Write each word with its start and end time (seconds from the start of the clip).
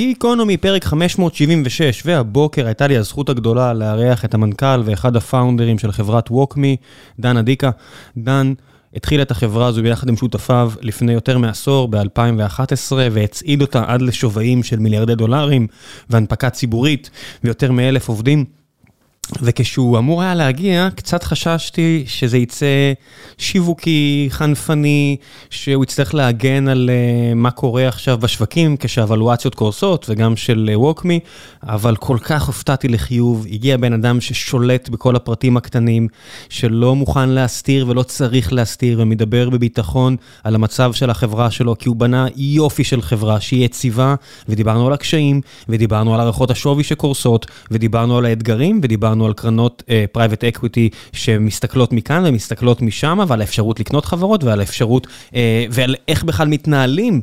גיקונומי, 0.00 0.56
פרק 0.56 0.84
576, 0.84 2.02
והבוקר 2.06 2.66
הייתה 2.66 2.86
לי 2.86 2.96
הזכות 2.96 3.28
הגדולה 3.28 3.72
לארח 3.72 4.24
את 4.24 4.34
המנכ"ל 4.34 4.82
ואחד 4.84 5.16
הפאונדרים 5.16 5.78
של 5.78 5.92
חברת 5.92 6.30
ווקמי, 6.30 6.76
דן 7.18 7.36
אדיקה. 7.36 7.70
דן 8.16 8.52
התחיל 8.96 9.22
את 9.22 9.30
החברה 9.30 9.66
הזו 9.66 9.82
ביחד 9.82 10.08
עם 10.08 10.16
שותפיו 10.16 10.72
לפני 10.80 11.12
יותר 11.12 11.38
מעשור, 11.38 11.88
ב-2011, 11.88 12.92
והצעיד 12.92 13.62
אותה 13.62 13.84
עד 13.86 14.02
לשווים 14.02 14.62
של 14.62 14.78
מיליארדי 14.78 15.14
דולרים, 15.14 15.66
והנפקה 16.10 16.50
ציבורית, 16.50 17.10
ויותר 17.44 17.72
מאלף 17.72 18.08
עובדים. 18.08 18.59
וכשהוא 19.42 19.98
אמור 19.98 20.22
היה 20.22 20.34
להגיע, 20.34 20.88
קצת 20.94 21.22
חששתי 21.24 22.04
שזה 22.06 22.38
יצא 22.38 22.92
שיווקי, 23.38 24.26
חנפני, 24.30 25.16
שהוא 25.50 25.84
יצטרך 25.84 26.14
להגן 26.14 26.68
על 26.68 26.90
uh, 26.90 27.34
מה 27.34 27.50
קורה 27.50 27.88
עכשיו 27.88 28.18
בשווקים 28.18 28.76
כשהוולואציות 28.76 29.54
קורסות, 29.54 30.06
וגם 30.08 30.36
של 30.36 30.70
WalkMe, 30.74 31.20
uh, 31.24 31.66
אבל 31.68 31.96
כל 31.96 32.16
כך 32.22 32.46
הופתעתי 32.46 32.88
לחיוב. 32.88 33.46
הגיע 33.50 33.76
בן 33.76 33.92
אדם 33.92 34.20
ששולט 34.20 34.88
בכל 34.88 35.16
הפרטים 35.16 35.56
הקטנים, 35.56 36.08
שלא 36.48 36.96
מוכן 36.96 37.28
להסתיר 37.28 37.88
ולא 37.88 38.02
צריך 38.02 38.52
להסתיר, 38.52 38.98
ומדבר 39.02 39.50
בביטחון 39.50 40.16
על 40.44 40.54
המצב 40.54 40.92
של 40.92 41.10
החברה 41.10 41.50
שלו, 41.50 41.78
כי 41.78 41.88
הוא 41.88 41.96
בנה 41.96 42.26
יופי 42.36 42.84
של 42.84 43.02
חברה 43.02 43.40
שהיא 43.40 43.64
יציבה, 43.64 44.14
ודיברנו 44.48 44.86
על 44.86 44.92
הקשיים, 44.92 45.40
ודיברנו 45.68 46.14
על 46.14 46.20
הערכות 46.20 46.50
השווי 46.50 46.84
שקורסות, 46.84 47.46
ודיברנו 47.70 48.18
על 48.18 48.24
האתגרים, 48.24 48.80
ודיברנו 48.82 49.19
דיברנו 49.20 49.26
על 49.26 49.34
קרנות 49.34 49.82
private 50.12 50.44
uh, 50.44 50.48
equity 50.48 50.90
שמסתכלות 51.12 51.92
מכאן 51.92 52.22
ומסתכלות 52.26 52.82
משם, 52.82 53.18
ועל 53.28 53.40
האפשרות 53.40 53.80
לקנות 53.80 54.04
חברות 54.04 54.44
ועל 54.44 54.60
האפשרות, 54.60 55.06
uh, 55.06 55.34
ועל 55.70 55.94
איך 56.08 56.24
בכלל 56.24 56.48
מתנהלים 56.48 57.20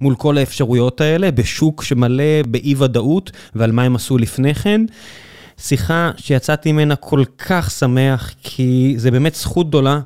מול 0.00 0.14
כל 0.14 0.38
האפשרויות 0.38 1.00
האלה 1.00 1.30
בשוק 1.30 1.82
שמלא 1.82 2.42
באי 2.46 2.74
ודאות, 2.78 3.30
ועל 3.54 3.72
מה 3.72 3.82
הם 3.82 3.96
עשו 3.96 4.18
לפני 4.18 4.54
כן. 4.54 4.80
שיחה 5.58 6.10
שיצאתי 6.16 6.72
ממנה 6.72 6.96
כל 6.96 7.24
כך 7.38 7.70
שמח, 7.70 8.34
כי 8.42 8.94
זה 8.96 9.10
באמת 9.10 9.34
זכות 9.34 9.68
גדולה 9.68 10.00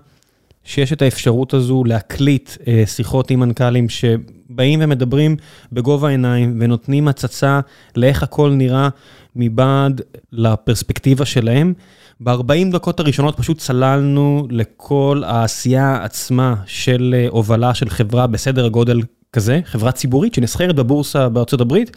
שיש 0.64 0.92
את 0.92 1.02
האפשרות 1.02 1.54
הזו 1.54 1.84
להקליט 1.84 2.50
uh, 2.50 2.64
שיחות 2.86 3.30
עם 3.30 3.40
מנכ"לים 3.40 3.88
שבאים 3.88 4.80
ומדברים 4.82 5.36
בגובה 5.72 6.08
העיניים 6.08 6.56
ונותנים 6.60 7.08
הצצה 7.08 7.60
לאיך 7.96 8.22
הכל 8.22 8.50
נראה 8.50 8.88
מבעד 9.36 10.00
לפרספקטיבה 10.32 11.24
שלהם. 11.24 11.74
ב-40 12.20 12.72
דקות 12.72 13.00
הראשונות 13.00 13.36
פשוט 13.36 13.58
צללנו 13.58 14.46
לכל 14.50 15.22
העשייה 15.26 16.04
עצמה 16.04 16.54
של 16.66 17.14
אה, 17.18 17.26
הובלה 17.30 17.74
של 17.74 17.90
חברה 17.90 18.26
בסדר 18.26 18.66
הגודל 18.66 19.00
כזה, 19.32 19.60
חברה 19.64 19.92
ציבורית 19.92 20.34
שנסחרת 20.34 20.76
בבורסה 20.76 21.28
בארצות 21.28 21.60
הברית, 21.60 21.96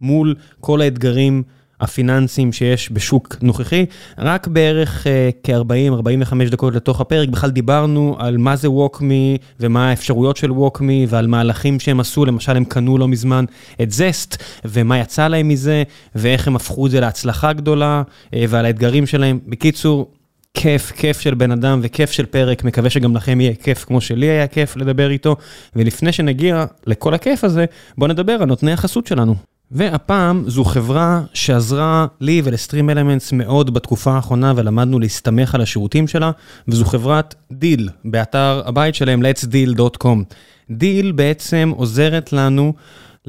מול 0.00 0.34
כל 0.60 0.80
האתגרים. 0.80 1.42
הפיננסיים 1.80 2.52
שיש 2.52 2.92
בשוק 2.92 3.36
נוכחי, 3.42 3.86
רק 4.18 4.46
בערך 4.46 5.06
uh, 5.06 5.08
כ-40-45 5.44 6.50
דקות 6.50 6.74
לתוך 6.74 7.00
הפרק 7.00 7.28
בכלל 7.28 7.50
דיברנו 7.50 8.16
על 8.18 8.36
מה 8.36 8.56
זה 8.56 8.70
ווקמי 8.70 9.38
ומה 9.60 9.90
האפשרויות 9.90 10.36
של 10.36 10.52
ווקמי 10.52 11.06
ועל 11.08 11.26
מהלכים 11.26 11.80
שהם 11.80 12.00
עשו, 12.00 12.24
למשל 12.24 12.56
הם 12.56 12.64
קנו 12.64 12.98
לא 12.98 13.08
מזמן 13.08 13.44
את 13.82 13.90
זסט 13.90 14.42
ומה 14.64 14.98
יצא 14.98 15.28
להם 15.28 15.48
מזה 15.48 15.82
ואיך 16.14 16.46
הם 16.46 16.56
הפכו 16.56 16.86
את 16.86 16.90
זה 16.90 17.00
להצלחה 17.00 17.52
גדולה 17.52 18.02
uh, 18.26 18.36
ועל 18.48 18.64
האתגרים 18.64 19.06
שלהם. 19.06 19.38
בקיצור, 19.46 20.10
כיף, 20.54 20.90
כיף 20.90 21.20
של 21.20 21.34
בן 21.34 21.50
אדם 21.50 21.80
וכיף 21.82 22.10
של 22.10 22.26
פרק, 22.26 22.64
מקווה 22.64 22.90
שגם 22.90 23.16
לכם 23.16 23.40
יהיה 23.40 23.54
כיף 23.54 23.84
כמו 23.84 24.00
שלי 24.00 24.26
היה 24.26 24.46
כיף 24.46 24.76
לדבר 24.76 25.10
איתו. 25.10 25.36
ולפני 25.76 26.12
שנגיע 26.12 26.64
לכל 26.86 27.14
הכיף 27.14 27.44
הזה, 27.44 27.64
בואו 27.98 28.10
נדבר 28.10 28.32
על 28.32 28.44
נותני 28.44 28.72
החסות 28.72 29.06
שלנו. 29.06 29.49
והפעם 29.72 30.44
זו 30.46 30.64
חברה 30.64 31.22
שעזרה 31.34 32.06
לי 32.20 32.42
ול 32.44 32.55
Stream 32.55 32.90
Elements 32.90 33.32
מאוד 33.32 33.74
בתקופה 33.74 34.12
האחרונה 34.12 34.52
ולמדנו 34.56 34.98
להסתמך 34.98 35.54
על 35.54 35.60
השירותים 35.60 36.08
שלה, 36.08 36.30
וזו 36.68 36.84
חברת 36.84 37.34
Deel, 37.52 37.88
באתר 38.04 38.62
הבית 38.66 38.94
שלהם 38.94 39.22
letsdeal.com. 39.22 40.34
Deel 40.70 41.12
בעצם 41.12 41.72
עוזרת 41.76 42.32
לנו 42.32 42.72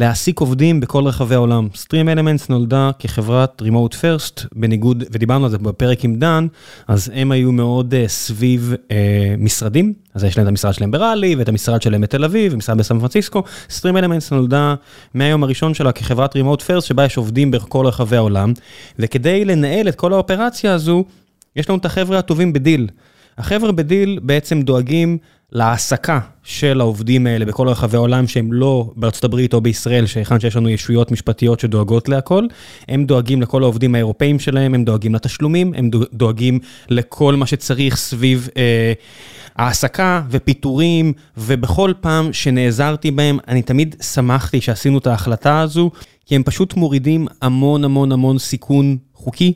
להעסיק 0.01 0.39
עובדים 0.39 0.79
בכל 0.79 1.03
רחבי 1.07 1.35
העולם. 1.35 1.67
Stream 1.75 2.09
Elements 2.09 2.50
נולדה 2.50 2.91
כחברת 3.00 3.62
Remote 3.62 3.94
First, 3.94 4.45
בניגוד, 4.56 5.03
ודיברנו 5.12 5.45
על 5.45 5.51
זה 5.51 5.57
בפרק 5.57 6.06
עם 6.06 6.16
דן, 6.16 6.47
אז 6.88 7.12
הם 7.13 7.31
היו 7.31 7.51
מאוד 7.51 7.94
uh, 7.94 8.07
סביב 8.07 8.73
uh, 8.73 8.91
משרדים, 9.38 9.94
אז 10.13 10.23
יש 10.23 10.38
להם 10.38 10.45
את 10.45 10.50
המשרד 10.50 10.73
שלהם 10.73 10.91
בראלי, 10.91 11.35
ואת 11.35 11.50
המשרד 11.50 11.81
שלהם 11.81 12.01
בתל 12.01 12.23
אביב, 12.23 12.53
ומשרד 12.53 12.78
בסן 12.78 13.00
פרנסיסקו. 13.00 13.44
סטרים 13.69 13.97
אלמנטס 13.97 14.31
נולדה 14.31 14.75
מהיום 15.13 15.44
הראשון 15.44 15.73
שלה 15.73 15.91
כחברת 15.91 16.35
Remote 16.35 16.61
First, 16.61 16.81
שבה 16.81 17.06
יש 17.06 17.17
עובדים 17.17 17.51
בכל 17.51 17.85
רחבי 17.85 18.16
העולם, 18.16 18.53
וכדי 19.00 19.45
לנהל 19.45 19.88
את 19.88 19.95
כל 19.95 20.13
האופרציה 20.13 20.73
הזו, 20.73 21.03
יש 21.56 21.69
לנו 21.69 21.79
את 21.79 21.85
החבר'ה 21.85 22.19
הטובים 22.19 22.53
בדיל. 22.53 22.88
החבר'ה 23.38 23.72
בדיל 23.72 24.19
בעצם 24.23 24.61
דואגים 24.61 25.17
להעסקה 25.51 26.19
של 26.44 26.81
העובדים 26.81 27.28
האלה 27.28 27.45
בכל 27.45 27.67
רחבי 27.67 27.97
העולם 27.97 28.28
שהם 28.28 28.53
לא 28.53 28.91
בארצות 28.95 29.23
הברית 29.23 29.53
או 29.53 29.62
בישראל, 29.62 30.06
שהיכן 30.06 30.39
שיש 30.39 30.56
לנו 30.56 30.69
ישויות 30.69 31.12
משפטיות 31.12 31.59
שדואגות 31.59 32.09
להכל, 32.09 32.45
הם 32.88 33.06
דואגים 33.06 33.41
לכל 33.41 33.63
העובדים 33.63 33.95
האירופאים 33.95 34.40
שלהם, 34.40 34.73
הם 34.73 34.85
דואגים 34.85 35.16
לתשלומים, 35.16 35.73
הם 35.75 35.90
דואגים 36.13 36.59
לכל 36.90 37.35
מה 37.35 37.45
שצריך 37.45 37.97
סביב 37.97 38.50
אה, 38.57 38.94
העסקה 39.56 40.22
ופיטורים, 40.29 41.13
ובכל 41.38 41.94
פעם 42.01 42.34
שנעזרתי 42.34 43.11
בהם, 43.11 43.38
אני 43.47 43.61
תמיד 43.61 43.95
שמחתי 44.13 44.61
שעשינו 44.61 44.97
את 44.97 45.07
ההחלטה 45.07 45.59
הזו, 45.59 45.91
כי 46.25 46.35
הם 46.35 46.44
פשוט 46.44 46.73
מורידים 46.73 47.28
המון 47.41 47.84
המון 47.84 48.11
המון 48.11 48.38
סיכון 48.38 48.97
חוקי. 49.13 49.53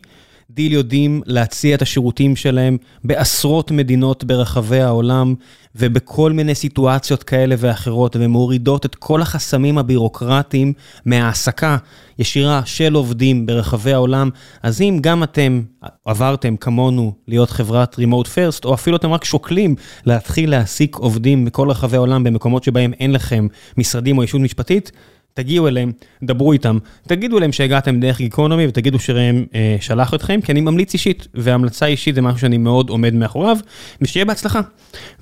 דיל 0.49 0.73
יודעים 0.73 1.21
להציע 1.25 1.75
את 1.75 1.81
השירותים 1.81 2.35
שלהם 2.35 2.77
בעשרות 3.03 3.71
מדינות 3.71 4.23
ברחבי 4.23 4.81
העולם 4.81 5.35
ובכל 5.75 6.31
מיני 6.31 6.55
סיטואציות 6.55 7.23
כאלה 7.23 7.55
ואחרות, 7.57 8.15
ומורידות 8.19 8.85
את 8.85 8.95
כל 8.95 9.21
החסמים 9.21 9.77
הבירוקרטיים 9.77 10.73
מהעסקה 11.05 11.77
ישירה 12.19 12.61
של 12.65 12.93
עובדים 12.93 13.45
ברחבי 13.45 13.93
העולם. 13.93 14.29
אז 14.63 14.81
אם 14.81 14.99
גם 15.01 15.23
אתם 15.23 15.61
עברתם 16.05 16.55
כמונו 16.57 17.13
להיות 17.27 17.49
חברת 17.49 17.95
Remote 17.95 18.27
First, 18.27 18.65
או 18.65 18.73
אפילו 18.73 18.97
אתם 18.97 19.11
רק 19.11 19.23
שוקלים 19.23 19.75
להתחיל 20.05 20.49
להעסיק 20.49 20.95
עובדים 20.95 21.45
בכל 21.45 21.69
רחבי 21.69 21.97
העולם 21.97 22.23
במקומות 22.23 22.63
שבהם 22.63 22.93
אין 22.93 23.11
לכם 23.11 23.47
משרדים 23.77 24.17
או 24.17 24.23
ישות 24.23 24.41
משפטית, 24.41 24.91
תגיעו 25.35 25.67
אליהם, 25.67 25.91
דברו 26.23 26.53
איתם, 26.53 26.77
תגידו 27.07 27.39
להם 27.39 27.51
שהגעתם 27.51 27.99
דרך 27.99 28.17
גיקונומי 28.17 28.67
ותגידו 28.67 28.99
שראם 28.99 29.43
אה, 29.55 29.77
שלח 29.79 30.13
אתכם, 30.13 30.39
כי 30.41 30.51
אני 30.51 30.61
ממליץ 30.61 30.93
אישית, 30.93 31.27
והמלצה 31.33 31.85
אישית 31.85 32.15
זה 32.15 32.21
משהו 32.21 32.39
שאני 32.39 32.57
מאוד 32.57 32.89
עומד 32.89 33.13
מאחוריו, 33.13 33.57
ושיהיה 34.01 34.25
בהצלחה. 34.25 34.61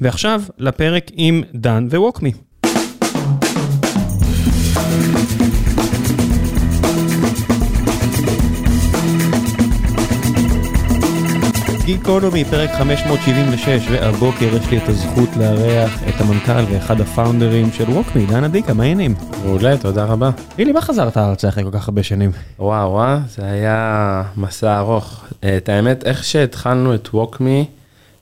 ועכשיו 0.02 0.42
לפרק 0.58 1.12
עם 1.14 1.44
דן 1.56 1.88
וווקמי. 1.92 2.32
גיקונומי, 11.86 12.46
פרק 12.46 12.70
576, 12.78 13.88
והבוקר 13.92 14.46
יש 14.46 14.70
לי 14.72 14.78
את 14.78 14.90
הזכות 14.90 15.30
לארח 15.38 16.04
את 16.10 16.22
המנכ"ל 16.22 16.74
ואחד 16.74 17.02
הפאונדרים 17.02 17.72
של 17.72 17.84
ווקמי, 17.84 18.26
דן 18.26 18.44
אדיקה, 18.44 18.74
מה 18.74 18.84
העניינים? 18.84 19.16
מעולה, 19.44 19.78
תודה 19.78 20.06
רבה. 20.06 20.30
תגיד 20.54 20.68
לי, 20.68 20.74
מה 20.74 20.82
חזרת 20.82 21.18
ארצה 21.18 21.50
אחרי 21.50 21.64
כל 21.64 21.70
כך 21.72 21.88
הרבה 21.88 22.04
שנים? 22.04 22.32
וואו, 22.60 22.92
וואו, 22.92 23.18
זה 23.28 23.46
היה 23.46 24.24
מסע 24.38 24.80
ארוך. 24.80 25.26
את 25.58 25.70
האמת, 25.70 26.04
איך 26.06 26.24
שהתחלנו 26.24 26.96
את 26.96 27.10
ווקמי, 27.14 27.66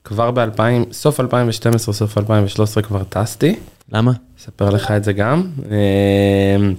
כבר 0.03 0.31
ב-2000, 0.31 0.93
סוף 0.93 1.19
2012, 1.19 1.93
סוף 1.93 2.17
2013 2.17 2.83
כבר 2.83 3.03
טסתי. 3.03 3.55
למה? 3.93 4.11
אספר 4.39 4.69
לך 4.69 4.91
את 4.91 5.03
זה 5.03 5.13
גם. 5.13 5.43
אמ, 5.65 6.73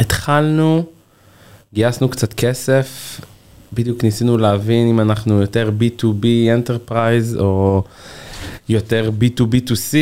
התחלנו, 0.00 0.84
גייסנו 1.74 2.08
קצת 2.08 2.32
כסף. 2.32 3.20
בדיוק 3.72 4.04
ניסינו 4.04 4.38
להבין 4.38 4.88
אם 4.88 5.00
אנחנו 5.00 5.40
יותר 5.40 5.70
B2B 5.80 6.24
Enterprise 6.24 7.38
או 7.38 7.82
יותר 8.68 9.10
B2B2C. 9.20 9.96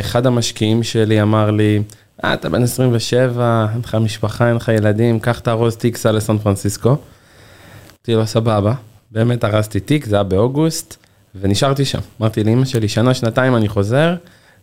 אחד 0.00 0.26
המשקיעים 0.26 0.82
שלי 0.82 1.22
אמר 1.22 1.50
לי, 1.50 1.82
אה, 2.24 2.34
אתה 2.34 2.48
בן 2.48 2.62
27, 2.62 3.66
אין 3.72 3.80
לך 3.80 3.94
משפחה, 3.94 4.48
אין 4.48 4.56
לך 4.56 4.68
ילדים, 4.68 5.20
קח 5.20 5.38
תארוז 5.38 5.76
תיק, 5.76 5.96
סע 5.96 6.12
לסן 6.12 6.38
פרנסיסקו. 6.38 6.88
אמרתי 6.88 8.14
לו, 8.14 8.26
סבבה, 8.26 8.74
באמת 9.10 9.44
ארזתי 9.44 9.80
תיק, 9.80 10.04
זה 10.04 10.16
היה 10.16 10.22
באוגוסט, 10.22 10.96
ונשארתי 11.40 11.84
שם. 11.84 11.98
אמרתי 12.20 12.44
לאמא 12.44 12.64
שלי, 12.64 12.88
שנה, 12.88 13.14
שנתיים 13.14 13.56
אני 13.56 13.68
חוזר, 13.68 14.14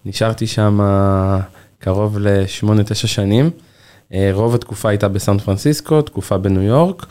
נשארתי 0.06 0.48
שם 0.48 0.80
קרוב 1.80 2.18
ל-8-9 2.20 2.94
שנים. 2.94 3.50
רוב 4.32 4.56
התקופה 4.56 4.90
הייתה 4.90 5.08
בסן 5.08 5.38
פרנסיסקו, 5.38 6.02
תקופה 6.02 6.38
בניו 6.38 6.62
יורק. 6.62 7.06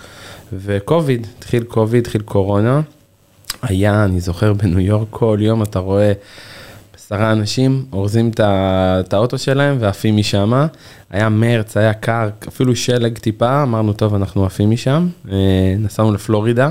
וקוביד, 0.52 1.26
התחיל 1.38 1.64
קוביד, 1.64 2.00
התחיל 2.02 2.22
קורונה. 2.22 2.80
היה, 3.62 4.04
אני 4.04 4.20
זוכר, 4.20 4.52
בניו 4.52 4.80
יורק 4.80 5.08
כל 5.10 5.38
יום 5.40 5.62
אתה 5.62 5.78
רואה 5.78 6.12
עשרה 6.94 7.32
אנשים 7.32 7.84
אורזים 7.92 8.30
את 8.40 9.14
האוטו 9.14 9.38
שלהם 9.38 9.76
ועפים 9.80 10.16
משם. 10.16 10.66
היה 11.10 11.28
מרץ, 11.28 11.76
היה 11.76 11.94
קר, 11.94 12.28
אפילו 12.48 12.76
שלג 12.76 13.18
טיפה, 13.18 13.62
אמרנו, 13.62 13.92
טוב, 13.92 14.14
אנחנו 14.14 14.46
עפים 14.46 14.70
משם. 14.70 15.08
אה, 15.30 15.74
נסענו 15.78 16.12
לפלורידה. 16.12 16.70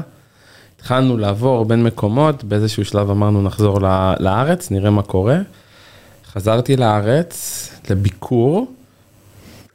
התחלנו 0.76 1.18
לעבור 1.18 1.66
בין 1.66 1.84
מקומות, 1.84 2.44
באיזשהו 2.44 2.86
שלב 2.86 3.10
אמרנו 3.10 3.42
נחזור 3.42 3.80
לארץ, 4.20 4.72
נראה 4.72 4.90
מה 4.90 5.02
קורה. 5.02 5.38
חזרתי 6.34 6.76
לארץ 6.76 7.70
לביקור. 7.90 8.68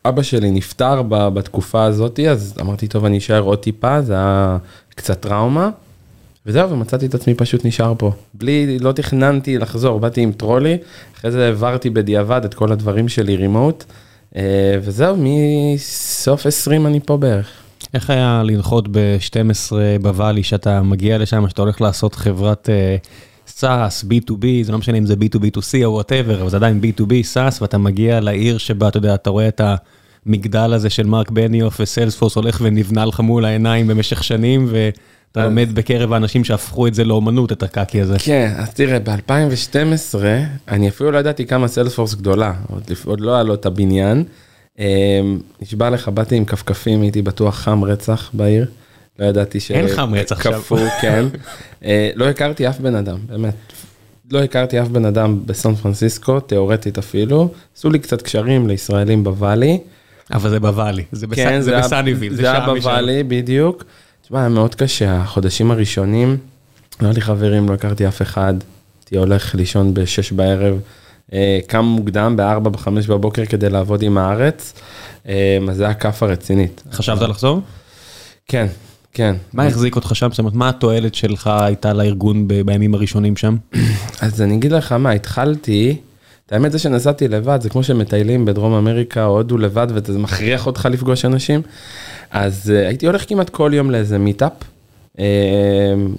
אבא 0.08 0.23
שלי 0.23 0.50
נפטר 0.50 1.03
בתקופה 1.08 1.85
הזאת, 1.85 2.20
אז 2.20 2.55
אמרתי, 2.61 2.88
טוב, 2.88 3.05
אני 3.05 3.19
אשאר 3.19 3.41
עוד 3.41 3.58
טיפה, 3.58 4.03
זה 4.03 4.12
היה 4.14 4.56
קצת 4.94 5.20
טראומה. 5.20 5.70
וזהו, 6.47 6.70
ומצאתי 6.70 7.06
את 7.06 7.14
עצמי 7.14 7.35
פשוט 7.35 7.64
נשאר 7.64 7.94
פה. 7.99 8.12
בלי, 8.35 8.79
לא 8.79 8.93
תכננתי 8.93 9.58
לחזור, 9.58 10.00
באתי 10.00 10.20
עם 10.20 10.32
טרולי, 10.32 10.79
אחרי 11.17 11.31
זה 11.31 11.47
העברתי 11.47 11.91
בדיעבד 11.91 12.44
את 12.44 12.55
כל 12.55 12.73
הדברים 12.73 13.08
שלי 13.08 13.37
רימוט, 13.37 13.85
אה, 14.37 14.43
וזהו, 14.82 15.17
מסוף 15.19 16.47
20 16.47 16.87
אני 16.87 17.00
פה 17.00 17.17
בערך. 17.17 17.49
איך 17.94 18.11
היה 18.11 18.43
לנחות 18.44 18.88
ב-12 18.91 19.73
ב 20.02 20.07
Valley, 20.07 20.43
שאתה 20.43 20.82
מגיע 20.82 21.19
לשם, 21.19 21.49
שאתה 21.49 21.62
הולך 21.62 21.81
לעשות 21.81 22.14
חברת 22.14 22.69
SaaS, 23.46 24.04
B2B, 24.04 24.46
זה 24.62 24.72
לא 24.72 24.78
משנה 24.78 24.98
אם 24.98 25.06
זה 25.06 25.14
B2B2C 25.14 25.84
או 25.84 25.93
whatever, 25.93 26.40
אבל 26.40 26.50
זה 26.50 26.56
עדיין 26.56 26.81
B2B, 26.82 27.12
SaaS, 27.22 27.62
ואתה 27.62 27.78
מגיע 27.78 28.20
לעיר 28.20 28.58
שבה, 28.58 28.88
אתה 28.88 28.96
יודע, 28.98 29.14
אתה 29.14 29.31
רואה 29.31 29.48
את 29.48 29.60
המגדל 30.26 30.72
הזה 30.72 30.90
של 30.90 31.06
מרק 31.06 31.31
בניוף 31.31 31.81
ו 31.81 31.85
Salesforce 31.85 32.34
הולך 32.34 32.58
ונבנה 32.62 33.04
לך 33.04 33.20
מול 33.20 33.44
העיניים 33.44 33.87
במשך 33.87 34.25
שנים, 34.25 34.69
ואתה 34.70 35.44
עומד 35.44 35.75
בקרב 35.75 36.12
האנשים 36.12 36.44
שהפכו 36.44 36.87
את 36.87 36.94
זה 36.94 37.04
לאומנות, 37.04 37.52
את 37.52 37.62
הקקי 37.62 38.00
הזה. 38.00 38.16
כן, 38.19 38.52
אז 38.56 38.75
תראה, 38.75 38.98
ב-2012, 38.98 40.19
אני 40.69 40.88
אפילו 40.88 41.10
לא 41.10 41.19
ידעתי 41.19 41.46
כמה 41.46 41.69
Salesforce 41.69 42.14
גדולה, 42.14 42.52
עוד, 42.70 42.82
עוד 43.04 43.20
לא 43.20 43.34
היה 43.34 43.43
לו 43.43 43.54
את 43.54 43.66
הבניין. 43.66 44.25
אה, 44.78 45.20
נשבע 45.62 45.90
לך, 45.90 46.08
באתי 46.08 46.37
עם 46.37 46.44
כפכפים, 46.44 47.02
הייתי 47.02 47.22
בטוח 47.22 47.54
חם 47.54 47.84
רצח 47.84 48.31
בעיר. 48.32 48.66
לא 49.18 49.26
ידעתי 49.26 49.60
ש... 49.60 49.70
אין 49.70 49.88
חם 49.88 50.14
רצח 50.14 50.42
שם. 50.42 50.52
קפוא, 50.52 50.78
כן. 51.00 51.24
אה, 51.84 52.10
לא 52.14 52.28
הכרתי 52.28 52.68
אף 52.68 52.80
בן 52.80 52.94
אדם, 52.94 53.18
באמת. 53.26 53.54
לא 54.30 54.42
הכרתי 54.42 54.80
אף 54.82 54.88
בן 54.88 55.04
אדם 55.04 55.40
בסן 55.46 55.74
פרנסיסקו, 55.74 56.40
תיאורטית 56.40 56.98
אפילו. 56.98 57.48
עשו 57.76 57.90
לי 57.90 57.98
קצת 57.98 58.22
קשרים 58.22 58.68
לישראלים 58.68 59.24
בוואלי. 59.24 59.78
אבל 60.32 60.50
זה 60.50 60.60
בוואלי, 60.60 61.04
זה 61.12 61.26
בס- 61.26 61.36
כן, 61.36 61.60
זה 61.60 61.72
היה- 61.76 61.80
בסאניוויל, 61.84 62.34
זה 62.34 62.42
זה 62.42 62.48
שם 62.56 62.70
משם. 62.70 62.80
בוואלי, 62.80 63.22
בדיוק. 63.22 63.84
תשמע, 64.22 64.40
היה 64.40 64.48
מאוד 64.48 64.74
קשה, 64.74 65.16
החודשים 65.16 65.70
הראשונים, 65.70 66.36
לא 67.00 67.06
היה 67.06 67.14
לי 67.14 67.20
חברים, 67.20 67.69
לא 67.69 67.74
הכרתי 67.74 68.08
אף 68.08 68.22
אחד. 68.22 68.54
הייתי 69.00 69.16
הולך 69.19 69.54
לישון 69.54 69.94
ב-6 69.94 70.02
בערב, 70.34 70.78
אה, 71.32 71.58
קם 71.66 71.84
מוקדם 71.84 72.36
ב-4, 72.36 72.58
ב-5 72.69 72.88
בבוקר 73.08 73.44
כדי 73.44 73.70
לעבוד 73.70 74.02
עם 74.02 74.19
הארץ, 74.19 74.72
אה, 75.28 75.58
אז 75.70 75.76
זה 75.76 75.84
היה 75.84 75.94
כאפה 75.94 76.26
רצינית. 76.26 76.82
חשבת 76.92 77.22
לחזור? 77.28 77.60
כן, 78.48 78.66
כן. 79.16 79.36
מה 79.52 79.66
החזיק 79.66 79.96
אותך 79.96 80.10
שם? 80.14 80.30
זאת 80.30 80.38
אומרת, 80.38 80.54
מה 80.54 80.68
התועלת 80.68 81.14
שלך 81.14 81.46
הייתה 81.46 81.92
לארגון 81.92 82.48
בימים 82.48 82.94
הראשונים 82.94 83.36
שם? 83.36 83.56
אז 84.20 84.42
אני 84.42 84.54
אגיד 84.54 84.72
לך 84.72 84.92
מה, 84.92 85.10
התחלתי, 85.10 85.96
את 86.46 86.52
האמת 86.52 86.72
זה 86.72 86.78
שנסעתי 86.78 87.28
לבד, 87.28 87.58
זה 87.62 87.68
כמו 87.68 87.82
שמטיילים 87.82 88.44
בדרום 88.44 88.72
אמריקה 88.72 89.24
או 89.24 89.36
הודו 89.36 89.58
לבד 89.58 89.86
וזה 89.90 90.18
מכריח 90.18 90.66
אותך 90.66 90.88
לפגוש 90.90 91.24
אנשים. 91.24 91.62
אז 92.30 92.72
uh, 92.74 92.88
הייתי 92.88 93.06
הולך 93.06 93.28
כמעט 93.28 93.50
כל 93.50 93.70
יום 93.74 93.90
לאיזה 93.90 94.18
מיטאפ. 94.18 94.52
Uh, 95.16 95.20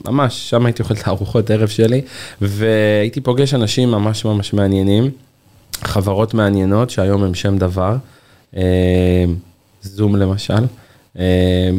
ממש, 0.06 0.50
שם 0.50 0.66
הייתי 0.66 0.82
אוכל 0.82 0.94
את 0.94 1.08
הארוחות 1.08 1.52
ערב 1.52 1.68
שלי, 1.68 2.02
והייתי 2.42 3.22
פוגש 3.22 3.54
אנשים 3.54 3.92
ממש 3.92 4.26
ממש 4.26 4.54
מעניינים, 4.54 5.10
חברות 5.84 6.34
מעניינות 6.34 6.90
שהיום 6.90 7.24
הם 7.24 7.34
שם 7.34 7.58
דבר, 7.58 7.96
uh, 8.54 8.58
זום 9.82 10.16
למשל. 10.16 10.64
אמ, 11.18 11.24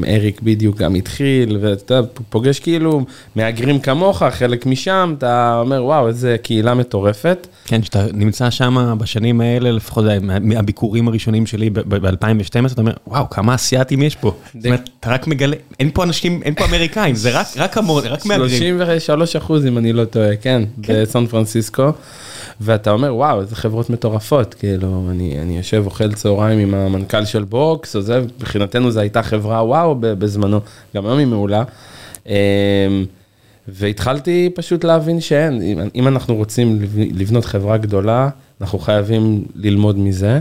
אריק 0.09 0.41
בדיוק 0.41 0.77
גם 0.77 0.95
התחיל, 0.95 1.59
ואתה 1.61 1.95
יודע, 1.95 2.09
פוגש 2.31 2.61
כאילו 2.61 3.05
מהגרים 3.37 3.81
כמוך, 3.81 4.23
חלק 4.23 4.67
משם, 4.67 5.15
אתה 5.19 5.59
אומר, 5.61 5.85
וואו, 5.85 6.09
איזה 6.09 6.37
קהילה 6.43 6.75
מטורפת. 6.75 7.47
כן, 7.65 7.81
כשאתה 7.81 8.07
נמצא 8.13 8.51
שם 8.51 8.97
בשנים 8.99 9.41
האלה, 9.41 9.71
לפחות 9.71 10.05
מהביקורים 10.41 11.09
הראשונים 11.09 11.47
שלי 11.47 11.71
ב-2012, 11.71 12.73
אתה 12.73 12.81
אומר, 12.81 12.93
וואו, 13.07 13.31
כמה 13.31 13.55
אסיאתים 13.55 14.03
יש 14.03 14.17
פה. 14.17 14.33
זאת 14.55 14.67
אומרת, 14.67 14.89
אתה 15.01 15.11
רק 15.11 15.27
מגלה, 15.27 15.57
אין 15.81 15.91
פה 15.95 16.05
אנשים, 16.05 16.41
אין 16.45 16.55
פה 16.55 16.65
אמריקאים, 16.65 17.15
זה 17.15 17.41
רק, 17.41 17.47
רק 17.57 17.79
המון, 17.79 18.07
רק 18.07 18.27
מהגרים. 18.27 18.49
33 18.49 19.37
אחוז 19.37 19.67
אם 19.67 19.79
אני 19.79 19.93
לא 19.93 20.05
טועה, 20.05 20.37
כן, 20.37 20.63
בסן 20.79 21.27
פרנסיסקו. 21.27 21.91
ואתה 22.61 22.91
אומר, 22.91 23.15
וואו, 23.15 23.41
איזה 23.41 23.57
חברות 23.57 23.91
מטורפות, 23.91 24.55
כאילו, 24.55 25.07
אני, 25.11 25.39
אני 25.43 25.57
יושב 25.57 25.83
אוכל 25.87 26.13
צהריים 26.13 26.59
עם 26.59 26.75
המנכ"ל 26.75 27.25
של 27.25 27.45
בוקס, 27.45 27.97
או 27.97 28.01
זה, 28.01 28.21
מבחינתנו 28.21 28.91
זו 28.91 29.01
הייתה 29.01 29.23
חברה 29.23 29.65
וואו 29.65 29.95
בזמנו, 30.01 30.61
גם 30.97 31.07
היום 31.07 31.19
היא 31.19 31.27
מעולה. 31.27 31.63
אמ, 32.27 32.33
והתחלתי 33.69 34.51
פשוט 34.55 34.85
להבין 34.85 35.21
שאין, 35.21 35.63
אם, 35.63 35.79
אם 35.95 36.09
אנחנו 36.09 36.35
רוצים 36.37 36.83
לב- 36.83 36.99
לבנות 36.99 37.45
חברה 37.45 37.77
גדולה, 37.77 38.29
אנחנו 38.61 38.79
חייבים 38.79 39.45
ללמוד 39.55 39.99
מזה. 39.99 40.41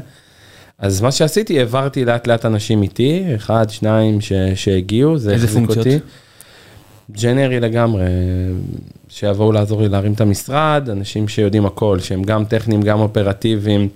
אז 0.80 1.02
מה 1.02 1.12
שעשיתי, 1.12 1.60
העברתי 1.60 2.06
לאט 2.06 2.28
לאט 2.28 2.46
אנשים 2.46 2.82
איתי, 2.84 3.24
אחד, 3.36 3.66
שניים 3.70 4.22
ש, 4.22 4.34
שהגיעו, 4.56 5.18
זה 5.18 5.34
איזה 5.34 5.46
החזיק 5.46 5.66
פונקציות? 5.66 5.88
אותי. 5.88 6.00
ג'נרי 7.12 7.60
לגמרי, 7.60 8.06
שיבואו 9.10 9.52
לעזור 9.52 9.82
לי 9.82 9.90
להרים 9.90 10.14
את 10.14 10.22
המשרד, 10.22 10.90
אנשים 10.92 11.28
שיודעים 11.28 11.66
הכל, 11.66 12.00
שהם 12.00 12.24
גם 12.24 12.46
טכניים, 12.46 12.82
גם 12.82 13.00
אופרטיביים. 13.00 13.90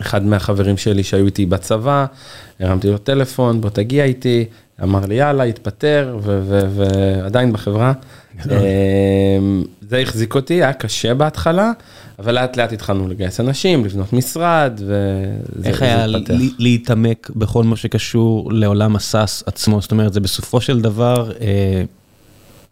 אחד 0.00 0.24
מהחברים 0.24 0.76
שלי 0.76 1.02
שהיו 1.02 1.26
איתי 1.26 1.46
בצבא, 1.46 2.06
הרמתי 2.60 2.88
לו 2.90 2.98
טלפון, 2.98 3.60
בוא 3.60 3.70
תגיע 3.70 4.04
איתי, 4.04 4.44
אמר 4.82 5.06
לי 5.06 5.14
יאללה, 5.14 5.44
התפטר, 5.44 6.18
ועדיין 6.22 7.52
בחברה. 7.52 7.92
אמ, 8.50 9.64
זה 9.88 9.98
החזיק 9.98 10.34
אותי, 10.34 10.54
היה 10.54 10.72
קשה 10.72 11.14
בהתחלה, 11.14 11.72
אבל 12.18 12.34
לאט 12.34 12.56
לאט 12.56 12.72
התחלנו 12.72 13.08
לגייס 13.08 13.40
אנשים, 13.40 13.84
לבנות 13.84 14.12
משרד, 14.12 14.72
וזה 14.76 15.68
איך 15.68 15.78
זה 15.78 15.84
היה 15.84 16.04
התפתח. 16.04 16.34
להתעמק 16.58 17.30
בכל 17.36 17.64
מה 17.64 17.76
שקשור 17.76 18.52
לעולם 18.52 18.96
הסאס 18.96 19.42
עצמו? 19.46 19.80
זאת 19.80 19.92
אומרת, 19.92 20.12
זה 20.12 20.20
בסופו 20.20 20.60
של 20.60 20.80
דבר 20.80 21.32
אה, 21.40 21.82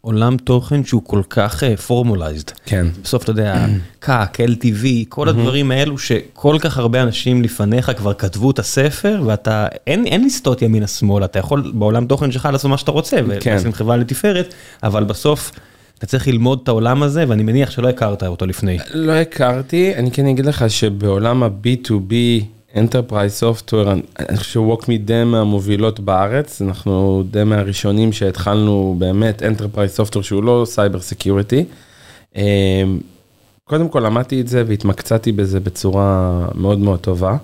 עולם 0.00 0.36
תוכן 0.36 0.84
שהוא 0.84 1.02
כל 1.04 1.22
כך 1.30 1.62
formulized. 1.86 2.50
כן. 2.66 2.86
בסוף 3.02 3.22
אתה 3.22 3.30
יודע, 3.30 3.66
CAC, 3.98 4.40
LTV, 4.40 4.86
כל 5.08 5.28
הדברים 5.28 5.70
האלו 5.70 5.98
שכל 5.98 6.56
כך 6.60 6.78
הרבה 6.78 7.02
אנשים 7.02 7.42
לפניך 7.42 7.92
כבר 7.96 8.14
כתבו 8.14 8.50
את 8.50 8.58
הספר, 8.58 9.22
ואתה, 9.26 9.66
אין, 9.86 10.06
אין 10.06 10.24
לסטות 10.24 10.62
ימינה 10.62 10.86
שמאלה, 10.86 11.24
אתה 11.24 11.38
יכול 11.38 11.72
בעולם 11.74 12.06
תוכן 12.06 12.32
שלך 12.32 12.48
לעשות 12.52 12.70
מה 12.70 12.78
שאתה 12.78 12.90
רוצה, 12.90 13.16
כן. 13.40 13.50
ולעשות 13.50 13.74
חברה 13.74 13.96
לתפארת, 13.96 14.54
אבל 14.82 15.04
בסוף 15.04 15.52
אתה 15.98 16.06
צריך 16.06 16.28
ללמוד 16.28 16.60
את 16.62 16.68
העולם 16.68 17.02
הזה, 17.02 17.24
ואני 17.28 17.42
מניח 17.42 17.70
שלא 17.70 17.88
הכרת 17.88 18.22
אותו 18.22 18.46
לפני. 18.46 18.78
לא 18.94 19.12
הכרתי, 19.12 19.94
אני 19.96 20.10
כן 20.10 20.26
אגיד 20.26 20.46
לך 20.46 20.70
שבעולם 20.70 21.42
ה-B2B, 21.42 22.14
Enterprise 22.78 23.42
Software, 23.42 23.88
אני 24.18 24.36
חושב 24.36 24.50
ש 24.50 24.62
WalkMe 24.62 24.98
די 24.98 25.24
מהמובילות 25.24 26.00
בארץ, 26.00 26.62
אנחנו 26.62 27.22
די 27.30 27.44
מהראשונים 27.44 28.12
שהתחלנו 28.12 28.96
באמת 28.98 29.42
Enterprise 29.42 30.00
Software 30.00 30.22
שהוא 30.22 30.44
לא 30.44 30.62
cyber 30.66 31.00
security. 31.00 31.64
קודם 33.64 33.88
כל 33.88 34.00
למדתי 34.00 34.40
את 34.40 34.48
זה 34.48 34.64
והתמקצעתי 34.66 35.32
בזה 35.32 35.60
בצורה 35.60 36.40
מאוד 36.54 36.78
מאוד 36.78 36.98
טובה. 36.98 37.36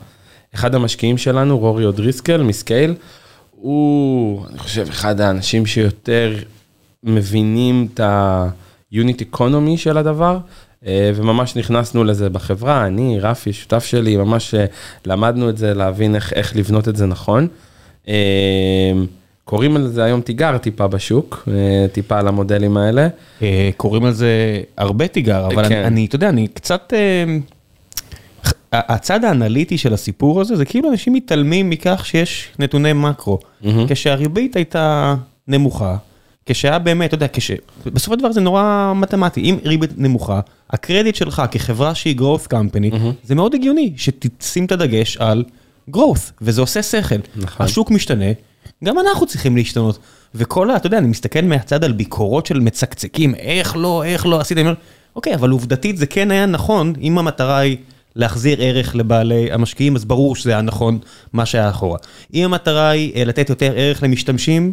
אחד 0.54 0.74
המשקיעים 0.74 1.18
שלנו, 1.18 1.58
רורי 1.58 1.84
אודריסקל 1.84 2.42
מסקייל, 2.42 2.94
הוא, 3.50 4.46
אני 4.50 4.58
חושב, 4.58 4.86
אחד 4.88 5.20
האנשים 5.20 5.66
שיותר 5.66 6.34
מבינים 7.04 7.88
את 7.94 8.00
ה-unit 8.00 9.22
economy 9.32 9.76
של 9.76 9.98
הדבר, 9.98 10.38
וממש 10.86 11.56
נכנסנו 11.56 12.04
לזה 12.04 12.30
בחברה, 12.30 12.86
אני, 12.86 13.20
רפי, 13.20 13.52
שותף 13.52 13.84
שלי, 13.84 14.16
ממש 14.16 14.54
אה, 14.54 14.64
למדנו 15.06 15.48
את 15.48 15.58
זה, 15.58 15.74
להבין 15.74 16.14
איך, 16.14 16.32
איך 16.32 16.56
לבנות 16.56 16.88
את 16.88 16.96
זה 16.96 17.06
נכון. 17.06 17.48
אה, 18.08 18.92
קוראים 19.44 19.76
לזה 19.76 20.04
היום 20.04 20.20
תיגר 20.20 20.58
טיפה 20.58 20.86
בשוק, 20.86 21.48
אה, 21.48 21.86
טיפה 21.92 22.18
על 22.18 22.28
המודלים 22.28 22.76
האלה. 22.76 23.08
אה, 23.42 23.70
קוראים 23.76 24.04
על 24.04 24.12
זה 24.12 24.60
הרבה 24.76 25.08
תיגר, 25.08 25.46
אבל 25.46 25.68
כן. 25.68 25.74
אני, 25.74 25.84
אני, 25.84 26.06
אתה 26.06 26.16
יודע, 26.16 26.28
אני 26.28 26.48
קצת... 26.48 26.92
אה, 26.96 27.24
הצד 28.72 29.24
האנליטי 29.24 29.78
של 29.78 29.94
הסיפור 29.94 30.40
הזה, 30.40 30.56
זה 30.56 30.64
כאילו 30.64 30.90
אנשים 30.90 31.12
מתעלמים 31.12 31.70
מכך 31.70 32.02
שיש 32.06 32.48
נתוני 32.58 32.92
מקרו. 32.92 33.38
מהמם. 33.62 33.86
כשהריבית 33.88 34.56
הייתה 34.56 35.14
נמוכה, 35.48 35.96
כשהיה 36.46 36.78
באמת, 36.78 37.08
אתה 37.08 37.14
יודע, 37.14 37.28
כש... 37.28 37.50
בסופו 37.86 38.14
של 38.14 38.20
דבר 38.20 38.32
זה 38.32 38.40
נורא 38.40 38.92
מתמטי, 38.96 39.40
אם 39.40 39.56
ריבית 39.64 39.90
נמוכה, 39.96 40.40
הקרדיט 40.70 41.14
שלך 41.14 41.42
כחברה 41.50 41.94
שהיא 41.94 42.16
growth 42.18 42.52
company, 42.52 42.96
זה 43.24 43.34
מאוד 43.34 43.54
הגיוני 43.54 43.92
שתשים 43.96 44.64
את 44.64 44.72
הדגש 44.72 45.16
על 45.16 45.44
growth, 45.90 46.32
וזה 46.40 46.60
עושה 46.60 46.82
שכל. 46.82 47.14
נכון. 47.36 47.66
השוק 47.66 47.90
משתנה, 47.90 48.32
גם 48.84 48.98
אנחנו 48.98 49.26
צריכים 49.26 49.56
להשתנות. 49.56 49.98
וכל 50.34 50.70
ה... 50.70 50.76
אתה 50.76 50.86
יודע, 50.86 50.98
אני 50.98 51.06
מסתכל 51.06 51.42
מהצד 51.42 51.84
על 51.84 51.92
ביקורות 51.92 52.46
של 52.46 52.60
מצקצקים, 52.60 53.34
איך 53.34 53.76
לא, 53.76 54.04
איך 54.04 54.26
לא 54.26 54.40
עשית, 54.40 54.58
אני 54.58 54.66
אומר, 54.66 54.74
אוקיי, 55.16 55.34
אבל 55.34 55.50
עובדתית 55.50 55.96
זה 55.96 56.06
כן 56.06 56.30
היה 56.30 56.46
נכון, 56.46 56.92
אם 57.00 57.18
המטרה 57.18 57.58
היא 57.58 57.76
להחזיר 58.16 58.58
ערך 58.60 58.96
לבעלי 58.96 59.52
המשקיעים, 59.52 59.96
אז 59.96 60.04
ברור 60.04 60.36
שזה 60.36 60.50
היה 60.50 60.62
נכון 60.62 60.98
מה 61.32 61.46
שהיה 61.46 61.70
אחורה. 61.70 61.98
אם 62.34 62.44
המטרה 62.44 62.88
היא 62.88 63.14
אה, 63.14 63.24
לתת 63.24 63.48
יותר 63.48 63.72
ערך 63.76 64.02
למשתמשים, 64.02 64.72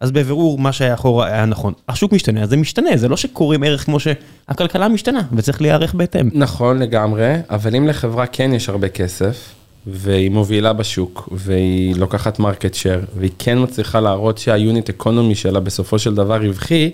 אז 0.00 0.10
בבירור 0.10 0.58
מה 0.58 0.72
שהיה 0.72 0.94
אחורה 0.94 1.26
היה 1.26 1.44
נכון. 1.44 1.72
השוק 1.88 2.12
משתנה, 2.12 2.42
אז 2.42 2.48
זה 2.50 2.56
משתנה, 2.56 2.96
זה 2.96 3.08
לא 3.08 3.16
שקוראים 3.16 3.62
ערך 3.62 3.84
כמו 3.84 3.98
שהכלכלה 4.00 4.88
משתנה, 4.88 5.20
וצריך 5.32 5.62
להיערך 5.62 5.94
בהתאם. 5.94 6.30
נכון 6.32 6.78
לגמרי, 6.78 7.34
אבל 7.50 7.76
אם 7.76 7.88
לחברה 7.88 8.26
כן 8.26 8.52
יש 8.54 8.68
הרבה 8.68 8.88
כסף, 8.88 9.54
והיא 9.86 10.30
מובילה 10.30 10.72
בשוק, 10.72 11.28
והיא 11.32 11.96
לוקחת 11.96 12.38
market 12.38 12.74
share, 12.74 13.00
והיא 13.16 13.30
כן 13.38 13.62
מצליחה 13.62 14.00
להראות 14.00 14.38
שה 14.38 14.59
unit 14.59 14.88
economy 14.88 15.34
שלה 15.34 15.60
בסופו 15.60 15.98
של 15.98 16.14
דבר 16.14 16.46
רווחי, 16.46 16.90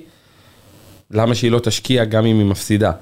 למה 1.11 1.35
שהיא 1.35 1.51
לא 1.51 1.59
תשקיע 1.59 2.05
גם 2.05 2.27
אם 2.27 2.39
היא 2.39 2.47
מפסידה? 2.47 2.93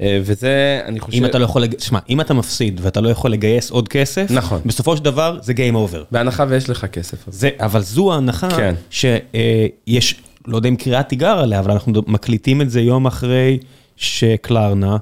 אה, 0.00 0.18
וזה, 0.22 0.80
אני 0.84 1.00
חושב... 1.00 1.18
אם 1.18 1.24
אתה 1.24 1.38
לא 1.38 1.44
יכול. 1.44 1.64
שמע, 1.78 1.98
אם 2.08 2.20
אתה 2.20 2.34
מפסיד 2.34 2.80
ואתה 2.82 3.00
לא 3.00 3.08
יכול 3.08 3.30
לגייס 3.30 3.70
עוד 3.70 3.88
כסף, 3.88 4.26
נכון. 4.30 4.60
בסופו 4.66 4.96
של 4.96 5.04
דבר 5.04 5.38
זה 5.42 5.52
Game 5.52 5.74
Over. 5.74 5.98
בהנחה 6.10 6.44
ויש 6.48 6.70
לך 6.70 6.84
כסף. 6.84 7.18
זה, 7.26 7.50
אבל 7.60 7.82
זו 7.82 8.12
ההנחה 8.12 8.48
כן. 8.50 8.74
שיש, 8.90 10.14
לא 10.46 10.56
יודע 10.56 10.68
אם 10.68 10.76
קריאת 10.76 11.08
תיגר 11.08 11.38
עליה, 11.38 11.58
אבל 11.58 11.70
אנחנו 11.70 11.92
מקליטים 12.06 12.60
את 12.60 12.70
זה 12.70 12.80
יום 12.80 13.06
אחרי 13.06 13.58
ש 13.96 14.18
Klarna, 14.18 14.96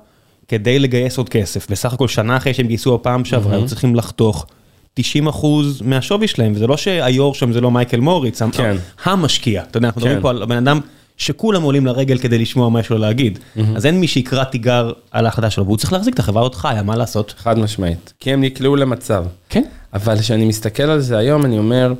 כדי 0.48 0.78
לגייס 0.78 1.18
עוד 1.18 1.28
כסף. 1.28 1.70
בסך 1.70 1.92
הכל 1.92 2.08
שנה 2.08 2.36
אחרי 2.36 2.54
שהם 2.54 2.66
גייסו 2.66 2.94
הפעם 2.94 3.24
שעברה, 3.24 3.56
היו 3.56 3.66
צריכים 3.66 3.94
לחתוך 3.94 4.46
90 4.94 5.26
אחוז 5.26 5.82
מהשווי 5.84 6.28
שלהם, 6.28 6.52
וזה 6.54 6.66
לא 6.66 6.76
שהיו"ר 6.76 7.34
שם 7.34 7.52
זה 7.52 7.60
לא 7.60 7.70
מייקל 7.70 8.00
מוריץ, 8.00 8.42
כן. 8.42 8.76
המשקיע. 9.04 9.62
אתה 9.62 9.78
יודע, 9.78 9.88
אנחנו 9.88 10.02
כן. 10.02 10.08
מדברים 10.08 10.22
פה 10.22 10.30
על 10.30 10.44
בן 10.44 10.56
אדם 10.56 10.80
שכולם 11.16 11.62
עולים 11.62 11.87
לרגל 11.87 12.18
כדי 12.18 12.38
לשמוע 12.38 12.68
מה 12.68 12.80
יש 12.80 12.90
לו 12.90 12.99
להגיד. 12.99 13.38
אז 13.76 13.87
אין 13.87 14.00
מי 14.00 14.08
שיקרא 14.08 14.44
תיגר 14.44 14.92
על 15.11 15.26
ההחלטה 15.26 15.50
שלו, 15.50 15.64
והוא 15.64 15.76
צריך 15.76 15.92
להחזיק 15.92 16.14
את 16.14 16.18
החברה 16.18 16.42
עוד 16.42 16.54
חיה, 16.54 16.82
מה 16.82 16.96
לעשות? 16.96 17.35
חד 17.38 17.58
משמעית. 17.58 18.12
כי 18.20 18.32
הם 18.32 18.40
נקלעו 18.40 18.76
למצב. 18.76 19.25
כן. 19.49 19.64
אבל 19.92 20.18
כשאני 20.18 20.44
מסתכל 20.44 20.82
על 20.82 21.00
זה 21.00 21.18
היום, 21.18 21.44
אני 21.44 21.58
אומר, 21.58 21.92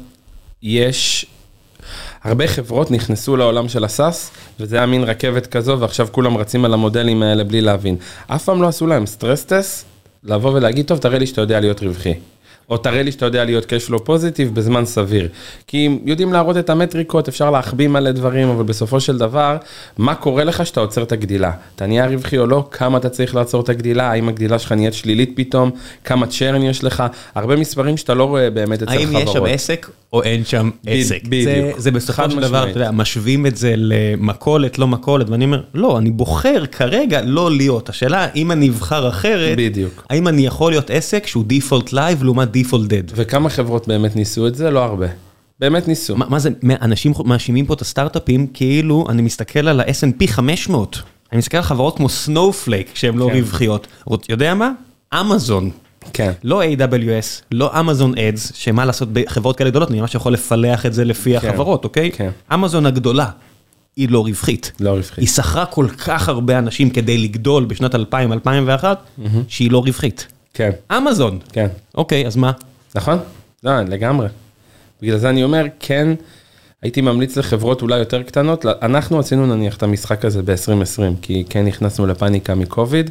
יש... 0.63 1.27
הרבה 2.25 2.47
חברות 2.47 2.91
נכנסו 2.91 3.37
לעולם 3.37 3.69
של 3.69 3.85
הסאס, 3.85 4.31
וזה 4.61 4.77
היה 4.77 4.87
מין 4.87 5.05
רכבת 5.05 5.47
כזו, 5.47 5.77
ועכשיו 5.81 6.09
כולם 6.11 6.37
רצים 6.37 6.65
על 6.65 6.75
המודלים 6.75 7.23
האלה 7.23 7.45
בלי 7.45 7.61
להבין. 7.61 7.97
אף 8.27 8.45
פעם 8.45 8.63
לא 8.63 8.69
עשו 8.69 8.87
להם 8.87 9.07
סטרס 9.07 9.45
טסט, 9.45 9.87
לבוא 10.25 10.53
ולהגיד, 10.53 10.87
טוב, 10.87 10.99
תראה 10.99 11.19
לי 11.19 11.27
שאתה 11.27 11.41
יודע 11.41 11.61
להיות 11.61 11.83
רווחי. 11.83 12.15
או 12.71 12.77
תראה 12.77 13.03
לי 13.03 13.13
שאתה 13.13 13.27
יודע 13.27 13.45
להיות 13.45 13.73
cashflow 13.73 13.99
פוזיטיב 14.05 14.55
בזמן 14.55 14.85
סביר. 14.85 15.29
כי 15.67 15.87
אם 15.87 15.99
יודעים 16.05 16.33
להראות 16.33 16.57
את 16.57 16.71
המטריקות, 16.71 17.29
אפשר 17.29 17.51
להחביא 17.51 17.89
מלא 17.89 18.11
דברים, 18.11 18.49
אבל 18.49 18.63
בסופו 18.63 19.01
של 19.01 19.19
דבר, 19.19 19.57
מה 19.99 20.15
קורה 20.15 20.45
לך 20.45 20.67
שאתה 20.67 20.81
עוצר 20.81 21.03
את 21.03 21.13
הגדילה? 21.13 21.53
אתה 21.77 21.87
נהיה 21.87 22.07
רווחי 22.07 22.39
או 22.39 22.47
לא? 22.47 22.69
כמה 22.71 22.99
אתה 22.99 23.09
צריך 23.09 23.35
לעצור 23.35 23.61
את 23.61 23.69
הגדילה? 23.69 24.11
האם 24.11 24.29
הגדילה 24.29 24.59
שלך 24.59 24.73
נהיית 24.73 24.95
שלילית 24.95 25.33
פתאום? 25.37 25.71
כמה 26.05 26.27
צ'רן 26.27 26.63
יש 26.63 26.85
לך? 26.85 27.05
הרבה 27.35 27.57
מספרים 27.57 27.97
שאתה 27.97 28.15
לא 28.15 28.25
רואה 28.25 28.51
באמת 28.51 28.83
אצל 28.83 28.93
חברות. 28.93 29.15
האם 29.15 29.27
יש 29.27 29.33
שם 29.33 29.45
עסק 29.45 29.91
או 30.13 30.23
אין 30.23 30.45
שם 30.45 30.71
עסק? 30.87 31.25
בדיוק. 31.25 31.45
זה, 31.45 31.73
זה 31.77 31.91
בסופו 31.91 32.31
של 32.31 32.41
דבר. 32.41 32.71
אתה 32.71 32.79
יודע, 32.79 32.91
משווים 32.91 33.47
את 33.47 33.57
זה 33.57 33.75
למכולת, 33.77 34.79
לא 34.79 34.87
מכולת, 34.87 35.29
ואני 35.31 35.45
אומר, 35.45 35.63
לא, 35.75 35.99
אני 35.99 36.11
בוחר 36.11 36.67
כרגע 36.73 37.21
לא 37.25 37.51
להיות. 37.51 37.89
השאלה, 37.89 38.27
אם 38.35 38.53
אני 38.53 38.69
אבחר 38.69 39.09
אחרת, 39.09 39.57
בדיוק. 39.59 40.07
האם 40.11 40.29
אני 40.29 40.47
יכול 40.47 40.73
להיות 40.73 40.91
עסק 40.91 41.27
שהוא 41.27 41.45
default 41.45 41.93
alive 41.93 42.25
לעומת 42.25 42.51
default 42.51 42.89
dead? 42.89 43.03
וכמה 43.15 43.49
חברות 43.49 43.89
באמת 43.89 44.17
ניסו 44.17 44.47
את 44.47 44.55
זה? 44.55 44.71
לא 44.71 44.85
הרבה. 44.85 45.07
באמת 45.61 45.89
ניסו. 45.89 46.17
מה, 46.17 46.27
מה 46.29 46.39
זה, 46.39 46.51
אנשים 46.83 47.13
מאשימים 47.25 47.67
פה 47.67 47.75
את 47.75 47.81
הסטארט-אפים 47.81 48.47
כאילו 48.47 49.07
אני 49.09 49.23
מסתכל 49.23 49.69
על 49.69 49.81
ה-S&P 49.81 50.27
500, 50.29 50.99
אני 51.33 51.39
מסתכל 51.39 51.57
על 51.57 51.63
חברות 51.63 51.97
כמו 51.97 52.09
Snowflake 52.09 52.91
שהן 52.95 53.17
לא 53.19 53.29
כן. 53.33 53.37
רווחיות. 53.39 53.87
רוצ- 54.11 54.27
יודע 54.29 54.55
מה? 54.55 54.71
אמזון. 55.21 55.71
כן. 56.13 56.33
לא 56.45 56.63
AWS, 56.63 57.43
לא 57.53 57.81
אמזון 57.81 58.19
אדס, 58.19 58.53
שמה 58.55 58.85
לעשות 58.85 59.09
בחברות 59.13 59.57
כאלה 59.57 59.71
גדולות, 59.71 59.91
אני 59.91 60.01
ממש 60.01 60.15
יכול 60.15 60.33
לפלח 60.33 60.87
את 60.87 60.95
זה 60.95 61.05
לפי 61.05 61.41
כן, 61.41 61.49
החברות, 61.49 61.85
אוקיי? 61.85 62.11
כן. 62.13 62.31
אמזון 62.55 62.87
הגדולה, 62.87 63.31
היא 63.97 64.09
לא 64.11 64.21
רווחית. 64.21 64.73
לא 64.81 64.91
רווחי. 64.91 65.21
היא 65.21 65.29
שכרה 65.29 65.67
כל 65.67 65.89
כך 65.89 66.29
הרבה 66.29 66.59
אנשים 66.59 66.91
כדי 66.91 67.19
לגדול 67.19 67.65
בשנת 67.65 67.95
2000-2001, 67.95 67.99
שהיא 69.49 69.71
לא 69.71 69.79
רווחית. 69.79 70.27
כן, 70.55 70.71
אמזון. 70.97 71.39
כן. 71.53 71.67
אוקיי, 71.95 72.27
אז 72.27 72.37
מה? 72.37 72.53
נכון? 72.95 73.19
לא, 73.65 73.81
לגמרי. 73.81 74.29
בגלל 75.03 75.19
זה 75.19 75.31
אני 75.31 75.45
אומר, 75.45 75.65
כן, 75.81 76.09
הייתי 76.83 77.01
ממליץ 77.01 77.37
לחברות 77.37 77.83
אולי 77.83 77.99
יותר 77.99 78.23
קטנות, 78.23 78.67
אנחנו 78.67 79.19
עשינו 79.19 79.47
נניח 79.47 79.77
את 79.77 79.83
המשחק 79.83 80.25
הזה 80.25 80.43
ב-2020, 80.43 81.03
כי 81.23 81.45
כן 81.51 81.65
נכנסנו 81.65 82.07
לפאניקה 82.07 82.55
מקוביד, 82.55 83.11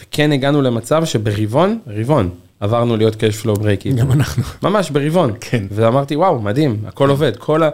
וכן 0.00 0.32
הגענו 0.32 0.62
למצב 0.62 1.04
שברבעון, 1.04 1.78
רבעון, 1.86 2.30
עברנו 2.62 2.96
להיות 2.96 3.14
cash 3.14 3.44
flow 3.44 3.58
break 3.58 3.84
even. 3.84 3.94
גם 3.96 4.12
אנחנו. 4.12 4.42
ממש 4.62 4.90
ברבעון. 4.90 5.32
כן. 5.40 5.64
ואמרתי, 5.70 6.16
וואו, 6.16 6.40
מדהים, 6.40 6.76
הכל 6.86 7.10
עובד. 7.10 7.36
כל 7.36 7.62
ה... 7.62 7.70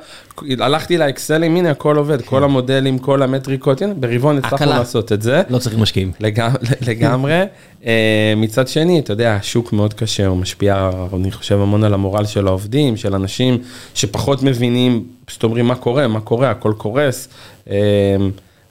הלכתי 0.61 0.99
לאקסלים, 0.99 1.57
הנה 1.57 1.71
הכל 1.71 1.97
עובד, 1.97 2.23
כל 2.23 2.45
המודלים, 2.45 2.99
כל 2.99 3.23
המטריקות, 3.23 3.83
הנה, 3.83 3.95
ברבעון 3.95 4.39
הצלחנו. 4.39 4.67
לעשות 4.67 5.13
את 5.13 5.23
זה. 5.23 5.43
לא 5.49 5.59
צריך 5.59 5.79
משקיעים. 5.79 6.13
לגמרי, 6.21 6.59
לגמרי. 6.87 7.43
אה, 7.87 8.35
מצד 8.37 8.69
שני, 8.69 8.99
אתה 8.99 9.13
יודע, 9.13 9.35
השוק 9.35 9.73
מאוד 9.73 9.95
קשה, 9.95 10.27
הוא 10.27 10.37
משפיע, 10.37 10.91
אני 11.15 11.31
חושב, 11.33 11.61
המון 11.61 11.85
על 11.85 11.95
המורל 11.95 12.25
של 12.27 12.47
העובדים, 12.47 12.97
של 12.97 13.15
אנשים 13.15 13.59
שפחות 13.95 14.43
מבינים, 14.43 15.05
פשוט 15.25 15.45
אומרים 15.45 15.67
מה 15.67 15.75
קורה, 15.75 16.09
מה 16.09 16.21
קורה, 16.21 16.51
הכל 16.51 16.73
קורס. 16.77 17.29
אה, 17.71 17.77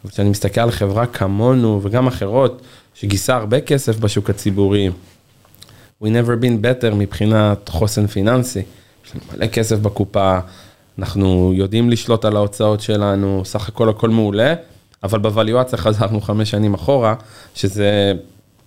אבל 0.04 0.12
כשאני 0.12 0.30
מסתכל 0.30 0.62
על 0.62 0.72
חברה 0.72 1.06
כמונו 1.06 1.80
וגם 1.84 2.08
אחרות, 2.08 2.62
שגייסה 3.00 3.36
הרבה 3.36 3.62
כסף 3.62 4.00
בשוק 4.00 4.30
הציבורי, 4.30 4.89
we 6.04 6.08
never 6.08 6.44
been 6.44 6.63
better 6.63 6.94
מבחינת 6.96 7.70
חוסן 7.70 8.08
פיננסי. 8.08 8.62
יש 9.06 9.12
לנו 9.16 9.24
מלא 9.34 9.48
כסף 9.48 9.80
בקופה, 9.80 10.39
אנחנו 11.00 11.51
יודעים 11.56 11.89
לשלוט 11.89 12.25
על 12.25 12.36
ההוצאות 12.36 12.82
שלנו, 12.82 13.42
סך 13.46 13.70
הכל 13.70 13.89
הכל 13.89 14.10
מעולה, 14.10 14.54
אבל 15.04 15.20
בווליואציה 15.20 15.77
חזרנו 15.77 16.22
חמש 16.22 16.51
שנים 16.51 16.74
אחורה, 16.74 17.16
שזה 17.56 18.13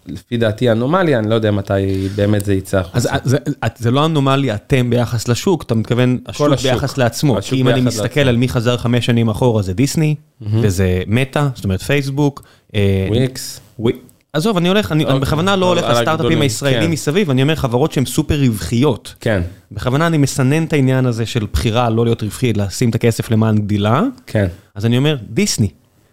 לפי 0.06 0.36
דעתי 0.36 0.70
אנומליה, 0.72 1.18
אני 1.18 1.30
לא 1.30 1.34
יודע 1.34 1.50
מתי 1.50 2.08
באמת 2.14 2.44
זה 2.44 2.54
יצא 2.54 2.78
החוצה. 2.78 2.96
אז 3.12 3.20
זה, 3.24 3.38
זה 3.76 3.90
לא 3.90 4.06
אנומליה 4.06 4.54
אתם 4.54 4.90
ביחס 4.90 5.28
לשוק, 5.28 5.62
אתה 5.62 5.74
מתכוון 5.74 6.18
השוק, 6.26 6.52
השוק. 6.52 6.72
ביחס 6.72 6.98
לעצמו. 6.98 7.38
השוק 7.38 7.54
כי 7.54 7.60
אם 7.60 7.68
אני 7.68 7.80
מסתכל 7.80 8.04
לעצמו. 8.20 8.28
על 8.28 8.36
מי 8.36 8.48
חזר 8.48 8.76
חמש 8.76 9.06
שנים 9.06 9.28
אחורה 9.28 9.62
זה 9.62 9.74
דיסני, 9.74 10.14
וזה 10.42 11.02
Meta, 11.06 11.48
זאת 11.54 11.64
אומרת 11.64 11.82
פייסבוק. 11.82 12.42
אה, 12.74 13.06
וויקס, 13.10 13.60
ווי- 13.78 13.98
עזוב, 14.32 14.56
אני 14.56 14.68
הולך, 14.68 14.92
אני, 14.92 15.04
אני 15.04 15.12
אוקיי, 15.12 15.20
בכוונה 15.20 15.56
לא 15.56 15.66
הולך 15.66 15.84
לסטארט-אפים 15.84 16.12
הגדולים, 16.12 16.40
הישראלים 16.40 16.82
כן. 16.82 16.90
מסביב, 16.90 17.30
אני 17.30 17.42
אומר 17.42 17.54
חברות 17.54 17.92
שהן 17.92 18.04
סופר 18.04 18.40
רווחיות. 18.40 19.14
כן, 19.20 19.42
בכוונה 19.72 20.06
אני 20.06 20.18
מסנן 20.18 20.64
את 20.64 20.72
העניין 20.72 21.06
הזה 21.06 21.26
של 21.26 21.46
בחירה 21.52 21.90
לא 21.90 22.04
להיות 22.04 22.22
רווחי, 22.22 22.52
לשים 22.52 22.90
את 22.90 22.94
הכסף 22.94 23.30
למען 23.30 23.58
גדילה, 23.58 24.02
כן, 24.26 24.46
אז 24.74 24.86
אני 24.86 24.98
אומר, 24.98 25.16
דיסני. 25.30 25.68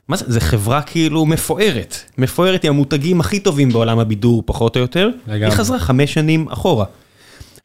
מה 0.07 0.17
זה? 0.17 0.25
זה 0.27 0.39
חברה 0.39 0.81
כאילו 0.81 1.25
מפוארת. 1.25 1.97
מפוארת 2.17 2.63
היא 2.63 2.69
המותגים 2.69 3.19
הכי 3.19 3.39
טובים 3.39 3.69
בעולם 3.69 4.00
הבידור, 4.00 4.43
פחות 4.45 4.75
או 4.75 4.81
יותר. 4.81 5.09
לגמרי. 5.27 5.45
היא 5.45 5.51
חזרה 5.51 5.79
חמש 5.79 6.13
שנים 6.13 6.47
אחורה. 6.50 6.86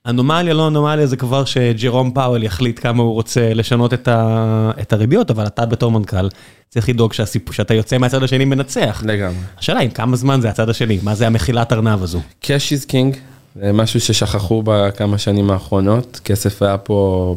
אנומליה, 0.06 0.54
לא 0.54 0.68
אנומליה, 0.68 1.06
זה 1.06 1.16
כבר 1.16 1.44
שג'רום 1.44 2.11
פאוול 2.11 2.42
יחליט 2.42 2.78
כמה 2.82 3.02
הוא 3.02 3.12
רוצה 3.12 3.54
לשנות 3.54 3.94
את, 3.94 4.09
ה... 4.09 4.71
את 4.80 4.92
הריביות, 4.92 5.30
אבל 5.30 5.47
אתה 5.47 5.66
בתור 5.66 5.90
מנכ"ל 5.90 6.28
צריך 6.68 6.88
לדאוג 6.88 7.12
שהסיפור, 7.12 7.54
שאתה 7.54 7.75
יוצא 7.75 7.99
מהצד 7.99 8.23
השני 8.23 8.44
מנצח. 8.44 9.02
לגמרי. 9.06 9.37
השאלה 9.59 9.80
היא 9.80 9.90
כמה 9.90 10.16
זמן 10.16 10.40
זה 10.40 10.49
הצד 10.49 10.68
השני, 10.68 10.99
מה 11.02 11.14
זה 11.14 11.26
המחילת 11.26 11.73
ארנב 11.73 12.02
הזו. 12.02 12.21
cash 12.42 12.47
is 12.47 12.90
king, 12.90 13.16
זה 13.56 13.73
משהו 13.73 14.00
ששכחו 14.00 14.62
בכמה 14.64 15.18
שנים 15.18 15.50
האחרונות, 15.50 16.21
כסף 16.25 16.62
היה 16.62 16.78
פה 16.78 17.37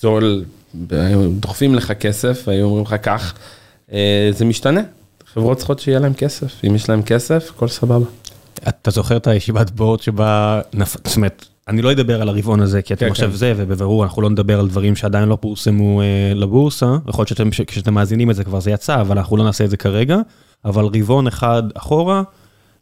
זול, 0.00 0.44
היו 0.90 1.30
דוחפים 1.30 1.74
לך 1.74 1.92
כסף, 1.92 2.48
היו 2.48 2.64
אומרים 2.66 2.84
לך 2.84 2.94
קח, 2.94 3.34
אה, 3.92 4.30
זה 4.32 4.44
משתנה, 4.44 4.80
חברות 5.32 5.58
צריכות 5.58 5.78
שיהיה 5.78 5.98
להם 5.98 6.14
כסף, 6.14 6.64
אם 6.66 6.74
יש 6.74 6.88
להם 6.88 7.02
כסף, 7.02 7.50
הכל 7.50 7.68
סבבה. 7.68 8.06
אתה 8.68 8.90
זוכר 8.90 9.16
את 9.16 9.26
הישיבת 9.26 9.70
בורד 9.70 10.02
שבה, 10.02 10.60
נפ... 10.74 10.96
זאת 11.04 11.16
אומרת, 11.16 11.46
אני 11.68 11.82
לא 11.82 11.92
אדבר 11.92 12.22
על 12.22 12.28
הרבעון 12.28 12.60
הזה, 12.60 12.82
כי 12.82 12.94
אתם 12.94 13.04
כן, 13.06 13.10
עכשיו 13.10 13.30
כן. 13.30 13.36
זה, 13.36 13.54
ובבירור 13.56 14.04
אנחנו 14.04 14.22
לא 14.22 14.30
נדבר 14.30 14.58
על 14.58 14.68
דברים 14.68 14.96
שעדיין 14.96 15.28
לא 15.28 15.38
פורסמו 15.40 16.00
אה, 16.00 16.06
לבורסה, 16.34 16.96
יכול 17.08 17.22
להיות 17.22 17.28
שאתם, 17.28 17.50
כשאתם 17.66 17.94
מאזינים 17.94 18.30
את 18.30 18.36
זה 18.36 18.44
כבר 18.44 18.60
זה 18.60 18.70
יצא, 18.70 19.00
אבל 19.00 19.18
אנחנו 19.18 19.36
לא 19.36 19.44
נעשה 19.44 19.64
את 19.64 19.70
זה 19.70 19.76
כרגע, 19.76 20.18
אבל 20.64 20.84
רבעון 20.84 21.26
אחד 21.26 21.62
אחורה, 21.74 22.22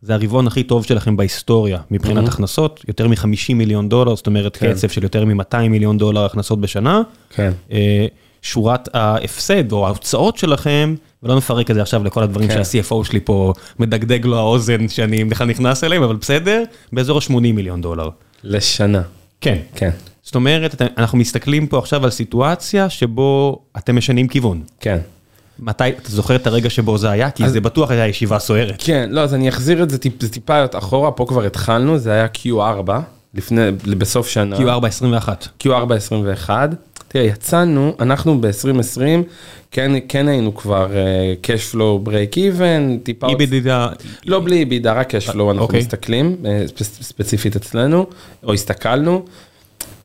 זה 0.03 0.15
הרבעון 0.15 0.47
הכי 0.47 0.63
טוב 0.63 0.85
שלכם 0.85 1.17
בהיסטוריה, 1.17 1.79
מבחינת 1.91 2.25
Mhm. 2.25 2.29
הכנסות, 2.29 2.85
יותר 2.89 3.09
מ-50 3.09 3.55
מיליון 3.55 3.89
דולר, 3.89 4.17
זאת 4.17 4.27
אומרת 4.27 4.57
כן. 4.57 4.73
קצב 4.73 4.89
של 4.89 5.03
יותר 5.03 5.25
מ-200 5.25 5.69
מיליון 5.71 5.99
דולר 5.99 6.25
הכנסות 6.25 6.61
בשנה. 6.61 7.03
כן. 7.31 7.53
אה, 7.73 8.07
שורת 8.43 8.89
ההפסד 8.95 9.73
או 9.73 9.87
ההוצאות 9.87 10.37
שלכם, 10.37 10.95
ולא 11.27 11.37
נפרק 11.37 11.71
את 11.71 11.75
זה 11.75 11.83
עכשיו 11.83 12.05
לכל 12.05 12.23
הדברים 12.23 12.49
כן. 12.49 12.65
שה-CFO 12.65 13.05
שלי 13.05 13.21
פה 13.21 13.53
מדגדג 13.79 14.27
לו 14.27 14.39
האוזן 14.39 14.89
שאני 14.89 15.25
בכלל 15.25 15.47
נכנס 15.47 15.85
אליהם, 15.85 16.03
אבל 16.03 16.17
בסדר, 16.17 16.63
באזור 16.93 17.19
ה-80 17.19 17.41
מיליון 17.41 17.81
דולר. 17.81 18.09
לשנה, 18.45 19.03
כן. 19.41 19.59
כן, 19.75 19.91
זאת 20.23 20.35
אומרת, 20.35 20.83
אנחנו 20.99 21.19
מסתכלים 21.19 21.67
פה 21.67 21.79
עכשיו 21.79 22.05
על 22.05 22.11
סיטואציה 22.11 22.91
שבו 22.91 23.59
אתם 23.77 23.97
משנים 23.97 24.29
כיוון. 24.29 24.63
כן. 24.81 24.99
מתי, 25.59 25.89
אתה 25.89 26.11
זוכר 26.11 26.37
את 26.37 26.47
הרגע 26.47 26.71
שבו 26.71 26.99
זה 26.99 27.11
היה? 27.11 27.31
כי 27.31 27.49
זה 27.49 27.61
בטוח 27.61 27.91
הייתה 27.91 28.07
ישיבה 28.07 28.39
סוערת. 28.39 28.75
כן, 28.79 29.09
לא, 29.13 29.21
אז 29.21 29.35
אני 29.35 29.49
אחזיר 29.49 29.83
את 29.83 29.91
זה 29.91 29.99
טיפ, 29.99 30.13
זה 30.21 30.29
טיפה 30.29 30.65
אחורה, 30.73 31.11
פה 31.11 31.25
כבר 31.29 31.45
התחלנו, 31.45 31.99
זה 31.99 32.13
היה 32.13 32.27
Q4, 32.35 32.91
לפני, 33.35 33.71
בסוף 33.99 34.29
שנה. 34.29 34.57
Q4 34.57 34.87
21. 34.87 35.49
Q4 35.65 35.95
21. 35.95 36.71
תראה, 37.09 37.25
יצאנו, 37.25 37.93
אנחנו 38.01 38.41
ב-2020, 38.41 39.01
כן, 39.71 39.93
כן 40.09 40.29
היינו 40.29 40.55
כבר 40.55 40.87
uh, 40.87 41.47
cash 41.47 41.75
flow 41.75 42.09
break 42.09 42.35
even, 42.37 43.03
טיפה... 43.03 43.29
איבידידה... 43.29 43.89
לא 44.27 44.41
בלי 44.41 44.57
איבידה, 44.59 44.93
רק 44.93 45.15
cash 45.15 45.29
flow 45.29 45.31
אנחנו 45.33 45.59
אוקיי. 45.59 45.81
מסתכלים, 45.81 46.37
ספ- 46.67 47.03
ספציפית 47.03 47.57
אצלנו, 47.57 48.07
או 48.45 48.53
הסתכלנו. 48.53 49.25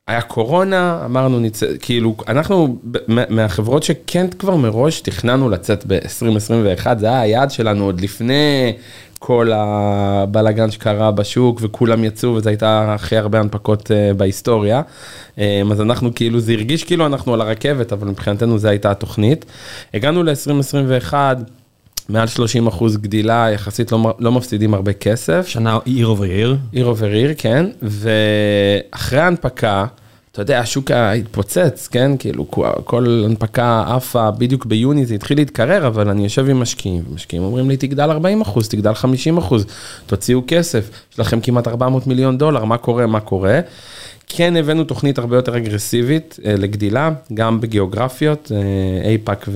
היה 0.07 0.21
קורונה, 0.21 1.01
אמרנו 1.05 1.39
נצא, 1.39 1.65
כאילו, 1.79 2.15
אנחנו 2.27 2.77
מהחברות 3.07 3.83
שכן 3.83 4.27
כבר 4.39 4.55
מראש 4.55 5.01
תכננו 5.01 5.49
לצאת 5.49 5.83
ב-2021, 5.87 6.87
זה 6.99 7.05
היה 7.07 7.21
היעד 7.21 7.51
שלנו 7.51 7.85
עוד 7.85 8.01
לפני 8.01 8.73
כל 9.23 9.51
הבלאגן 9.53 10.71
שקרה 10.71 11.11
בשוק 11.11 11.59
וכולם 11.61 12.03
יצאו 12.03 12.35
וזה 12.35 12.49
הייתה 12.49 12.93
הכי 12.93 13.17
הרבה 13.17 13.39
הנפקות 13.39 13.91
אה, 13.91 14.13
בהיסטוריה. 14.13 14.81
אה, 15.39 15.61
אז 15.71 15.81
אנחנו 15.81 16.15
כאילו, 16.15 16.39
זה 16.39 16.51
הרגיש 16.51 16.83
כאילו 16.83 17.05
אנחנו 17.05 17.33
על 17.33 17.41
הרכבת, 17.41 17.93
אבל 17.93 18.07
מבחינתנו 18.07 18.57
זו 18.57 18.67
הייתה 18.67 18.91
התוכנית. 18.91 19.45
הגענו 19.93 20.23
ל-2021, 20.23 21.13
מעל 22.09 22.27
30 22.27 22.67
אחוז 22.67 22.97
גדילה, 22.97 23.47
יחסית 23.53 23.91
לא, 23.91 24.13
לא 24.19 24.31
מפסידים 24.31 24.73
הרבה 24.73 24.93
כסף. 24.93 25.47
שנה 25.47 25.79
year 25.85 26.07
over 26.07 26.21
year. 26.21 26.57
year 26.71 26.85
over 26.85 27.11
year, 27.11 27.33
כן, 27.37 27.65
ואחרי 27.81 29.19
ההנפקה, 29.19 29.85
אתה 30.31 30.41
יודע, 30.41 30.59
השוק 30.59 30.91
התפוצץ, 30.91 31.87
כן, 31.91 32.11
כאילו 32.19 32.45
כל- 32.83 33.23
הנפקה 33.25 33.83
עפה, 33.87 34.31
בדיוק 34.31 34.65
ביוני 34.65 35.05
זה 35.05 35.15
התחיל 35.15 35.37
להתקרר, 35.37 35.87
אבל 35.87 36.09
אני 36.09 36.23
יושב 36.23 36.49
עם 36.49 36.59
משקיעים, 36.59 37.03
משקיעים 37.13 37.43
אומרים 37.43 37.69
לי, 37.69 37.77
תגדל 37.77 38.11
40 38.11 38.41
אחוז, 38.41 38.69
תגדל 38.69 38.93
50 38.93 39.37
אחוז, 39.37 39.65
תוציאו 40.05 40.41
כסף, 40.47 40.89
יש 41.13 41.19
לכם 41.19 41.39
כמעט 41.41 41.67
400 41.67 42.07
מיליון 42.07 42.37
דולר, 42.37 42.65
מה 42.65 42.77
קורה, 42.77 43.07
מה 43.07 43.19
קורה. 43.19 43.59
כן 44.27 44.55
הבאנו 44.57 44.83
תוכנית 44.83 45.17
הרבה 45.17 45.35
יותר 45.35 45.57
אגרסיבית 45.57 46.37
אה, 46.45 46.55
לגדילה, 46.57 47.09
גם 47.33 47.61
בגיאוגרפיות, 47.61 48.51
אה, 48.55 49.07
APAC 49.09 49.49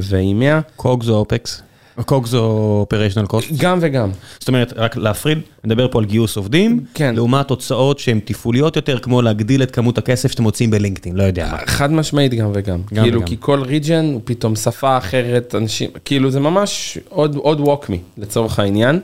ו 0.00 0.10
EMEA, 0.10 0.60
COGS 0.76 1.08
או 1.08 1.14
OpEx? 1.14 1.62
COGS 2.04 2.34
או 2.34 2.78
operational 2.80 3.26
cost? 3.26 3.48
גם 3.56 3.78
וגם. 3.80 4.10
זאת 4.38 4.48
אומרת, 4.48 4.72
רק 4.76 4.96
להפריד, 4.96 5.38
נדבר 5.64 5.88
פה 5.88 5.98
על 5.98 6.04
גיוס 6.04 6.36
עובדים, 6.36 6.84
כן. 6.94 7.14
לעומת 7.14 7.50
הוצאות 7.50 7.98
שהן 7.98 8.20
תפעוליות 8.24 8.76
יותר, 8.76 8.98
כמו 8.98 9.22
להגדיל 9.22 9.62
את 9.62 9.70
כמות 9.70 9.98
הכסף 9.98 10.30
שאתם 10.30 10.42
מוציאים 10.42 10.70
בלינקדאין, 10.70 11.16
לא 11.16 11.22
יודע 11.22 11.48
מה. 11.52 11.58
חד 11.66 11.92
משמעית 11.92 12.34
גם 12.34 12.50
וגם. 12.54 12.80
גם 12.94 13.02
כאילו, 13.02 13.18
וגם. 13.18 13.28
כי 13.28 13.36
כל 13.40 13.62
region 13.62 14.10
הוא 14.12 14.20
פתאום 14.24 14.56
שפה 14.56 14.98
אחרת, 14.98 15.54
אנשים, 15.54 15.90
כאילו 16.04 16.30
זה 16.30 16.40
ממש 16.40 16.98
עוד, 17.08 17.36
עוד 17.36 17.60
WalkMe 17.60 17.96
לצורך 18.18 18.58
העניין. 18.58 19.00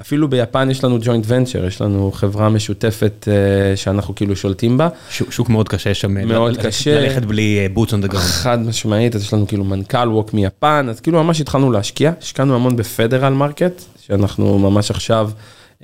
אפילו 0.00 0.28
ביפן 0.28 0.70
יש 0.70 0.84
לנו 0.84 0.98
joint 1.02 1.28
venture, 1.28 1.66
יש 1.66 1.80
לנו 1.80 2.12
חברה 2.12 2.48
משותפת 2.48 3.28
אה, 3.30 3.76
שאנחנו 3.76 4.14
כאילו 4.14 4.36
שולטים 4.36 4.78
בה. 4.78 4.88
שוק- 5.10 5.32
שוק 5.32 5.48
מאוד 5.48 5.68
קשה 5.68 5.94
שם, 5.94 6.28
מאוד 6.28 6.52
ללכת- 6.52 6.66
קשה. 6.66 7.00
ללכת 7.00 7.22
בלי 7.22 7.58
אה, 7.58 7.82
boots 7.82 7.88
on 7.88 8.08
the 8.08 8.12
ground. 8.12 8.18
חד 8.18 8.58
משמעית, 8.66 9.14
אז 9.14 9.22
יש 9.22 9.34
לנו 9.34 9.46
כאילו 9.46 9.64
מנכ"ל 9.64 10.08
WalkMe 10.18 10.30
יפן, 10.32 10.86
אז 10.90 11.00
כאילו 11.00 11.24
ממש 11.24 11.40
התחלנו 11.40 11.72
להשקיע, 11.72 12.12
השקענו 12.22 12.54
המון 12.54 12.76
ב 12.76 12.83
federal 12.83 13.32
market, 13.32 13.82
שאנחנו 14.06 14.58
ממש 14.58 14.90
עכשיו... 14.90 15.30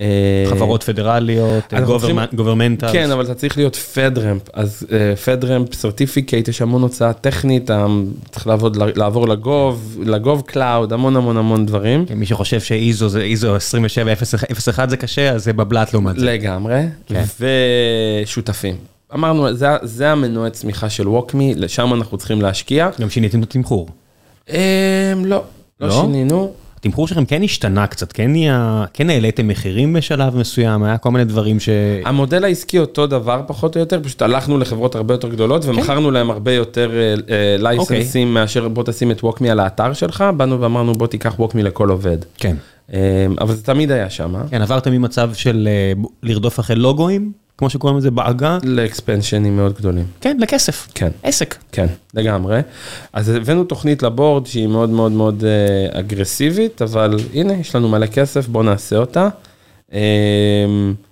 אה, 0.01 0.07
חברות 0.51 0.83
פדרליות, 0.83 1.75
governmental. 2.35 2.93
כן, 2.93 3.11
אבל 3.11 3.25
אתה 3.25 3.35
צריך 3.35 3.57
להיות 3.57 3.77
FedRAMP, 3.77 4.43
אז 4.53 4.87
FedRAMP 5.25 5.75
certificate, 5.75 6.49
יש 6.49 6.63
המון 6.63 6.83
הוצאה 6.83 7.13
טכנית, 7.13 7.65
אתה 7.65 7.87
צריך 8.31 8.47
לעבוד, 8.47 8.77
לעבור 8.97 9.29
לגוב, 9.29 9.99
לגוב 10.07 10.43
קלאוד, 10.47 10.93
המון 10.93 11.17
המון 11.17 11.37
המון 11.37 11.67
דברים. 11.67 12.05
מי 12.15 12.27
שחושב 12.27 12.61
שאיזו 12.61 13.09
זה 13.09 13.21
איזו 13.21 13.55
2701 13.55 14.91
זה 14.91 14.97
קשה, 14.97 15.31
אז 15.31 15.45
זה 15.45 15.53
בבל"ת 15.53 15.93
לעומת 15.93 16.17
זה. 16.17 16.27
לגמרי, 16.27 16.83
כן. 17.07 17.25
ושותפים. 18.25 18.77
אמרנו, 19.15 19.55
זה, 19.55 19.67
זה 19.83 20.11
המנועי 20.11 20.51
צמיחה 20.51 20.91
של 20.91 21.09
WalkMe, 21.09 21.55
לשם 21.57 21.95
אנחנו 21.95 22.19
צריכים 22.19 22.43
להשקיע. 22.43 22.91
גם 23.01 23.11
שיניתם 23.11 23.39
את 23.39 23.45
התמחור. 23.45 23.89
לא, 24.49 24.55
לא 25.25 25.45
לא? 25.81 26.01
שינינו. 26.01 26.53
התמחור 26.81 27.09
שלכם 27.09 27.25
כן 27.25 27.43
השתנה 27.43 27.87
קצת, 27.87 28.13
כן 28.13 28.31
נהיה, 28.31 28.85
כן 28.93 29.11
העליתם 29.11 29.49
מחירים 29.49 29.93
בשלב 29.93 30.37
מסוים, 30.37 30.83
היה 30.83 30.99
כל 30.99 31.11
מיני 31.11 31.25
דברים 31.25 31.61
ש... 31.61 31.69
המודל 32.05 32.45
העסקי 32.45 32.79
אותו 32.79 33.07
דבר 33.07 33.43
פחות 33.47 33.77
או 33.77 33.81
יותר, 33.81 34.01
פשוט 34.03 34.23
הלכנו 34.23 34.59
לחברות 34.59 34.95
הרבה 34.95 35.15
יותר 35.15 35.29
גדולות 35.29 35.65
ומכרנו 35.65 36.11
להם 36.11 36.31
הרבה 36.31 36.53
יותר 36.53 36.91
לייסנסים 37.59 38.35
מאשר 38.35 38.69
בוא 38.69 38.83
תשים 38.87 39.11
את 39.11 39.25
ווקמי 39.25 39.51
על 39.51 39.61
האתר 39.61 39.93
שלך, 39.93 40.25
באנו 40.37 40.61
ואמרנו 40.61 40.93
בוא 40.93 41.07
תיקח 41.07 41.35
ווקמי 41.39 41.63
לכל 41.63 41.89
עובד. 41.89 42.19
כן. 42.39 42.57
אמ, 42.93 42.99
אבל 43.41 43.55
זה 43.55 43.63
תמיד 43.63 43.91
היה 43.91 44.11
שם, 44.11 44.35
כן, 44.51 44.63
עברתם 44.63 44.93
ממצב 44.93 45.31
של 45.35 45.69
אה, 45.71 45.93
לרדוף 46.23 46.61
אחרי 46.61 46.77
לוגויים, 46.77 47.33
כמו 47.61 47.71
שקוראים 47.71 47.99
לזה 47.99 48.11
בעגה, 48.11 48.59
לאקספנשנים 48.63 49.57
מאוד 49.57 49.73
גדולים. 49.73 50.05
כן, 50.21 50.37
לכסף. 50.41 50.89
כן. 50.95 51.11
עסק. 51.23 51.57
כן, 51.73 51.87
לגמרי. 52.15 52.61
אז 53.13 53.29
הבאנו 53.29 53.65
תוכנית 53.65 54.03
לבורד 54.03 54.47
שהיא 54.47 54.67
מאוד 54.67 54.91
מאוד 54.91 55.13
מאוד 55.13 55.45
אה, 55.45 56.01
אגרסיבית, 56.01 56.83
אבל 56.83 57.17
הנה, 57.35 57.53
יש 57.53 57.75
לנו 57.75 57.89
מלא 57.89 58.07
כסף, 58.07 58.49
בואו 58.49 58.63
נעשה 58.63 58.97
אותה. 58.97 59.29
אמ, 59.93 59.99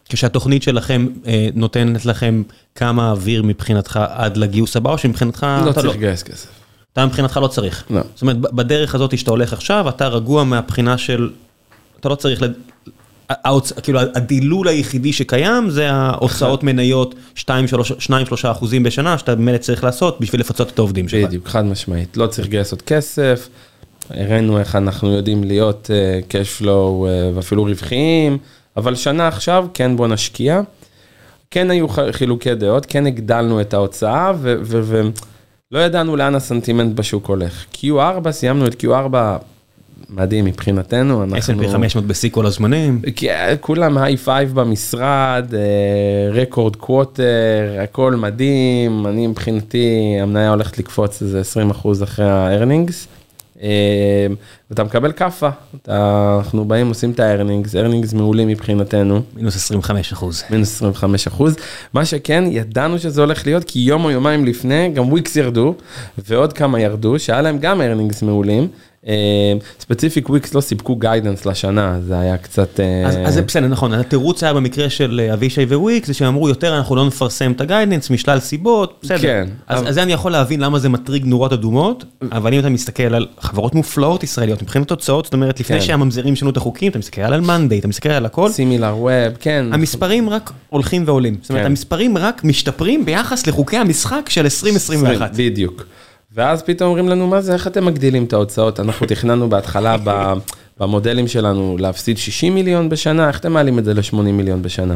כשהתוכנית 0.08 0.62
שלכם 0.62 1.06
אה, 1.26 1.48
נותנת 1.54 2.06
לכם 2.06 2.42
כמה 2.74 3.10
אוויר 3.10 3.42
מבחינתך 3.42 4.00
עד 4.10 4.36
לגיוס 4.36 4.76
הבא, 4.76 4.90
או 4.90 4.98
שמבחינתך... 4.98 5.46
לא 5.64 5.70
אתה 5.70 5.80
צריך 5.80 5.96
לגייס 5.96 6.22
כסף. 6.22 6.48
אתה 6.92 7.06
מבחינתך 7.06 7.36
לא 7.42 7.46
צריך. 7.46 7.84
לא. 7.90 8.00
זאת 8.14 8.22
אומרת, 8.22 8.36
בדרך 8.36 8.94
הזאת 8.94 9.18
שאתה 9.18 9.30
הולך 9.30 9.52
עכשיו, 9.52 9.88
אתה 9.88 10.08
רגוע 10.08 10.44
מהבחינה 10.44 10.98
של... 10.98 11.30
אתה 12.00 12.08
לא 12.08 12.14
צריך... 12.14 12.42
כאילו 13.82 14.00
הדילול 14.00 14.68
היחידי 14.68 15.12
שקיים 15.12 15.70
זה 15.70 15.90
ההוצאות 15.90 16.62
מניות 16.62 17.14
2-3 17.36 17.40
אחוזים 18.44 18.82
בשנה 18.82 19.18
שאתה 19.18 19.34
באמת 19.34 19.60
צריך 19.60 19.84
לעשות 19.84 20.20
בשביל 20.20 20.40
לפצות 20.40 20.70
את 20.70 20.78
העובדים 20.78 21.08
שלך. 21.08 21.26
בדיוק, 21.26 21.48
חד 21.48 21.64
משמעית. 21.64 22.16
לא 22.16 22.26
צריך 22.26 22.48
לגייס 22.48 22.72
עוד 22.72 22.82
כסף. 22.82 23.48
הראינו 24.10 24.58
איך 24.58 24.76
אנחנו 24.76 25.12
יודעים 25.12 25.44
להיות 25.44 25.90
uh, 25.90 26.32
cash 26.32 26.62
flow 26.62 26.64
uh, 26.64 27.06
ואפילו 27.34 27.64
רווחיים, 27.64 28.38
אבל 28.76 28.94
שנה 28.94 29.28
עכשיו, 29.28 29.66
כן 29.74 29.96
בוא 29.96 30.06
נשקיע. 30.06 30.60
כן 31.50 31.70
היו 31.70 31.86
חילוקי 32.10 32.54
דעות, 32.54 32.86
כן 32.86 33.06
הגדלנו 33.06 33.60
את 33.60 33.74
ההוצאה 33.74 34.32
ולא 34.40 35.78
ידענו 35.78 36.16
לאן 36.16 36.34
הסנטימנט 36.34 36.94
בשוק 36.94 37.26
הולך. 37.26 37.64
Q4, 37.74 38.30
סיימנו 38.30 38.66
את 38.66 38.84
Q4 38.84 39.14
מדהים 40.10 40.44
מבחינתנו. 40.44 41.22
אנחנו- 41.24 41.62
S&P 41.62 41.68
500 41.72 42.06
בשיא 42.06 42.30
כל 42.30 42.46
הזמנים. 42.46 43.00
כן, 43.16 43.54
כולם 43.60 43.98
high 43.98 44.16
five 44.16 44.54
במשרד, 44.54 45.54
אה, 45.54 46.40
record 46.42 46.76
quarter, 46.76 47.22
הכל 47.82 48.14
מדהים, 48.14 49.06
אני 49.06 49.26
מבחינתי 49.26 49.88
המניה 50.22 50.50
הולכת 50.50 50.78
לקפוץ 50.78 51.22
איזה 51.22 51.40
20% 51.40 52.02
אחרי 52.02 52.30
ה 52.30 52.38
earnings. 52.38 53.08
אה, 53.62 54.26
ואתה 54.70 54.84
מקבל 54.84 55.12
כאפה, 55.12 55.48
אנחנו 55.88 56.64
באים 56.64 56.88
עושים 56.88 57.10
את 57.10 57.20
ה 57.20 57.26
earnings, 57.26 57.76
earnings 57.76 58.12
מעולים 58.12 58.48
מבחינתנו, 58.48 59.22
מינוס 59.36 59.56
25 59.56 60.12
אחוז. 60.12 60.42
מינוס 60.50 60.76
25 60.76 61.26
אחוז. 61.26 61.56
מה 61.94 62.04
שכן, 62.04 62.44
ידענו 62.46 62.98
שזה 62.98 63.20
הולך 63.20 63.46
להיות, 63.46 63.64
כי 63.64 63.78
יום 63.78 64.04
או 64.04 64.10
יומיים 64.10 64.44
לפני, 64.44 64.88
גם 64.94 65.08
וויקס 65.12 65.36
ירדו, 65.36 65.74
ועוד 66.28 66.52
כמה 66.52 66.80
ירדו, 66.80 67.18
שהיה 67.18 67.42
להם 67.42 67.58
גם 67.58 67.80
earnings 67.80 68.22
מעולים. 68.22 68.68
specific 69.80 70.30
וויקס 70.30 70.54
לא 70.54 70.60
סיפקו 70.60 70.96
guidance 70.96 71.46
לשנה, 71.46 71.98
זה 72.06 72.18
היה 72.18 72.36
קצת... 72.36 72.80
אה, 72.80 73.26
אז 73.26 73.34
זה 73.34 73.42
בסדר, 73.42 73.66
נכון, 73.66 73.92
התירוץ 73.92 74.42
היה 74.42 74.54
במקרה 74.54 74.90
של 74.90 75.20
אה, 75.24 75.34
אבישי 75.34 75.64
וויק, 75.64 76.06
זה 76.06 76.14
שהם 76.14 76.28
אמרו 76.28 76.48
יותר 76.48 76.76
אנחנו 76.78 76.96
לא 76.96 77.06
נפרסם 77.06 77.52
את 77.52 77.60
הגיידנס 77.60 78.10
משלל 78.10 78.40
סיבות, 78.40 78.98
בסדר. 79.02 79.18
כן, 79.18 79.48
אז 79.66 79.94
זה 79.94 80.02
אני 80.02 80.12
יכול 80.12 80.32
להבין 80.32 80.60
למה 80.60 80.78
זה 80.78 80.88
מטריג 80.88 81.24
נורות 81.24 81.52
אדומות, 81.52 82.04
אבל 82.32 82.54
אם 82.54 82.60
אתה 82.60 82.68
מסתכל 82.68 83.14
על 83.14 83.26
חברות 83.40 83.74
מופלאות 83.74 84.22
ישראליות, 84.22 84.62
מבחינת 84.62 84.88
תוצאות, 84.88 85.24
זאת 85.24 85.34
אומרת, 85.34 85.60
לפני 85.60 85.80
כן. 85.80 85.86
שהממזרים 85.86 86.36
שינו 86.36 86.50
את 86.50 86.56
החוקים, 86.56 86.90
אתה 86.90 86.98
מסתכל 86.98 87.20
על 87.20 87.40
מאנדיי, 87.40 87.78
אתה 87.78 87.88
מסתכל 87.88 88.08
על 88.08 88.26
הכל, 88.26 88.50
סימילר 88.50 88.96
ווב, 88.98 89.36
כן. 89.40 89.66
המספרים 89.72 90.30
רק 90.30 90.52
הולכים 90.68 91.02
ועולים. 91.06 91.36
זאת 91.42 91.50
אומרת, 91.50 91.62
כן. 91.62 91.70
המספרים 91.70 92.18
רק 92.18 92.44
משתפרים 92.44 93.04
ביחס 93.04 93.46
לחוקי 93.46 93.76
המשחק 93.76 94.28
של 94.28 94.40
2021. 94.44 95.30
בדיוק. 95.36 95.84
ואז 96.34 96.62
פתאום 96.62 96.88
אומרים 96.88 97.08
לנו, 97.08 97.26
מה 97.26 97.40
זה, 97.40 97.52
איך 97.52 97.66
אתם 97.66 97.84
מגדילים 97.86 98.24
את 98.24 98.32
ההוצאות? 98.32 98.80
אנחנו 98.80 99.06
תכננו 99.06 99.48
בהתחלה 99.48 99.96
במודלים 100.80 101.28
שלנו 101.28 101.76
להפסיד 101.80 102.18
60 102.18 102.54
מיליון 102.54 102.88
בשנה, 102.88 103.28
איך 103.28 103.38
אתם 103.38 103.52
מעלים 103.52 103.78
את 103.78 103.84
זה 103.84 103.94
ל-80 103.94 104.16
מיליון 104.16 104.62
בשנה? 104.62 104.94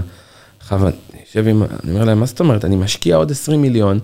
עכשיו, 0.61 0.87
אני 0.87 0.92
יושב 1.27 1.49
עם, 1.49 1.62
אני 1.85 1.92
אומר 1.92 2.05
להם, 2.05 2.21
מה 2.21 2.27
זאת 2.27 2.40
אומרת, 2.40 2.64
אני 2.64 2.77
משקיע 2.77 3.16
עוד 3.16 3.31
20 3.31 3.62
מיליון, 3.62 3.99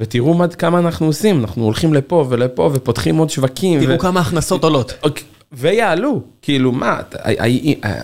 ותראו 0.00 0.34
מה, 0.34 0.48
כמה 0.48 0.78
אנחנו 0.78 1.06
עושים, 1.06 1.40
אנחנו 1.40 1.64
הולכים 1.64 1.94
לפה 1.94 2.26
ולפה 2.28 2.70
ופותחים 2.74 3.16
עוד 3.16 3.30
שווקים. 3.30 3.80
תראו 3.80 3.94
ו- 3.94 3.98
כמה 3.98 4.20
הכנסות 4.20 4.64
עולות. 4.64 4.94
אוקיי, 5.02 5.24
ויעלו, 5.52 6.22
כאילו 6.42 6.72
מה, 6.72 7.00
אתה- 7.00 7.18
ה- 7.22 7.44
ה- 7.44 7.86
ה- 7.90 8.02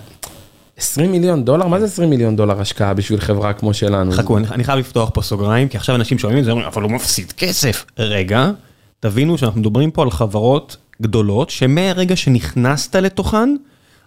20 0.79 1.12
מיליון 1.12 1.45
דולר? 1.45 1.67
מה 1.67 1.79
זה 1.81 1.85
20 1.85 2.11
מיליון 2.11 2.37
דולר 2.37 2.61
השקעה 2.61 2.95
בשביל 2.95 3.21
חברה 3.21 3.53
כמו 3.53 3.75
שלנו? 3.75 4.12
חכו, 4.12 4.39
אני 4.39 4.47
אני 4.49 4.65
חייב 4.65 4.79
לפתוח 4.79 5.11
פה 5.15 5.23
סוגריים, 5.23 5.69
כי 5.69 5.77
עכשיו 5.77 5.97
אנשים 5.97 6.19
שומעים 6.19 6.39
את 6.39 6.45
זה, 6.45 6.51
אומרים, 6.51 6.69
אבל 6.69 6.83
הוא 6.83 6.91
מפסיד 6.91 7.33
כסף. 7.33 7.85
רגע, 7.99 8.51
תבינו 9.00 9.38
שאנחנו 9.38 9.61
מדברים 9.61 9.90
פה 9.90 10.02
על 10.02 10.11
חברות 10.11 10.76
גדולות, 11.02 11.50
שמהרגע 11.50 12.16
שנכנסת 12.16 12.96
לתוכן, 12.96 13.54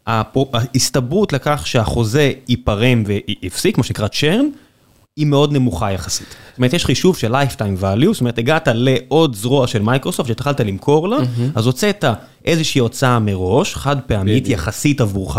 ההסתברות 0.06 1.34
לכך 1.34 1.68
שהחוזה 1.68 2.32
ייפרם 2.48 3.04
ויפסיק, 3.06 3.78
מה 3.78 3.84
שנקרא 3.84 4.08
צ'רן, 4.08 4.46
היא 5.18 5.26
מאוד 5.26 5.54
נמוכה 5.54 5.92
יחסית. 5.92 6.28
זאת 6.28 6.58
אומרת, 6.58 6.74
יש 6.74 6.86
חישוב 6.86 7.18
של 7.18 7.36
lifetime 7.36 7.82
value, 7.82 8.12
זאת 8.14 8.20
אומרת, 8.22 8.38
הגעת 8.38 8.68
לעוד 8.74 9.36
זרוע 9.36 9.68
של 9.68 9.82
מייקרוסופט 9.82 10.28
שהתחלת 10.28 10.60
למכור 10.60 11.08
לה, 11.10 11.18
אז 11.56 11.66
הוצאת 11.66 12.06
איזושהי 12.46 12.80
הוצאה 12.80 13.20
מראש, 13.20 13.76
חד 13.76 13.98
פעמית, 14.08 14.50
יחסית 14.50 15.02
עבורך, 15.02 15.38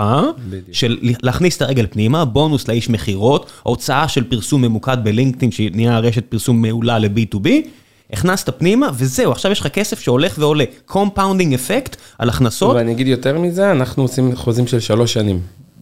של 0.72 0.98
להכניס 1.02 1.56
את 1.56 1.62
הרגל 1.62 1.86
פנימה, 1.90 2.24
בונוס 2.24 2.68
לאיש 2.68 2.88
מכירות, 2.88 3.50
הוצאה 3.62 4.08
של 4.08 4.24
פרסום 4.24 4.62
ממוקד 4.62 4.96
בלינקדאין, 5.02 5.50
שנהיה 5.50 5.98
רשת 5.98 6.24
פרסום 6.24 6.62
מעולה 6.62 6.98
ל-B2B, 6.98 7.48
הכנסת 8.12 8.58
פנימה, 8.58 8.88
וזהו, 8.94 9.32
עכשיו 9.32 9.52
יש 9.52 9.60
לך 9.60 9.66
כסף 9.66 10.00
שהולך 10.00 10.34
ועולה. 10.38 10.64
Compounding 10.84 11.54
effect 11.54 11.96
על 12.18 12.28
הכנסות. 12.28 12.76
ואני 12.76 12.92
אגיד 12.92 13.06
יותר 13.06 13.38
מזה, 13.38 13.70
אנחנו 13.70 14.02
עושים 14.02 14.36
חוזים 14.36 14.66
של 14.66 14.80
שלוש 14.80 15.12
שנים. 15.12 15.40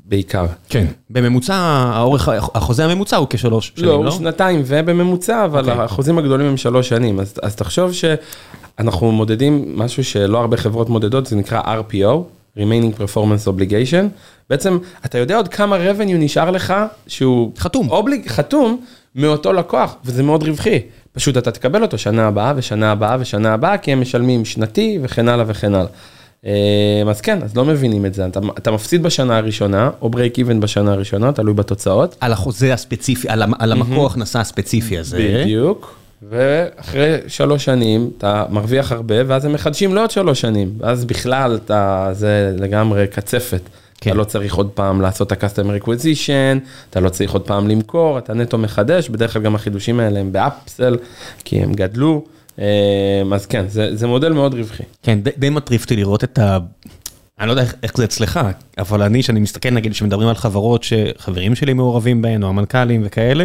בעיקר. 0.09 0.47
כן. 0.69 0.87
בממוצע, 1.11 1.55
האורך, 1.55 2.29
החוזה 2.55 2.85
הממוצע 2.85 3.17
הוא 3.17 3.27
כשלוש 3.31 3.73
שנים, 3.77 3.88
לא? 3.88 4.05
לא, 4.05 4.11
הוא 4.11 4.19
שנתיים 4.19 4.62
ובממוצע, 4.67 5.45
אבל 5.45 5.71
okay. 5.71 5.73
החוזים 5.73 6.19
הגדולים 6.19 6.47
הם 6.47 6.57
שלוש 6.57 6.88
שנים. 6.88 7.21
אז, 7.21 7.35
אז 7.43 7.57
תחשוב 7.57 7.91
שאנחנו 7.93 9.12
מודדים 9.12 9.79
משהו 9.79 10.05
שלא 10.05 10.38
הרבה 10.38 10.57
חברות 10.57 10.88
מודדות, 10.88 11.27
זה 11.27 11.37
נקרא 11.37 11.61
RPO, 11.61 12.19
Remaining 12.57 13.01
Performance 13.01 13.49
Obligation. 13.49 14.05
בעצם, 14.51 14.79
אתה 15.05 15.19
יודע 15.19 15.37
עוד 15.37 15.49
כמה 15.49 15.77
revenue 15.77 16.17
נשאר 16.19 16.51
לך, 16.51 16.75
שהוא... 17.07 17.53
חתום. 17.59 17.91
Oblig, 17.90 18.29
חתום 18.29 18.81
מאותו 19.14 19.53
לקוח, 19.53 19.97
וזה 20.05 20.23
מאוד 20.23 20.43
רווחי. 20.43 20.81
פשוט 21.12 21.37
אתה 21.37 21.51
תקבל 21.51 21.83
אותו 21.83 21.99
שנה 21.99 22.27
הבאה 22.29 22.53
ושנה 22.57 22.92
הבאה 22.92 23.16
ושנה 23.21 23.55
הבאה, 23.55 23.79
כי 23.79 23.92
הם 23.92 24.01
משלמים 24.01 24.44
שנתי 24.44 24.99
וכן 25.03 25.29
הלאה 25.29 25.44
וכן 25.49 25.75
הלאה. 25.75 25.90
אה, 26.47 27.03
אז 27.11 27.21
כן, 27.21 27.42
אז 27.42 27.57
לא 27.57 27.64
מבינים 27.64 28.07
את 28.07 28.14
זה, 28.14 28.27
אתה, 28.27 28.40
אתה 28.59 28.71
מפסיד 28.71 29.03
בשנה 29.03 29.37
הראשונה, 29.37 29.90
או 30.03 30.09
ברייק 30.09 30.38
איבן 30.38 30.61
בשנה 30.61 30.92
הראשונה, 30.92 31.33
תלוי 31.33 31.55
בתוצאות. 31.55 32.16
על 32.21 32.33
החוזה 32.33 32.75
הספציפי, 32.75 33.29
על, 33.29 33.42
על 33.59 33.73
המקור 33.73 34.07
הכנסה 34.07 34.40
הספציפי 34.40 34.99
הזה. 34.99 35.40
בדיוק, 35.42 35.99
ואחרי 36.31 37.16
שלוש 37.29 37.64
שנים 37.64 38.11
אתה 38.18 38.44
מרוויח 38.51 38.92
הרבה, 38.92 39.14
ואז 39.27 39.44
הם 39.44 39.53
מחדשים 39.53 39.94
לעוד 39.94 40.11
שלוש 40.11 40.40
שנים, 40.40 40.73
ואז 40.79 41.05
בכלל 41.05 41.59
אתה, 41.64 42.09
זה 42.12 42.53
לגמרי 42.59 43.07
קצפת. 43.07 43.61
כן. 44.01 44.11
אתה 44.11 44.19
לא 44.19 44.25
צריך 44.25 44.55
עוד 44.55 44.71
פעם 44.71 45.01
לעשות 45.01 45.33
את 45.33 45.43
ה-customer 45.43 45.83
requisition, 45.85 46.59
אתה 46.91 47.01
לא 47.01 47.09
צריך 47.09 47.33
עוד 47.33 47.43
פעם 47.43 47.69
למכור, 47.69 48.19
אתה 48.19 48.35
נטו 48.35 48.59
מחדש, 48.59 49.09
בדרך 49.09 49.33
כלל 49.33 49.43
גם 49.43 49.55
החידושים 49.55 50.01
האלה 50.01 50.21
הם 50.21 50.33
באפסל, 50.33 50.97
כי 51.45 51.59
הם 51.63 51.73
גדלו. 51.73 52.25
אמ, 52.59 52.65
אז 53.33 53.47
כן, 53.47 53.69
זה, 53.69 53.97
זה 53.97 54.07
מודל 54.07 54.33
מאוד 54.33 54.55
רווחי. 54.55 54.83
כן, 55.03 55.21
די, 55.21 55.31
די 55.39 55.51
מטריף 55.51 55.83
אותי 55.83 55.97
לראות 55.97 56.25
את 56.25 56.39
ה... 56.39 56.59
אני 57.40 57.46
לא 57.46 57.53
יודע 57.53 57.62
איך, 57.83 57.96
זה 57.96 58.05
אצלך, 58.05 58.40
אבל 58.79 59.03
אני, 59.03 59.22
שאני 59.22 59.40
מסתכל 59.40 59.70
נגיד, 59.70 59.94
שמדברים 59.94 60.29
על 60.29 60.35
חברות 60.35 60.85
שחברים 60.85 61.55
שלי 61.55 61.72
מעורבים 61.72 62.22
בהן, 62.22 62.42
או 62.42 62.48
המנכ"לים 62.48 63.03
וכאלה, 63.05 63.44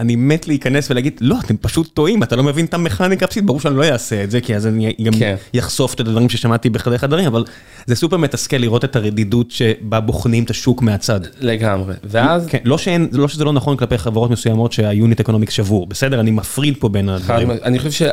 אני 0.00 0.16
מת 0.16 0.48
להיכנס 0.48 0.90
ולהגיד, 0.90 1.18
לא, 1.20 1.36
אתם 1.44 1.56
פשוט 1.56 1.94
טועים, 1.94 2.22
אתה 2.22 2.36
לא 2.36 2.42
מבין 2.42 2.64
את 2.64 2.74
המכניקה 2.74 3.24
הפסיד, 3.24 3.46
ברור 3.46 3.60
שאני 3.60 3.76
לא 3.76 3.84
אעשה 3.84 4.24
את 4.24 4.30
זה, 4.30 4.40
כי 4.40 4.56
אז 4.56 4.66
אני 4.66 4.94
גם 5.02 5.12
כן. 5.12 5.36
יחשוף 5.54 5.94
את 5.94 6.00
הדברים 6.00 6.28
ששמעתי 6.28 6.70
בחדרי 6.70 6.98
חדרים, 6.98 7.26
אבל 7.26 7.44
זה 7.86 7.96
סופר 7.96 8.16
מתסכל 8.16 8.56
לראות 8.56 8.84
את 8.84 8.96
הרדידות 8.96 9.50
שבה 9.50 10.00
בוחנים 10.00 10.44
את 10.44 10.50
השוק 10.50 10.82
מהצד. 10.82 11.20
לגמרי, 11.40 11.94
ואז... 12.04 12.46
כן, 12.46 12.58
לא, 12.64 12.78
שאין, 12.78 13.08
לא 13.12 13.28
שזה 13.28 13.44
לא 13.44 13.52
נכון 13.52 13.76
כלפי 13.76 13.98
חברות 13.98 14.30
מסוימות 14.30 14.72
שה 14.72 14.93
unit 14.93 15.20
economics 15.20 15.52
שבור, 15.52 15.86
בסדר, 15.86 16.20
אני 16.20 16.30
מפריד 16.30 16.74
פה 16.78 16.88
בין 16.88 17.08
הדברים. 17.08 17.50
אני 17.50 17.78
חושב 17.78 18.08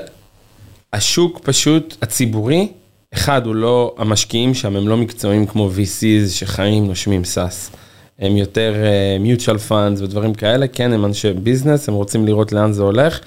השוק 0.93 1.39
פשוט 1.43 1.95
הציבורי, 2.01 2.67
אחד 3.13 3.45
הוא 3.45 3.55
לא, 3.55 3.95
המשקיעים 3.97 4.53
שם 4.53 4.75
הם 4.75 4.87
לא 4.87 4.97
מקצועיים 4.97 5.45
כמו 5.45 5.69
VCs 5.75 6.29
שחיים 6.29 6.87
נושמים 6.87 7.23
SaaS. 7.23 7.71
הם 8.19 8.37
יותר 8.37 8.73
uh, 8.75 9.41
mutual 9.41 9.69
funds 9.69 10.03
ודברים 10.03 10.33
כאלה, 10.33 10.67
כן, 10.67 10.93
הם 10.93 11.05
אנשי 11.05 11.33
business, 11.33 11.89
הם 11.89 11.95
רוצים 11.95 12.25
לראות 12.25 12.51
לאן 12.51 12.71
זה 12.71 12.81
הולך, 12.81 13.19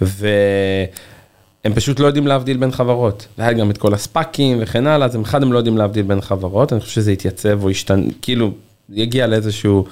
והם 0.00 1.74
פשוט 1.74 2.00
לא 2.00 2.06
יודעים 2.06 2.26
להבדיל 2.26 2.56
בין 2.56 2.70
חברות. 2.70 3.26
והיה 3.38 3.52
גם 3.52 3.70
את 3.70 3.78
כל 3.78 3.94
הספאקים 3.94 4.58
וכן 4.60 4.86
הלאה, 4.86 5.06
אז 5.06 5.14
הם 5.14 5.22
אחד, 5.22 5.42
הם 5.42 5.52
לא 5.52 5.58
יודעים 5.58 5.78
להבדיל 5.78 6.02
בין 6.02 6.20
חברות, 6.20 6.72
אני 6.72 6.80
חושב 6.80 6.92
שזה 6.92 7.12
יתייצב 7.12 7.62
או 7.62 7.70
ישתנה, 7.70 8.02
כאילו, 8.22 8.50
יגיע 8.90 9.26
לאיזשהו 9.26 9.84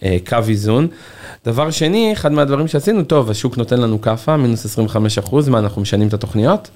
uh, 0.00 0.04
קו 0.28 0.38
איזון. 0.48 0.88
דבר 1.46 1.70
שני, 1.70 2.12
אחד 2.12 2.32
מהדברים 2.32 2.68
שעשינו, 2.68 3.04
טוב, 3.04 3.30
השוק 3.30 3.56
נותן 3.56 3.80
לנו 3.80 4.00
כאפה, 4.00 4.36
מינוס 4.36 4.64
25 4.64 5.18
אחוז, 5.18 5.48
מה, 5.48 5.58
אנחנו 5.58 5.82
משנים 5.82 6.08
את 6.08 6.14
התוכניות? 6.14 6.70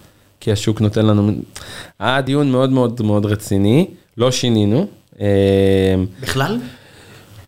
כי 0.45 0.53
השוק 0.53 0.81
נותן 0.81 1.07
לנו... 1.07 1.33
היה 1.99 2.21
דיון 2.21 2.51
מאוד 2.51 2.71
מאוד 2.71 3.03
מאוד 3.03 3.27
רציני, 3.27 3.87
לא 4.17 4.31
שינינו. 4.31 4.87
אה, 5.21 5.27
בכלל? 6.21 6.59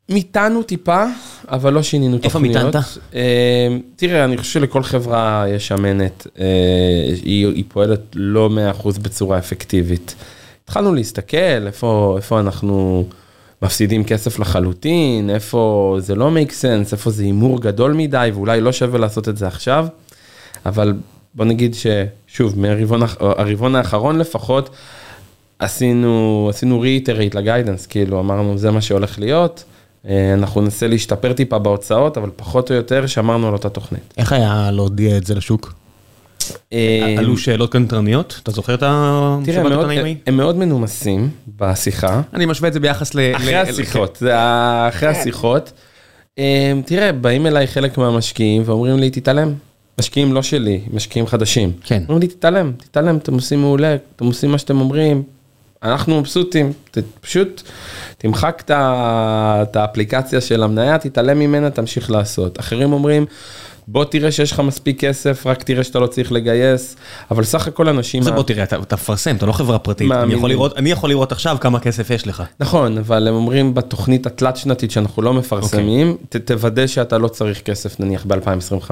מיתנו 0.08 0.62
טיפה, 0.62 1.04
אבל 1.48 1.72
לא 1.72 1.82
שינינו 1.82 2.16
איפה 2.16 2.28
תוכניות. 2.28 2.56
איפה 2.56 2.66
מיתנת? 2.66 2.98
אה, 3.14 3.76
תראה, 3.96 4.24
אני 4.24 4.36
חושב 4.36 4.52
שלכל 4.52 4.82
חברה 4.82 5.44
יש 5.48 5.68
שמנת, 5.68 6.26
אה, 6.38 6.44
היא, 7.22 7.46
היא 7.46 7.64
פועלת 7.68 8.00
לא 8.14 8.50
100% 8.80 8.98
בצורה 8.98 9.38
אפקטיבית. 9.38 10.14
התחלנו 10.64 10.94
להסתכל 10.94 11.66
איפה, 11.66 12.14
איפה 12.16 12.40
אנחנו... 12.40 13.04
מפסידים 13.62 14.04
כסף 14.04 14.38
לחלוטין, 14.38 15.30
איפה 15.30 15.96
זה 16.00 16.14
לא 16.14 16.30
make 16.36 16.50
sense, 16.50 16.92
איפה 16.92 17.10
זה 17.10 17.22
הימור 17.22 17.60
גדול 17.60 17.92
מדי 17.92 18.30
ואולי 18.34 18.60
לא 18.60 18.72
שווה 18.72 18.98
לעשות 18.98 19.28
את 19.28 19.36
זה 19.36 19.46
עכשיו. 19.46 19.86
אבל 20.66 20.94
בוא 21.36 21.44
נגיד 21.44 21.74
ששוב, 21.74 22.54
מהרבעון 22.58 23.74
האחרון 23.74 24.18
לפחות, 24.18 24.70
עשינו, 25.58 26.46
עשינו 26.50 26.80
reiterate 26.80 27.34
ל 27.34 27.39
guidance, 27.39 27.86
כאילו 27.86 28.20
אמרנו 28.20 28.58
זה 28.58 28.70
מה 28.70 28.80
שהולך 28.80 29.18
להיות. 29.18 29.64
אה, 30.08 30.34
אנחנו 30.34 30.60
ננסה 30.60 30.86
להשתפר 30.86 31.32
טיפה 31.32 31.58
בהוצאות, 31.58 32.18
אבל 32.18 32.30
פחות 32.36 32.70
או 32.70 32.76
יותר 32.76 33.06
שמרנו 33.06 33.48
על 33.48 33.52
אותה 33.52 33.68
תוכנית. 33.68 34.14
איך 34.18 34.32
היה 34.32 34.70
להודיע 34.72 35.16
את 35.16 35.26
זה 35.26 35.34
לשוק? 35.34 35.74
אה, 36.72 37.14
עלו 37.18 37.38
שאלות 37.38 37.72
קנטרניות? 37.72 38.40
אתה 38.42 38.50
זוכר 38.50 38.74
את 38.74 38.82
המסיבת 38.82 39.66
עיתונאים 39.66 40.00
ההיא? 40.00 40.16
הם 40.26 40.36
מאוד 40.36 40.56
מנומסים 40.56 41.30
בשיחה. 41.56 42.20
אני 42.34 42.46
משווה 42.46 42.68
את 42.68 42.72
זה 42.72 42.80
ביחס 42.80 43.14
ל... 43.14 43.20
אחרי 43.36 43.56
השיחות, 43.56 44.16
זה 44.20 44.32
אחרי 44.88 45.08
השיחות. 45.08 45.72
אה, 46.38 46.72
תראה, 46.84 47.12
באים 47.12 47.46
אליי 47.46 47.66
חלק 47.66 47.98
מהמשקיעים 47.98 48.62
ואומרים 48.66 48.96
לי, 48.96 49.10
תתעלם. 49.10 49.52
משקיעים 49.98 50.32
לא 50.32 50.42
שלי, 50.42 50.80
משקיעים 50.92 51.26
חדשים. 51.26 51.72
כן. 51.84 52.02
אומרים 52.08 52.20
לי, 52.20 52.28
תתעלם, 52.28 52.72
תתעלם, 52.78 53.16
אתם 53.16 53.34
עושים 53.34 53.60
מעולה, 53.60 53.96
אתם 54.16 54.26
עושים 54.26 54.50
מה 54.50 54.58
שאתם 54.58 54.80
אומרים, 54.80 55.22
אנחנו 55.82 56.20
מבסוטים, 56.20 56.72
פשוט 57.20 57.62
תמחק 58.18 58.62
את 58.70 59.76
האפליקציה 59.76 60.40
של 60.40 60.62
המניה, 60.62 60.98
תתעלם 60.98 61.38
ממנה, 61.38 61.70
תמשיך 61.70 62.10
לעשות. 62.10 62.60
אחרים 62.60 62.92
אומרים, 62.92 63.26
בוא 63.88 64.04
תראה 64.04 64.32
שיש 64.32 64.52
לך 64.52 64.60
מספיק 64.60 65.00
כסף, 65.00 65.46
רק 65.46 65.62
תראה 65.62 65.84
שאתה 65.84 65.98
לא 65.98 66.06
צריך 66.06 66.32
לגייס, 66.32 66.96
אבל 67.30 67.44
סך 67.44 67.68
הכל 67.68 67.88
אנשים... 67.88 68.22
זה 68.22 68.32
בוא 68.32 68.42
תראה, 68.42 68.62
אתה 68.62 68.78
מפרסם, 68.78 69.36
אתה 69.36 69.46
לא 69.46 69.52
חברה 69.52 69.78
פרטית, 69.78 70.12
אני 70.12 70.34
יכול, 70.34 70.50
לראות, 70.50 70.76
אני 70.76 70.90
יכול 70.90 71.10
לראות 71.10 71.32
עכשיו 71.32 71.56
כמה 71.60 71.80
כסף 71.80 72.10
יש 72.10 72.26
לך. 72.26 72.42
נכון, 72.60 72.98
אבל 72.98 73.28
הם 73.28 73.34
אומרים 73.34 73.74
בתוכנית 73.74 74.26
התלת 74.26 74.56
שנתית 74.56 74.90
שאנחנו 74.90 75.22
לא 75.22 75.34
מפרסמים, 75.34 76.10
okay. 76.10 76.24
אוקיי. 76.26 76.40
תוודא 76.40 76.86
שאתה 76.86 77.18
לא 77.18 77.28
צריך 77.28 77.60
כסף 77.60 78.00
נניח 78.00 78.24
ב-2025. 78.26 78.90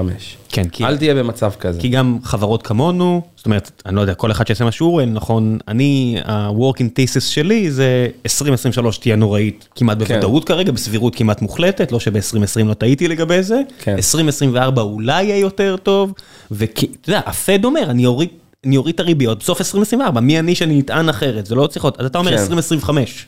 כן, 0.49 0.69
כי... 0.69 0.85
אל 0.85 0.97
תהיה 0.97 1.15
במצב 1.15 1.51
כזה. 1.61 1.81
כי 1.81 1.89
גם 1.89 2.19
חברות 2.25 2.63
כמונו, 2.63 3.23
זאת 3.37 3.47
אומרת, 3.47 3.83
אני 3.87 3.97
לא 3.97 4.01
יודע, 4.01 4.15
כל 4.15 4.31
אחד 4.31 4.47
שיעשה 4.47 4.65
מה 4.65 4.73
שהוא 4.73 4.91
רואה, 4.91 5.05
נכון, 5.05 5.59
אני, 5.69 6.17
ה-working 6.25 6.89
thesis 6.99 7.21
שלי 7.21 7.71
זה 7.71 8.09
2023 8.25 8.99
תהיה 8.99 9.17
נוראית 9.17 9.69
כמעט 9.75 9.99
כן. 9.99 10.05
בוודאות 10.05 10.45
כרגע, 10.45 10.73
בסבירות 10.73 11.15
כמעט 11.15 11.43
מוחלטת, 11.43 11.93
לא 11.93 12.01
שב-2020 12.01 12.65
לא 12.65 12.75
טעיתי 12.75 13.09
לגבי 13.09 13.43
זה, 13.43 13.61
כן. 13.79 13.97
2024 13.97 14.84
אולי 14.85 15.25
יהיה 15.25 15.39
יותר 15.39 15.77
טוב, 15.77 16.13
ואתה 16.51 16.85
יודע, 17.09 17.21
הפד 17.27 17.65
אומר, 17.65 17.91
אני 17.91 18.07
אוריד, 18.07 18.29
אני 18.67 18.77
אוריד 18.77 18.95
את 18.95 19.01
הריביות 19.01 19.39
בסוף 19.39 19.61
2024, 19.61 20.21
מי 20.21 20.39
אני 20.39 20.55
שאני 20.55 20.81
אטען 20.81 21.09
אחרת, 21.09 21.47
זה 21.47 21.55
לא 21.55 21.67
צריך 21.67 21.85
להיות, 21.85 22.01
אז 22.01 22.07
אתה 22.07 22.19
אומר 22.19 22.31
כן. 22.31 22.39
2025. 22.39 23.27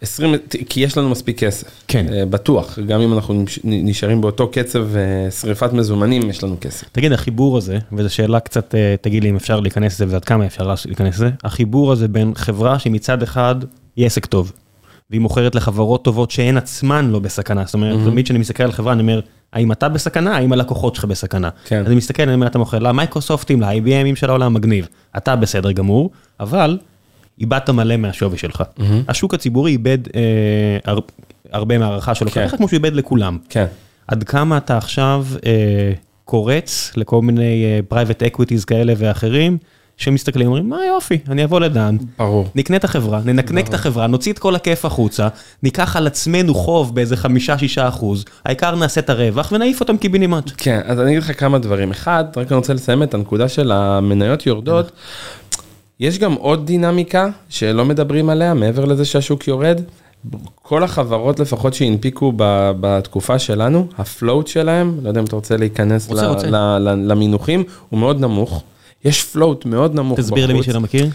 20, 0.00 0.34
כי 0.68 0.80
יש 0.80 0.98
לנו 0.98 1.08
מספיק 1.08 1.38
כסף, 1.38 1.68
כן, 1.88 2.06
uh, 2.08 2.26
בטוח, 2.26 2.78
גם 2.78 3.00
אם 3.00 3.12
אנחנו 3.12 3.44
נשארים 3.64 4.20
באותו 4.20 4.50
קצב 4.50 4.86
uh, 4.94 5.30
שריפת 5.30 5.72
מזומנים, 5.72 6.30
יש 6.30 6.44
לנו 6.44 6.56
כסף. 6.60 6.88
תגיד, 6.92 7.12
החיבור 7.12 7.56
הזה, 7.56 7.78
וזו 7.92 8.14
שאלה 8.14 8.40
קצת, 8.40 8.74
uh, 8.74 9.02
תגיד 9.02 9.22
לי 9.22 9.30
אם 9.30 9.36
אפשר 9.36 9.60
להיכנס 9.60 9.94
לזה 9.94 10.12
ועד 10.12 10.24
כמה 10.24 10.46
אפשר 10.46 10.74
להיכנס 10.86 11.14
לזה, 11.14 11.30
החיבור 11.44 11.92
הזה 11.92 12.08
בין 12.08 12.32
חברה 12.34 12.78
שמצד 12.78 13.22
אחד 13.22 13.54
היא 13.96 14.06
עסק 14.06 14.26
טוב, 14.26 14.52
והיא 15.10 15.20
מוכרת 15.20 15.54
לחברות 15.54 16.04
טובות 16.04 16.30
שהן 16.30 16.56
עצמן 16.56 17.10
לא 17.10 17.18
בסכנה, 17.18 17.64
זאת 17.64 17.74
אומרת, 17.74 17.98
mm-hmm. 17.98 18.10
תמיד 18.10 18.24
כשאני 18.24 18.38
מסתכל 18.38 18.62
על 18.62 18.72
חברה, 18.72 18.92
אני 18.92 19.02
אומר, 19.02 19.20
האם 19.52 19.72
אתה 19.72 19.88
בסכנה, 19.88 20.36
האם 20.36 20.52
הלקוחות 20.52 20.94
שלך 20.94 21.04
בסכנה. 21.04 21.48
כן. 21.64 21.80
אז 21.80 21.86
אני 21.86 21.94
מסתכל, 21.94 22.22
אני 22.22 22.34
אומר, 22.34 22.46
אתה 22.46 22.58
מוכר 22.58 22.78
למייקרוסופטים, 22.78 23.60
ל-IBMים 23.60 24.16
של 24.16 24.30
העולם, 24.30 24.54
מגניב. 24.54 24.88
אתה 25.16 25.36
בסדר 25.36 25.72
גמור, 25.72 26.10
אבל 26.40 26.78
איבדת 27.40 27.70
מלא 27.70 27.96
מהשווי 27.96 28.38
שלך. 28.38 28.60
Mm-hmm. 28.60 28.82
השוק 29.08 29.34
הציבורי 29.34 29.72
איבד 29.72 29.98
אה, 30.16 30.20
הר, 30.84 30.98
הרבה 31.52 31.78
מהערכה 31.78 32.14
שלו, 32.14 32.30
כן. 32.30 32.48
כמו 32.48 32.68
שהוא 32.68 32.76
איבד 32.76 32.94
לכולם. 32.94 33.38
כן. 33.48 33.66
עד 34.08 34.24
כמה 34.24 34.56
אתה 34.56 34.76
עכשיו 34.76 35.26
אה, 35.46 35.92
קורץ 36.24 36.92
לכל 36.96 37.22
מיני 37.22 37.64
אה, 37.64 37.80
private 37.98 38.32
equities 38.32 38.64
כאלה 38.66 38.92
ואחרים, 38.96 39.58
שמסתכלים 39.96 40.46
ואומרים, 40.46 40.68
מה 40.68 40.78
יופי, 40.88 41.18
אני 41.28 41.44
אבוא 41.44 41.60
לדן, 41.60 41.96
ברור. 42.18 42.46
נקנה 42.54 42.76
את 42.76 42.84
החברה, 42.84 43.20
ננקנק 43.24 43.68
את 43.68 43.74
החברה, 43.74 44.06
נוציא 44.06 44.32
את 44.32 44.38
כל 44.38 44.54
הכיף 44.54 44.84
החוצה, 44.84 45.28
ניקח 45.62 45.96
על 45.96 46.06
עצמנו 46.06 46.54
חוב 46.54 46.94
באיזה 46.94 47.16
חמישה-שישה 47.16 47.88
אחוז, 47.88 48.24
העיקר 48.44 48.74
נעשה 48.74 49.00
את 49.00 49.10
הרווח 49.10 49.52
ונעיף 49.52 49.80
אותם 49.80 49.96
קיבינימט. 49.96 50.50
כן, 50.56 50.80
אז 50.84 51.00
אני 51.00 51.10
אגיד 51.10 51.22
לך 51.22 51.40
כמה 51.40 51.58
דברים. 51.58 51.90
אחד, 51.90 52.24
רק 52.36 52.46
אני 52.52 52.56
רוצה 52.56 52.74
לסיים 52.74 53.02
את 53.02 53.14
הנקודה 53.14 53.48
של 53.48 53.72
המניות 53.72 54.46
יורדות. 54.46 54.90
יש 56.00 56.18
גם 56.18 56.32
עוד 56.32 56.66
דינמיקה 56.66 57.28
שלא 57.48 57.84
מדברים 57.84 58.30
עליה, 58.30 58.54
מעבר 58.54 58.84
לזה 58.84 59.04
שהשוק 59.04 59.48
יורד. 59.48 59.80
כל 60.62 60.84
החברות 60.84 61.40
לפחות 61.40 61.74
שהנפיקו 61.74 62.32
ב- 62.36 62.72
בתקופה 62.80 63.38
שלנו, 63.38 63.86
הפלוט 63.98 64.46
שלהם, 64.46 64.98
לא 65.02 65.08
יודע 65.08 65.20
אם 65.20 65.26
אתה 65.26 65.36
רוצה 65.36 65.56
להיכנס 65.56 66.08
רוצה, 66.08 66.22
ל- 66.22 66.26
רוצה. 66.26 66.46
ל- 66.50 66.56
ל- 66.78 67.12
למינוחים, 67.12 67.64
הוא 67.88 68.00
מאוד 68.00 68.20
נמוך. 68.20 68.62
יש 69.06 69.24
פלוט 69.24 69.64
מאוד 69.64 69.94
נמוך 69.94 70.20
תסביר 70.20 70.46
למי 70.46 70.62
שלא 70.62 70.80
מכיר. 70.80 71.08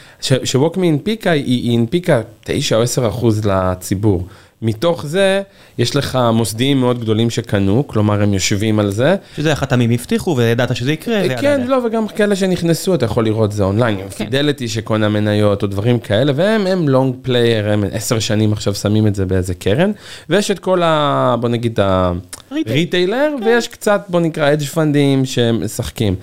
שווקמי 0.43 0.87
הנפיקה, 0.87 1.31
היא 1.31 1.77
הנפיקה 1.77 2.21
9 2.43 2.75
או 2.75 2.81
10 2.81 3.07
אחוז 3.07 3.45
לציבור. 3.45 4.27
מתוך 4.61 5.05
זה, 5.05 5.41
יש 5.77 5.95
לך 5.95 6.19
מוסדיים 6.33 6.79
מאוד 6.79 7.01
גדולים 7.01 7.29
שקנו, 7.29 7.87
כלומר 7.87 8.23
הם 8.23 8.33
יושבים 8.33 8.79
על 8.79 8.91
זה. 8.91 9.15
שזה 9.35 9.51
החתמים 9.51 9.91
הבטיחו 9.91 10.37
וידעת 10.37 10.75
שזה 10.75 10.91
יקרה. 10.91 11.15
ויאללה, 11.15 11.41
כן. 11.41 11.67
לא, 11.67 11.77
וגם 11.85 12.07
כאלה 12.07 12.35
שנכנסו, 12.35 12.95
אתה 12.95 13.05
יכול 13.05 13.25
לראות 13.25 13.51
זה 13.51 13.63
אונליין, 13.63 13.97
כן. 13.97 14.25
פידליטי 14.25 14.67
שקונה 14.67 15.09
מניות 15.09 15.63
או 15.63 15.67
דברים 15.67 15.99
כאלה, 15.99 16.31
והם 16.35 16.67
הם 16.67 16.89
long 16.89 17.15
player, 17.21 17.71
הם 17.71 17.83
עשר 17.91 18.19
שנים 18.19 18.53
עכשיו 18.53 18.75
שמים 18.75 19.07
את 19.07 19.15
זה 19.15 19.25
באיזה 19.25 19.53
קרן, 19.53 19.91
ויש 20.29 20.51
את 20.51 20.59
כל 20.59 20.83
ה... 20.83 21.35
בוא 21.39 21.49
נגיד 21.49 21.79
ה... 21.79 22.11
Retail. 22.51 22.77
Retailer, 22.77 23.35
ויש 23.45 23.67
קצת, 23.67 24.01
בוא 24.07 24.19
נקרא, 24.19 24.53
hedge 24.53 24.65
fundים 24.65 25.25
שמשחקים. 25.25 26.15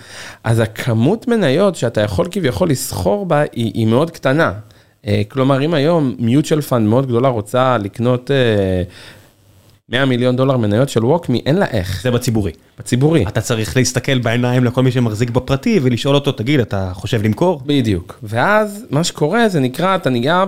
אז 0.45 0.61
הכמות 0.61 1.29
מניות 1.29 1.77
שאתה 1.77 2.01
יכול 2.01 2.29
כביכול 2.31 2.71
לסחור 2.71 3.27
בה 3.27 3.41
היא, 3.53 3.73
היא 3.75 3.87
מאוד 3.87 4.11
קטנה. 4.11 4.53
אה, 5.09 5.23
כלומר, 5.29 5.65
אם 5.65 5.75
היום 5.75 6.15
mutual 6.19 6.61
fund 6.61 6.89
מאוד 6.89 7.07
גדולה 7.07 7.29
רוצה 7.29 7.79
לקנות 7.79 8.31
אה, 8.31 8.83
100 9.89 10.05
מיליון 10.05 10.37
דולר 10.37 10.57
מניות 10.57 10.89
של 10.89 11.05
ווקמי, 11.05 11.43
אין 11.47 11.57
לה 11.57 11.67
איך, 11.67 12.03
זה 12.03 12.11
בציבורי. 12.11 12.53
בציבורי. 12.79 13.25
אתה 13.29 13.41
צריך 13.41 13.77
להסתכל 13.77 14.19
בעיניים 14.19 14.65
לכל 14.65 14.83
מי 14.83 14.93
שמחזיק 14.93 15.31
בפרטי 15.31 15.81
ולשאול 15.83 16.15
אותו, 16.15 16.33
תגיד, 16.33 16.61
אתה 16.61 16.91
חושב 16.95 17.23
למכור? 17.23 17.63
בדיוק. 17.67 18.19
ואז 18.23 18.87
מה 18.91 19.05
שקורה 19.05 19.49
זה 19.49 19.61
נקרא, 19.61 19.97
אתה 19.97 20.11
נוגע 20.11 20.45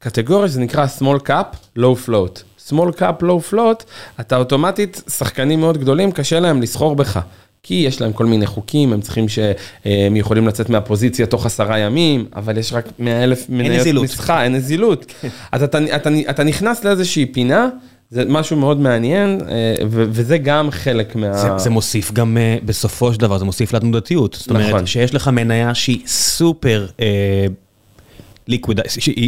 בקטגוריה 0.00 0.48
שזה 0.48 0.60
נקרא 0.60 0.86
small 0.98 1.28
cap, 1.28 1.78
low 1.78 2.08
float. 2.08 2.42
small 2.68 3.00
cap, 3.00 3.22
low 3.22 3.52
float, 3.52 3.84
אתה 4.20 4.36
אוטומטית, 4.36 5.02
שחקנים 5.16 5.60
מאוד 5.60 5.78
גדולים, 5.78 6.12
קשה 6.12 6.40
להם 6.40 6.62
לסחור 6.62 6.96
בך. 6.96 7.20
כי 7.62 7.74
יש 7.74 8.00
להם 8.00 8.12
כל 8.12 8.26
מיני 8.26 8.46
חוקים, 8.46 8.92
הם 8.92 9.00
צריכים 9.00 9.28
שהם 9.28 10.16
יכולים 10.16 10.48
לצאת 10.48 10.70
מהפוזיציה 10.70 11.26
תוך 11.26 11.46
עשרה 11.46 11.78
ימים, 11.78 12.26
אבל 12.36 12.58
יש 12.58 12.72
רק 12.72 12.88
100 12.98 13.24
אלף 13.24 13.46
מניות. 13.48 13.86
מסחר, 14.04 14.42
אין 14.42 14.54
נזילות. 14.54 15.12
אז 15.52 15.62
אתה, 15.62 15.78
אתה, 15.96 16.10
אתה 16.30 16.44
נכנס 16.44 16.84
לאיזושהי 16.84 17.26
פינה, 17.26 17.68
זה 18.10 18.24
משהו 18.28 18.56
מאוד 18.56 18.80
מעניין, 18.80 19.40
אה, 19.48 19.74
וזה 19.90 20.38
גם 20.38 20.70
חלק 20.70 21.16
מה... 21.16 21.32
זה, 21.32 21.48
זה 21.56 21.70
מוסיף 21.70 22.12
גם 22.12 22.36
uh, 22.36 22.64
בסופו 22.64 23.12
של 23.12 23.20
דבר, 23.20 23.38
זה 23.38 23.44
מוסיף 23.44 23.72
לתנודתיות. 23.72 24.34
זאת 24.34 24.50
אומרת, 24.50 24.68
נכון. 24.68 24.86
שיש 24.86 25.14
לך 25.14 25.28
מניה 25.28 25.74
שהיא 25.74 26.00
סופר 26.06 26.86
ליקוויד, 26.98 27.52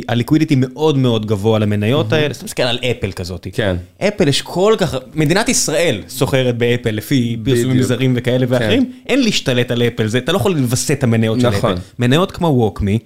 הליקווידיטי 0.09 0.55
מאוד 0.57 0.99
מאוד 0.99 1.27
גבוה 1.27 1.59
למניות 1.59 2.13
האלה, 2.13 2.27
אתה 2.27 2.45
מסתכל 2.45 2.63
על 2.63 2.79
אפל 2.79 3.13
כזאת. 3.13 3.47
כן. 3.53 3.77
אפל 3.99 4.29
יש 4.29 4.43
כל 4.43 4.75
כך, 4.79 4.95
מדינת 5.15 5.49
ישראל 5.49 6.03
סוחרת 6.09 6.59
באפל 6.59 6.91
לפי 6.91 7.37
פרסומים. 7.45 7.83
זרים 7.83 8.13
וכאלה 8.17 8.47
ואחרים, 8.49 8.93
אין 9.07 9.23
להשתלט 9.23 9.71
על 9.71 9.83
אפל, 9.83 10.07
אתה 10.19 10.33
לא 10.33 10.37
יכול 10.37 10.53
לווסת 10.53 10.91
את 10.91 11.05
המניות 11.05 11.41
של 11.41 11.49
נכון. 11.49 11.73
אפל. 11.73 11.81
מניות 11.99 12.33
כמו 12.33 12.47
ווקמי, 12.47 12.99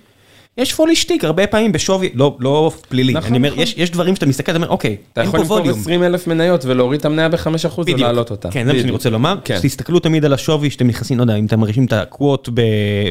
יש 0.59 0.73
פולי 0.73 0.97
שטיק 0.97 1.25
הרבה 1.25 1.47
פעמים 1.47 1.73
בשווי, 1.73 2.11
לא, 2.15 2.37
לא 2.41 2.73
פלילי, 2.89 3.13
נכון, 3.13 3.29
אני 3.29 3.37
אומר, 3.37 3.49
נכון. 3.49 3.63
יש, 3.63 3.75
יש 3.77 3.91
דברים 3.91 4.15
שאתה 4.15 4.27
מסתכל, 4.27 4.53
אתה 4.53 4.57
אומר, 4.57 4.69
אוקיי, 4.69 4.97
אתה 5.13 5.21
אין 5.21 5.29
יכול 5.29 5.39
פה 5.39 5.45
למכור 5.45 5.59
ווליום. 5.59 5.79
20 5.81 6.03
אלף 6.03 6.27
מניות 6.27 6.65
ולהוריד 6.65 7.01
את 7.01 7.07
המניה 7.07 7.29
ב-5% 7.29 7.81
ולהעלות 7.87 8.31
אותה. 8.31 8.51
כן, 8.51 8.67
זה 8.67 8.73
מה 8.73 8.79
שאני. 8.79 8.91
רוצה 8.91 9.11
לומר. 9.11 9.37
כן. 9.45 9.59
תסתכלו 9.63 9.99
תמיד 9.99 10.25
על 10.25 10.33
השווי 10.33 10.71
שאתם 10.71 10.87
נכנסים, 10.87 11.19
לא 11.19 11.23
יודע, 11.23 11.37
אם 11.37 11.47
אתם 11.47 11.61
מרגישים 11.61 11.85
את 11.85 11.93
הקוואט 11.93 12.49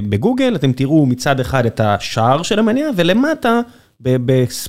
בגוגל, 0.09 0.55
אתם 0.55 0.71
תראו 0.71 1.05
מצד 1.05 1.39
אחד 1.39 1.65
את 1.65 1.81
השער 1.83 2.43
של 2.43 2.59
המניה, 2.59 2.89
ולמטה, 2.95 3.59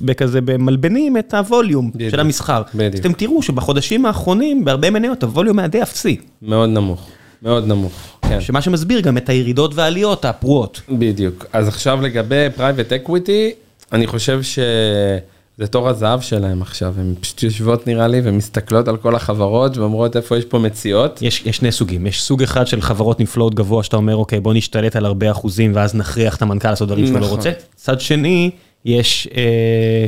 בכזה, 0.01 0.41
במלבנים, 0.41 1.17
את 1.17 1.33
ה 1.33 1.41
volume 1.41 1.91
בדיוק. 1.91 2.11
של 2.11 2.19
המסחר. 2.19 2.61
בדיוק. 2.75 2.95
אתם 2.95 3.13
תראו 3.13 3.41
שבחודשים 3.41 4.05
האחרונים, 4.05 4.65
בהרבה 4.65 4.89
מניות, 4.89 5.23
ה 5.23 5.28
volume 5.28 5.59
היה 5.59 5.67
די 5.67 5.81
אפסי. 5.81 6.17
מאוד 6.41 6.69
נמוך, 6.69 7.07
מאוד 7.41 7.67
נמוך. 7.67 8.14
שמה 8.39 8.61
שמסביר 8.61 8.99
גם 8.99 9.17
את 9.17 9.29
הירידות 9.29 9.75
והעליות 9.75 10.25
הפרועות. 10.25 10.81
בדיוק. 10.89 11.45
אז 11.53 11.67
עכשיו 11.67 12.01
לגבי 12.01 12.47
private 12.55 12.93
equity, 12.93 13.51
אני 13.91 14.07
חושב 14.07 14.41
שזה 14.43 15.67
תור 15.69 15.89
הזהב 15.89 16.21
שלהם 16.21 16.61
עכשיו, 16.61 16.93
הן 16.97 17.13
פשוט 17.21 17.43
יושבות 17.43 17.87
נראה 17.87 18.07
לי 18.07 18.21
ומסתכלות 18.23 18.87
על 18.87 18.97
כל 18.97 19.15
החברות 19.15 19.77
ואומרות 19.77 20.15
איפה 20.15 20.37
יש 20.37 20.45
פה 20.45 20.59
מציאות. 20.59 21.21
יש, 21.21 21.41
יש 21.45 21.57
שני 21.57 21.71
סוגים, 21.71 22.07
יש 22.07 22.21
סוג 22.21 22.43
אחד 22.43 22.67
של 22.67 22.81
חברות 22.81 23.19
נפלאות 23.19 23.83
שאתה 23.83 23.97
אומר 23.97 24.15
אוקיי 24.15 24.39
בוא 24.39 24.53
נשתלט 24.53 24.95
על 24.95 25.05
הרבה 25.05 25.31
אחוזים 25.31 25.71
ואז 25.75 25.95
נכריח 25.95 26.35
את 26.35 26.41
המנכ"ל 26.41 26.69
לעשות 26.69 26.87
דברים 26.87 27.07
שהוא 27.07 27.19
לא 27.19 27.25
נכון. 27.25 27.37
רוצה. 27.37 27.51
צד 27.75 28.01
שני 28.01 28.51
יש 28.85 29.27
אה, 29.37 30.05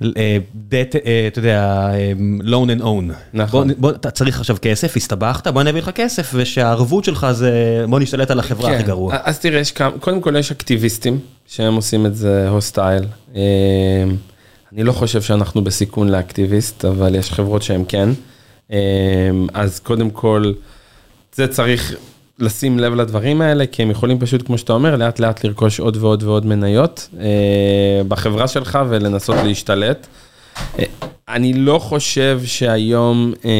אתה 0.00 1.38
יודע, 1.38 1.90
אה, 1.92 2.12
loan 2.40 2.78
and 2.78 2.82
own. 2.82 3.12
נכון. 3.34 3.70
בוא, 3.78 3.90
אתה 3.90 4.10
צריך 4.10 4.40
עכשיו 4.40 4.56
כסף, 4.62 4.96
הסתבכת, 4.96 5.46
בוא 5.46 5.62
נביא 5.62 5.80
לך 5.80 5.90
כסף 5.90 6.30
ושהערבות 6.34 7.04
שלך 7.04 7.26
זה 7.32 7.84
בוא 7.88 8.00
נשתלט 8.00 8.30
על 8.30 8.38
החברה 8.38 8.74
הכי 8.74 8.82
גרוע. 8.82 9.16
אז 9.22 9.38
תראה, 9.38 9.62
קודם 10.00 10.20
כל 10.20 10.36
יש 10.38 10.50
אקטיביסטים 10.50 11.18
שהם 11.46 11.74
עושים 11.74 12.06
את 12.06 12.16
זה 12.16 12.48
הוסטייל. 12.48 13.04
אה, 13.36 13.42
אני 14.72 14.82
לא 14.82 14.92
חושב 14.92 15.22
שאנחנו 15.22 15.64
בסיכון 15.64 16.08
לאקטיביסט, 16.08 16.84
אבל 16.84 17.14
יש 17.14 17.32
חברות 17.32 17.62
שהם 17.62 17.84
כן. 17.84 18.08
אה, 18.72 18.78
אז 19.54 19.80
קודם 19.80 20.10
כל, 20.10 20.52
זה 21.34 21.48
צריך 21.48 21.94
לשים 22.38 22.78
לב 22.78 22.94
לדברים 22.94 23.40
האלה, 23.40 23.66
כי 23.66 23.82
הם 23.82 23.90
יכולים 23.90 24.18
פשוט, 24.18 24.46
כמו 24.46 24.58
שאתה 24.58 24.72
אומר, 24.72 24.96
לאט 24.96 25.18
לאט 25.18 25.44
לרכוש 25.44 25.80
עוד 25.80 25.96
ועוד 25.96 26.22
ועוד 26.22 26.46
מניות 26.46 27.08
אה, 27.20 28.00
בחברה 28.08 28.48
שלך 28.48 28.78
ולנסות 28.88 29.36
להשתלט. 29.44 30.06
אה, 30.78 30.84
אני 31.28 31.52
לא 31.52 31.78
חושב 31.78 32.40
שהיום 32.44 33.32
אה, 33.44 33.50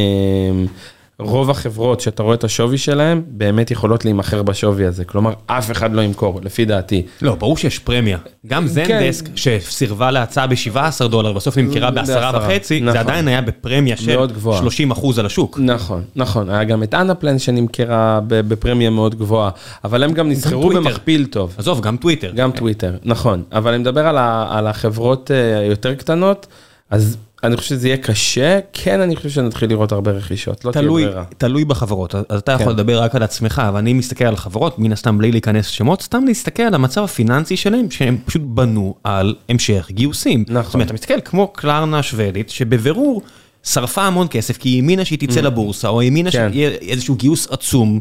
רוב 1.23 1.51
החברות 1.51 2.01
שאתה 2.01 2.23
רואה 2.23 2.35
את 2.35 2.45
השווי 2.45 2.79
שלהם, 2.79 3.23
באמת 3.27 3.71
יכולות 3.71 4.05
להימכר 4.05 4.43
בשווי 4.43 4.87
הזה. 4.87 5.05
כלומר, 5.05 5.33
אף 5.47 5.71
אחד 5.71 5.93
לא 5.93 6.01
ימכור, 6.01 6.41
לפי 6.43 6.65
דעתי. 6.65 7.03
לא, 7.23 7.35
ברור 7.35 7.57
שיש 7.57 7.79
פרמיה. 7.79 8.19
גם 8.47 8.67
זנדסק 8.67 9.29
שסירבה 9.35 10.11
להצעה 10.11 10.47
ב-17 10.47 11.07
דולר, 11.09 11.33
בסוף 11.33 11.59
נמכרה 11.59 11.91
ב-10 11.91 12.01
בעשרה, 12.01 12.31
וחצי, 12.35 12.81
נכון. 12.81 12.93
זה 12.93 13.01
עדיין 13.01 13.29
היה 13.29 13.41
בפרמיה 13.41 13.97
של 13.97 14.17
מאוד 14.17 14.33
גבוהה. 14.33 14.61
30 14.61 14.91
אחוז 14.91 15.19
על 15.19 15.27
השוק. 15.27 15.59
נכון, 15.63 16.03
נכון, 16.17 16.51
היה 16.51 16.65
גם 16.65 16.83
את 16.83 16.95
אנפלן 16.95 17.39
שנמכרה 17.39 18.21
בפרמיה 18.29 18.91
מאוד 18.91 19.15
גבוהה, 19.15 19.51
אבל 19.85 20.03
הם 20.03 20.13
גם 20.13 20.29
נסחרו. 20.29 20.69
במכפיל 20.69 21.27
טוב. 21.27 21.55
עזוב, 21.59 21.81
גם 21.81 21.97
טוויטר. 21.97 22.33
גם 22.35 22.51
טוויטר, 22.51 22.97
נכון, 23.05 23.43
אבל 23.53 23.71
אני 23.71 23.79
מדבר 23.79 24.07
על, 24.07 24.17
ה, 24.19 24.47
על 24.51 24.67
החברות 24.67 25.31
אה, 25.31 25.59
היותר 25.59 25.95
קטנות, 25.95 26.47
אז 26.91 27.17
אני 27.45 27.57
חושב 27.57 27.69
שזה 27.69 27.89
יהיה 27.89 27.97
קשה, 27.97 28.59
כן 28.73 29.01
אני 29.01 29.17
חושב 29.17 29.29
שנתחיל 29.31 29.71
לראות 29.71 29.93
הרבה 29.93 30.11
רכישות, 30.11 30.65
לא 30.65 30.73
תלוי, 30.73 31.03
תהיה 31.03 31.13
ברירה. 31.13 31.25
תלוי 31.39 31.65
בחברות, 31.65 32.15
אז 32.15 32.39
אתה 32.39 32.53
יכול 32.53 32.67
כן. 32.67 32.73
לדבר 32.73 33.03
רק 33.03 33.15
על 33.15 33.23
עצמך, 33.23 33.63
אבל 33.69 33.79
אני 33.79 33.93
מסתכל 33.93 34.25
על 34.25 34.37
חברות, 34.37 34.79
מן 34.79 34.93
הסתם 34.93 35.19
בלי 35.19 35.33
להיכנס 35.33 35.67
לשמות, 35.69 36.03
סתם 36.03 36.25
להסתכל 36.27 36.63
על 36.63 36.75
המצב 36.75 37.05
הפיננסי 37.05 37.57
שלהם, 37.57 37.91
שהם 37.91 38.19
פשוט 38.25 38.43
בנו 38.45 38.95
על 39.05 39.35
המשך 39.49 39.89
גיוסים. 39.91 40.45
נכון. 40.49 40.63
זאת 40.63 40.75
אומרת, 40.75 40.87
אתה 40.87 40.95
מסתכל 40.95 41.21
כמו 41.25 41.49
קלרנה 41.49 41.99
השוודית, 41.99 42.51
שבבירור 42.51 43.23
שרפה 43.63 44.03
המון 44.03 44.27
כסף, 44.31 44.57
כי 44.57 44.69
היא 44.69 44.77
האמינה 44.77 45.05
שהיא 45.05 45.19
תצא 45.19 45.41
לבורסה, 45.41 45.89
או 45.89 46.01
האמינה 46.01 46.29
Mm. 46.31 46.33
כן. 46.33 46.49
שיהיה 46.53 46.71
איזשהו 46.71 47.15
גיוס 47.15 47.49
עצום, 47.51 48.01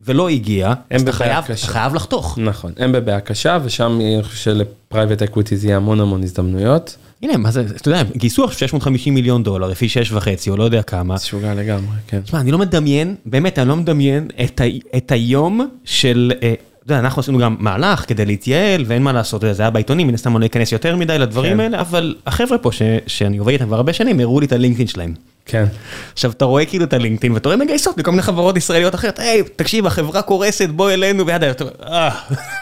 ולא 0.00 0.28
הגיע, 0.28 0.74
אז 0.90 1.02
אתה 1.02 1.12
חייב, 1.12 1.44
קשה. 1.44 1.66
חייב 1.66 1.94
לחתוך. 1.94 2.38
נכון, 2.38 2.72
הם 2.76 2.92
בבעיה 2.92 3.20
קשה, 3.20 3.58
ושם 3.64 3.98
אני 4.00 4.22
חושב 4.22 4.36
של 4.36 4.62
private 4.62 5.22
equity 5.22 5.56
זה 5.56 5.66
יהיה 5.66 5.76
המון 5.76 6.00
המון 6.00 6.22
הזדמנויות. 6.22 6.96
הנה, 7.22 7.36
מה 7.36 7.50
זה, 7.50 7.60
אתה 7.60 7.88
יודע, 7.88 8.02
גייסו 8.16 8.44
עכשיו 8.44 8.58
650 8.58 9.14
מיליון 9.14 9.42
דולר, 9.42 9.68
לפי 9.68 9.88
6 9.88 10.12
וחצי, 10.12 10.50
או 10.50 10.56
לא 10.56 10.64
יודע 10.64 10.82
כמה. 10.82 11.16
זה 11.16 11.26
שוגע 11.26 11.54
לגמרי, 11.54 11.96
כן. 12.06 12.20
תשמע, 12.20 12.40
אני 12.40 12.50
לא 12.50 12.58
מדמיין, 12.58 13.14
באמת, 13.26 13.58
אני 13.58 13.68
לא 13.68 13.76
מדמיין 13.76 14.28
את, 14.44 14.60
ה, 14.60 14.64
את 14.96 15.12
היום 15.12 15.68
של, 15.84 16.32
אה, 16.42 16.54
אתה 16.84 16.92
יודע, 16.92 16.98
אנחנו 16.98 17.20
עשינו 17.20 17.38
גם 17.38 17.56
מהלך 17.58 18.04
כדי 18.08 18.26
להתייעל, 18.26 18.84
ואין 18.86 19.02
מה 19.02 19.12
לעשות, 19.12 19.44
זה 19.52 19.62
היה 19.62 19.70
בעיתונים, 19.70 20.06
מן 20.06 20.14
הסתם 20.14 20.36
אני 20.36 20.40
לא 20.40 20.46
אכנס 20.46 20.72
יותר 20.72 20.96
מדי 20.96 21.18
לדברים 21.18 21.52
כן. 21.52 21.60
האלה, 21.60 21.80
אבל 21.80 22.14
החבר'ה 22.26 22.58
פה, 22.58 22.72
ש, 22.72 22.82
שאני 23.06 23.38
עובד 23.38 23.52
איתם 23.52 23.66
כבר 23.66 23.76
הרבה 23.76 23.92
שנים, 23.92 24.20
הראו 24.20 24.40
לי 24.40 24.46
את 24.46 24.52
הלינקדאין 24.52 24.88
שלהם. 24.88 25.14
כן. 25.48 25.64
עכשיו, 26.12 26.30
אתה 26.30 26.44
רואה 26.44 26.64
כאילו 26.64 26.84
את 26.84 26.92
הלינקדאין, 26.92 27.32
ואתה 27.32 27.48
רואה 27.48 27.56
מגייסות 27.56 27.98
מכל 27.98 28.10
מיני 28.10 28.22
חברות 28.22 28.56
ישראליות 28.56 28.94
אחרות, 28.94 29.18
היי, 29.18 29.42
תקשיב, 29.56 29.86
החברה 29.86 30.22
קורסת, 30.22 30.68
בוא 30.68 30.90
אלינו, 30.90 31.26
ויד, 31.26 31.44
אתה 31.44 31.64
אומר, 31.64 31.74
אה, 31.82 32.10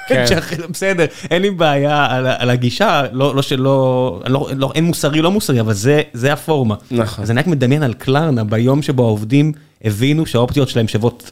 כן. 0.09 0.25
בסדר, 0.73 1.05
אין 1.31 1.43
לי 1.43 1.51
בעיה 1.51 2.07
על, 2.11 2.27
על 2.27 2.51
הגישה, 2.51 3.03
לא, 3.13 3.35
לא 3.37 3.43
שלא, 3.43 4.21
לא, 4.27 4.49
לא, 4.57 4.73
אין 4.75 4.85
מוסרי, 4.85 5.23
לא 5.23 5.31
מוסרי, 5.31 5.61
אבל 5.61 5.73
זה, 5.73 6.03
זה 6.13 6.33
הפורמה. 6.33 6.75
נכון. 6.91 7.25
אז 7.25 7.31
אני 7.31 7.41
רק 7.41 7.47
מדמיין 7.47 7.83
על 7.83 7.95
קלרנה 7.95 8.45
ביום 8.45 8.83
שבו 8.83 9.05
העובדים 9.05 9.53
הבינו 9.85 10.27
שהאופציות 10.27 10.69
שלהם 10.69 10.89
שוות 10.89 11.31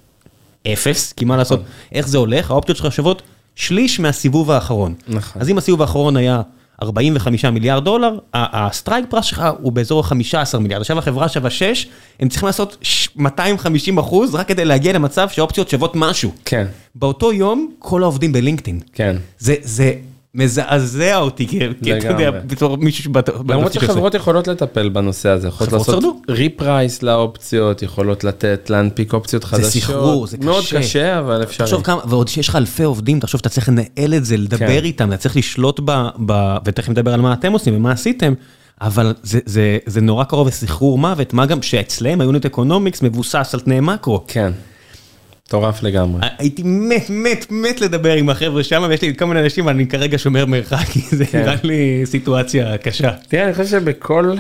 אפס, 0.73 1.12
כי 1.12 1.25
מה 1.25 1.37
לעשות, 1.37 1.62
איך 1.93 2.09
זה 2.09 2.19
הולך, 2.19 2.51
האופציות 2.51 2.79
שלך 2.79 2.93
שוות 2.93 3.23
שליש 3.57 4.01
מהסיבוב 4.01 4.51
האחרון. 4.51 4.95
נכון. 5.09 5.43
אז 5.43 5.51
אם 5.51 5.59
הסיבוב 5.59 5.81
האחרון 5.81 6.17
היה 6.17 6.43
45 6.83 7.45
מיליארד 7.45 7.85
דולר, 7.85 8.19
ה 8.35 8.45
strike 8.45 9.05
price 9.09 9.25
שלך 9.25 9.45
הוא 9.61 9.73
באזור 9.73 10.05
ה-15 10.05 10.59
מיליארד, 10.59 10.81
עכשיו 10.81 10.99
החברה 10.99 11.29
שווה 11.29 11.51
6, 11.51 11.87
הם 12.21 12.29
צריכים 12.29 12.47
לעשות 12.47 12.77
ש- 12.83 13.09
250 13.17 13.99
אחוז 13.99 14.35
רק 14.35 14.49
כדי 14.49 14.65
להגיע 14.65 14.93
למצב 14.93 15.29
שהאופציות 15.29 15.69
שוות 15.69 15.93
משהו. 15.97 16.31
כן, 16.45 16.67
באותו 16.95 17.33
יום, 17.33 17.71
כל 17.79 18.03
העובדים 18.03 18.33
בלינקדאין. 18.33 18.81
כן. 18.93 19.17
זה, 19.39 19.55
זה 19.63 19.93
מזעזע 20.35 21.16
אותי, 21.16 21.47
כי 21.47 21.59
אתה 21.99 22.09
יודע. 22.09 22.31
בתור 22.31 22.77
מישהו 22.77 23.05
שבת... 23.05 23.29
למרות. 23.29 23.73
שחברות 23.73 24.14
יכולות 24.14 24.49
לטפל 24.49 24.88
בנושא 24.88 25.29
הזה, 25.29 25.49
יכולות 25.49 25.73
לעשות. 25.73 26.05
reprice 26.29 27.03
לאופציות, 27.03 27.83
יכולות 27.83 28.25
לתת, 28.25 28.70
להנפיק 28.70 29.12
אופציות 29.12 29.44
חדשות. 29.44 29.70
סחרור, 29.70 30.27
זה 30.27 30.37
מאוד 30.40 30.64
קשה. 30.64 30.79
קשה, 30.79 31.18
אבל 31.18 31.42
אפשרי. 31.42 31.66
תחשוב 31.66 31.83
כמה, 31.83 32.01
ועוד 32.07 32.29
שיש 32.29 32.49
לך 32.49 32.57
אלפי 32.57 32.83
עובדים, 32.83 33.20
תחשוב 33.20 33.38
שאתה 33.38 33.49
צריך 33.49 33.68
לנהל 33.68 34.14
את 34.14 34.25
זה, 34.25 34.37
לדבר 34.37 34.59
כן. 34.81 34.85
איתם, 34.85 35.09
אתה 35.09 35.16
צריך 35.16 35.37
לשלוט 35.37 35.81
ב... 35.85 36.09
ב 36.27 36.57
ותכף 36.64 36.88
נדבר 36.88 37.14
על 37.14 37.20
מה 37.20 37.33
אתם 37.33 37.53
עושים 37.53 37.77
ומה 37.77 37.92
עשיתם, 37.92 38.35
אבל 38.81 39.14
זה, 39.23 39.40
זה, 39.47 39.79
זה 39.87 40.01
נורא 40.01 40.25
קרוב 40.25 40.49
לסחרור 40.49 40.99
מוות, 40.99 41.33
מה 41.33 41.47
גם 41.47 41.62
שאצלם 41.62 42.20
ה 42.21 42.26
unit 42.26 42.47
economics 42.47 43.03
מבוסס 43.03 43.51
על 43.55 43.61
תנאי 43.61 43.81
מקרו. 43.81 44.25
כן, 44.29 44.53
מטורף 45.49 45.83
לגמרי. 45.83 46.21
הייתי 46.39 46.63
מת, 46.65 47.11
מת, 47.11 47.47
מת 47.51 47.81
לדבר 47.81 48.13
עם 48.13 48.31
החבר'ה 48.31 48.63
שם, 48.63 48.87
ויש 48.89 49.03
לי 49.03 49.15
כל 49.17 49.25
מיני 49.25 49.41
אנשים, 49.41 49.69
אני 49.69 49.87
כרגע 49.87 50.19
שומר 50.19 50.47
מרחק, 50.47 50.87
כי 50.93 51.01
זה 51.17 51.27
כן. 51.27 51.41
נראה 51.41 51.55
לי 51.63 52.03
סיטואציה 52.05 52.79
קשה. 52.79 53.11
תראה, 53.29 53.45
אני 53.45 53.53
חושב 53.53 53.67
שבכל 53.67 54.35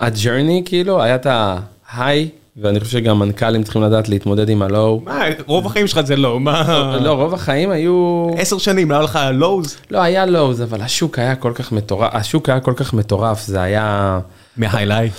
הג'רני, 0.00 0.62
כאילו, 0.64 1.02
היה 1.02 1.14
את 1.14 1.26
ההיי, 1.26 2.28
ואני 2.56 2.80
חושב 2.80 2.92
שגם 2.92 3.18
מנכ"לים 3.18 3.62
צריכים 3.62 3.82
לדעת 3.82 4.08
להתמודד 4.08 4.48
עם 4.48 4.62
הלואו. 4.62 5.00
מה, 5.04 5.22
רוב 5.46 5.66
החיים 5.66 5.86
שלך 5.86 6.00
זה 6.00 6.16
לא, 6.16 6.40
מה... 6.40 6.96
לא, 7.00 7.10
רוב 7.12 7.34
החיים 7.34 7.70
היו... 7.70 8.26
עשר 8.38 8.58
שנים, 8.58 8.90
לא 8.90 8.96
היה 8.96 9.04
לך 9.04 9.18
לואוז? 9.32 9.76
לא, 9.90 10.02
היה 10.02 10.26
לואוז, 10.26 10.62
אבל 10.62 10.80
השוק 10.80 11.18
היה 11.18 11.36
כל 11.36 11.52
כך 11.54 11.72
מטורף, 11.72 12.10
השוק 12.14 12.48
היה 12.48 12.60
כל 12.60 12.74
כך 12.76 12.94
מטורף, 12.94 13.46
זה 13.46 13.62
היה... 13.62 14.18
מהיילאי. 14.56 15.10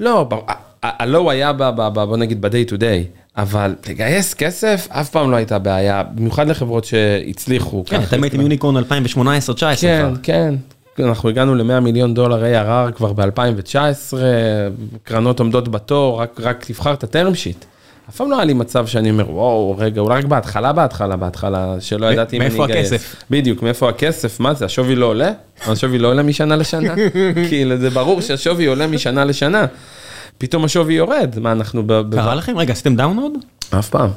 לא, 0.00 0.28
הלואו 0.82 1.30
היה 1.30 1.52
בוא 1.52 2.16
נגיד 2.16 2.42
ב-day 2.42 2.70
to 2.70 2.74
day, 2.74 3.21
אבל 3.36 3.74
לגייס 3.88 4.34
כסף 4.34 4.88
אף 4.90 5.10
פעם 5.10 5.30
לא 5.30 5.36
הייתה 5.36 5.58
בעיה, 5.58 6.02
במיוחד 6.14 6.48
לחברות 6.48 6.84
שהצליחו. 6.84 7.84
כן. 7.86 8.02
אתם 8.02 8.22
הייתם 8.22 8.40
יוניקורן 8.40 8.76
2018-2019 8.76 8.82
כן, 9.80 10.04
כבר. 10.10 10.14
כן. 10.22 10.54
אנחנו 10.98 11.28
הגענו 11.28 11.54
ל-100 11.54 11.80
מיליון 11.80 12.14
דולר 12.14 12.42
ARR 12.42 12.92
כבר 12.92 13.12
ב-2019, 13.12 14.14
קרנות 15.04 15.40
עומדות 15.40 15.68
בתור, 15.68 16.20
רק, 16.20 16.40
רק 16.42 16.64
תבחר 16.64 16.92
את 16.92 17.04
הטרם 17.04 17.34
שיט. 17.34 17.64
אף 18.08 18.16
פעם 18.16 18.30
לא 18.30 18.36
היה 18.36 18.44
לי 18.44 18.54
מצב 18.54 18.86
שאני 18.86 19.10
אומר, 19.10 19.30
וואו, 19.30 19.74
רגע, 19.78 20.00
אולי 20.00 20.18
רק 20.18 20.24
בהתחלה, 20.24 20.72
בהתחלה, 20.72 21.16
בהתחלה, 21.16 21.74
שלא 21.80 22.06
ידעתי 22.06 22.36
אם 22.36 22.42
אני 22.42 22.50
מאיפה 22.50 22.64
אגייס. 22.64 22.92
הכסף? 22.92 23.16
בדיוק, 23.30 23.62
מאיפה 23.62 23.88
הכסף, 23.88 24.40
מה 24.40 24.54
זה, 24.54 24.64
השווי 24.64 24.94
לא 24.94 25.06
עולה? 25.06 25.32
השווי 25.66 25.98
לא 25.98 26.08
עולה 26.08 26.22
משנה 26.22 26.56
לשנה? 26.56 26.94
כאילו, 27.48 27.76
זה 27.76 27.90
ברור 27.90 28.20
שהשווי 28.20 28.66
עולה 28.66 28.86
משנה 28.86 29.24
לשנה. 29.24 29.66
פתאום 30.42 30.64
השווי 30.64 30.94
יורד, 30.94 31.34
מה 31.40 31.52
אנחנו 31.52 31.82
קרה 32.12 32.34
לכם? 32.34 32.58
רגע, 32.58 32.72
עשיתם 32.72 32.96
down 32.96 33.10
round? 33.10 33.32
אף 33.78 33.88
פעם. 33.88 34.10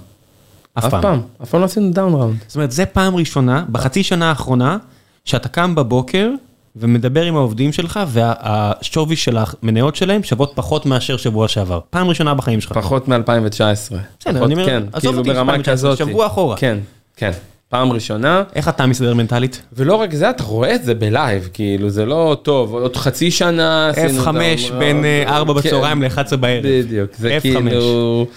אף 0.73 0.85
פעם. 0.89 1.21
אף 1.43 1.49
פעם 1.49 1.59
לא 1.61 1.65
עשינו 1.65 1.91
down 1.91 2.13
round. 2.13 2.37
זאת 2.47 2.55
אומרת, 2.55 2.71
זה 2.71 2.85
פעם 2.85 3.15
ראשונה, 3.15 3.65
בחצי 3.71 4.03
שנה 4.03 4.29
האחרונה, 4.29 4.77
שאתה 5.25 5.49
קם 5.49 5.75
בבוקר 5.75 6.29
ומדבר 6.75 7.23
עם 7.23 7.35
העובדים 7.35 7.71
שלך, 7.71 7.99
והשווי 8.07 9.15
של 9.15 9.37
המניות 9.37 9.95
שלהם 9.95 10.23
שוות 10.23 10.51
פחות 10.55 10.85
מאשר 10.85 11.17
שבוע 11.17 11.47
שעבר. 11.47 11.79
פעם 11.89 12.07
ראשונה 12.07 12.33
בחיים 12.33 12.61
שלך. 12.61 12.71
פחות 12.71 13.07
מ-2019. 13.07 13.95
בסדר, 14.19 14.45
אני 14.45 14.53
אומר, 14.53 14.65
כן, 14.65 14.83
עזוב 14.93 14.99
כאילו 14.99 15.17
אותי, 15.17 15.29
ברמה 15.29 15.53
2019, 15.53 15.91
כזאת. 15.95 16.07
שבוע 16.07 16.27
אחורה. 16.27 16.57
כן, 16.57 16.77
כן. 17.17 17.31
פעם 17.69 17.91
ראשונה, 17.91 18.43
איך 18.55 18.69
אתה 18.69 18.85
מסתדר 18.85 19.13
מנטלית? 19.13 19.61
ולא 19.73 19.95
רק 19.95 20.13
זה, 20.13 20.29
אתה 20.29 20.43
רואה 20.43 20.75
את 20.75 20.83
זה 20.83 20.93
בלייב, 20.93 21.49
כאילו, 21.53 21.89
זה 21.89 22.05
לא 22.05 22.37
טוב, 22.43 22.73
עוד 22.73 22.95
חצי 22.95 23.31
שנה 23.31 23.89
עשינו 23.89 24.23
F5 24.23 24.25
דאון 24.25 24.79
בין 24.79 25.05
ראונד. 25.05 25.27
4 25.27 25.53
כן, 25.53 25.59
בצהריים 25.59 26.03
ל-11 26.03 26.35
בערב. 26.35 26.63
בדיוק, 26.63 27.09
זה 27.17 27.37
F5. 27.37 27.41
כאילו... 27.41 28.27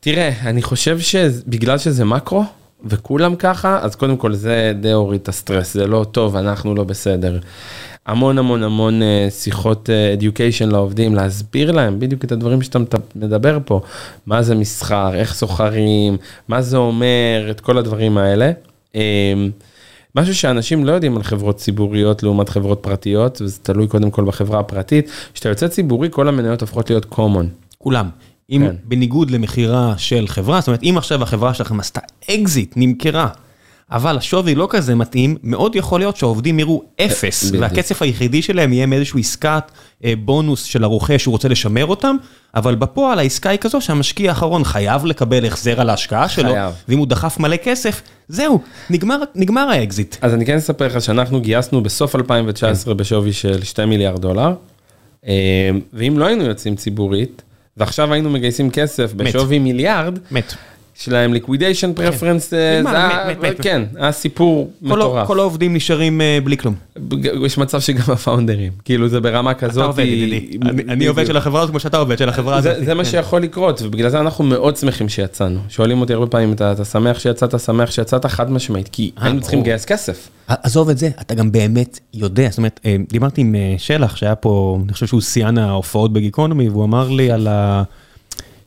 תראה, 0.00 0.32
אני 0.42 0.62
חושב 0.62 0.98
שבגלל 0.98 1.78
שזה 1.78 2.04
מקרו, 2.04 2.44
וכולם 2.84 3.36
ככה, 3.36 3.78
אז 3.82 3.94
קודם 3.94 4.16
כל 4.16 4.32
זה 4.32 4.72
די 4.80 4.92
הוריד 4.92 5.20
את 5.20 5.28
הסטרס, 5.28 5.74
זה 5.74 5.86
לא 5.86 6.06
טוב, 6.12 6.36
אנחנו 6.36 6.74
לא 6.74 6.84
בסדר. 6.84 7.38
המון 8.06 8.38
המון 8.38 8.62
המון 8.62 9.02
אה, 9.02 9.28
שיחות 9.30 9.90
אה, 9.90 10.14
education 10.20 10.66
לעובדים, 10.66 11.14
להסביר 11.14 11.72
להם 11.72 12.00
בדיוק 12.00 12.24
את 12.24 12.32
הדברים 12.32 12.62
שאתה 12.62 12.78
מדבר 13.16 13.58
פה, 13.64 13.80
מה 14.26 14.42
זה 14.42 14.54
מסחר, 14.54 15.14
איך 15.14 15.34
סוחרים, 15.34 16.16
מה 16.48 16.62
זה 16.62 16.76
אומר, 16.76 17.48
את 17.50 17.60
כל 17.60 17.78
הדברים 17.78 18.18
האלה. 18.18 18.52
אה, 18.94 19.34
משהו 20.16 20.34
שאנשים 20.34 20.84
לא 20.84 20.92
יודעים 20.92 21.16
על 21.16 21.22
חברות 21.22 21.56
ציבוריות 21.56 22.22
לעומת 22.22 22.48
חברות 22.48 22.78
פרטיות, 22.82 23.42
וזה 23.42 23.58
תלוי 23.62 23.88
קודם 23.88 24.10
כל 24.10 24.24
בחברה 24.24 24.60
הפרטית, 24.60 25.10
כשאתה 25.34 25.48
יוצא 25.48 25.68
ציבורי 25.68 26.08
כל 26.10 26.28
המניות 26.28 26.60
הופכות 26.60 26.90
להיות 26.90 27.06
common. 27.12 27.46
כולם. 27.78 28.08
אם 28.50 28.66
כן. 28.66 28.76
בניגוד 28.84 29.30
למכירה 29.30 29.94
של 29.96 30.28
חברה, 30.28 30.60
זאת 30.60 30.68
אומרת, 30.68 30.82
אם 30.82 30.94
עכשיו 30.96 31.22
החברה 31.22 31.54
שלכם 31.54 31.80
עשתה 31.80 32.00
אקזיט, 32.30 32.72
נמכרה, 32.76 33.28
אבל 33.92 34.16
השווי 34.16 34.54
לא 34.54 34.66
כזה 34.70 34.94
מתאים, 34.94 35.36
מאוד 35.42 35.76
יכול 35.76 36.00
להיות 36.00 36.16
שהעובדים 36.16 36.58
יראו 36.58 36.82
אפס, 37.00 37.44
בדיוק. 37.44 37.62
והכסף 37.62 38.02
היחידי 38.02 38.42
שלהם 38.42 38.72
יהיה 38.72 38.86
מאיזשהו 38.86 39.18
עסקת 39.18 39.70
אה, 40.04 40.12
בונוס 40.24 40.64
של 40.64 40.84
הרוכש 40.84 41.22
שהוא 41.22 41.32
רוצה 41.32 41.48
לשמר 41.48 41.86
אותם, 41.86 42.16
אבל 42.54 42.74
בפועל 42.74 43.18
העסקה 43.18 43.50
היא 43.50 43.58
כזו 43.58 43.80
שהמשקיע 43.80 44.30
האחרון 44.30 44.64
חייב 44.64 45.04
לקבל 45.04 45.46
החזר 45.46 45.80
על 45.80 45.90
ההשקעה 45.90 46.28
שלו, 46.28 46.52
חייב. 46.52 46.74
ואם 46.88 46.98
הוא 46.98 47.06
דחף 47.06 47.38
מלא 47.38 47.56
כסף, 47.56 48.02
זהו, 48.28 48.60
נגמר, 48.90 49.18
נגמר 49.34 49.68
האקזיט. 49.68 50.16
אז 50.20 50.34
אני 50.34 50.46
כן 50.46 50.56
אספר 50.56 50.86
לך 50.86 51.02
שאנחנו 51.02 51.40
גייסנו 51.40 51.82
בסוף 51.82 52.16
2019 52.16 52.94
בשווי 52.94 53.32
של 53.32 53.62
2 53.62 53.88
מיליארד 53.88 54.20
דולר, 54.20 54.54
אה, 55.26 55.70
ואם 55.92 56.18
לא 56.18 56.26
היינו 56.26 56.44
יוצאים 56.44 56.76
ציבורית, 56.76 57.42
ועכשיו 57.76 58.12
היינו 58.12 58.30
מגייסים 58.30 58.70
כסף, 58.70 59.14
מת. 59.14 59.26
בשווי 59.26 59.58
מיליארד, 59.58 60.18
מת. 60.30 60.54
שלהם 60.94 61.34
liquidation 61.34 61.98
preference, 61.98 62.52
אה, 62.54 62.78
נגמר, 62.80 62.90
זה 62.90 62.98
היה- 62.98 63.24
מת, 63.30 63.38
מת, 63.38 63.50
מת. 63.50 63.60
כן, 63.62 63.82
היה 63.96 64.12
סיפור 64.12 64.70
כל, 64.88 64.92
ה- 65.02 65.04
מטורף. 65.04 65.26
כל 65.26 65.38
העובדים 65.40 65.74
נשארים 65.74 66.20
אה, 66.20 66.38
בלי 66.44 66.56
כלום. 66.56 66.74
יש 67.46 67.58
מצב 67.58 67.80
שגם 67.80 68.02
הפאונדרים, 68.14 68.72
כאילו 68.84 69.08
זה 69.08 69.20
ברמה 69.20 69.54
כזאת. 69.54 69.76
אתה 69.78 69.84
עובד, 69.84 70.04
ידידי. 70.04 70.58
אני- 70.88 71.06
עובד 71.06 71.26
של 71.26 71.36
החברה 71.36 71.60
הזאת 71.60 71.70
כמו 71.70 71.80
שאתה 71.80 71.96
עובד 71.96 72.18
של 72.18 72.28
החברה 72.28 72.56
הזאת. 72.56 72.84
זה, 72.84 72.94
מה 72.94 73.04
שיכול 73.04 73.42
לקרות, 73.42 73.82
ובגלל 73.82 74.08
זה 74.10 74.20
אנחנו 74.20 74.44
מאוד 74.44 74.76
שמחים 74.76 75.08
שיצאנו. 75.08 75.60
שואלים 75.68 76.00
אותי 76.00 76.12
הרבה 76.12 76.26
פעמים, 76.26 76.52
אתה, 76.52 76.84
שמח 76.84 77.18
שיצאת, 77.18 77.60
שמח 77.60 77.90
שיצאת, 77.90 78.26
חד 78.26 78.50
משמעית, 78.52 78.88
כי 78.92 79.10
אה, 79.18 79.24
היינו 79.24 79.40
צריכים. 79.40 79.60
לגייס 79.60 79.84
כסף. 79.84 80.28
עזוב 80.48 80.88
את 80.88 80.98
זה, 80.98 81.10
אתה 81.20 81.34
גם 81.34 81.52
באמת 81.52 82.00
יודע, 82.14 82.48
זאת 82.50 82.58
אומרת, 82.58 82.80
אה, 82.84 82.96
דיברתי 83.08 83.40
עם 83.40 83.54
אה, 83.54 83.74
שלח 83.78 84.16
שהיה 84.16 84.34
פה, 84.34 84.78
אני 84.84 84.92
חושב 84.92 85.06
שהוא 85.06 85.20
שיאן 85.20 85.58
ההופעות 85.58 86.12
בגיקונומי, 86.12 86.68
והוא 86.68 86.84
אמר 86.84 87.08
לי 87.08 87.30
על 87.30 87.46
ה... 87.50 87.82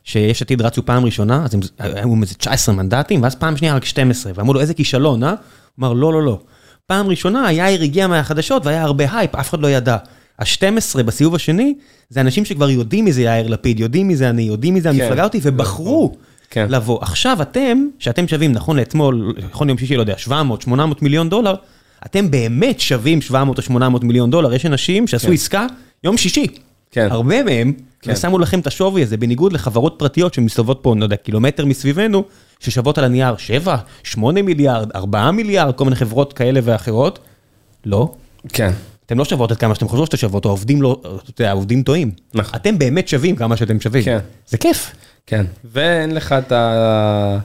שיש 0.03 0.41
עתיד 0.41 0.61
רצו 0.61 0.85
פעם 0.85 1.05
ראשונה, 1.05 1.45
אז 1.45 1.53
הם 1.53 1.59
היו 1.79 2.21
איזה 2.21 2.35
19 2.35 2.75
מנדטים, 2.75 3.23
ואז 3.23 3.35
פעם 3.35 3.57
שנייה 3.57 3.75
רק 3.75 3.85
12, 3.85 4.31
ואמרו 4.35 4.53
לו 4.53 4.59
איזה 4.59 4.73
כישלון, 4.73 5.23
אה? 5.23 5.29
הוא 5.29 5.35
אמר 5.79 5.93
לא, 5.93 6.13
לא, 6.13 6.23
לא. 6.23 6.39
פעם 6.87 7.07
ראשונה 7.07 7.51
יאיר 7.51 7.81
הגיע 7.81 8.07
מהחדשות 8.07 8.65
והיה 8.65 8.83
הרבה 8.83 9.17
הייפ, 9.17 9.35
אף 9.35 9.49
אחד 9.49 9.59
לא 9.59 9.67
ידע. 9.67 9.97
ה-12 10.39 11.03
בסיבוב 11.03 11.35
השני, 11.35 11.73
זה 12.09 12.21
אנשים 12.21 12.45
שכבר 12.45 12.69
יודעים 12.69 13.05
מי 13.05 13.13
זה 13.13 13.21
יאיר 13.21 13.47
לפיד, 13.47 13.79
יודעים 13.79 14.07
מי 14.07 14.15
זה 14.15 14.29
אני, 14.29 14.41
יודעים 14.41 14.73
מי 14.73 14.81
זה 14.81 14.89
המפלגה 14.89 15.23
אותי, 15.23 15.39
ובחרו 15.43 16.15
כן. 16.49 16.65
לבוא. 16.69 16.99
עכשיו 17.01 17.41
אתם, 17.41 17.77
שאתם 17.99 18.27
שווים, 18.27 18.51
נכון 18.51 18.77
לאתמול, 18.77 19.33
נכון 19.51 19.67
ליום 19.67 19.77
שישי, 19.77 19.95
לא 19.95 20.01
יודע, 20.01 20.17
700, 20.17 20.61
800 20.61 21.01
מיליון 21.01 21.29
דולר, 21.29 21.55
אתם 22.05 22.31
באמת 22.31 22.79
שווים 22.79 23.21
700 23.21 23.57
או 23.57 23.63
800 23.63 24.03
מיליון 24.03 24.31
דולר. 24.31 24.53
יש 24.53 24.65
אנשים 24.65 25.07
שעשו 25.07 25.27
כן. 25.27 25.33
עסקה 25.33 25.67
יום 26.03 26.17
שישי. 26.17 26.47
כן. 26.91 27.07
הרבה 27.11 27.43
מהם, 27.43 27.73
כן. 27.73 27.83
ושמו 28.07 28.39
לכם 28.39 28.59
את 28.59 28.67
השווי 28.67 29.03
הזה, 29.03 29.17
בניגוד 29.17 29.53
לחברות 29.53 29.95
פרטיות 29.97 30.33
שמסתובבות 30.33 30.79
פה, 30.81 30.95
לא 30.97 31.03
יודע, 31.03 31.15
קילומטר 31.15 31.65
מסביבנו, 31.65 32.23
ששוות 32.59 32.97
על 32.97 33.03
הנייר 33.03 33.37
7, 33.37 33.77
8 34.03 34.41
מיליארד, 34.41 34.91
4 34.95 35.31
מיליארד, 35.31 35.75
כל 35.75 35.83
מיני 35.83 35.95
חברות 35.95 36.33
כאלה 36.33 36.59
ואחרות. 36.63 37.19
לא. 37.85 38.11
כן. 38.49 38.71
אתם 39.05 39.17
לא 39.17 39.25
שוות 39.25 39.51
את 39.51 39.57
כמה 39.57 39.75
שאתם 39.75 39.87
חושבים 39.87 40.05
שאתם 40.05 40.17
שוות, 40.17 40.45
העובדים 40.45 40.81
לא, 40.81 41.01
אתה 41.01 41.41
יודע, 41.41 41.49
העובדים 41.49 41.83
טועים. 41.83 42.11
נכון. 42.33 42.55
אתם 42.55 42.79
באמת 42.79 43.07
שווים 43.07 43.35
כמה 43.35 43.57
שאתם 43.57 43.79
שווים. 43.79 44.03
כן. 44.03 44.19
זה 44.47 44.57
כיף. 44.57 44.91
כן, 45.27 45.45
ואין 45.65 46.15
לך 46.15 46.31
את 46.31 46.51
ה... 46.51 47.37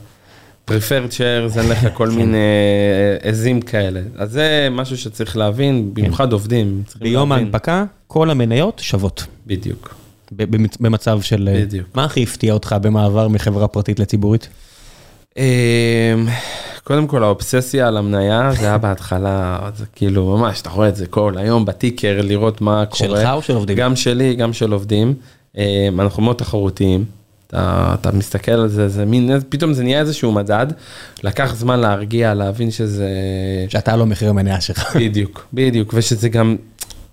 preferred 0.68 1.12
shares, 1.12 1.59
אין 1.59 1.68
לך 1.68 1.78
כן. 1.85 1.89
כל 1.95 2.11
מיני 2.11 2.37
אה, 2.37 3.30
עזים 3.30 3.61
כאלה. 3.61 4.01
אז 4.16 4.32
זה 4.32 4.68
משהו 4.70 4.97
שצריך 4.97 5.37
להבין, 5.37 5.95
במיוחד 5.95 6.32
עובדים. 6.32 6.82
ביום. 7.01 7.32
ההנפקה, 7.32 7.85
כל 8.07 8.30
המניות 8.30 8.78
שוות. 8.78 9.26
בדיוק. 9.47 9.95
במצב 10.81 11.20
של... 11.22 11.49
אה, 11.53 11.61
בדיוק. 11.61 11.87
מה 11.95 12.05
הכי 12.05 12.22
הפתיע 12.22 12.53
אותך 12.53 12.76
במעבר 12.83 13.29
מחברה 13.29 13.68
פרטית 13.68 13.99
לציבורית? 13.99 14.49
אמ, 15.37 15.43
קודם 16.85 17.07
כל 17.07 17.24
האובססיה 17.24 17.89
על 17.89 17.97
המניה 17.97 18.51
זה 18.53 18.66
היה 18.66 18.79
בהתחלה 18.79 19.59
זה 19.76 19.85
כאילו 19.95 20.37
ממש 20.37 20.61
אתה 20.61 20.70
רואה 20.70 20.89
את 20.89 20.97
זה 20.97 21.07
כל 21.07 21.35
היום 21.37 21.64
בטיקר 21.64 22.20
לראות 22.22 22.61
מה 22.61 22.85
קורה. 22.87 23.20
שלך 23.20 23.29
או 23.33 23.43
של 23.43 23.55
עובדים? 23.55 23.76
גם 23.76 23.97
שלי 23.97 24.35
גם 24.35 24.53
של 24.53 24.72
עובדים. 24.72 25.14
אמ, 25.57 26.01
אנחנו 26.01 26.22
מאוד 26.22 26.37
תחרותיים. 26.37 27.05
אתה, 27.47 27.95
אתה 28.01 28.12
מסתכל 28.12 28.53
על 28.53 28.68
זה, 28.68 28.89
זה 28.89 29.05
מין, 29.05 29.31
פתאום 29.49 29.72
זה 29.72 29.83
נהיה 29.83 30.01
איזשהו 30.01 30.33
מדד, 30.33 30.66
לקח 31.22 31.55
זמן 31.55 31.81
להרגיע, 31.81 32.35
להבין 32.35 32.70
שזה... 32.70 33.09
שאתה 33.68 33.97
לא 33.97 34.07
מחיר 34.07 34.31
המניה 34.31 34.61
שלך. 34.61 34.97
בדיוק, 34.97 35.47
בדיוק, 35.53 35.95
ושזה 35.97 36.29
גם 36.29 36.57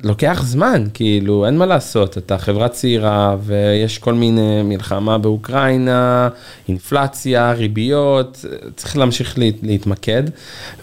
לוקח 0.04 0.44
זמן, 0.46 0.84
כאילו, 0.94 1.46
אין 1.46 1.58
מה 1.58 1.66
לעשות, 1.66 2.18
אתה 2.18 2.38
חברה 2.38 2.70
צעירה 2.70 3.36
ויש 3.44 3.98
כל 3.98 4.14
מיני 4.14 4.62
מלחמה 4.64 5.18
באוקראינה, 5.18 6.30
אינפלציה, 6.68 7.52
ריביות, 7.52 8.46
צריך 8.76 8.98
להמשיך 8.98 9.40
לה, 9.40 9.46
להתמקד, 9.64 10.24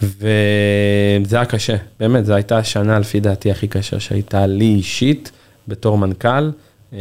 וזה 0.03 1.37
היה 1.37 1.45
קשה, 1.45 1.77
באמת, 2.01 2.27
זו 2.27 2.35
הייתה 2.35 2.59
השנה 2.59 2.99
לפי 2.99 3.21
דעתי 3.21 3.51
הכי 3.51 3.69
קשה 3.69 4.01
שהייתה 4.01 4.47
לי 4.47 4.75
אישית, 4.75 5.31
בתור 5.69 5.99
מנכ"ל, 5.99 6.51
אה, 6.93 6.99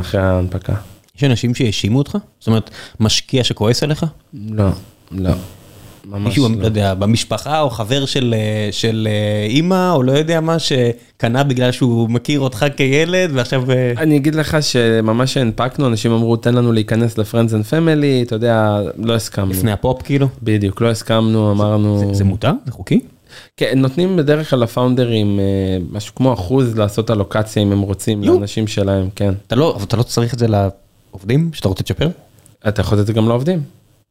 אחרי 0.00 0.20
ההנפקה. 0.20 0.74
יש 1.16 1.24
אנשים 1.24 1.54
שהאשימו 1.54 1.98
אותך? 1.98 2.18
זאת 2.38 2.46
אומרת, 2.46 2.70
משקיע 3.00 3.44
שכועס 3.44 3.82
עליך? 3.82 4.06
לא, 4.34 4.68
לא. 5.10 5.30
מישהו, 6.04 6.48
לא. 6.48 6.54
לא 6.60 6.64
יודע, 6.64 6.94
במשפחה 6.94 7.60
או 7.60 7.70
חבר 7.70 8.06
של, 8.06 8.34
של 8.70 9.08
אה, 9.10 9.46
אימא, 9.46 9.92
או 9.92 10.02
לא 10.02 10.12
יודע 10.12 10.40
מה, 10.40 10.56
שקנה 10.58 11.42
בגלל 11.44 11.72
שהוא 11.72 12.10
מכיר 12.10 12.40
אותך 12.40 12.66
כילד, 12.76 13.30
ועכשיו... 13.32 13.70
אה, 13.70 13.92
אני 13.96 14.16
אגיד 14.16 14.34
לך 14.34 14.62
שממש 14.62 15.34
שהנפקנו, 15.34 15.86
אנשים 15.86 16.12
אמרו, 16.12 16.36
תן 16.36 16.54
לנו 16.54 16.72
להיכנס 16.72 17.18
ל-Friends 17.18 17.50
and 17.50 17.70
Family, 17.70 18.26
אתה 18.26 18.34
יודע, 18.34 18.80
לא 18.96 19.14
הסכמנו. 19.14 19.50
לפני 19.50 19.72
הפופ 19.72 20.02
כאילו? 20.02 20.28
בדיוק, 20.42 20.80
לא 20.80 20.90
הסכמנו, 20.90 21.50
אמרנו... 21.52 21.98
זה, 21.98 22.14
זה 22.14 22.24
מותר? 22.24 22.52
זה 22.66 22.72
חוקי? 22.72 23.00
כן, 23.56 23.78
נותנים 23.78 24.16
בדרך 24.16 24.50
כלל 24.50 24.60
לפאונדרים 24.60 25.40
אה, 25.40 25.44
משהו 25.92 26.14
כמו 26.14 26.32
אחוז 26.32 26.78
לעשות 26.78 27.10
אלוקציה 27.10 27.62
אם 27.62 27.72
הם 27.72 27.80
רוצים, 27.80 28.22
יו. 28.22 28.34
לאנשים 28.34 28.66
שלהם, 28.66 29.08
כן. 29.16 29.34
אתה 29.46 29.56
לא, 29.56 29.74
אבל 29.76 29.84
אתה 29.84 29.96
לא 29.96 30.02
צריך 30.02 30.34
את 30.34 30.38
זה 30.38 30.46
לעובדים 30.48 31.50
שאתה 31.52 31.68
רוצה 31.68 31.82
לצ'פר? 31.82 32.08
אתה 32.68 32.80
יכול 32.80 32.98
לתת 32.98 33.02
את 33.02 33.06
זה 33.06 33.12
גם 33.12 33.28
לעובדים. 33.28 33.62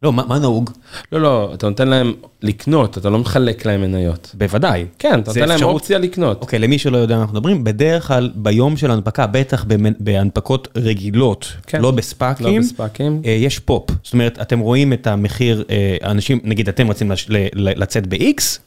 לא, 0.03 0.13
מה, 0.13 0.25
מה 0.25 0.39
נהוג? 0.39 0.69
לא, 1.11 1.21
לא, 1.21 1.51
אתה 1.53 1.69
נותן 1.69 1.87
להם 1.87 2.13
לקנות, 2.41 2.97
אתה 2.97 3.09
לא 3.09 3.19
מחלק 3.19 3.65
להם 3.65 3.81
מניות. 3.81 4.31
בוודאי. 4.33 4.85
כן, 4.99 5.19
אתה 5.19 5.31
נותן 5.31 5.49
להם 5.49 5.63
אופציה 5.63 5.97
לקנות. 5.97 6.41
אוקיי, 6.41 6.59
למי 6.59 6.77
שלא 6.77 6.97
יודע 6.97 7.15
מה 7.15 7.21
אנחנו 7.21 7.33
מדברים, 7.35 7.63
בדרך 7.63 8.07
כלל 8.07 8.31
ביום 8.35 8.77
של 8.77 8.91
הנפקה, 8.91 9.27
בטח 9.27 9.65
בהנפקות 9.99 10.67
רגילות, 10.75 11.53
כן. 11.67 11.81
לא 11.81 11.91
בספאקים, 11.91 12.61
לא. 13.13 13.19
אה, 13.25 13.31
יש 13.31 13.59
פופ. 13.59 13.89
זאת 14.03 14.13
אומרת, 14.13 14.39
אתם 14.41 14.59
רואים 14.59 14.93
את 14.93 15.07
המחיר, 15.07 15.63
אה, 15.69 15.97
אנשים, 16.03 16.39
נגיד 16.43 16.67
אתם 16.67 16.89
רצים 16.89 17.11
לצאת 17.55 18.07
ב-X, 18.07 18.59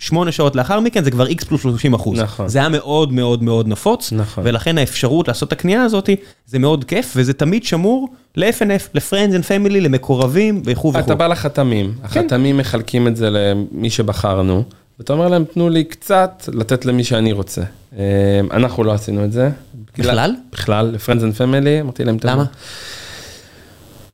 ושמונה 0.00 0.32
שעות 0.32 0.56
לאחר 0.56 0.80
מכן 0.80 1.04
זה 1.04 1.10
כבר 1.10 1.26
X 1.26 1.44
פלוס 1.44 1.62
30 1.62 1.94
אחוז. 1.94 2.18
נכון. 2.20 2.48
זה 2.48 2.58
היה 2.58 2.68
מאוד 2.68 3.12
מאוד 3.12 3.42
מאוד 3.42 3.68
נפוץ, 3.68 4.12
נכון. 4.12 4.44
ולכן 4.46 4.78
האפשרות 4.78 5.28
לעשות 5.28 5.48
את 5.48 5.52
הקנייה 5.52 5.82
הזאת, 5.82 6.10
זה 6.46 6.58
מאוד 6.58 6.84
כיף, 6.84 7.12
וזה 7.16 7.32
תמיד 7.32 7.64
שמור 7.64 8.08
ל-FNF, 8.36 8.88
ל-Friends 8.94 9.32
and 9.32 9.44
Family, 9.44 9.80
למקורבים 9.80 10.62
וכו' 10.64 10.88
וכו'. 10.88 10.98
אתה 11.00 11.14
בא 11.14 11.26
לחתמים, 11.26 11.92
כן. 11.94 12.04
החתמים 12.04 12.56
מחלקים 12.56 13.08
את 13.08 13.16
זה 13.16 13.30
למי 13.30 13.90
שבחרנו, 13.90 14.62
ואתה 14.98 15.12
אומר 15.12 15.28
להם, 15.28 15.44
תנו 15.44 15.68
לי 15.68 15.84
קצת 15.84 16.48
לתת 16.52 16.84
למי 16.84 17.04
שאני 17.04 17.32
רוצה. 17.32 17.62
אה, 17.98 18.40
אנחנו 18.50 18.84
לא 18.84 18.92
עשינו 18.92 19.24
את 19.24 19.32
זה. 19.32 19.50
בכלל? 19.98 20.34
בכלל, 20.52 20.86
ל-Friends 20.86 21.20
and 21.20 21.38
Family, 21.38 21.80
אמרתי 21.80 22.04
להם. 22.04 22.16
למה? 22.24 22.44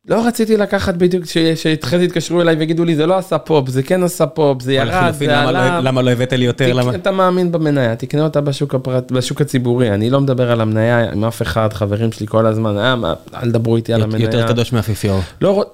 לא 0.08 0.26
רציתי 0.26 0.56
לקחת 0.56 0.94
בדיוק, 0.94 1.24
ש- 1.24 1.38
שאחרי 1.38 1.98
זה 1.98 2.04
יתקשרו 2.04 2.40
אליי 2.40 2.54
ויגידו 2.56 2.84
לי, 2.84 2.94
זה 2.96 3.06
לא 3.06 3.18
עשה 3.18 3.38
פופ, 3.38 3.68
זה 3.68 3.82
כן 3.82 4.02
עשה 4.02 4.26
פופ, 4.26 4.62
זה 4.62 4.72
ירד, 4.72 5.10
זה 5.18 5.26
למה 5.26 5.52
לא- 5.52 5.58
עלה. 5.58 5.80
למה 5.80 6.02
לא 6.02 6.10
הבאת 6.10 6.32
לי 6.32 6.44
יותר? 6.44 6.94
אתה 6.94 7.10
מאמין 7.10 7.52
במניה, 7.52 7.96
תקנה 7.96 8.22
אותה 8.24 8.40
בשוק, 8.40 8.74
הפרט, 8.74 9.12
בשוק 9.12 9.40
הציבורי, 9.40 9.90
אני 9.90 10.10
לא 10.10 10.20
מדבר 10.20 10.50
על 10.50 10.60
המניה 10.60 11.12
עם 11.12 11.24
אף 11.24 11.42
אחד, 11.42 11.72
חברים 11.72 12.12
שלי 12.12 12.26
כל 12.26 12.46
הזמן, 12.46 12.78
אה, 12.78 12.94
אל 13.42 13.50
תדברו 13.50 13.76
איתי 13.76 13.92
על 13.92 14.02
המניה. 14.02 14.24
יותר 14.26 14.48
קדוש 14.48 14.72
מהאפיפיור. 14.72 15.20
לא, 15.40 15.64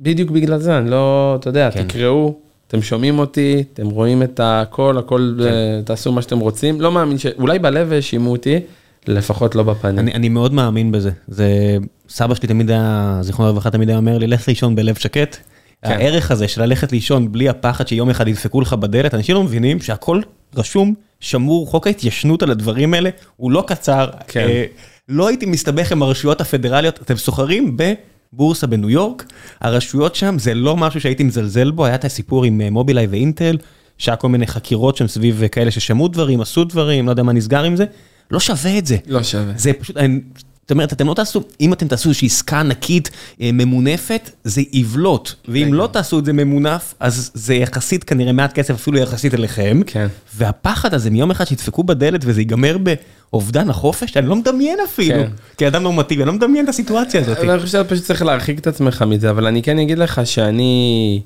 בדיוק 0.00 0.30
בגלל 0.30 0.58
זה, 0.58 0.78
אני 0.78 0.90
לא, 0.90 1.36
אתה 1.40 1.48
יודע, 1.48 1.70
כן. 1.70 1.82
תקראו, 1.82 2.34
אתם 2.68 2.82
שומעים 2.82 3.18
אותי, 3.18 3.64
אתם 3.74 3.86
רואים 3.86 4.22
את 4.22 4.40
הכל, 4.42 4.98
הכל, 4.98 5.34
כן. 5.38 5.44
אה, 5.44 5.80
תעשו 5.84 6.12
מה 6.12 6.22
שאתם 6.22 6.38
רוצים, 6.38 6.80
לא 6.80 6.92
מאמין 6.92 7.18
ש... 7.18 7.26
אולי 7.38 7.58
בלב 7.58 7.92
האשימו 7.92 8.30
אותי, 8.32 8.60
לפחות 9.06 9.54
לא 9.54 9.62
בפנים. 9.62 9.98
אני, 9.98 10.14
אני 10.14 10.28
מאוד 10.28 10.52
מאמין 10.52 10.92
בזה. 10.92 11.10
זה, 11.28 11.76
סבא 12.08 12.34
שלי 12.34 12.48
תמיד 12.48 12.70
היה, 12.70 13.18
זיכרונו 13.20 13.50
לברכה, 13.50 13.70
תמיד 13.70 13.88
היה 13.88 13.98
אומר 13.98 14.18
לי, 14.18 14.26
לך 14.26 14.48
לישון 14.48 14.74
בלב 14.76 14.94
שקט. 14.94 15.36
כן. 15.82 15.90
הערך 15.90 16.30
הזה 16.30 16.48
של 16.48 16.62
ללכת 16.62 16.92
לישון 16.92 17.32
בלי 17.32 17.48
הפחד 17.48 17.88
שיום 17.88 18.10
אחד 18.10 18.28
ידפקו 18.28 18.60
לך 18.60 18.72
בדלת, 18.72 19.14
אנשים 19.14 19.34
לא 19.34 19.42
מבינים 19.42 19.80
שהכל 19.80 20.20
רשום, 20.56 20.94
שמור, 21.20 21.66
חוק 21.66 21.86
ההתיישנות 21.86 22.42
על 22.42 22.50
הדברים 22.50 22.94
האלה 22.94 23.10
הוא 23.36 23.50
לא 23.50 23.64
קצר. 23.66 24.10
כן. 24.28 24.40
אה, 24.40 24.64
לא 25.08 25.28
הייתי 25.28 25.46
מסתבך 25.46 25.92
עם 25.92 26.02
הרשויות 26.02 26.40
הפדרליות, 26.40 27.02
אתם 27.02 27.16
סוחרים 27.16 27.76
בבורסה 27.76 28.66
בניו 28.66 28.90
יורק, 28.90 29.24
הרשויות 29.60 30.14
שם 30.14 30.38
זה 30.38 30.54
לא 30.54 30.76
משהו 30.76 31.00
שהייתי 31.00 31.24
מזלזל 31.24 31.70
בו, 31.70 31.86
היה 31.86 31.94
את 31.94 32.04
הסיפור 32.04 32.44
עם 32.44 32.60
אה, 32.60 32.70
מובילאיי 32.70 33.06
ואינטל, 33.06 33.56
שהיה 33.98 34.16
כל 34.16 34.28
מיני 34.28 34.46
חקירות 34.46 34.96
שם 34.96 35.06
סביב 35.06 35.42
אה, 35.42 35.48
כאלה 35.48 35.70
ששמעו 35.70 36.08
דברים, 36.08 36.40
עשו 36.40 36.64
דברים, 36.64 37.06
לא 37.06 37.10
יודע 37.10 37.22
מה 37.22 37.32
נסגר 37.32 37.62
עם 37.62 37.76
זה, 37.76 37.84
לא 38.32 38.40
שווה 38.40 38.78
את 38.78 38.86
זה. 38.86 38.96
לא 39.06 39.22
שווה. 39.22 39.52
זה 39.56 39.72
פשוט, 39.72 39.96
אני- 39.96 40.20
זאת 40.62 40.70
אומרת, 40.70 40.92
אתם 40.92 41.06
לא 41.06 41.14
תעשו, 41.14 41.42
אם 41.60 41.72
אתם 41.72 41.88
תעשו 41.88 42.08
איזושהי 42.08 42.26
עסקה 42.26 42.60
ענקית 42.60 43.10
אה, 43.40 43.50
ממונפת, 43.52 44.30
זה 44.44 44.62
יבלוט. 44.72 45.32
ואם 45.48 45.74
לא 45.74 45.88
תעשו 45.92 46.18
את 46.18 46.24
זה 46.24 46.32
ממונף, 46.32 46.94
אז 47.00 47.30
זה 47.34 47.54
יחסית 47.54 48.04
כנראה 48.04 48.32
מעט 48.32 48.52
כסף, 48.52 48.74
אפילו 48.74 48.98
יחסית 48.98 49.34
אליכם. 49.34 49.80
כן. 49.86 50.06
והפחד 50.36 50.94
הזה 50.94 51.10
מיום 51.10 51.30
אחד 51.30 51.44
שידפקו 51.44 51.82
בדלת 51.84 52.20
וזה 52.24 52.40
ייגמר 52.40 52.76
באובדן 52.78 53.70
החופש, 53.70 54.16
אני 54.16 54.26
לא 54.28 54.36
מדמיין 54.36 54.78
אפילו. 54.84 55.14
כן. 55.24 55.30
כאדם 55.56 55.82
נורמטיבי, 55.82 56.22
אני 56.22 56.26
לא 56.26 56.32
מדמיין 56.32 56.64
את 56.64 56.68
הסיטואציה 56.68 57.20
הזאת. 57.20 57.38
אני 57.38 57.58
חושב 57.58 57.68
שאתה 57.72 57.84
פשוט 57.88 58.04
צריך 58.04 58.22
להרחיק 58.22 58.58
את 58.58 58.66
עצמך 58.66 59.02
מזה, 59.08 59.30
אבל 59.30 59.46
אני 59.46 59.62
כן 59.62 59.78
אגיד 59.78 59.98
לך 59.98 60.20
שאני 60.24 61.20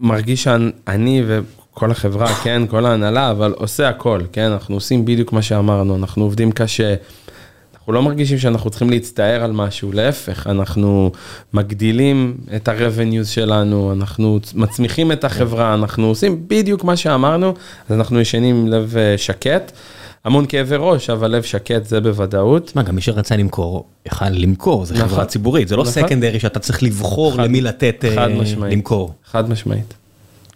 מרגיש 0.00 0.42
שאני 0.42 1.22
וכל 1.80 1.90
החברה, 1.90 2.34
כן, 2.34 2.62
כל 2.68 2.86
ההנהלה, 2.86 3.30
אבל 3.30 3.54
עושה 3.56 3.88
הכל, 3.88 4.20
כן, 4.32 4.42
אנחנו 4.50 4.74
עושים 4.74 5.04
בדיוק 5.04 5.32
מה 5.32 5.42
שאמרנו, 5.42 5.96
אנחנו 5.96 6.22
עובדים 6.24 6.52
קשה. 6.52 6.94
אנחנו 7.74 7.92
לא 7.92 8.02
מרגישים 8.02 8.38
שאנחנו 8.38 8.70
צריכים 8.70 8.90
להצטער 8.90 9.42
על 9.44 9.52
משהו, 9.52 9.92
להפך, 9.92 10.46
אנחנו 10.46 11.10
מגדילים 11.54 12.36
את 12.56 12.68
ה-revenues 12.68 13.24
שלנו, 13.26 13.92
אנחנו 13.92 14.38
מצמיחים 14.54 15.12
את 15.12 15.24
החברה, 15.24 15.74
אנחנו 15.74 16.06
עושים 16.06 16.44
בדיוק 16.48 16.84
מה 16.84 16.96
שאמרנו, 16.96 17.54
אז 17.88 17.96
אנחנו 17.96 18.20
ישנים 18.20 18.56
עם 18.56 18.68
לב 18.68 18.94
אה, 18.96 19.18
שקט. 19.18 19.72
המון 20.24 20.46
כאבי 20.48 20.76
ראש, 20.78 21.10
אבל 21.10 21.30
לב 21.30 21.42
שקט 21.42 21.84
זה 21.86 22.00
בוודאות. 22.00 22.76
מה, 22.76 22.82
גם 22.82 22.94
מי 22.94 23.00
שרצה 23.00 23.36
למכור, 23.36 23.84
יכל 24.06 24.28
למכור, 24.28 24.84
זו 24.86 24.94
נכון. 24.94 25.08
חברה 25.08 25.24
ציבורית, 25.24 25.68
זה 25.68 25.76
לא 25.76 25.82
נכון. 25.82 25.92
סקנדרי 25.94 26.40
שאתה 26.40 26.58
צריך 26.58 26.82
לבחור 26.82 27.32
חד- 27.36 27.40
למי 27.44 27.60
לתת 27.60 28.04
חד 28.14 28.28
משמעית. 28.28 28.72
למכור. 28.72 29.12
חד 29.30 29.50
משמעית. 29.50 29.94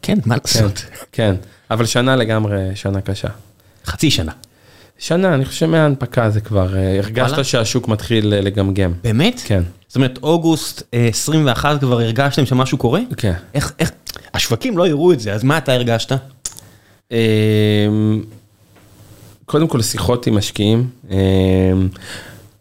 כן, 0.05 0.19
מה 0.27 0.35
כן, 0.35 0.41
לעשות? 0.45 0.85
כן, 1.13 1.35
אבל 1.71 1.87
שנה 1.87 2.17
לגמרי 2.17 2.71
שנה 2.75 3.01
קשה. 3.01 3.29
חצי 3.87 4.11
שנה. 4.11 4.33
שנה, 4.99 5.35
אני 5.35 5.45
חושב 5.45 5.59
שמההנפקה 5.59 6.31
זה 6.31 6.41
כבר, 6.41 6.77
אה, 6.77 6.99
הרגשת? 6.99 7.45
שהשוק 7.45 7.89
מתחיל 7.89 8.35
אה, 8.35 8.41
לגמגם. 8.41 8.93
באמת? 9.05 9.41
כן. 9.45 9.63
זאת 9.89 9.97
אומרת, 9.97 10.19
אוגוסט 10.23 10.83
אה, 10.95 11.09
21 11.09 11.81
כבר 11.81 12.01
הרגשתם 12.01 12.47
שמשהו 12.47 12.79
קורה? 12.79 13.01
כן. 13.17 13.33
איך, 13.55 13.73
איך, 13.79 13.91
השווקים 14.35 14.79
לא 14.79 14.89
יראו 14.89 15.13
את 15.13 15.21
זה, 15.21 15.33
אז 15.33 15.45
מה 15.45 15.59
אתה 15.59 15.73
הרגשת? 15.73 16.13
אמ, 17.11 17.17
קודם 19.45 19.69
כל 19.69 19.83
שיחות 19.83 20.27
עם 20.27 20.37
משקיעים, 20.37 20.89
אמ, 21.11 21.17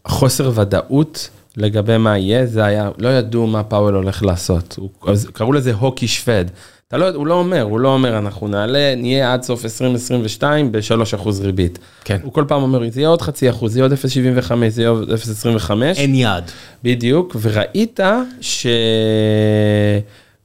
חוסר 0.06 0.50
ודאות 0.54 1.28
לגבי 1.56 1.98
מה 1.98 2.18
יהיה, 2.18 2.46
זה 2.46 2.64
היה, 2.64 2.90
לא 2.98 3.08
ידעו 3.08 3.46
מה 3.46 3.62
פאוול 3.62 3.94
הולך 3.94 4.22
לעשות, 4.22 4.74
הוא, 4.78 4.90
אז 5.06 5.28
קראו 5.32 5.52
לזה 5.52 5.74
הוקי 5.74 6.08
שווד. 6.08 6.50
אתה 6.94 7.02
לא, 7.02 7.08
הוא 7.08 7.26
לא 7.26 7.34
אומר, 7.34 7.62
הוא 7.62 7.80
לא 7.80 7.88
אומר, 7.88 8.18
אנחנו 8.18 8.48
נעלה, 8.48 8.94
נהיה 8.96 9.32
עד 9.32 9.42
סוף 9.42 9.64
2022 9.64 10.72
ב-3% 10.72 11.28
ריבית. 11.40 11.78
כן. 12.04 12.18
הוא 12.22 12.32
כל 12.32 12.44
פעם 12.48 12.62
אומר, 12.62 12.90
זה 12.90 13.00
יהיה 13.00 13.08
עוד 13.08 13.22
חצי 13.22 13.50
אחוז, 13.50 13.72
זה 13.72 13.78
יהיה 13.78 13.84
עוד 13.84 13.92
0.75, 13.92 14.52
זה 14.68 14.82
יהיה 14.82 14.90
עוד 14.90 15.10
0.25. 15.10 15.72
אין 15.96 16.14
יעד. 16.14 16.50
בדיוק, 16.82 17.36
וראית 17.42 18.00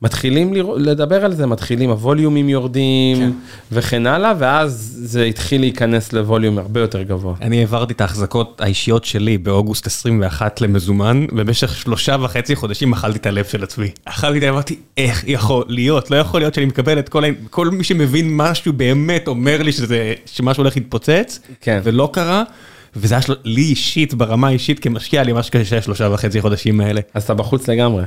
שמתחילים 0.04 0.54
לראות- 0.54 0.82
לדבר 0.82 1.26
על 1.26 1.34
זה, 1.34 1.46
מתחילים, 1.46 1.90
הווליומים 1.90 2.50
יורדים 2.50 3.18
כן. 3.18 3.32
וכן 3.72 4.08
הלאה, 4.08 4.34
ואז 4.40 5.00
זה 5.04 5.24
התחיל 5.24 5.62
להיכנס 5.62 6.14
לווליום 6.14 6.58
הרבה 6.58 6.80
יותר 6.80 7.02
גבוה. 7.02 7.34
אני 7.42 7.60
העברתי 7.60 7.94
את 7.94 8.02
ההחזקות 8.02 8.62
האישיות 8.62 9.06
שלי 9.06 9.38
באוגוסט 9.38 9.88
21 9.88 10.62
למזומן, 10.62 11.26
במשך 11.32 11.76
שלושה 11.76 12.16
וחצי 12.22 12.56
חודשים 12.56 12.94
אכלתי 12.94 13.18
את 13.20 13.26
הלב 13.26 13.46
של 13.46 13.64
עצמי. 13.64 13.88
אכלתי 14.06 14.38
את 14.38 14.44
הלב, 14.44 14.54
אמרתי, 14.54 14.76
איך 14.98 15.24
יכול 15.28 15.64
להיות? 15.68 16.12
לא 16.12 16.16
יכול 16.16 16.42
להיות 16.42 16.54
שאני 16.54 16.66
מקבל 16.66 17.00
את 17.00 17.10
כל 17.10 17.24
ה... 17.26 17.28
כל 17.50 17.70
מי 17.70 17.84
שמבין 17.84 18.38
משהו 18.38 18.74
באמת 18.74 19.28
אומר 19.28 19.62
לי 19.62 19.72
שזה, 19.72 20.14
שמשהו 20.26 20.64
הולך 20.64 20.76
להתפוצץ, 20.78 21.40
כן. 21.62 21.80
ולא 21.84 22.10
קרה. 22.14 22.44
וזה 22.96 23.16
היה 23.16 23.22
של... 23.22 23.36
לי 23.44 23.62
אישית, 23.62 24.14
ברמה 24.14 24.48
האישית 24.48 24.80
כמשקיע, 24.80 25.24
לי 25.24 25.34
ממש 25.34 25.50
קשה 25.50 25.78
השלושה 25.78 26.10
וחצי 26.14 26.42
חודשים 26.42 26.82
האלה. 26.82 27.02
אז 27.14 27.24
אתה 27.24 27.34
בחוץ 27.34 27.68
לגמרי. 27.70 28.04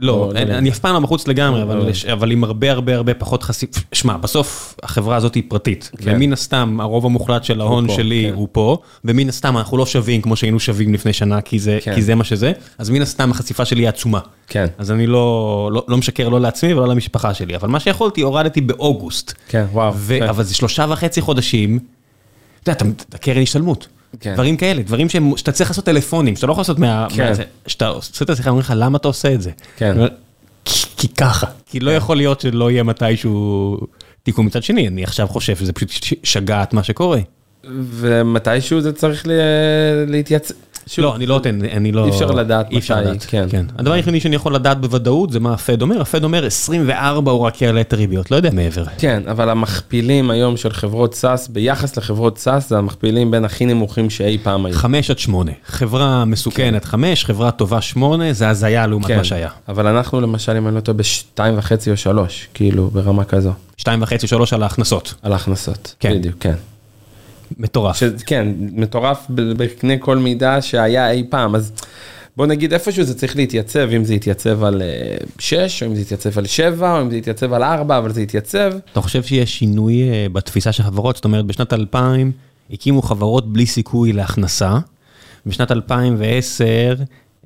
לא, 0.00 0.30
לא. 0.34 0.38
אני 0.40 0.70
אף 0.70 0.78
פעם 0.78 0.94
לא 0.94 1.00
מחוץ 1.00 1.28
לגמרי, 1.28 1.62
אבל 1.62 1.76
לא. 1.76 1.90
יש- 1.90 2.04
אבל 2.04 2.30
עם 2.30 2.44
הרבה 2.44 2.70
הרבה 2.72 2.94
הרבה 2.96 3.14
פחות 3.14 3.42
חשיפ... 3.42 3.70
שמע, 3.92 4.16
בסוף 4.16 4.74
החברה 4.82 5.16
הזאת 5.16 5.34
היא 5.34 5.42
פרטית, 5.48 5.90
כן. 5.98 6.10
ומן 6.16 6.32
הסתם 6.32 6.80
הרוב 6.80 7.06
המוחלט 7.06 7.44
של 7.44 7.60
ההון 7.60 7.88
שלי 7.88 8.26
כן. 8.28 8.34
הוא 8.34 8.48
פה, 8.52 8.78
ומן 9.04 9.28
הסתם 9.28 9.56
אנחנו 9.56 9.76
לא 9.76 9.86
שווים 9.86 10.22
כמו 10.22 10.36
שהיינו 10.36 10.60
שווים 10.60 10.94
לפני 10.94 11.12
שנה, 11.12 11.40
כי 11.40 11.58
זה 11.58 11.78
כן. 11.82 11.94
כי 11.94 12.02
זה 12.02 12.14
מה 12.14 12.24
שזה, 12.24 12.52
אז 12.78 12.90
מן 12.90 13.02
הסתם 13.02 13.30
החשיפה 13.30 13.64
שלי 13.64 13.82
היא 13.82 13.88
עצומה. 13.88 14.20
כן, 14.46 14.66
אז 14.78 14.90
אני 14.90 15.06
לא 15.06 15.68
לא- 15.72 15.84
לא 15.88 15.96
משקר 15.96 16.28
לא 16.28 16.40
לעצמי 16.40 16.74
ולא 16.74 16.88
למשפחה 16.88 17.34
שלי, 17.34 17.56
אבל 17.56 17.68
מה 17.68 17.80
שיכולתי 17.80 18.20
הורדתי 18.20 18.60
באוגוסט, 18.60 19.32
כן, 19.48 19.64
וואו. 19.72 19.92
אבל 20.28 20.44
זה 20.44 20.54
שלושה 20.54 20.86
וחצי 20.88 21.20
חודשים, 21.20 21.78
אתה 22.62 22.70
יודע, 22.84 22.92
אתה 23.08 23.18
קרן 23.18 23.42
השתלמות. 23.42 23.88
כן. 24.20 24.34
דברים 24.34 24.56
כאלה, 24.56 24.82
דברים 24.82 25.08
שהם- 25.08 25.36
שאתה 25.36 25.52
צריך 25.52 25.70
לעשות 25.70 25.84
טלפונים, 25.84 26.36
שאתה 26.36 26.46
לא 26.46 26.52
יכול 26.52 26.60
לעשות 26.62 26.78
מה... 26.78 27.06
כן. 27.10 27.28
מה 27.28 27.34
זה- 27.34 27.42
שאתה 27.66 27.86
עושה 27.88 28.24
את 28.24 28.30
השיחה, 28.30 28.50
אומרים 28.50 28.64
לך, 28.64 28.72
למה 28.76 28.96
אתה 28.98 29.08
עושה 29.08 29.34
את 29.34 29.42
זה? 29.42 29.50
כן. 29.76 29.96
כי 30.64 30.86
כי 30.96 31.08
ככה, 31.08 31.46
כי 31.66 31.80
לא 31.80 31.90
יכול 31.90 32.16
להיות 32.16 32.40
שלא 32.40 32.70
יהיה 32.70 32.82
מתישהו 32.82 33.76
תיקון 34.22 34.46
מצד 34.46 34.62
שני, 34.62 34.88
אני 34.88 35.04
עכשיו 35.04 35.26
חושב 35.28 35.56
שזה 35.56 35.72
פשוט 35.72 35.90
שגעת 36.22 36.72
מה 36.74 36.82
שקורה. 36.82 37.20
ומתישהו 37.80 38.80
זה 38.80 38.92
צריך 38.92 39.26
להתייצב. 40.06 40.54
שוב, 40.88 41.04
לא, 41.04 41.16
אני 41.16 41.26
לא 41.26 41.34
נותן, 41.34 41.58
אני 41.72 41.92
לא... 41.92 42.04
אי 42.04 42.10
אפשר 42.10 42.26
לדעת 42.26 42.72
מתי, 42.72 42.92
לדעת, 42.92 43.24
כן. 43.28 43.46
כן. 43.50 43.66
הדבר 43.78 43.92
היחידי 43.92 44.20
שאני 44.20 44.36
יכול 44.36 44.54
לדעת 44.54 44.80
בוודאות 44.80 45.32
זה 45.32 45.40
מה 45.40 45.54
הפד 45.54 45.82
אומר, 45.82 46.00
הפד 46.00 46.24
אומר 46.24 46.46
24 46.46 47.32
הוא 47.32 47.40
רק 47.40 47.62
יעלה 47.62 47.80
את 47.80 47.92
הריביות, 47.92 48.30
לא 48.30 48.36
יודע 48.36 48.50
מעבר. 48.52 48.84
כן, 48.98 49.22
אבל 49.30 49.50
המכפילים 49.50 50.30
היום 50.30 50.56
של 50.56 50.72
חברות 50.72 51.14
SaaS, 51.14 51.48
ביחס 51.48 51.96
לחברות 51.96 52.38
SaaS, 52.38 52.68
זה 52.68 52.78
המכפילים 52.78 53.30
בין 53.30 53.44
הכי 53.44 53.66
נמוכים 53.66 54.10
שאי 54.10 54.38
פעם 54.42 54.66
היו. 54.66 54.74
5 54.74 55.10
עד 55.10 55.18
8, 55.18 55.52
חברה 55.66 56.24
מסוכנת 56.24 56.84
5, 56.84 57.24
חברה 57.24 57.50
טובה 57.50 57.80
8, 57.80 58.32
זה 58.32 58.48
הזיה 58.48 58.86
לעומת 58.86 59.06
כן, 59.06 59.16
מה 59.16 59.24
שהיה. 59.24 59.50
אבל 59.68 59.86
אנחנו 59.86 60.20
למשל, 60.20 60.56
אם 60.56 60.68
אני 60.68 60.74
לא 60.74 60.80
טועה, 60.80 60.98
בשתיים 60.98 61.58
וחצי 61.58 61.90
או 61.90 61.96
שלוש, 61.96 62.48
כאילו, 62.54 62.90
ברמה 62.90 63.24
כזו, 63.24 63.52
2.5 63.80 63.86
3 64.26 64.52
על 64.52 64.62
ההכנסות, 64.62 65.14
על 65.22 65.32
ההכנסות. 65.32 65.94
כן. 66.00 66.14
בדיוק, 66.18 66.36
כן. 66.40 66.54
מטורף. 67.58 67.96
ש- 67.96 68.22
כן, 68.26 68.48
מטורף 68.58 69.26
בקנה 69.30 69.96
קנה 69.98 70.16
מידה 70.16 70.62
שהיה 70.62 71.10
אי 71.10 71.24
פעם, 71.30 71.54
אז 71.54 71.72
בוא 72.36 72.46
נגיד 72.46 72.72
איפשהו 72.72 73.04
זה 73.04 73.14
צריך 73.14 73.36
להתייצב, 73.36 73.88
אם 73.96 74.04
זה 74.04 74.14
יתייצב 74.14 74.64
על 74.64 74.82
6, 75.38 75.82
או 75.82 75.88
אם 75.88 75.94
זה 75.94 76.00
יתייצב 76.00 76.38
על 76.38 76.46
7, 76.46 76.96
או 76.96 77.02
אם 77.02 77.10
זה 77.10 77.16
יתייצב 77.16 77.52
על 77.52 77.62
4, 77.62 77.98
אבל 77.98 78.12
זה 78.12 78.22
יתייצב. 78.22 78.72
אתה 78.92 79.00
חושב 79.00 79.22
שיש 79.22 79.58
שינוי 79.58 80.02
אה, 80.02 80.26
בתפיסה 80.32 80.72
של 80.72 80.82
חברות? 80.82 81.16
זאת 81.16 81.24
אומרת, 81.24 81.44
בשנת 81.46 81.72
2000 81.72 82.32
הקימו 82.70 83.02
חברות 83.02 83.52
בלי 83.52 83.66
סיכוי 83.66 84.12
להכנסה, 84.12 84.78
בשנת 85.46 85.72
2010 85.72 86.64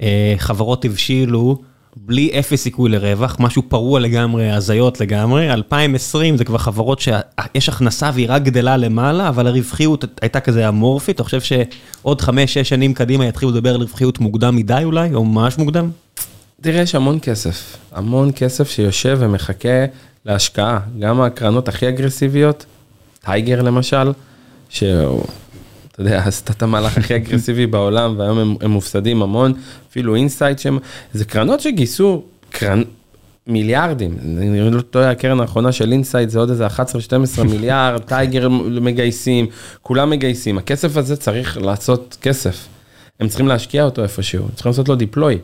אה, 0.03 0.35
חברות 0.39 0.85
הבשילו 0.85 1.59
בלי 1.97 2.31
אפס 2.39 2.63
סיכוי 2.63 2.91
לרווח, 2.91 3.37
משהו 3.41 3.63
פרוע 3.69 4.01
לגמרי, 4.01 4.51
הזיות 4.51 5.01
לגמרי, 5.01 5.53
2020 5.53 6.37
זה 6.37 6.45
כבר 6.45 6.59
חברות 6.59 7.01
שיש 7.01 7.69
הכנסה 7.69 8.11
והיא 8.15 8.27
רק 8.31 8.43
גדלה 8.43 8.77
למעלה, 8.77 9.29
אבל 9.29 9.47
הרווחיות 9.47 10.05
הייתה 10.23 10.41
כזה 10.41 10.69
אמורפית, 10.69 11.17
אתה 11.17 11.25
חושב 11.25 11.41
שעוד 11.41 12.21
5-6 12.21 12.29
שנים 12.63 12.95
קדימה 12.95 13.27
יתחילו 13.27 13.51
לדבר 13.51 13.75
על 13.75 13.81
רווחיות 13.81 14.19
מוקדם 14.19 14.57
מדי 14.57 14.81
אולי, 14.85 15.15
או 15.15 15.25
ממש 15.25 15.59
מוקדם? 15.59 15.91
תראה, 16.61 16.81
יש 16.81 16.95
המון 16.95 17.19
כסף, 17.23 17.77
המון 17.93 18.31
כסף 18.37 18.71
שיושב 18.71 19.17
ומחכה 19.21 19.85
להשקעה. 20.27 20.81
גם 20.99 21.21
הקרנות 21.21 21.69
הכי 21.69 21.89
אגרסיביות, 21.89 22.67
טייגר 23.25 23.63
למשל, 23.63 24.13
שהוא, 24.69 25.25
אתה 25.93 26.01
יודע, 26.01 26.23
עשתה 26.27 26.53
את 26.53 26.63
המהלך 26.63 26.99
הכי 26.99 27.17
אגרסיבי 27.17 27.67
בעולם, 27.67 28.15
והיום 28.19 28.39
הם, 28.39 28.57
הם 28.61 28.71
מפסידים 28.71 29.23
המון, 29.23 29.53
אפילו 29.91 30.15
אינסייט 30.15 30.59
שהם, 30.59 30.79
זה 31.13 31.25
קרנות 31.25 31.61
שגייסו 31.61 32.23
קרנ... 32.51 32.83
מיליארדים, 33.47 34.17
אני 34.39 34.71
לא 34.71 34.81
טועה, 34.81 35.11
הקרן 35.11 35.41
האחרונה 35.41 35.73
של 35.73 35.93
אינסייט 35.93 36.31
זה 36.31 36.39
עוד 36.39 36.51
איזה 36.51 36.67
11-12 36.67 36.71
מיליארד, 37.45 38.01
טייגר 38.09 38.49
מגייסים, 38.81 39.47
כולם 39.83 40.11
מגייסים, 40.11 40.59
הכסף 40.59 40.97
הזה 40.97 41.17
צריך 41.17 41.59
לעשות 41.59 42.17
כסף. 42.23 42.69
הם 43.21 43.29
צריכים 43.29 43.49
להשקיע 43.49 43.85
אותו 43.85 44.03
איפשהו, 44.03 44.45
צריכים 44.55 44.71
לעשות 44.71 44.89
לו 44.89 44.95
deploy. 44.95 45.39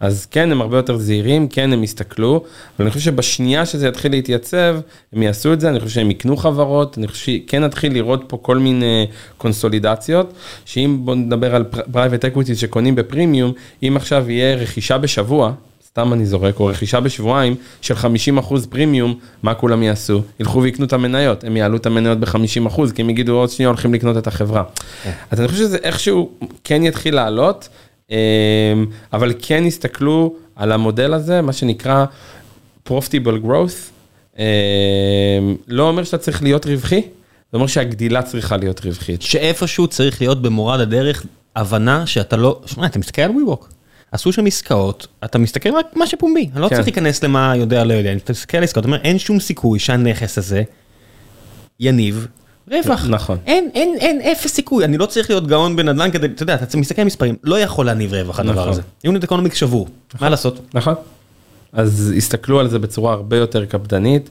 אז 0.00 0.26
כן, 0.26 0.52
הם 0.52 0.60
הרבה 0.60 0.76
יותר 0.76 0.96
זהירים, 0.98 1.48
כן, 1.48 1.72
הם 1.72 1.84
יסתכלו, 1.84 2.44
אבל 2.76 2.84
אני 2.86 2.90
חושב 2.90 3.04
שבשנייה 3.04 3.66
שזה 3.66 3.88
יתחיל 3.88 4.12
להתייצב, 4.12 4.76
הם 5.12 5.22
יעשו 5.22 5.52
את 5.52 5.60
זה, 5.60 5.68
אני 5.68 5.80
חושב 5.80 5.94
שהם 5.94 6.10
יקנו 6.10 6.36
חברות, 6.36 6.98
אני 6.98 7.08
חושב 7.08 7.24
שכן 7.24 7.64
נתחיל 7.64 7.92
לראות 7.92 8.24
פה 8.26 8.38
כל 8.42 8.58
מיני 8.58 9.06
קונסולידציות, 9.36 10.32
שאם 10.64 10.98
בוא 11.04 11.14
נדבר 11.14 11.54
על 11.54 11.64
private 11.92 12.24
equities 12.24 12.58
שקונים 12.58 12.94
בפרימיום, 12.94 13.52
אם 13.82 13.96
עכשיו 13.96 14.30
יהיה 14.30 14.56
רכישה 14.56 14.98
בשבוע, 14.98 15.52
סתם 15.86 16.12
אני 16.12 16.26
זורק, 16.26 16.60
או 16.60 16.66
רכישה 16.66 17.00
בשבועיים 17.00 17.54
של 17.80 17.94
50% 17.94 17.98
פרימיום, 18.70 19.14
מה 19.42 19.54
כולם 19.54 19.82
יעשו? 19.82 20.22
ילכו 20.40 20.62
ויקנו 20.62 20.84
את 20.84 20.92
המניות, 20.92 21.44
הם 21.44 21.56
יעלו 21.56 21.76
את 21.76 21.86
המניות 21.86 22.20
ב-50%, 22.20 22.80
כי 22.94 23.02
הם 23.02 23.10
יגידו 23.10 23.38
עוד 23.38 23.50
שנייה 23.50 23.68
הולכים 23.68 23.94
לקנות 23.94 24.16
את 24.16 24.26
החברה. 24.26 24.62
אז 25.30 25.40
אני 25.40 25.48
חושב 25.48 25.60
שזה 25.60 25.76
איכשהו 25.82 26.30
כן 26.64 26.82
יתחיל 26.82 27.14
לעלות, 27.14 27.68
אבל 29.12 29.32
כן 29.38 29.64
יסתכלו 29.66 30.34
על 30.56 30.72
המודל 30.72 31.14
הזה, 31.14 31.42
מה 31.42 31.52
שנקרא 31.52 32.04
Profitable 32.88 33.44
Growth. 33.44 33.90
אמ, 34.38 34.42
לא 35.68 35.88
אומר 35.88 36.04
שאתה 36.04 36.18
צריך 36.18 36.42
להיות 36.42 36.66
רווחי, 36.66 37.00
זה 37.52 37.56
אומר 37.56 37.66
שהגדילה 37.66 38.22
צריכה 38.22 38.56
להיות 38.56 38.84
רווחית. 38.84 39.22
שאיפשהו 39.22 39.86
צריך 39.86 40.20
להיות 40.20 40.42
במורד 40.42 40.80
הדרך 40.80 41.26
הבנה 41.56 42.06
שאתה 42.06 42.36
לא, 42.36 42.60
שמע, 42.66 42.86
אתה 42.86 42.98
מסתכל 42.98 43.22
על 43.22 43.30
WeWork, 43.30 43.64
עשו 44.12 44.32
שם 44.32 44.46
עסקאות, 44.46 45.06
אתה 45.24 45.38
מסתכל 45.38 45.74
רק 45.76 45.86
מה 45.96 46.06
שפומבי, 46.06 46.50
אני 46.52 46.62
לא 46.62 46.68
כן. 46.68 46.74
צריך 46.74 46.86
להיכנס 46.86 47.24
למה 47.24 47.56
יודע 47.56 47.84
לא 47.84 47.94
יודע, 47.94 48.12
אתה 48.12 48.32
מסתכל 48.32 48.58
על 48.58 48.64
עסקאות, 48.64 48.84
אתה 48.84 48.88
אומר 48.92 49.02
אין 49.02 49.18
שום 49.18 49.40
סיכוי 49.40 49.78
שהנכס 49.78 50.38
הזה 50.38 50.62
יניב 51.80 52.26
רווח. 52.70 53.06
נכון. 53.08 53.38
אין, 53.46 53.70
אין, 53.74 53.96
אין 54.00 54.20
אפס 54.20 54.54
סיכוי, 54.54 54.84
אני 54.84 54.98
לא 54.98 55.06
צריך 55.06 55.30
להיות 55.30 55.46
גאון 55.46 55.76
בנדל"ן 55.76 56.10
כדי, 56.10 56.26
אתה 56.26 56.42
יודע, 56.42 56.54
אתה 56.54 56.76
מסתכל 56.76 57.02
על 57.02 57.06
מספרים, 57.06 57.36
לא 57.44 57.60
יכול 57.60 57.86
להניב 57.86 58.12
רווח 58.14 58.40
הדבר 58.40 58.52
נכון. 58.52 58.68
הזה. 58.68 58.82
unit 59.04 59.24
economics 59.24 59.56
שבור, 59.56 59.88
מה 60.20 60.28
לעשות? 60.28 60.60
נכון. 60.74 60.94
אז 61.72 62.14
הסתכלו 62.16 62.60
על 62.60 62.68
זה 62.68 62.78
בצורה 62.78 63.12
הרבה 63.12 63.36
יותר 63.36 63.64
קפדנית. 63.64 64.30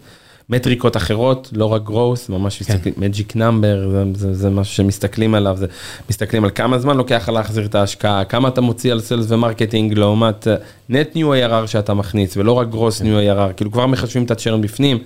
מטריקות 0.49 0.97
אחרות, 0.97 1.49
לא 1.53 1.65
רק 1.65 1.81
growth, 1.87 2.31
ממש 2.31 2.63
כן. 2.63 2.77
magic 2.97 3.35
number, 3.35 3.89
זה, 3.91 4.03
זה, 4.15 4.33
זה 4.33 4.49
משהו 4.49 4.75
שמסתכלים 4.75 5.35
עליו, 5.35 5.57
זה 5.57 5.65
מסתכלים 6.09 6.43
על 6.43 6.49
כמה 6.55 6.79
זמן 6.79 6.97
לוקח 6.97 7.21
לך 7.23 7.29
להחזיר 7.29 7.65
את 7.65 7.75
ההשקעה, 7.75 8.25
כמה 8.25 8.47
אתה 8.47 8.61
מוציא 8.61 8.91
על 8.91 9.01
sales 9.01 9.25
ו 9.29 9.36
marketing 9.36 9.93
לעומת 9.93 10.47
net 10.89 11.15
new 11.15 11.33
ARR 11.33 11.67
שאתה 11.67 11.93
מכניס, 11.93 12.37
ולא 12.37 12.51
רק 12.51 12.67
gross 12.67 13.01
new 13.01 13.19
ARR, 13.19 13.53
כאילו 13.53 13.71
כבר 13.71 13.85
מחשבים 13.85 14.23
את 14.23 14.31
ה 14.31 14.36
churn 14.36 14.61
בפנים. 14.61 14.99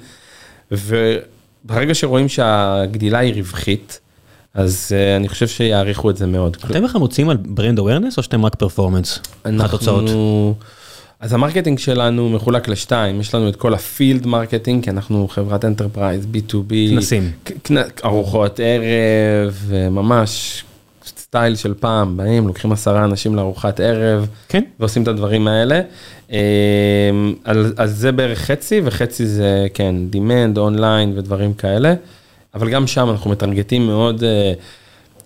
וברגע 1.65 1.95
שרואים 1.95 2.29
שהגדילה 2.29 3.19
היא 3.19 3.33
רווחית, 3.33 3.99
אז 4.53 4.91
uh, 4.91 5.17
אני 5.17 5.29
חושב 5.29 5.47
שיעריכו 5.47 6.09
את 6.09 6.17
זה 6.17 6.27
מאוד. 6.27 6.57
אתם 6.69 6.83
בכלל 6.83 6.99
מוציאים 6.99 7.29
על 7.29 7.37
brand 7.37 7.79
awareness 7.79 8.17
או 8.17 8.23
שאתם 8.23 8.45
רק 8.45 8.55
performance? 8.55 9.19
התוצאות. 9.45 10.03
אנחנו... 10.03 10.55
אז 11.19 11.33
ה 11.33 11.38
marketing 11.38 11.79
שלנו 11.79 12.29
מחולק 12.29 12.67
לשתיים, 12.67 13.19
יש 13.19 13.35
לנו 13.35 13.49
את 13.49 13.55
כל 13.55 13.73
ה 13.73 13.82
field 13.82 14.27
marketing, 14.27 14.83
כי 14.83 14.89
אנחנו 14.89 15.27
חברת 15.27 15.65
enterprise, 15.65 16.27
B2B, 16.33 16.73
כנסים. 16.89 17.31
ארוחות 18.05 18.59
ערב, 18.63 19.71
ממש 19.91 20.63
style 21.29 21.55
של 21.55 21.73
פעם, 21.73 22.17
באים, 22.17 22.47
לוקחים 22.47 22.71
עשרה 22.71 23.05
אנשים 23.05 23.35
לארוחת 23.35 23.79
ערב, 23.79 24.27
כן. 24.47 24.63
ועושים 24.79 25.03
את 25.03 25.07
הדברים 25.07 25.47
האלה. 25.47 25.81
אמ, 26.29 26.35
אז 27.77 27.97
זה 27.97 28.11
בערך 28.11 28.39
חצי, 28.39 28.81
וחצי 28.83 29.25
זה, 29.25 29.67
כן, 29.73 29.95
demand, 30.13 30.57
אונליין 30.59 31.13
ודברים 31.17 31.53
כאלה. 31.53 31.93
אבל 32.53 32.69
גם 32.69 32.87
שם 32.87 33.09
אנחנו 33.09 33.29
מטרגטים 33.29 33.87
מאוד 33.87 34.23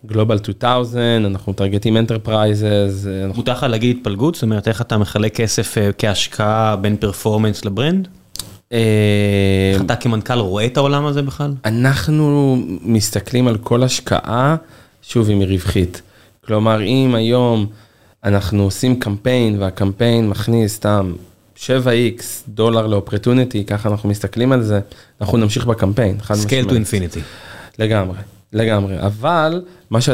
Global 0.05 0.37
2000, 0.47 1.25
אנחנו 1.25 1.51
מטרגטים 1.51 1.97
enterprises. 1.97 3.07
מותר 3.35 3.51
לך 3.51 3.63
להגיד 3.63 3.97
התפלגות? 3.97 4.35
זאת 4.35 4.43
אומרת, 4.43 4.67
איך 4.67 4.81
אתה 4.81 4.97
מחלק 4.97 5.35
כסף 5.35 5.77
אה, 5.77 5.89
כהשקעה 5.97 6.75
בין 6.75 6.97
performance 6.97 7.65
ל 7.65 7.71
brand? 7.71 8.07
אמ, 8.71 8.77
איך 9.73 9.81
אתה 9.81 9.95
כמנכ"ל 9.95 10.39
רואה 10.39 10.65
את 10.65 10.77
העולם 10.77 11.05
הזה 11.05 11.21
בכלל? 11.21 11.53
אנחנו 11.65 12.57
מסתכלים 12.81 13.47
על 13.47 13.57
כל 13.57 13.83
השקעה, 13.83 14.55
שוב, 15.03 15.29
אם 15.29 15.39
היא 15.39 15.47
רווחית. 15.47 16.01
כלומר, 16.45 16.83
אם 16.83 17.15
היום 17.15 17.65
אנחנו 18.23 18.63
עושים 18.63 18.99
קמפיין, 18.99 19.61
והקמפיין 19.61 20.29
מכניס 20.29 20.75
סתם 20.75 21.13
7x 21.57 22.23
דולר 22.47 22.87
ל 22.87 22.93
opportunity, 22.93 23.63
ככה 23.63 23.89
אנחנו 23.89 24.09
מסתכלים 24.09 24.51
על 24.51 24.63
זה, 24.63 24.79
אנחנו 25.21 25.37
נמשיך 25.37 25.65
בקמפיין. 25.65 26.17
scale 26.33 26.65
to. 26.65 26.75
infinity. 26.75 27.21
לגמרי, 27.79 28.17
לגמרי, 28.53 28.99
אבל 28.99 29.61
מה 29.89 30.01
ש... 30.01 30.09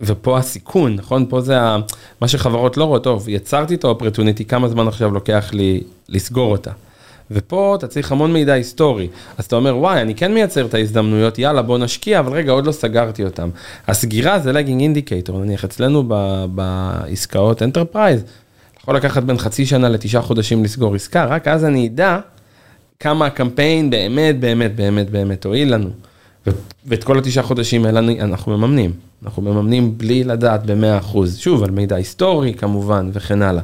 ופה 0.00 0.38
הסיכון, 0.38 0.94
נכון? 0.94 1.26
פה 1.28 1.40
זה 1.40 1.60
ה... 1.60 1.76
מה 2.20 2.28
שחברות 2.28 2.76
לא 2.76 2.84
רואות, 2.84 3.04
טוב, 3.04 3.28
יצרתי 3.28 3.74
את 3.74 3.84
ה 3.84 3.89
opportunity, 3.89 4.44
כמה 4.44 4.68
זמן 4.68 4.88
עכשיו 4.88 5.10
לוקח 5.10 5.50
לי 5.52 5.82
לסגור 6.08 6.52
אותה. 6.52 6.70
ופה 7.30 7.74
אתה 7.78 7.86
צריך 7.86 8.12
המון 8.12 8.32
מידע 8.32 8.52
היסטורי, 8.52 9.08
אז 9.38 9.44
אתה 9.44 9.56
אומר, 9.56 9.76
וואי, 9.76 10.00
אני 10.00 10.14
כן 10.14 10.34
מייצר 10.34 10.66
את 10.66 10.74
ההזדמנויות, 10.74 11.38
יאללה, 11.38 11.62
בוא 11.62 11.78
נשקיע, 11.78 12.18
אבל 12.18 12.32
רגע, 12.32 12.52
עוד 12.52 12.66
לא 12.66 12.72
סגרתי 12.72 13.24
אותם. 13.24 13.48
הסגירה 13.88 14.38
זה 14.38 14.52
lagging 14.52 14.80
indicator, 14.80 15.38
נניח 15.38 15.64
אצלנו 15.64 16.04
ב... 16.08 16.44
בעסקאות 16.54 17.62
enterprise, 17.62 18.24
יכול 18.80 18.96
לקחת 18.96 19.22
בין 19.22 19.38
חצי 19.38 19.66
שנה 19.66 19.88
לתשעה 19.88 20.22
חודשים 20.22 20.64
לסגור 20.64 20.94
עסקה, 20.94 21.24
רק 21.24 21.48
אז 21.48 21.64
אני 21.64 21.86
אדע 21.86 22.18
כמה 23.00 23.26
הקמפיין 23.26 23.90
באמת, 23.90 24.40
באמת, 24.40 24.76
באמת, 24.76 25.10
באמת 25.10 25.44
הועיל 25.44 25.74
לנו. 25.74 25.90
ו- 26.46 26.50
ואת 26.86 27.04
כל 27.04 27.18
התשעה 27.18 27.44
חודשים 27.44 27.84
האלה 27.84 28.00
אנחנו 28.20 28.58
מממנים. 28.58 28.92
אנחנו 29.24 29.42
מממנים 29.42 29.98
בלי 29.98 30.24
לדעת 30.24 30.66
ב-100%. 30.66 31.26
שוב, 31.36 31.62
על 31.62 31.70
מידע 31.70 31.96
היסטורי 31.96 32.54
כמובן, 32.54 33.10
וכן 33.12 33.42
הלאה. 33.42 33.62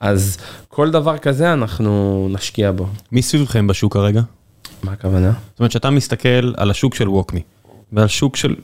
אז 0.00 0.38
כל 0.68 0.90
דבר 0.90 1.18
כזה 1.18 1.52
אנחנו 1.52 2.28
נשקיע 2.30 2.72
בו. 2.72 2.86
מי 3.12 3.22
סביבכם 3.22 3.66
בשוק 3.66 3.92
כרגע? 3.92 4.22
מה 4.82 4.92
הכוונה? 4.92 5.32
זאת 5.50 5.60
אומרת 5.60 5.72
שאתה 5.72 5.90
מסתכל 5.90 6.52
על 6.56 6.70
השוק 6.70 6.94
של 6.94 7.08
ווקמי, 7.08 7.42
ועל 7.92 8.08
שוק 8.08 8.36
של 8.36 8.54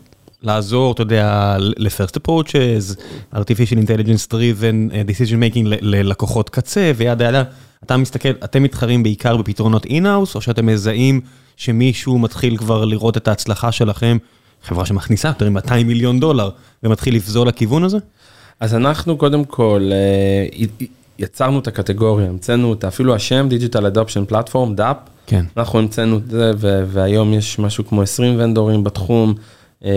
לעזור, 0.42 0.92
אתה 0.92 1.02
יודע, 1.02 1.56
ל-first 1.58 2.16
approaches, 2.20 3.00
artificial 3.34 3.76
intelligence 3.76 4.32
driven 4.32 4.90
uh, 4.90 5.10
decision 5.10 5.54
making 5.54 5.64
ללקוחות 5.80 6.50
קצה 6.50 6.92
ו 6.96 7.02
yada 7.02 7.24
yada. 7.24 7.42
אתה 7.84 7.96
מסתכל, 7.96 8.28
אתם 8.44 8.62
מתחרים 8.62 9.02
בעיקר 9.02 9.36
בפתרונות 9.36 9.84
in-house, 9.86 10.34
או 10.34 10.40
שאתם 10.40 10.66
מזהים 10.66 11.20
שמישהו 11.56 12.18
מתחיל 12.18 12.56
כבר 12.56 12.84
לראות 12.84 13.16
את 13.16 13.28
ההצלחה 13.28 13.72
שלכם, 13.72 14.18
חברה 14.62 14.86
שמכניסה 14.86 15.28
יותר 15.28 15.50
מ-200 15.50 15.84
מיליון 15.84 16.20
דולר, 16.20 16.50
ומתחיל 16.82 17.16
לפזור 17.16 17.46
לכיוון 17.46 17.84
הזה? 17.84 17.98
אז 18.60 18.74
אנחנו 18.74 19.16
קודם 19.16 19.44
כל 19.44 19.90
אה, 19.92 20.66
יצרנו 21.18 21.58
את 21.58 21.66
הקטגוריה, 21.66 22.28
המצאנו 22.28 22.70
אותה, 22.70 22.88
אפילו 22.88 23.14
השם 23.14 23.48
Digital 23.50 23.94
Adoption 23.94 24.32
Platform, 24.32 24.78
DAP, 24.78 25.10
כן. 25.26 25.44
אנחנו 25.56 25.78
המצאנו 25.78 26.16
את 26.16 26.30
זה 26.30 26.50
ו- 26.56 26.84
והיום 26.86 27.34
יש 27.34 27.58
משהו 27.58 27.86
כמו 27.86 28.02
20 28.02 28.34
ונדורים 28.38 28.84
בתחום 28.84 29.34
אה, 29.84 29.90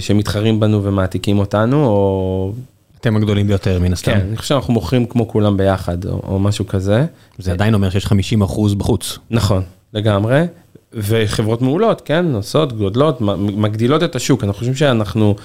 שמתחרים 0.00 0.60
בנו 0.60 0.84
ומעתיקים 0.84 1.38
אותנו, 1.38 1.84
או 1.86 2.52
אתם 3.00 3.16
הגדולים 3.16 3.46
ביותר 3.46 3.78
מן 3.78 3.92
הסתם. 3.92 4.12
כן, 4.12 4.20
אני 4.20 4.36
חושב 4.36 4.48
שאנחנו 4.48 4.74
מוכרים 4.74 5.06
כמו 5.06 5.28
כולם 5.28 5.56
ביחד 5.56 6.04
או, 6.04 6.20
או 6.26 6.38
משהו 6.38 6.66
כזה. 6.66 7.06
זה 7.38 7.52
עדיין 7.52 7.74
אומר 7.74 7.90
שיש 7.90 8.06
50 8.06 8.42
אחוז 8.42 8.74
בחוץ. 8.74 9.18
נכון, 9.30 9.62
לגמרי. 9.94 10.46
וחברות 10.94 11.62
מעולות, 11.62 12.00
כן, 12.00 12.34
עושות, 12.34 12.72
גודלות, 12.72 13.20
מגדילות 13.38 14.02
את 14.02 14.16
השוק. 14.16 14.44
אנחנו 14.44 14.58
חושבים 14.58 14.74
שאנחנו, 14.74 15.36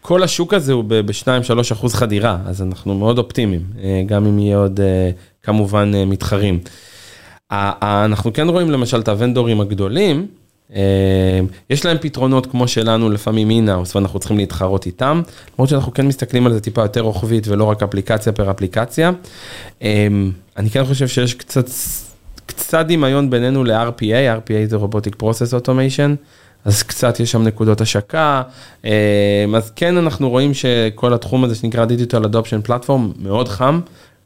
כל 0.00 0.22
השוק 0.22 0.54
הזה 0.54 0.72
הוא 0.72 0.84
ב-2-3 0.88 1.72
אחוז 1.72 1.94
חדירה, 1.94 2.38
אז 2.46 2.62
אנחנו 2.62 2.94
מאוד 2.94 3.18
אופטימיים, 3.18 3.62
אה, 3.82 4.02
גם 4.06 4.26
אם 4.26 4.38
יהיה 4.38 4.58
עוד 4.58 4.80
אה, 4.80 5.10
כמובן 5.42 5.92
אה, 5.94 6.04
מתחרים. 6.04 6.58
אנחנו 7.50 8.32
כן 8.32 8.48
רואים 8.48 8.70
למשל 8.70 9.00
את 9.00 9.08
הוונדורים 9.08 9.60
הגדולים, 9.60 10.26
יש 11.70 11.84
להם 11.84 11.96
פתרונות 12.00 12.46
כמו 12.46 12.68
שלנו 12.68 13.10
לפעמים 13.10 13.50
אינאוס 13.50 13.96
ואנחנו 13.96 14.18
צריכים 14.18 14.36
להתחרות 14.36 14.86
איתם, 14.86 15.22
למרות 15.54 15.68
שאנחנו 15.68 15.94
כן 15.94 16.06
מסתכלים 16.06 16.46
על 16.46 16.52
זה 16.52 16.60
טיפה 16.60 16.82
יותר 16.82 17.00
רוחבית 17.00 17.48
ולא 17.48 17.64
רק 17.64 17.82
אפליקציה 17.82 18.32
פר 18.32 18.50
אפליקציה. 18.50 19.10
אני 20.56 20.70
כן 20.72 20.84
חושב 20.84 21.08
שיש 21.08 21.34
קצת, 21.34 21.66
קצת 22.46 22.86
דמיון 22.86 23.30
בינינו 23.30 23.64
ל-RPA, 23.64 24.38
RPA 24.40 24.70
זה 24.70 24.76
Robotic 24.76 25.22
Process 25.22 25.64
Automation, 25.64 26.16
אז 26.64 26.82
קצת 26.82 27.20
יש 27.20 27.32
שם 27.32 27.42
נקודות 27.42 27.80
השקה, 27.80 28.42
אה, 28.84 29.44
אז 29.56 29.70
כן 29.76 29.96
אנחנו 29.96 30.30
רואים 30.30 30.54
שכל 30.54 31.14
התחום 31.14 31.44
הזה 31.44 31.54
שנקרא 31.54 31.86
Digital 31.86 32.24
Adoption 32.24 32.68
Platform 32.68 33.00
מאוד 33.18 33.48
חם, 33.48 33.80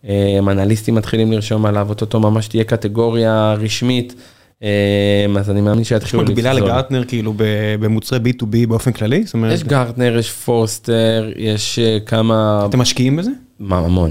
אה, 0.08 0.38
אנליסטים 0.38 0.94
מתחילים 0.94 1.32
לרשום 1.32 1.66
עליו, 1.66 1.88
אוטוטו 1.88 2.20
ממש 2.20 2.48
תהיה 2.48 2.64
קטגוריה 2.64 3.54
רשמית, 3.58 4.14
אה, 4.62 5.26
אז 5.38 5.50
אני 5.50 5.60
מאמין 5.60 5.80
יש 5.80 5.88
שיתחילו 5.88 6.22
מקבילה 6.22 6.52
לגרטנר 6.52 7.04
כאילו 7.04 7.34
במוצרי 7.80 8.18
B2B 8.18 8.66
באופן 8.68 8.92
כללי? 8.92 9.24
זאת 9.24 9.34
אומרת, 9.34 9.52
יש 9.52 9.64
גרטנר, 9.64 10.16
יש 10.18 10.30
פורסטר, 10.30 11.30
יש 11.36 11.78
כמה, 12.06 12.66
אתם 12.68 12.78
משקיעים 12.78 13.16
בזה? 13.16 13.30
מה, 13.60 13.78
המון. 13.78 14.10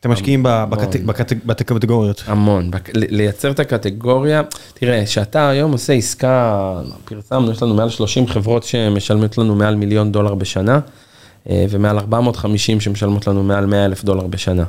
אתם 0.00 0.10
משקיעים 0.10 0.46
בקטגוריות. 1.46 2.22
המון, 2.26 2.70
לייצר 2.94 3.50
את 3.50 3.60
הקטגוריה, 3.60 4.42
תראה, 4.74 5.06
שאתה 5.06 5.48
היום 5.48 5.72
עושה 5.72 5.92
עסקה, 5.92 6.72
פרסמנו, 7.04 7.50
יש 7.50 7.62
לנו 7.62 7.74
מעל 7.74 7.88
30 7.88 8.26
חברות 8.26 8.62
שמשלמות 8.64 9.38
לנו 9.38 9.54
מעל 9.54 9.74
מיליון 9.74 10.12
דולר 10.12 10.34
בשנה, 10.34 10.80
אה, 11.50 11.66
ומעל 11.70 11.98
450 11.98 12.80
שמשלמות 12.80 13.26
לנו 13.26 13.42
מעל 13.42 13.66
100 13.66 13.84
אלף 13.84 14.04
דולר 14.04 14.26
בשנה. 14.26 14.64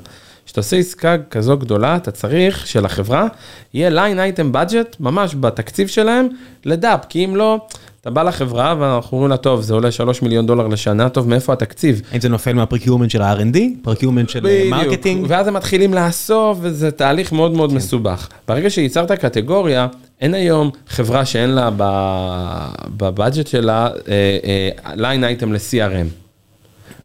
כשאתה 0.46 0.60
עושה 0.60 0.78
עסקה 0.78 1.16
כזו 1.30 1.58
גדולה, 1.58 1.96
אתה 1.96 2.12
צריך 2.12 2.68
שלחברה 2.68 3.28
יהיה 3.74 3.90
line 3.90 4.36
item 4.36 4.56
budget, 4.56 4.96
ממש 5.00 5.36
בתקציב 5.36 5.88
שלהם, 5.88 6.28
ל-DAP, 6.66 7.06
כי 7.10 7.26
אם 7.26 7.36
לא, 7.36 7.60
אתה 8.02 8.10
בא 8.10 8.24
לחברה 8.24 8.76
ואנחנו 8.80 9.18
אומרים 9.18 9.30
לה, 9.32 9.38
טוב, 9.38 9.62
זה 9.62 9.74
עולה 9.74 9.92
3 9.92 10.22
מיליון 10.22 10.46
דולר 10.46 10.68
לשנה, 10.68 11.10
טוב, 11.10 11.28
מאיפה 11.30 11.54
התקציב? 11.54 12.02
האם 12.12 12.22
זה 12.22 12.30
נופל 12.30 12.54
מה-procurement 12.54 13.12
של 13.12 13.22
ה-R&D, 13.22 13.58
procurement 13.82 14.30
של 14.30 14.48
אה, 14.48 14.68
marketing? 14.70 15.26
ואז 15.30 15.48
הם 15.48 15.54
מתחילים 15.54 15.94
לאסוף, 15.94 16.58
וזה 16.62 16.92
תהליך 16.92 17.32
מאוד 17.32 17.52
מאוד 17.52 17.74
מסובך. 17.74 18.30
ברגע 18.48 18.70
שייצרת 18.70 19.12
קטגוריה, 19.12 19.88
אין 20.22 20.34
היום 20.34 20.70
חברה 20.88 21.26
שאין 21.26 21.50
לה 21.50 21.70
ב- 21.78 22.68
בבאג'ט 22.98 23.48
שלה 23.48 23.90
line 24.96 25.42
item 25.42 25.46
ל-CRM, 25.46 26.08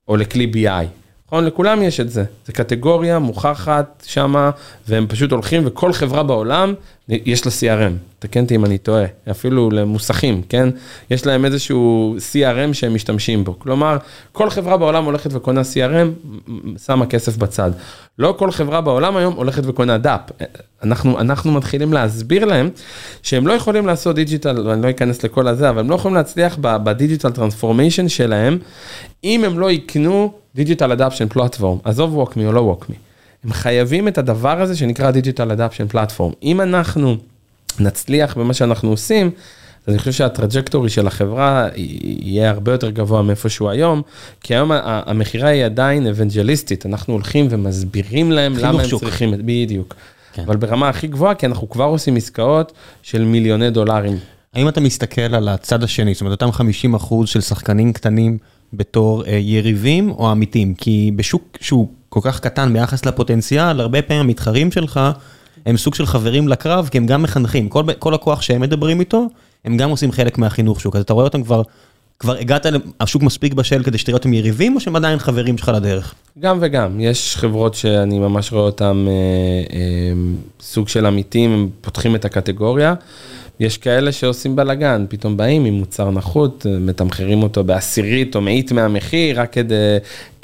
או 0.09 0.17
לכלי 0.17 0.53
BI. 0.55 1.06
נכון? 1.27 1.45
לכולם 1.45 1.83
יש 1.83 2.01
את 2.01 2.11
זה. 2.11 2.25
זה 2.47 2.53
קטגוריה 2.53 3.19
מוכחת 3.19 4.05
שמה, 4.07 4.51
והם 4.89 5.07
פשוט 5.09 5.33
הולכים, 5.33 5.63
וכל 5.67 5.93
חברה 5.93 6.23
בעולם, 6.23 6.75
יש 7.09 7.47
לה 7.47 7.53
CRM. 7.53 7.93
תקן 8.19 8.43
אותי 8.43 8.55
אם 8.55 8.65
אני 8.65 8.79
טועה, 8.79 9.05
אפילו 9.31 9.71
למוסכים, 9.71 10.43
כן? 10.49 10.69
יש 11.11 11.27
להם 11.27 11.45
איזשהו 11.45 12.17
CRM 12.33 12.75
שהם 12.75 12.95
משתמשים 12.95 13.45
בו. 13.45 13.59
כלומר, 13.59 13.97
כל 14.33 14.51
חברה 14.51 14.77
בעולם 14.77 15.05
הולכת 15.05 15.35
וקונה 15.35 15.61
CRM, 15.61 16.31
שמה 16.87 17.07
כסף 17.07 17.37
בצד. 17.37 17.71
לא 18.19 18.35
כל 18.39 18.51
חברה 18.51 18.81
בעולם 18.81 19.17
היום 19.17 19.35
הולכת 19.35 19.63
וקונה 19.67 19.99
DAP. 19.99 20.21
אנחנו, 20.83 21.21
אנחנו 21.21 21.53
מתחילים 21.53 21.93
להסביר 21.93 22.45
להם 22.45 22.71
שהם 23.23 23.47
לא 23.47 23.53
יכולים 23.53 23.87
לעשות 23.87 24.15
digital, 24.15 24.69
ואני 24.69 24.83
לא 24.83 24.91
אכנס 24.91 25.23
לכל 25.23 25.49
הזה, 25.49 25.71
אבל 25.71 25.81
הם 25.81 25.91
לא 25.91 25.95
יכולים 25.95 26.15
להצליח 26.15 26.59
ב-digital 26.61 27.31
transformation 27.31 28.09
שלהם, 28.09 28.59
אם 29.25 29.45
הם 29.45 29.59
לא 29.59 29.71
יקנו 29.71 30.33
digital 30.57 30.93
adoption 30.93 31.29
platform, 31.29 31.79
עזוב 31.85 32.17
WalkMe 32.17 32.47
או 32.47 32.53
לא 32.53 32.61
WalkMe. 32.61 32.97
הם 33.45 33.53
חייבים 33.53 34.09
את 34.09 34.19
הדבר 34.19 34.61
הזה 34.61 34.77
שנקרא 34.77 35.11
digital 35.11 35.51
adoption 35.51 35.89
platform. 35.89 36.33
אם 36.43 36.61
אנחנו 36.61 37.17
נצליח 37.81 38.37
במה 38.37 38.55
שאנחנו 38.55 38.91
עושים, 38.91 39.31
אז 39.87 39.93
אני 39.93 39.99
חושב 39.99 40.13
שה-trajectory 40.13 40.89
של 40.89 41.07
החברה 41.07 41.69
יהיה 41.75 42.51
הרבה 42.51 42.73
יותר 42.73 42.91
גבוה 42.91 43.23
מאיפה 43.23 43.49
שהוא 43.49 43.71
היום, 43.71 44.03
כי 44.41 44.55
היום 44.55 44.71
המכירה 44.83 45.49
היא 45.49 45.65
עדיין 45.65 46.07
אבנג'ליסטית, 46.07 46.87
אנחנו 46.87 47.13
הולכים 47.13 47.47
ומסבירים 47.51 48.33
להם 48.33 48.57
למה 48.59 48.83
הם 48.83 48.89
שוק. 48.89 49.01
צריכים 49.01 49.35
את, 49.35 49.39
בדיוק. 49.43 49.95
כן. 50.33 50.43
אבל 50.43 50.57
ברמה 50.57 50.89
הכי 50.89 51.07
גבוהה, 51.07 51.35
כי 51.35 51.47
אנחנו 51.47 51.71
כבר 51.71 51.85
עושים 51.85 52.17
עסקאות 52.17 52.73
של 53.03 53.25
מיליוני 53.25 53.71
דולרים. 53.71 54.19
האם 54.55 54.69
אתה 54.69 54.81
מסתכל 54.81 55.35
על 55.35 55.49
הצד 55.49 55.83
השני, 55.83 56.15
זאת 56.15 56.21
אומרת, 56.21 56.43
אותם 56.43 56.53
50 56.53 56.95
אחוז 56.95 57.29
של 57.29 57.41
שחקנים 57.41 57.93
קטנים 57.93 58.39
בתור 58.73 59.25
אה, 59.25 59.33
יריבים 59.33 60.11
או 60.11 60.31
עמיתים? 60.31 60.75
כי 60.75 61.11
בשוק 61.17 61.57
שהוא 61.61 61.89
כל 62.09 62.21
כך 62.23 62.41
קטן 62.41 62.73
ביחס 62.73 63.07
לפוטנציאל, 63.07 63.81
הרבה 63.81 64.03
פעמים 64.03 64.21
המתחרים 64.21 64.73
שלך 64.73 65.01
הם 65.67 65.77
סוג 65.77 65.95
של 65.95 66.07
חברים 66.07 66.49
לקרב, 66.49 66.89
כי 66.91 66.99
הם 66.99 67.07
גם 67.07 67.23
מחנכים. 67.23 67.69
כל, 67.69 67.83
כל 67.99 68.15
הכוח 68.15 68.43
שהם 68.43 68.61
מדברים 68.61 69.01
איתו, 69.01 69.27
הם 69.65 69.77
גם 69.77 69.91
עושים 69.91 70.13
חלק 70.13 70.39
מהחינוך 70.39 70.81
שוק. 70.81 70.97
אז 70.97 71.03
אתה 71.03 71.13
רואה 71.13 71.25
אותם 71.25 71.43
כבר, 71.43 71.63
כבר 72.19 72.37
הגעת, 72.37 72.67
השוק 73.01 73.23
מספיק 73.23 73.53
בשל 73.53 73.83
כדי 73.83 73.99
שתראה 73.99 74.17
אותם 74.17 74.33
יריבים, 74.33 74.75
או 74.75 74.81
שהם 74.81 74.97
עדיין 74.97 75.19
חברים 75.19 75.59
שלך 75.59 75.69
לדרך? 75.69 76.15
גם 76.39 76.59
וגם, 76.61 77.01
יש 77.01 77.37
חברות 77.37 77.75
שאני 77.75 78.19
ממש 78.19 78.53
רואה 78.53 78.65
אותם 78.65 79.07
אה, 79.09 79.77
אה, 79.77 80.13
סוג 80.61 80.89
של 80.89 81.07
עמיתים, 81.07 81.51
הם 81.51 81.69
פותחים 81.81 82.15
את 82.15 82.25
הקטגוריה. 82.25 82.95
יש 83.61 83.79
כאלה 83.79 84.13
שעושים 84.13 84.57
בלאגן, 84.57 85.05
פתאום 85.09 85.37
באים 85.37 85.65
עם 85.65 85.75
מוצר 85.75 86.11
נחות, 86.11 86.67
מתמחרים 86.81 87.43
אותו 87.43 87.65
בעשירית 87.65 88.37
או 88.37 88.41
מאית 88.41 88.73
מהמחיר, 88.73 89.41
רק 89.41 89.53
כדי, 89.53 89.75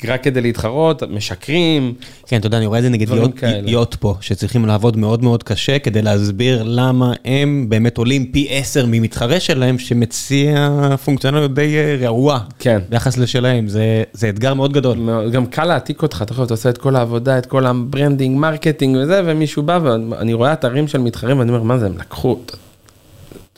רק 0.04 0.22
כדי 0.22 0.40
להתחרות, 0.40 1.02
משקרים. 1.02 1.94
כן, 2.26 2.36
אתה 2.36 2.46
יודע, 2.46 2.56
אני 2.56 2.66
רואה 2.66 2.78
את 2.78 2.82
זה 2.84 2.88
דברים 2.90 3.22
יוט. 3.22 3.34
יוט 3.66 3.94
פה, 3.94 4.14
שצריכים 4.20 4.66
לעבוד 4.66 4.96
מאוד 4.96 5.24
מאוד 5.24 5.42
קשה 5.42 5.78
כדי 5.78 6.02
להסביר 6.02 6.62
למה 6.66 7.12
הם 7.24 7.66
באמת 7.68 7.98
עולים 7.98 8.26
פי 8.32 8.46
עשר 8.50 8.86
ממתחרה 8.88 9.40
שלהם, 9.40 9.78
שמציע 9.78 10.68
פונקציונליות 11.04 11.54
די 11.54 11.76
אה, 11.76 11.96
רעועה. 12.00 12.38
כן. 12.58 12.78
ביחס 12.88 13.18
לשלהם, 13.18 13.68
זה, 13.68 14.02
זה 14.12 14.28
אתגר 14.28 14.54
מאוד 14.54 14.72
גדול. 14.72 14.98
מאוד- 14.98 15.32
גם 15.32 15.46
קל 15.46 15.64
להעתיק 15.64 16.02
אותך, 16.02 16.22
אתה 16.22 16.32
יכול, 16.32 16.44
אתה 16.44 16.54
עושה 16.54 16.68
את 16.68 16.78
כל 16.78 16.96
העבודה, 16.96 17.38
את 17.38 17.46
כל 17.46 17.66
ה-branding, 17.66 18.38
marketing 18.38 18.96
וזה, 19.02 19.20
ומישהו 19.24 19.62
בא 19.62 19.78
ואני 19.82 20.32
רואה 20.34 20.52
אתרים 20.52 20.88
של 20.88 20.98
מתחרים 20.98 21.38
ואני 21.38 21.50
אומר, 21.50 21.62
מה 21.62 21.78
זה, 21.78 21.86
הם 21.86 21.98
לקחו, 21.98 22.38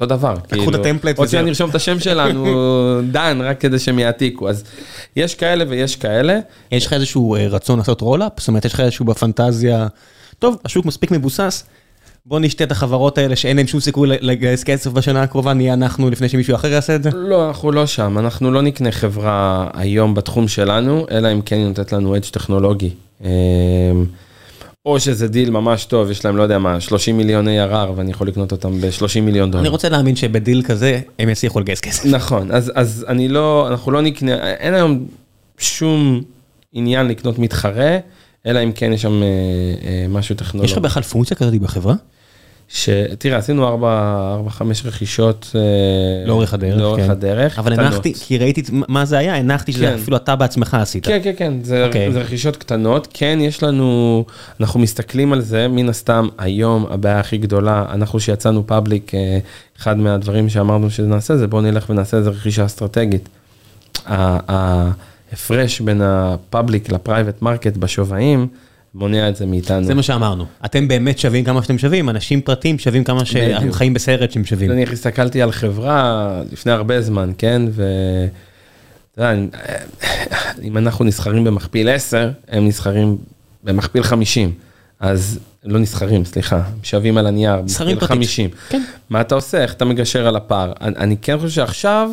אותו 0.01 0.07
דבר. 0.07 0.35
לקחו 0.53 0.71
את 0.71 0.75
ה-template 0.75 1.19
עוד. 1.19 1.29
שניה 1.29 1.43
נרשום 1.43 1.71
את 1.71 1.75
השם 1.75 2.01
שלנו, 2.01 2.47
דן, 3.13 3.39
רק 3.43 3.61
כדי 3.61 3.79
שהם 3.79 3.99
יעתיקו. 3.99 4.49
אז 4.49 4.65
יש 5.17 5.35
כאלה 5.35 5.65
ויש 5.69 5.97
כאלה. 5.97 6.39
יש 6.73 6.87
לך 6.87 6.93
איזשהו 6.93 7.35
אה, 7.35 7.47
רצון 7.47 7.79
לעשות 7.79 8.01
roll-up? 8.01 8.33
זאת 8.39 8.49
אומרת, 8.49 8.65
יש 8.65 8.75
לך 8.75 8.81
איזשהו 8.81 9.05
בפנטזיה, 9.05 9.87
טוב, 10.39 10.57
השוק 10.65 10.87
מספיק 10.87 11.11
מבוסס, 11.11 11.65
בוא 12.27 12.41
נשתה 12.41 12.65
את 12.65 12.73
החברות 12.73 13.19
האלה 13.19 13.37
שאין 13.37 13.57
להם 13.57 13.67
שום 13.67 13.81
סיכוי 13.81 14.09
לגייס 14.21 14.65
כסף 14.65 14.91
בשנה 14.91 15.23
הקרובה, 15.23 15.55
נהיה 15.55 15.75
אנחנו 15.75 16.11
לפני 16.11 16.29
שמישהו 16.29 16.55
אחר 16.55 16.69
יעשה 16.69 16.95
את 16.95 17.03
זה? 17.03 17.11
לא, 17.15 17.49
אנחנו 17.49 17.73
לא 17.73 17.87
שם, 17.87 18.19
אנחנו 18.19 18.51
לא 18.51 18.63
נקנה 18.63 18.93
חברה 18.93 19.69
היום 19.75 20.15
בתחום 20.15 20.49
שלנו, 20.49 21.07
אלא 21.11 21.33
אם 21.33 21.41
כן 21.41 21.57
היא 21.57 21.67
נותנת 21.67 21.93
לנו 21.93 22.17
אדג' 22.17 22.25
טכנולוגי. 22.25 22.91
או 24.87 25.01
שזה 25.01 25.29
דיל 25.29 25.51
ממש 25.51 25.85
טוב, 25.85 26.11
יש 26.11 26.25
להם, 26.25 26.37
לא 26.37 26.43
יודע 26.43 26.59
מה, 26.59 26.81
30 26.81 27.17
מיליון 27.17 27.49
ARR, 27.49 27.91
ואני 27.97 28.11
יכול 28.11 28.29
לקנות 28.29 28.53
אותם 28.53 28.81
ב-30 28.81 29.21
מיליון 29.21 29.51
דולר. 29.51 29.61
אני 29.61 29.69
רוצה 29.69 29.89
להאמין 29.89 30.17
שבדיל 30.17 30.63
כזה 30.63 31.01
הם 31.19 31.29
יצליחו 31.29 31.61
לגייס 31.61 31.81
כסף. 31.81 32.07
נכון, 32.07 32.51
אז, 32.51 32.73
אז 32.75 33.07
אני 33.09 33.29
לא, 33.29 33.69
אנחנו 33.69 33.93
לא 33.93 34.03
נקנה, 34.03 34.51
אין 34.51 34.75
היום 34.75 35.07
שום 35.59 36.23
עניין 36.73 37.07
לקנות 37.07 37.39
מתחרה, 37.39 37.99
אלא 38.47 38.65
אם 38.65 38.73
כן 38.73 38.93
יש 38.93 39.03
שם 39.03 39.23
אה, 39.23 39.29
אה, 39.85 40.07
משהו 40.09 40.35
טכנולוגי. 40.35 40.71
יש 40.71 40.73
לך 40.73 40.79
בכלל 40.79 41.03
פונקציה 41.03 41.37
כזאת 41.37 41.55
בחברה? 41.55 41.95
שתראה, 42.69 43.37
עשינו 43.37 43.83
4-5 44.49 44.63
רכישות 44.85 45.53
אה, 45.55 45.61
לאורך 46.27 46.55
הדרך, 46.55 46.79
לאורך 46.79 47.01
כן. 47.01 47.11
הדרך, 47.11 47.59
אבל 47.59 47.73
קטנות. 47.73 47.93
הנחתי, 47.93 48.15
כי 48.15 48.39
ראיתי 48.39 48.63
מה 48.71 49.05
זה 49.05 49.19
היה, 49.19 49.37
הנחתי 49.37 49.73
שזה 49.73 49.87
כן. 49.87 49.95
אפילו 49.95 50.17
אתה 50.17 50.37
בעצמך 50.37 50.75
עשית. 50.75 51.07
כן, 51.07 51.21
כן, 51.25 51.33
כן, 51.37 51.53
זה, 51.63 51.87
אוקיי. 51.87 52.13
זה 52.13 52.21
רכישות 52.21 52.57
קטנות. 52.57 53.09
כן, 53.15 53.39
יש 53.41 53.63
לנו, 53.63 54.25
אנחנו 54.61 54.81
מסתכלים 54.81 55.33
על 55.33 55.41
זה, 55.41 55.69
מן 55.69 55.89
הסתם, 55.89 56.29
היום 56.39 56.87
הבעיה 56.91 57.21
הכי 57.21 57.39
גדולה, 57.39 57.85
אנחנו 57.91 58.21
שיצאנו 58.21 58.67
public, 58.67 59.15
אה, 59.15 59.39
אחד 59.79 59.99
מהדברים 59.99 60.49
שאמרנו 60.49 60.91
שנעשה 60.91 61.37
זה 61.37 61.47
בואו 61.47 61.63
נלך 61.63 61.91
ונעשה 61.91 62.17
איזה 62.17 62.31
רכישה 62.31 62.65
אסטרטגית. 62.65 63.29
ההפרש 64.07 65.81
בין 65.81 66.01
ה-public 66.03 66.93
ל-private 66.93 67.43
market 67.43 67.77
בשווים, 67.77 68.49
מונע 68.95 69.29
את 69.29 69.37
זה 69.37 69.47
מאיתנו. 69.47 69.85
זה 69.85 69.95
מה 69.95 70.03
שאמרנו. 70.03 70.45
אתם 70.65 70.89
באמת 70.89 71.19
שווים 71.19 71.45
כמה 71.45 71.63
שאתם 71.63 71.79
שווים, 71.79 72.09
אנשים 72.11 72.41
פרטיים 72.41 72.79
שווים 72.79 73.05
כמה 73.05 73.25
שהם. 73.25 73.73
חיים 73.73 73.95
בסרט 73.95 74.31
שהם 74.33 74.45
שווים. 74.45 74.71
נניח 74.71 74.93
הסתכלתי 74.93 75.43
על 75.43 75.53
חברה 75.53 76.21
לפני 76.53 76.73
הרבה 76.73 77.01
זמן, 77.03 77.33
כן? 77.39 77.63
ו... 77.71 77.85
אתה 79.13 79.23
יודע, 79.23 79.33
אני- 79.33 79.49
אם 80.63 80.79
אנחנו 80.79 81.05
נסחרים 81.05 81.45
במכפיל 81.45 81.89
10, 81.89 82.31
הם 82.49 82.69
נסחרים 82.69 83.17
במכפיל 83.65 84.03
50. 84.03 84.53
אז 85.01 85.39
לא 85.65 85.79
נסחרים, 85.79 86.25
סליחה, 86.25 86.63
שווים 86.83 87.19
על 87.19 87.27
הנייר, 87.27 87.61
נסחרים 87.61 87.95
פרטית. 87.99 88.09
50. 88.09 88.51
כן. 88.69 88.83
מה 89.11 89.21
אתה 89.21 89.35
עושה? 89.35 89.63
איך 89.63 89.73
אתה 89.75 89.85
מגשר 89.85 90.27
על 90.27 90.37
הפער? 90.37 90.73
אני, 90.81 90.97
אני 90.97 91.17
כן 91.23 91.39
חושב 91.39 91.49
שעכשיו 91.55 92.11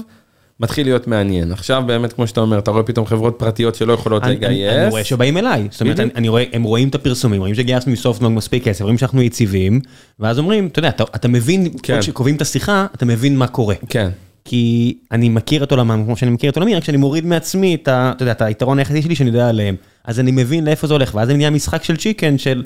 מתחיל 0.61 0.87
להיות 0.87 1.07
מעניין. 1.07 1.51
עכשיו 1.51 1.83
באמת, 1.85 2.13
כמו 2.13 2.27
שאתה 2.27 2.41
אומר, 2.41 2.59
אתה 2.59 2.71
רואה 2.71 2.83
פתאום 2.83 3.05
חברות 3.05 3.35
פרטיות 3.39 3.75
שלא 3.75 3.93
יכולות 3.93 4.23
אני- 4.23 4.35
אני 4.35 4.45
אני 4.45 4.77
לגייס. 4.77 4.91
רואה 4.91 5.03
שבאים 5.03 5.37
אליי, 5.37 5.67
זאת 5.71 5.81
אומרת, 5.81 5.99
אני. 5.99 6.09
אני 6.15 6.27
רואה, 6.29 6.43
הם 6.53 6.63
רואים 6.63 6.87
את 6.87 6.95
הפרסומים, 6.95 7.39
רואים 7.41 7.55
שגייסנו 7.55 7.91
מ-SoftBank 7.91 8.37
מספיק 8.37 8.63
כסף, 8.63 8.81
רואים 8.81 8.97
שאנחנו 8.97 9.21
יציבים, 9.21 9.81
ואז 10.19 10.39
אומרים, 10.39 10.67
אתה 10.67 10.79
יודע, 10.79 10.89
אתה- 10.89 11.03
אתה 11.15 11.27
מבין, 11.27 11.67
כן. 11.83 11.93
עוד 11.93 12.01
שקובעים 12.01 12.35
את 12.35 12.41
השיחה, 12.41 12.85
אתה 12.95 13.05
מבין 13.05 13.37
מה 13.37 13.47
קורה. 13.47 13.75
כן, 13.89 14.09
כי 14.45 14.97
אני 15.11 15.29
מכיר 15.29 15.63
את 15.63 15.71
עולמם 15.71 16.03
כמו 16.05 16.17
שאני 16.17 16.31
מכיר 16.31 16.51
את 16.51 16.55
עולמי, 16.57 16.75
רק 16.75 16.83
שאני 16.83 16.97
מוריד 16.97 17.25
מעצמי 17.25 17.75
את 17.75 17.87
ה... 17.87 18.11
אתה 18.15 18.23
יודע, 18.23 18.31
את 18.31 18.41
היתרון 18.41 18.79
היחסי 18.79 19.01
שלי 19.01 19.15
שאני 19.15 19.29
יודע 19.29 19.49
עליהם. 19.49 19.75
אז 20.05 20.19
אני 20.19 20.31
מבין 20.31 20.65
לאיפה 20.65 20.87
זה 20.87 20.93
הולך, 20.93 21.15
ואז 21.15 21.27
זה 21.27 21.33
נהיה 21.33 21.49
משחק 21.49 21.83
של 21.83 21.97
chicken 21.97 22.37
של 22.37 22.63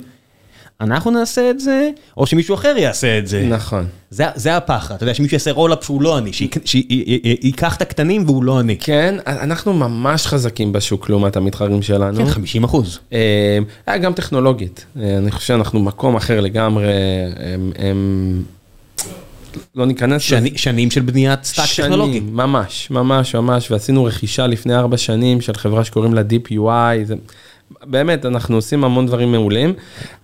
אנחנו 0.80 1.10
נעשה 1.10 1.50
את 1.50 1.60
זה, 1.60 1.90
או 2.16 2.26
שמישהו 2.26 2.54
אחר 2.54 2.74
יעשה 2.78 3.18
את 3.18 3.26
זה. 3.26 3.46
נכון. 3.50 3.86
זה, 4.10 4.24
זה 4.34 4.56
הפחד, 4.56 4.94
אתה 4.94 5.04
יודע, 5.04 5.14
שמישהו 5.14 5.34
יעשה 5.34 5.52
roll-up 5.52 5.84
שהוא 5.84 6.02
לא 6.02 6.18
אני, 6.18 6.30
שייקח 6.64 7.76
את 7.76 7.82
הקטנים 7.82 8.24
והוא 8.26 8.44
לא 8.44 8.60
אני. 8.60 8.76
כן, 8.76 9.14
אנחנו 9.26 9.72
ממש 9.74 10.26
חזקים 10.26 10.72
בשוק 10.72 11.10
לעומת 11.10 11.36
המתחרים 11.36 11.82
שלנו. 11.82 12.16
כן, 12.16 12.30
50 12.30 12.64
אחוז. 12.64 12.98
אה, 13.12 13.58
אה, 13.88 13.98
גם 13.98 14.12
טכנולוגית, 14.12 14.86
אה, 15.00 15.18
אני 15.18 15.30
חושב 15.30 15.46
שאנחנו 15.46 15.80
מקום 15.80 16.16
אחר 16.16 16.40
לגמרי, 16.40 16.92
הם, 17.36 17.72
הם... 17.78 18.42
לא 19.74 19.86
ניכנס 19.86 20.22
שני, 20.22 20.58
שנים 20.58 20.90
של 20.90 21.00
בניית 21.00 21.44
stack 21.44 21.68
טכנולוגי. 21.76 22.18
שנים, 22.18 22.36
ממש, 22.36 22.90
ממש, 22.90 23.34
ממש, 23.34 23.70
ועשינו 23.70 24.04
רכישה 24.04 24.46
לפני 24.46 24.76
ארבע 24.76 24.96
שנים 24.96 25.40
של 25.40 25.54
חברה 25.54 25.84
שקוראים 25.84 26.14
לה 26.14 26.22
Deep 26.30 26.52
UI, 26.52 27.04
זה... 27.04 27.14
באמת, 27.84 28.26
אנחנו 28.26 28.56
עושים 28.56 28.84
המון 28.84 29.06
דברים 29.06 29.32
מעולים. 29.32 29.74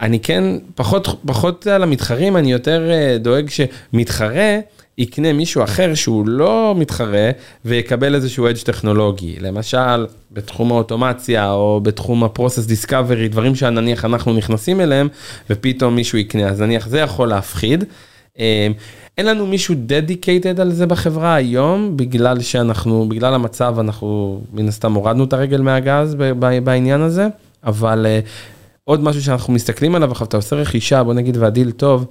אני 0.00 0.20
כן, 0.20 0.44
פחות, 0.74 1.08
פחות 1.26 1.66
על 1.66 1.82
המתחרים, 1.82 2.36
אני 2.36 2.52
יותר 2.52 2.90
אה, 2.90 3.18
דואג 3.18 3.48
שמתחרה 3.48 4.58
יקנה 4.98 5.32
מישהו 5.32 5.64
אחר 5.64 5.94
שהוא 5.94 6.28
לא 6.28 6.74
מתחרה 6.78 7.30
ויקבל 7.64 8.14
איזשהו 8.14 8.48
edge 8.48 8.58
טכנולוגי. 8.58 9.36
למשל, 9.40 10.06
בתחום 10.32 10.72
האוטומציה 10.72 11.52
או 11.52 11.80
בתחום 11.82 12.24
ה-process 12.24 12.66
discovery, 12.66 13.28
דברים 13.28 13.54
שנניח 13.54 14.04
אנחנו 14.04 14.32
נכנסים 14.32 14.80
אליהם 14.80 15.08
ופתאום 15.50 15.96
מישהו 15.96 16.18
יקנה, 16.18 16.48
אז 16.48 16.60
נניח 16.60 16.86
זה 16.86 16.98
יכול 16.98 17.28
להפחיד. 17.28 17.84
אה, 19.18 19.22
אין 19.22 19.26
לנו 19.26 19.46
מישהו 19.46 19.74
dedicated 19.78 20.60
על 20.60 20.72
זה 20.72 20.86
בחברה 20.86 21.34
היום, 21.34 21.96
בגלל 21.96 22.40
שאנחנו, 22.40 23.08
בגלל 23.08 23.34
המצב, 23.34 23.76
אנחנו 23.78 24.40
מן 24.52 24.68
הסתם 24.68 24.92
הורדנו 24.92 25.24
את 25.24 25.32
הרגל 25.32 25.60
מהגז 25.60 26.16
בעניין 26.64 27.00
הזה, 27.00 27.28
אבל 27.64 28.06
uh, 28.06 28.28
עוד 28.84 29.02
משהו 29.02 29.22
שאנחנו 29.22 29.52
מסתכלים 29.52 29.94
עליו, 29.94 30.10
עכשיו 30.10 30.26
אתה 30.26 30.36
עושה 30.36 30.56
רכישה, 30.56 31.02
בוא 31.02 31.14
נגיד 31.14 31.36
וה-deal 31.36 31.70
טוב, 31.70 32.06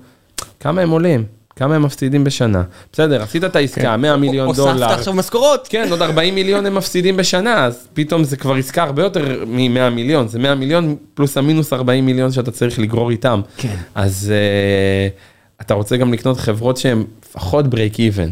כמה 0.60 0.82
הם 0.82 0.90
עולים? 0.90 1.26
כמה 1.56 1.76
הם 1.76 1.82
מפסידים 1.82 2.24
בשנה? 2.24 2.64
בסדר, 2.94 3.22
עשית 3.22 3.44
את 3.44 3.56
העסקה, 3.56 3.98
100 3.98 4.18
מיליון 4.18 4.56
דולר. 4.56 4.72
הוספת 4.72 5.00
עכשיו 5.00 5.14
משכורות. 5.14 5.68
כן, 5.68 5.88
עוד 5.92 6.02
40 6.02 6.36
מיליון 6.36 6.66
הם 6.66 6.76
מפסידים 6.76 7.18
בשנה, 7.18 7.66
אז 7.66 7.88
פתאום 7.94 8.24
זה 8.24 8.38
כבר 8.38 8.56
עסקה 8.56 8.84
הרבה 8.84 9.04
יותר 9.04 9.46
מ-100 9.48 9.90
מיליון, 9.90 10.28
זה 10.28 10.40
100 10.40 10.56
מיליון 10.56 10.96
פלוס 11.14 11.38
המינוס 11.38 11.74
40 11.74 12.06
מיליון 12.06 12.32
שאתה 12.32 12.52
צריך 12.52 12.80
לגרור 12.80 13.10
איתם. 13.10 13.42
כן. 13.58 13.76
אז 13.96 14.34
uh, 14.34 15.31
אתה 15.62 15.74
רוצה 15.74 15.98
גם 15.98 16.14
לקנות 16.14 16.38
חברות 16.38 16.78
שהן 16.78 17.04
לפחות 17.30 17.66
break 17.66 17.96
even, 17.96 18.30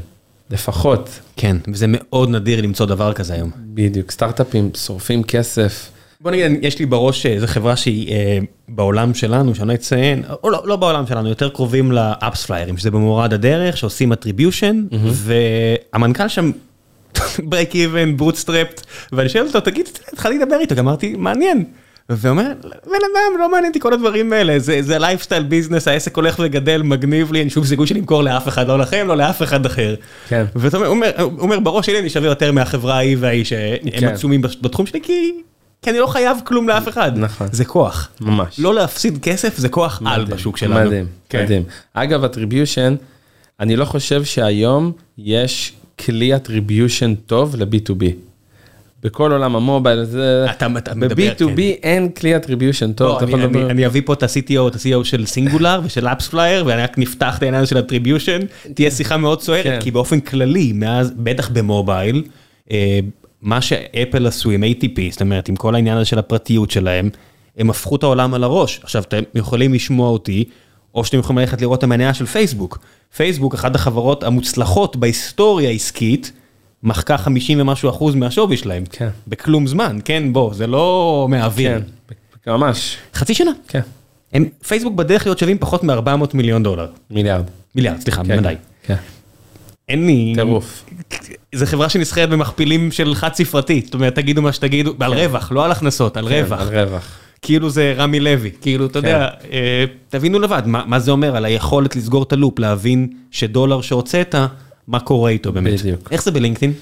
לפחות, 0.50 1.20
כן, 1.38 1.58
וזה 1.68 1.86
מאוד 1.90 2.30
נדיר 2.30 2.62
למצוא 2.62 2.86
דבר 2.86 3.14
כזה 3.14 3.34
היום. 3.34 3.52
בדיוק, 3.58 4.12
סטארט-אפים 4.12 4.70
שורפים 4.76 5.24
כסף. 5.24 5.92
בוא 6.22 6.32
נגיד, 6.32 6.52
יש 6.62 6.80
לי 6.80 6.86
בראש 6.86 7.26
איזה 7.26 7.48
חברה 7.48 7.76
שהיא 7.76 8.12
אה, 8.12 8.40
בעולם 8.68 9.14
שלנו, 9.14 9.56
שאני 9.56 9.68
לא 9.68 9.74
אציין, 9.74 10.24
או 10.44 10.50
לא, 10.50 10.62
לא 10.66 10.76
בעולם 10.76 11.08
שלנו, 11.08 11.30
יותר 11.30 11.50
קרובים 11.50 11.92
לאפס 11.92 12.46
פליירים, 12.46 12.78
שזה 12.78 12.92
במורד 12.92 13.34
הדרך, 13.34 13.78
שעושים 13.78 14.12
attribution, 14.12 14.96
והמנכ"ל 15.94 16.28
שם, 16.28 16.52
break 17.52 17.74
even, 17.74 18.22
bootstrapped, 18.22 18.84
ואני 19.12 19.30
שואל 19.30 19.48
אותו, 19.48 19.60
תגיד, 19.60 19.90
התחלתי 20.14 20.38
לדבר 20.38 20.60
איתו, 20.60 20.80
אמרתי, 20.80 21.16
מעניין. 21.18 21.66
ואומר, 22.10 22.52
בן 22.64 22.70
אדם, 22.94 23.40
לא 23.40 23.52
מעניין 23.52 23.70
אותי 23.70 23.80
כל 23.80 23.94
הדברים 23.94 24.34
האלה, 24.34 24.60
זה, 24.60 24.82
זה 24.82 25.00
lifestyle 25.00 25.44
business, 25.44 25.88
העסק 25.88 26.16
הולך 26.16 26.40
וגדל, 26.44 26.82
מגניב 26.82 27.32
לי, 27.32 27.40
אין 27.40 27.50
שום 27.50 27.66
סיכוי 27.66 27.88
שנמכור 27.88 28.24
לאף 28.24 28.48
אחד, 28.48 28.68
לא 28.68 28.80
לכם, 28.80 29.08
לא 29.08 29.18
לאף 29.18 29.42
אחד 29.42 29.66
אחר. 29.66 29.96
כן. 30.30 30.46
ואתה 30.56 30.78
אומר, 30.78 30.88
הוא 30.88 30.96
אומר, 30.96 31.12
אומר, 31.40 31.60
בראש 31.60 31.86
שלי 31.86 32.00
אני 32.00 32.10
שווה 32.10 32.28
יותר 32.28 32.52
מהחברה 32.52 32.96
ההיא 32.96 33.18
וההיא, 33.20 33.44
שהם 33.44 33.78
כן. 34.00 34.08
עצומים 34.08 34.42
בתחום 34.42 34.86
שלי, 34.86 35.02
כי... 35.02 35.32
כי 35.82 35.90
אני 35.90 36.00
לא 36.00 36.08
חייב 36.08 36.38
כלום 36.44 36.70
לאף 36.70 36.88
אחד. 36.88 37.12
נכון. 37.16 37.48
זה 37.52 37.66
כוח. 37.66 38.10
ממש. 38.22 38.60
לא 38.60 38.74
להפסיד 38.74 39.18
כסף 39.22 39.58
זה 39.58 39.70
כוח 39.70 40.02
על 40.06 40.22
מדהים, 40.22 40.38
בשוק 40.38 40.58
שלנו. 40.58 40.86
מדהים, 40.86 41.06
כן. 41.30 41.44
מדהים. 41.44 41.64
אגב, 41.94 42.26
attribution, 42.26 42.96
אני 43.60 43.76
לא 43.76 43.86
חושב 43.86 44.24
שהיום 44.24 44.92
יש 45.18 45.74
כלי 46.06 46.32
attribution 46.36 47.16
טוב 47.26 47.56
ל-B2B. 47.56 48.29
בכל 49.04 49.32
עולם 49.32 49.56
ה-mobile 49.56 50.04
זה, 50.04 50.46
אתה- 50.52 50.68
אתה 50.78 50.96
מדבר, 50.96 51.16
ב-B2B 51.16 51.56
כן. 51.56 51.62
אין 51.84 52.10
כלי 52.10 52.36
attribution 52.36 52.94
טוב, 52.96 53.08
לא, 53.08 53.18
אתה 53.18 53.26
יכול 53.26 53.40
לדבר. 53.44 53.70
אני 53.72 53.86
אביא 53.86 54.02
פה 54.06 54.14
את 54.14 54.24
ה-CTO, 54.24 54.68
את 54.68 54.76
ה-CEO 54.76 55.04
של 55.04 55.26
Singular 55.26 55.82
ושל 55.84 56.08
AppsFlyer, 56.08 56.64
ואני 56.68 56.82
רק 56.84 56.98
נפתח 56.98 57.38
את 57.38 57.44
העניין 57.44 57.66
של 57.66 57.78
attribution, 57.78 58.46
תהיה 58.74 58.92
שיחה 58.92 59.18
מאוד 59.18 59.40
כן. 59.40 59.46
סוערת, 59.46 59.84
כי 59.84 59.92
באופן 59.92 60.20
כללי, 60.20 60.72
מאז, 60.74 61.12
בטח 61.18 61.50
במובייל, 61.50 62.24
אה, 62.72 63.00
מה 63.42 63.62
שאפל 63.62 64.28
עשו 64.28 64.52
עם 64.52 64.64
ATP, 64.64 65.00
זאת 65.12 65.22
אומרת, 65.22 65.50
עם 65.50 65.56
כל 65.56 65.76
העניין 65.76 65.98
הזה 65.98 66.06
של 66.06 66.20
הפרטיות 66.20 66.72
שלהם, 66.72 67.10
הם 67.58 67.70
הפכו 67.70 67.96
את 67.96 68.04
העולם 68.04 68.34
על 68.34 68.44
הראש. 68.44 68.80
עכשיו, 68.84 69.04
אתם 69.04 69.22
יכולים 69.36 69.74
לשמוע 69.74 70.10
אותי, 70.10 70.44
או 70.96 71.06
שאתם 71.06 71.20
יכולים 71.20 71.38
ללכת 71.40 71.62
לראות 71.62 71.80
את 71.80 71.84
המניה 71.84 72.14
של 72.14 72.26
פייסבוק. 72.26 72.80
פייסבוק, 73.18 73.54
אחת 73.54 73.76
החברות 73.76 74.24
המוצלחות 74.24 74.96
בהיסטוריה 74.96 75.70
העסקית, 75.70 76.32
מחקה 76.84 77.18
50 77.18 77.62
ומשהו 77.62 77.90
אחוז 77.90 78.16
מהשווי 78.16 78.58
שלהם. 78.58 78.84
כן. 78.92 79.10
בכלום 79.28 79.68
זמן, 79.68 80.00
כן, 80.06 80.34
בוא, 80.34 80.54
זה 80.54 80.68
לא 80.68 81.28
מהאוויר. 81.30 81.82
כן, 82.44 82.52
ממש, 82.52 82.98
חצי 83.14 83.34
שנה. 83.34 83.52
כן, 83.68 83.82
הם, 84.34 84.46
פייסבוק 84.68 84.94
בדרך 84.94 85.26
להיות 85.26 85.40
שווים 85.40 85.58
פחות 85.58 85.84
מ-400 85.84 86.26
מיליון 86.34 86.64
דולר. 86.64 86.88
מיליארד. 87.12 87.46
מיליארד, 87.76 88.00
סליחה, 88.00 88.24
כן, 88.24 88.28
בוודאי. 88.36 88.56
כן, 88.84 88.96
אין 89.90 90.06
לי... 90.06 90.34
טירוף. 90.36 90.86
זו 91.56 91.66
חברה 91.66 91.90
שנסחרת 91.90 92.30
במכפילים 92.30 92.92
של 92.92 93.16
חד 93.16 93.34
ספרתי. 93.34 93.82
זאת 93.86 93.94
אומרת, 93.94 94.16
תגידו 94.16 94.42
מה 94.42 94.54
שתגידו, 94.54 94.94
על 95.00 95.14
רווח, 95.14 95.52
לא 95.52 95.66
על 95.66 95.72
הכנסות, 95.72 96.18
על 96.18 96.30
כן, 96.30 96.44
רווח. 96.44 96.62
על 96.62 96.80
רווח. 96.80 97.18
כאילו 97.42 97.70
זה 97.70 97.94
רמי 97.98 98.20
לוי, 98.20 98.52
כאילו, 98.62 98.86
אתה 98.86 99.00
יודע, 99.00 99.28
אה, 99.52 99.86
תבינו 100.10 100.40
לבד, 100.40 100.62
מה 100.66 100.84
מה 100.88 101.00
זה 101.00 101.12
אומר 101.12 101.36
על 101.36 101.46
היכולת 101.46 101.96
לסגור 101.96 102.24
את 102.24 102.34
הלופ, 102.34 102.60
להבין 102.60 103.08
שדולר 103.32 103.82
שהוצאת, 103.82 104.36
מה 104.90 105.00
קורה 105.00 105.30
איתו 105.32 105.52
באמת. 105.52 105.80
בדיוק. 105.80 106.12
איך 106.12 106.24
זה 106.24 106.32
בלינקדאין? 106.32 106.74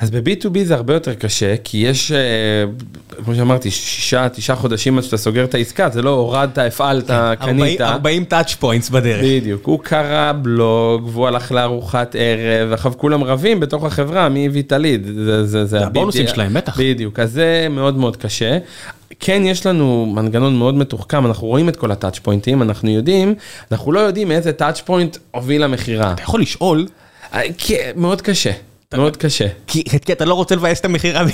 אז 0.00 0.10
ב-B2B 0.10 0.58
זה 0.64 0.74
הרבה 0.74 0.94
יותר 0.94 1.14
קשה, 1.14 1.54
כי 1.64 1.78
יש, 1.78 2.12
אה, 2.12 2.18
כמו 3.24 3.34
שאמרתי, 3.34 3.70
שישה, 3.70 4.28
תשעה 4.28 4.56
חודשים 4.56 4.98
עד 4.98 5.04
שאתה 5.04 5.16
סוגר 5.16 5.44
את 5.44 5.54
העסקה, 5.54 5.88
זה 5.88 6.02
לא 6.02 6.10
הורדת, 6.10 6.58
הפעלת, 6.58 7.10
קנית. 7.40 7.80
40 7.80 8.24
touch 8.24 8.54
points 8.54 8.90
בדרך. 8.90 9.24
בדיוק, 9.24 9.66
הוא 9.66 9.80
קרא 9.82 10.32
בלוג, 10.42 11.10
והוא 11.12 11.26
הלך 11.28 11.52
לארוחת 11.52 12.16
ערב, 12.18 12.72
עכשיו 12.72 12.92
כולם 12.96 13.24
רבים 13.24 13.60
בתוך 13.60 13.84
החברה, 13.84 14.28
מי 14.28 14.46
הביא 14.46 14.62
את 14.62 14.72
ה-lead. 14.72 15.06
זה, 15.24 15.46
זה, 15.46 15.64
זה 15.64 15.86
הבונוסים. 15.86 16.26
שלהם, 16.26 16.54
בטח. 16.54 16.80
בדיוק, 16.80 17.18
אז 17.18 17.32
זה 17.32 17.66
מאוד 17.70 17.96
מאוד 17.96 18.16
קשה. 18.16 18.58
כן, 19.20 19.42
יש 19.44 19.66
לנו 19.66 20.12
מנגנון 20.14 20.56
מאוד 20.56 20.74
מתוחכם, 20.74 21.26
אנחנו 21.26 21.46
רואים 21.46 21.68
את 21.68 21.76
כל 21.76 21.90
ה-touch 21.90 22.18
pointים, 22.18 22.62
אנחנו 22.62 22.90
יודעים, 22.90 23.34
אנחנו 23.72 23.92
לא 23.92 24.00
יודעים 24.00 24.32
איזה 24.32 24.52
touch 24.52 24.80
point 24.80 25.16
הוביל 25.30 25.64
למכירה. 25.64 26.12
אתה 26.12 26.22
יכול 26.22 26.40
לשאול, 26.40 26.86
אה, 27.34 27.40
כן, 27.58 27.90
מאוד 27.96 28.22
קשה, 28.22 28.50
מאוד 28.94 29.16
קשה. 29.16 29.46
כי 29.66 29.82
אתה 30.12 30.24
לא 30.24 30.34
רוצה 30.34 30.56
לבאס 30.56 30.80
את 30.80 30.84
המכירה. 30.84 31.24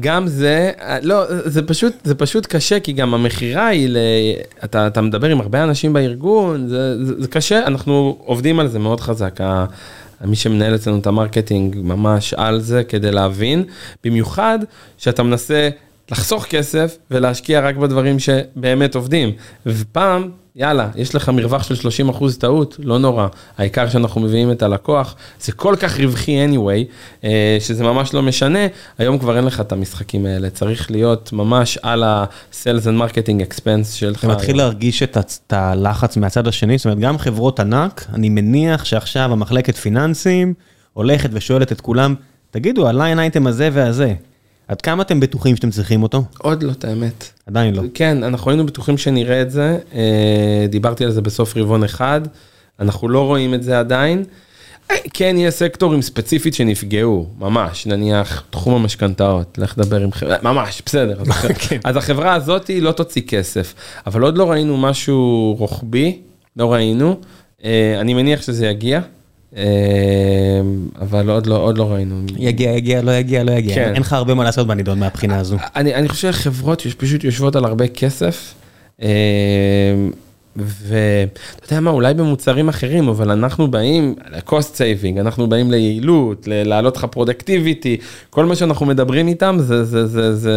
גם 0.00 0.26
זה, 0.26 0.70
לא, 1.02 1.24
זה 1.28 1.62
פשוט, 1.66 1.92
זה 2.04 2.14
פשוט 2.14 2.46
קשה, 2.46 2.80
כי 2.80 2.92
גם 2.92 3.14
המכירה 3.14 3.66
היא, 3.66 3.88
ל... 3.88 3.96
אתה, 4.64 4.86
אתה 4.86 5.00
מדבר 5.00 5.28
עם 5.28 5.40
הרבה 5.40 5.64
אנשים 5.64 5.92
בארגון, 5.92 6.68
זה, 6.68 7.04
זה, 7.04 7.22
זה 7.22 7.28
קשה, 7.28 7.66
אנחנו 7.66 8.16
עובדים 8.24 8.60
על 8.60 8.68
זה 8.68 8.78
מאוד 8.78 9.00
חזק. 9.00 9.40
ה- 9.40 9.64
מי 10.24 10.36
שמנהל 10.36 10.74
אצלנו 10.74 10.98
את 10.98 11.06
ה-marketing 11.06 11.76
ממש 11.82 12.34
על 12.34 12.60
זה 12.60 12.84
כדי 12.84 13.10
להבין, 13.10 13.64
במיוחד 14.04 14.58
שאתה 14.98 15.22
מנסה 15.22 15.68
לחסוך 16.10 16.44
כסף 16.44 16.96
ולהשקיע 17.10 17.60
רק 17.60 17.76
בדברים 17.76 18.18
שבאמת 18.18 18.94
עובדים. 18.94 19.32
ופעם, 19.66 20.30
יאללה, 20.56 20.88
יש 20.94 21.14
לך 21.14 21.28
מרווח 21.28 21.62
של 21.62 21.74
30 21.74 22.08
אחוז 22.08 22.38
טעות, 22.38 22.76
לא 22.82 22.98
נורא. 22.98 23.26
העיקר 23.58 23.88
שאנחנו 23.88 24.20
מביאים 24.20 24.50
את 24.50 24.62
הלקוח, 24.62 25.16
זה 25.40 25.52
כל 25.52 25.74
כך 25.80 26.00
רווחי 26.00 26.46
anyway, 26.46 26.92
אה, 27.24 27.56
שזה 27.60 27.84
ממש 27.84 28.14
לא 28.14 28.22
משנה. 28.22 28.58
היום 28.98 29.18
כבר 29.18 29.36
אין 29.36 29.44
לך 29.44 29.60
את 29.60 29.72
המשחקים 29.72 30.26
האלה, 30.26 30.50
צריך 30.50 30.90
להיות 30.90 31.32
ממש 31.32 31.78
על 31.82 32.02
ה-sales 32.02 32.84
and 32.84 33.02
marketing 33.02 33.48
expense 33.48 33.94
שלך. 33.94 34.24
אתה 34.24 34.34
מתחיל 34.34 34.56
להרגיש 34.56 35.02
את 35.02 35.52
הלחץ 35.52 36.16
מהצד 36.16 36.46
השני, 36.46 36.78
זאת 36.78 36.84
אומרת, 36.84 36.98
גם 36.98 37.18
חברות 37.18 37.60
ענק, 37.60 38.06
אני 38.14 38.28
מניח 38.28 38.84
שעכשיו 38.84 39.32
המחלקת 39.32 39.76
פיננסים 39.76 40.54
הולכת 40.92 41.30
ושואלת 41.32 41.72
את 41.72 41.80
כולם, 41.80 42.14
תגידו, 42.50 42.88
הליין 42.88 43.18
אייטם 43.18 43.46
הזה 43.46 43.68
והזה, 43.72 44.14
עד 44.72 44.80
כמה 44.80 45.02
אתם 45.02 45.20
בטוחים 45.20 45.56
שאתם 45.56 45.70
צריכים 45.70 46.02
אותו? 46.02 46.24
עוד 46.38 46.62
לא, 46.62 46.72
את 46.72 46.84
האמת. 46.84 47.30
עדיין 47.46 47.74
לא. 47.74 47.82
כן, 47.94 48.22
אנחנו 48.22 48.50
היינו 48.50 48.66
בטוחים 48.66 48.98
שנראה 48.98 49.42
את 49.42 49.50
זה, 49.50 49.78
אה, 49.94 50.66
דיברתי 50.68 51.04
על 51.04 51.10
זה 51.10 51.20
בסוף 51.22 51.56
רבעון 51.56 51.84
אחד, 51.84 52.20
אנחנו 52.80 53.08
לא 53.08 53.26
רואים 53.26 53.54
את 53.54 53.62
זה 53.62 53.78
עדיין. 53.78 54.24
אה, 54.90 54.96
כן, 55.12 55.34
יש 55.38 55.54
סקטורים 55.54 56.02
ספציפית 56.02 56.54
שנפגעו, 56.54 57.26
ממש, 57.38 57.86
נניח 57.86 58.44
תחום 58.50 58.74
המשכנתאות, 58.74 59.58
לך 59.58 59.74
לדבר 59.78 60.00
עם 60.00 60.12
חברה, 60.12 60.36
ממש, 60.42 60.82
בסדר. 60.86 61.20
אז, 61.20 61.28
כן. 61.68 61.78
אז 61.84 61.96
החברה 61.96 62.34
הזאת 62.34 62.70
לא 62.80 62.92
תוציא 62.92 63.22
כסף, 63.22 63.74
אבל 64.06 64.22
עוד 64.22 64.38
לא 64.38 64.50
ראינו 64.50 64.76
משהו 64.76 65.54
רוחבי, 65.58 66.18
לא 66.56 66.72
ראינו, 66.72 67.20
אה, 67.64 67.96
אני 68.00 68.14
מניח 68.14 68.42
שזה 68.42 68.66
יגיע, 68.66 69.00
אבל 71.00 71.30
עוד 71.30 71.46
לא, 71.46 71.56
עוד 71.56 71.78
לא 71.78 71.92
ראינו. 71.92 72.22
יגיע, 72.38 72.70
יגיע, 72.70 73.02
לא 73.02 73.10
יגיע, 73.10 73.44
לא 73.44 73.52
יגיע. 73.52 73.74
כן. 73.74 73.92
אין 73.94 74.02
לך 74.02 74.12
הרבה 74.12 74.34
מה 74.34 74.44
לעשות 74.44 74.66
בנידון 74.66 74.98
מהבחינה 74.98 75.38
הזו. 75.38 75.56
אני, 75.76 75.94
אני 75.94 76.08
חושב 76.08 76.32
שחברות 76.32 76.82
פשוט 76.98 77.24
יושבות 77.24 77.56
על 77.56 77.64
הרבה 77.64 77.88
כסף, 77.88 78.54
אה, 79.02 79.08
ואתה 80.56 81.64
יודע 81.64 81.80
מה, 81.80 81.90
אולי 81.90 82.14
במוצרים 82.14 82.68
אחרים, 82.68 83.08
אבל 83.08 83.30
אנחנו 83.30 83.70
באים 83.70 84.14
ל-cost 84.30 84.74
saving, 84.76 85.20
אנחנו 85.20 85.48
באים 85.48 85.70
ליעילות, 85.70 86.48
להעלות 86.50 86.96
לך 86.96 87.04
productivity, 87.04 87.96
כל 88.30 88.44
מה 88.44 88.56
שאנחנו 88.56 88.86
מדברים 88.86 89.28
איתם 89.28 89.56
זה, 89.60 89.84
זה, 89.84 90.06
זה, 90.06 90.36
זה 90.36 90.54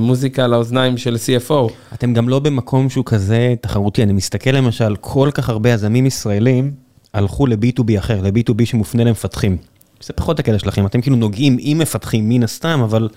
מוזיקה 0.00 0.46
לאוזניים 0.46 0.96
של 0.96 1.16
CFO. 1.16 1.72
אתם 1.94 2.14
גם 2.14 2.28
לא 2.28 2.38
במקום 2.38 2.90
שהוא 2.90 3.04
כזה 3.04 3.54
תחרותי, 3.60 4.02
אני 4.02 4.12
מסתכל 4.12 4.50
למשל, 4.50 4.96
כל 5.00 5.30
כך 5.34 5.48
הרבה 5.48 5.70
יזמים 5.70 6.06
ישראלים 6.06 6.87
הלכו 7.14 7.46
ל-B2B 7.46 7.98
אחר, 7.98 8.20
ל-B2B 8.22 8.64
שמופנה 8.64 9.04
למפתחים. 9.04 9.56
זה 10.00 10.12
פחות 10.12 10.38
הקטע 10.38 10.58
שלכם, 10.58 10.86
אתם 10.86 11.00
כאילו 11.00 11.16
נוגעים 11.16 11.56
עם 11.60 11.78
מפתחים 11.78 12.28
מן 12.28 12.42
הסתם, 12.42 12.80
אבל 12.84 13.08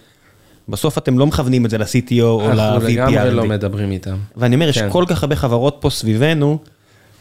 בסוף 0.69 0.97
אתם 0.97 1.19
לא 1.19 1.27
מכוונים 1.27 1.65
את 1.65 1.69
זה 1.69 1.77
ל-CTO 1.77 2.21
או 2.21 2.51
אנחנו 2.51 2.87
לגמרי 2.87 3.31
לא. 3.31 3.45
מדברים 3.45 3.91
איתם. 3.91 4.15
ואני 4.35 4.55
אומר, 4.55 4.69
יש 4.69 4.77
כן. 4.77 4.89
כל 4.91 5.05
כך 5.07 5.23
הרבה 5.23 5.35
חברות 5.35 5.77
פה 5.79 5.89
סביבנו, 5.89 6.57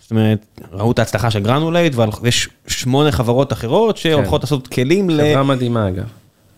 זאת 0.00 0.10
אומרת, 0.10 0.46
ראו 0.72 0.92
את 0.92 0.98
ההצלחה 0.98 1.30
של 1.30 1.40
Granulate, 1.40 1.94
ויש 2.22 2.48
שמונה 2.66 3.12
חברות 3.12 3.52
אחרות 3.52 3.96
שהולכות 3.96 4.42
לעשות 4.42 4.68
כלים 4.68 5.10
ל... 5.10 5.20
חברה 5.32 5.42
מדהימה 5.42 5.88
אגב. 5.88 6.04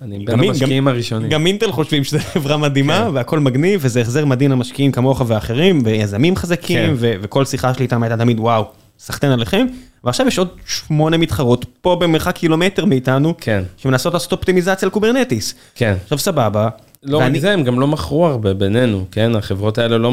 אני 0.03 0.12
גם 0.12 0.19
בין 0.19 0.41
המשקיעים 0.41 0.89
הראשונים. 0.89 1.31
גם 1.31 1.47
אינטל 1.47 1.73
חושבים 1.73 2.05
שזו 2.05 2.19
חברה 2.35 2.57
מדהימה, 2.57 3.05
כן. 3.09 3.15
והכל 3.15 3.39
מגניב, 3.41 3.81
וזה 3.83 4.01
החזר 4.01 4.25
מדהים 4.25 4.51
למשקיעים 4.51 4.93
כמוך 4.93 5.23
ואחרים, 5.27 5.83
ויזמים 5.85 6.37
חזקים, 6.37 6.79
כן. 6.79 6.95
ו- 6.97 7.15
וכל 7.21 7.45
שיחה 7.45 7.75
שלי 7.75 7.83
איתם 7.83 8.03
הייתה 8.03 8.17
תמיד, 8.17 8.41
וואו, 8.41 8.65
סחטיין 9.05 9.33
עליכם, 9.33 9.67
ועכשיו 10.05 10.27
יש 10.27 10.39
עוד 10.39 10.49
שמונה 10.67 11.17
מתחרות 11.17 11.65
פה 11.81 11.97
במרחק 12.01 12.35
קילומטר 12.37 12.85
מאיתנו, 12.85 13.35
כן, 13.41 13.63
שמנסות 13.77 14.15
לעשות 14.15 14.33
אופטימיזציה 14.33 14.89
ל-Kubernetes. 14.89 15.55
כן. 15.75 15.95
עכשיו 16.03 16.19
סבבה, 16.19 16.69
לא 17.03 17.17
רק 17.19 17.23
ואני- 17.25 17.41
זה, 17.41 17.53
הם 17.53 17.63
גם 17.63 17.81
לא 17.81 17.87
מכרו 17.87 18.27
הרבה 18.27 18.55
בינינו, 18.55 19.05
כן? 19.11 19.35
החברות 19.37 19.79
האלה 19.79 19.99
לא, 19.99 20.13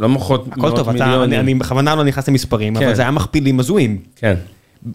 לא 0.00 0.08
מוכרות 0.08 0.46
הכל 0.52 0.60
מאות 0.60 0.76
טוב, 0.76 0.88
אתה, 0.88 1.04
מיליונים. 1.06 1.24
אני 1.40 1.40
אני 1.40 1.54
בכוונה 1.54 1.94
לא 1.94 2.04
נכנס 2.04 2.28
למספרים, 2.28 2.76
כן. 2.78 2.84
אבל 2.86 2.94
זה 2.94 3.02
היה 3.02 3.10
מכפילים 3.10 3.60
הזויים. 3.60 3.98
כן, 4.16 4.34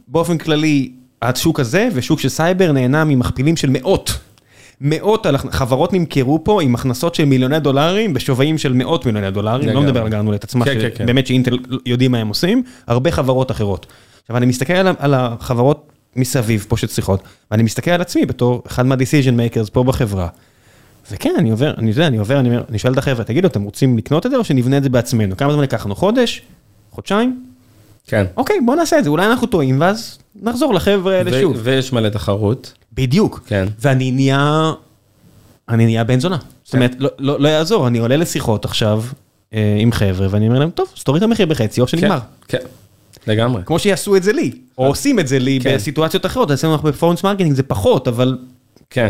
באופן 0.07 0.37
כללי, 0.37 0.91
השוק 1.21 1.59
הזה 1.59 1.89
ושוק 1.93 2.19
של 2.19 2.29
סייבר 2.29 2.71
נהנה 2.71 3.03
ממכפילים 3.03 3.55
של 3.57 3.69
מאות. 3.69 4.11
מאות 4.83 5.25
על- 5.25 5.37
חברות 5.37 5.93
נמכרו 5.93 6.43
פה 6.43 6.61
עם 6.61 6.75
הכנסות 6.75 7.15
של 7.15 7.25
מיליוני 7.25 7.59
דולרים 7.59 8.13
בשווים 8.13 8.57
של 8.57 8.73
מאות 8.73 9.05
מיליוני 9.05 9.31
דולרים, 9.31 9.69
לא. 9.69 9.81
מדבר 9.81 10.01
על 10.01 10.09
גרנולט 10.09 10.43
עצמה, 10.43 10.65
כן, 10.65 10.79
כן, 10.81 10.89
כן. 10.95 11.05
באמת 11.05 11.27
שאינטל 11.27 11.57
יודעים 11.85 12.11
מה 12.11 12.17
הם 12.17 12.27
עושים, 12.27 12.63
הרבה 12.87 13.11
חברות 13.11 13.51
אחרות. 13.51 13.85
עכשיו 14.21 14.37
אני 14.37 14.45
מסתכל 14.45 14.73
על, 14.73 15.13
החברות 15.13 15.91
מסביב 16.15 16.65
פה 16.69 16.77
שצריכות, 16.77 17.21
ואני 17.51 17.63
מסתכל 17.63 17.91
על 17.91 18.01
עצמי 18.01 18.25
בתור 18.25 18.63
אחד 18.67 18.85
מה-decision 18.85 19.33
makers 19.37 19.71
פה 19.71 19.83
בחברה. 19.83 20.27
וכן, 21.11 21.33
אני 21.37 21.51
עובר, 21.51 21.73
אני 21.77 21.89
יודע, 21.89 22.07
אני 22.07 22.17
עובר, 22.17 22.39
אני, 22.39 22.57
אני 22.69 22.79
שואל 22.79 22.93
את 22.93 22.97
החבר'ה, 22.97 23.23
תגידו, 23.23 23.47
אתם 23.47 23.61
רוצים 23.61 23.97
לקנות 23.97 24.25
את 24.25 24.31
זה 24.31 24.37
או 24.37 24.43
שנבנה 24.43 24.77
את 24.77 24.83
זה 24.83 24.89
בעצמנו? 24.89 25.37
כמה 25.37 25.53
זמן 25.53 25.63
לקחנו? 25.63 25.95
חודש? 25.95 26.41
חודשיים? 26.91 27.43
כן. 28.07 28.25
אוקיי, 28.37 28.55
בוא 28.65 28.75
נעשה 28.75 28.99
את 28.99 29.03
זה, 29.03 29.09
אולי 29.09 29.25
אנחנו 29.25 29.47
טועים, 29.47 29.81
ואז 29.81 30.17
נחזור 30.41 30.73
לחבר'ה 30.73 31.15
האלה 31.17 31.41
שוב. 31.41 31.57
ויש 31.63 31.93
מלא 31.93 32.09
תחרות. 32.09 32.73
בדיוק. 32.93 33.43
כן. 33.47 33.67
ואני 33.79 34.11
נהיה, 34.11 34.71
אני 35.69 35.85
נהיה 35.85 36.03
בן 36.03 36.19
זונה. 36.19 36.37
זאת 36.63 36.73
אומרת, 36.75 36.91
לא- 36.99 37.09
לא 37.19 37.39
לא 37.39 37.47
יעזור, 37.47 37.87
אני 37.87 37.97
עולה 37.99 38.17
לשיחות 38.17 38.65
עכשיו 38.65 39.03
אה, 39.53 39.77
עם 39.79 39.91
חבר'ה, 39.91 40.27
ואני 40.29 40.47
אומר 40.47 40.59
להם, 40.59 40.69
טוב, 40.69 40.87
אז 40.97 41.03
תוריד 41.03 41.23
את 41.23 41.29
המחיר 41.29 41.45
בחצי, 41.45 41.81
או 41.81 41.87
שנגמר. 41.87 42.19
כן, 42.47 42.57
כן, 42.57 42.65
לגמרי. 43.31 43.61
כמו 43.65 43.79
שיעשו 43.79 44.15
את 44.15 44.23
זה 44.23 44.33
לי, 44.33 44.51
או 44.77 44.87
עושים 44.87 45.19
את 45.19 45.27
זה 45.27 45.39
לי 45.39 45.59
כן. 45.63 45.75
בסיטואציות 45.75 46.25
אחרות, 46.25 46.51
אצלנו 46.51 46.73
אנחנו 46.73 46.89
ב-performance 46.89 47.23
marketing 47.23 47.53
זה 47.55 47.63
פחות, 47.63 48.07
אבל 48.07 48.37
כן, 48.89 49.09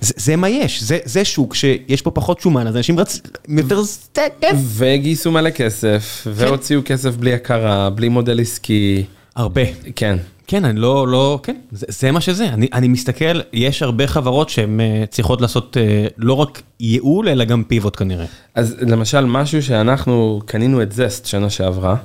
זה 0.00 0.14
זה 0.16 0.36
מה 0.36 0.48
יש, 0.48 0.82
זה- 0.82 0.98
זה 1.04 1.24
שוק 1.24 1.54
שיש 1.54 2.02
פה 2.02 2.10
פחות 2.10 2.40
שומן, 2.40 2.66
אז 2.66 2.76
אנשים 2.76 3.00
רצ... 3.00 3.20
יותר 3.48 4.22
כיף. 4.40 4.56
וגייסו 4.74 5.30
מלא 5.30 5.50
כסף, 5.50 6.26
והוציאו 6.34 6.80
כסף 6.84 7.16
בלי 7.16 7.34
הכרה, 7.34 7.90
בלי 7.90 8.08
מודל 8.08 8.40
עסקי. 8.40 9.04
הרבה. 9.36 9.62
כן, 9.96 10.16
כן, 10.46 10.64
אני 10.64 10.80
לא, 10.80 11.08
לא, 11.08 11.40
כן, 11.42 11.56
זה, 11.72 11.86
זה 11.88 12.10
מה 12.10 12.20
שזה. 12.20 12.44
אני, 12.44 12.68
אני 12.72 12.88
מסתכל, 12.88 13.40
יש 13.52 13.82
הרבה 13.82 14.06
חברות 14.06 14.48
שהן 14.48 14.80
אה, 14.80 15.04
צריכות 15.10 15.40
לעשות 15.40 15.76
אה, 15.76 16.06
לא 16.18 16.34
רק 16.34 16.62
ייעול, 16.80 17.28
אלא 17.28 17.44
גם 17.44 17.64
pivot 17.64 17.96
כנראה. 17.96 18.24
אז 18.54 18.76
למשל 18.80 19.24
משהו 19.24 19.62
שאנחנו 19.62 20.40
קנינו 20.46 20.82
את 20.82 20.92
זסט 20.92 21.26
שנה 21.26 21.50
שעברה, 21.50 21.96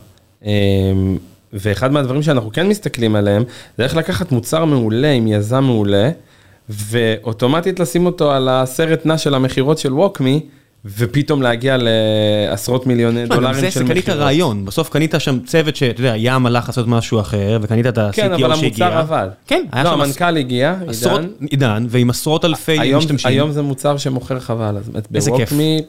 אמ, 0.45 1.17
ואחד 1.53 1.91
מהדברים 1.91 2.23
שאנחנו 2.23 2.51
כן 2.51 2.67
מסתכלים 2.67 3.15
עליהם, 3.15 3.43
זה 3.77 3.83
איך 3.83 3.95
לקחת 3.95 4.31
מוצר 4.31 4.65
מעולה 4.65 5.11
עם 5.11 5.27
יזם 5.27 5.63
מעולה, 5.63 6.09
ואוטומטית 6.69 7.79
לשים 7.79 8.05
אותו 8.05 8.31
על 8.31 8.49
הסרט 8.49 9.05
נע 9.05 9.17
של 9.17 9.33
המכירות 9.33 9.77
של 9.77 9.93
ווקמי, 9.93 10.41
ופתאום 10.85 11.41
להגיע 11.41 11.77
לעשרות 11.79 12.87
מיליוני 12.87 13.25
לא, 13.25 13.35
דולרים 13.35 13.59
זה 13.61 13.71
של 13.71 13.83
מכירות. 13.83 14.09
רעיון, 14.09 14.65
בסוף 14.65 14.89
קנית 14.89 15.13
שם 15.19 15.39
צוות 15.45 15.75
שאתה 15.75 16.01
יודע, 16.01 16.13
ים 16.17 16.45
הלך 16.45 16.67
לעשות 16.67 16.87
משהו 16.87 17.19
אחר, 17.19 17.59
וקנית 17.61 17.85
את 17.87 17.97
ה-CTO 17.97 18.13
כן, 18.15 18.29
שהגיע. 18.29 18.45
אבל 18.47 18.53
המוצר 18.55 18.97
עבד. 18.97 19.27
כן, 19.47 19.63
היה 19.71 19.83
לא, 19.83 19.89
שם 19.89 20.01
המנכ"ל 20.01 20.37
הגיע, 20.37 20.75
עידן. 20.87 21.27
עידן, 21.51 21.85
ועם 21.89 22.09
עשרות 22.09 22.45
אלפי 22.45 22.93
משתמשים. 22.95 23.29
היום 23.31 23.51
זה 23.51 23.61
מוצר 23.61 23.97
שמוכר 23.97 24.39
חבל, 24.39 24.77
אז 24.77 24.89
באמת 24.89 25.15
איזה 25.15 25.31
כיף. 25.37 25.49
ב-WalkMe, 25.49 25.81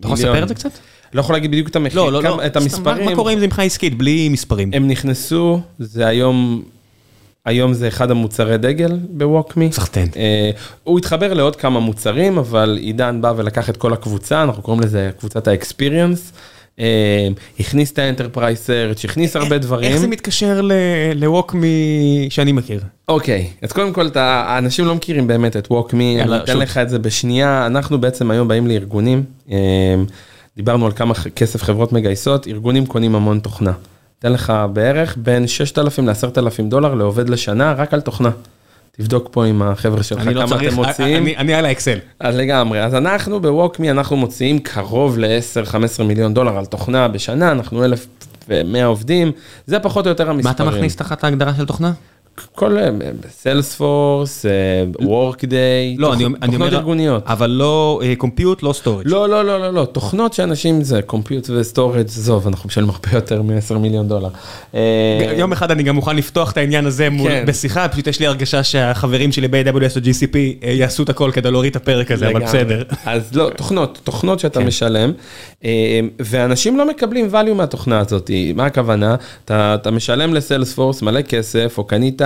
אתה 0.00 0.06
יכול 0.06 0.14
לספר 0.18 0.42
את 0.42 0.48
זה 0.48 0.54
קצת? 0.54 0.70
לא 1.14 1.20
יכול 1.20 1.34
להגיד 1.34 1.50
בדיוק 1.50 1.68
את 1.68 1.76
המחיר, 1.76 1.96
לא, 2.02 2.12
לא, 2.12 2.22
לא, 2.22 2.46
את 2.46 2.56
המספרים. 2.56 3.04
מה- 3.04 3.10
מה 3.10 3.16
קורה 3.16 3.32
עם 3.32 3.38
זה 3.40 3.46
מבחינה 3.46 3.66
עסקית, 3.66 3.98
בלי 3.98 4.28
מספרים? 4.28 4.70
הם 4.72 4.88
נכנסו, 4.88 5.60
זה 5.78 6.06
היום, 6.06 6.62
היום 7.46 7.72
זה 7.74 7.88
אחד 7.88 8.10
המוצרי 8.10 8.58
דגל 8.58 8.98
ב-WalkMe. 9.10 9.72
סחטיין. 9.72 10.08
אה, 10.16 10.50
הוא 10.84 10.98
התחבר 10.98 11.34
לעוד 11.34 11.56
כמה 11.56 11.80
מוצרים, 11.80 12.38
אבל 12.38 12.78
עידן 12.80 13.20
בא 13.20 13.32
ולקח 13.36 13.70
את 13.70 13.76
כל 13.76 13.92
הקבוצה, 13.92 14.42
אנחנו 14.42 14.62
קוראים 14.62 14.82
לזה 14.82 15.10
קבוצת 15.18 15.48
האקספיריאנס, 15.48 16.32
אה, 16.78 17.28
הכניס 17.60 17.92
את 17.92 17.98
ה-enterprise 17.98 18.58
search, 18.58 19.04
הכניס 19.04 19.36
הרבה 19.36 19.58
דברים. 19.58 19.90
איך 19.92 20.00
זה 20.00 20.06
מתקשר 20.08 20.60
ל-WalkMe 20.62 21.64
שאני 22.30 22.52
מכיר? 22.52 22.80
אוקיי, 23.08 23.50
אז 23.62 23.72
קודם 23.72 23.92
כל, 23.92 24.06
אתה, 24.06 24.44
האנשים 24.48 24.86
לא 24.86 24.94
מכירים 24.94 25.26
באמת 25.26 25.56
את 25.56 25.66
Walkme, 25.66 25.94
אני 25.94 26.36
אתן 26.36 26.52
שוט. 26.52 26.62
לך 26.62 26.78
את 26.78 26.88
זה 26.88 26.98
בשנייה. 26.98 27.66
אנחנו 27.66 28.00
בעצם 28.00 28.30
היום 28.30 28.48
באים 28.48 28.66
לארגונים, 28.66 29.24
אה, 29.50 29.56
דיברנו 30.56 30.86
על 30.86 30.92
כמה 30.92 31.14
כסף 31.14 31.62
חברות 31.62 31.92
מגייסות, 31.92 32.46
ארגונים 32.46 32.86
קונים 32.86 33.14
המון 33.14 33.38
תוכנה. 33.38 33.72
אתן 34.22 34.32
לך 34.32 34.52
בערך 34.72 35.16
בין 35.22 35.46
6,000 35.46 36.08
ל-10,000 36.08 36.62
דולר 36.68 36.94
לעובד 36.94 37.28
לשנה, 37.28 37.72
רק 37.72 37.94
על 37.94 38.00
תוכנה. 38.00 38.30
תבדוק 38.92 39.28
פה 39.30 39.44
עם 39.44 39.62
החבר'ה 39.62 40.02
שלך 40.02 40.26
לא 40.26 40.32
כמה 40.46 40.46
צריך, 40.48 40.72
אתם 40.72 40.74
מוציאים. 40.82 41.22
אני- 41.22 41.36
אני 41.36 41.54
על 41.54 41.64
האקסל. 41.64 41.98
אז 42.20 42.36
לגמרי, 42.36 42.82
אז 42.84 42.94
אנחנו 42.94 43.40
בווקמי, 43.40 43.90
אנחנו 43.90 44.16
מוציאים 44.16 44.58
קרוב 44.58 45.18
ל-10-15 45.18 45.74
מיליון 46.04 46.34
דולר 46.34 46.58
על 46.58 46.64
תוכנה 46.66 47.08
בשנה, 47.08 47.52
אנחנו 47.52 47.84
1,100 47.84 48.84
עובדים, 48.86 49.32
זה 49.66 49.78
פחות 49.78 50.06
או 50.06 50.10
יותר 50.10 50.30
המספרים. 50.30 50.44
מה 50.44 50.70
אתה 50.70 50.76
מכניס 50.76 50.96
תחת 50.96 51.24
ההגדרה 51.24 51.54
של 51.54 51.66
תוכנה? 51.66 51.92
כל 52.54 52.76
Salesforce, 53.30 54.46
Workday, 55.00 55.96
לא, 55.98 56.12
אני 56.14 56.24
אני 56.24 56.52
תוכנות 56.52 56.72
ארגוניות. 56.72 57.22
אבל 57.26 57.50
לא 57.50 58.00
compute, 58.18 58.62
לא 58.62 58.72
storage. 58.72 59.02
לא, 59.06 59.28
לא, 59.28 59.44
לא, 59.44 59.60
לא, 59.60 59.74
לא, 59.74 59.84
תוכנות 59.84 60.32
שאנשים 60.32 60.82
זה 60.82 61.02
compute 61.02 61.50
ו-storage, 61.50 61.98
עזוב, 61.98 62.46
אנחנו 62.46 62.66
משלמים 62.66 62.90
הרבה 62.90 63.08
יותר 63.12 63.42
מ-10 63.42 63.74
מיליון 63.78 64.08
דולר. 64.08 64.28
אה, 64.74 65.34
יום 65.36 65.52
אחד 65.52 65.70
אני 65.70 65.82
גם 65.82 65.94
מוכן 65.94 66.16
לפתוח 66.16 66.52
את 66.52 66.56
העניין 66.56 66.86
הזה 66.86 67.08
כן. 67.24 67.44
בשיחה, 67.46 67.88
פשוט 67.88 68.06
יש 68.06 68.20
לי 68.20 68.26
הרגשה 68.26 68.62
שהחברים 68.62 69.32
שלי 69.32 69.48
ב-AWS 69.48 69.96
או 69.96 70.00
GCP 70.00 70.36
אה, 70.36 70.70
יעשו 70.70 71.02
את 71.02 71.08
הכל 71.08 71.30
כדי 71.32 71.50
להוריד 71.50 71.70
את 71.70 71.76
הפרק 71.76 72.10
הזה, 72.10 72.28
אבל. 72.28 72.44
בסדר. 72.44 72.82
אז 73.04 73.34
לא, 73.34 73.50
תוכנות, 73.56 73.98
תוכנות 74.04 74.38
שאתה 74.38 74.60
כן. 74.60 74.66
משלם, 74.66 75.12
אה, 75.64 76.00
ואנשים 76.18 76.78
לא 76.78 76.88
מקבלים 76.88 77.28
value 77.32 77.54
מהתוכנה 77.54 77.98
הזאת. 77.98 78.30
מה 78.54 78.66
הכוונה? 78.66 79.16
אתה 79.44 79.90
משלם 79.92 80.34
לסיילספורס 80.34 81.02
מלא 81.02 81.22
כסף, 81.22 81.74
או 81.78 81.84
קנית 81.84 82.21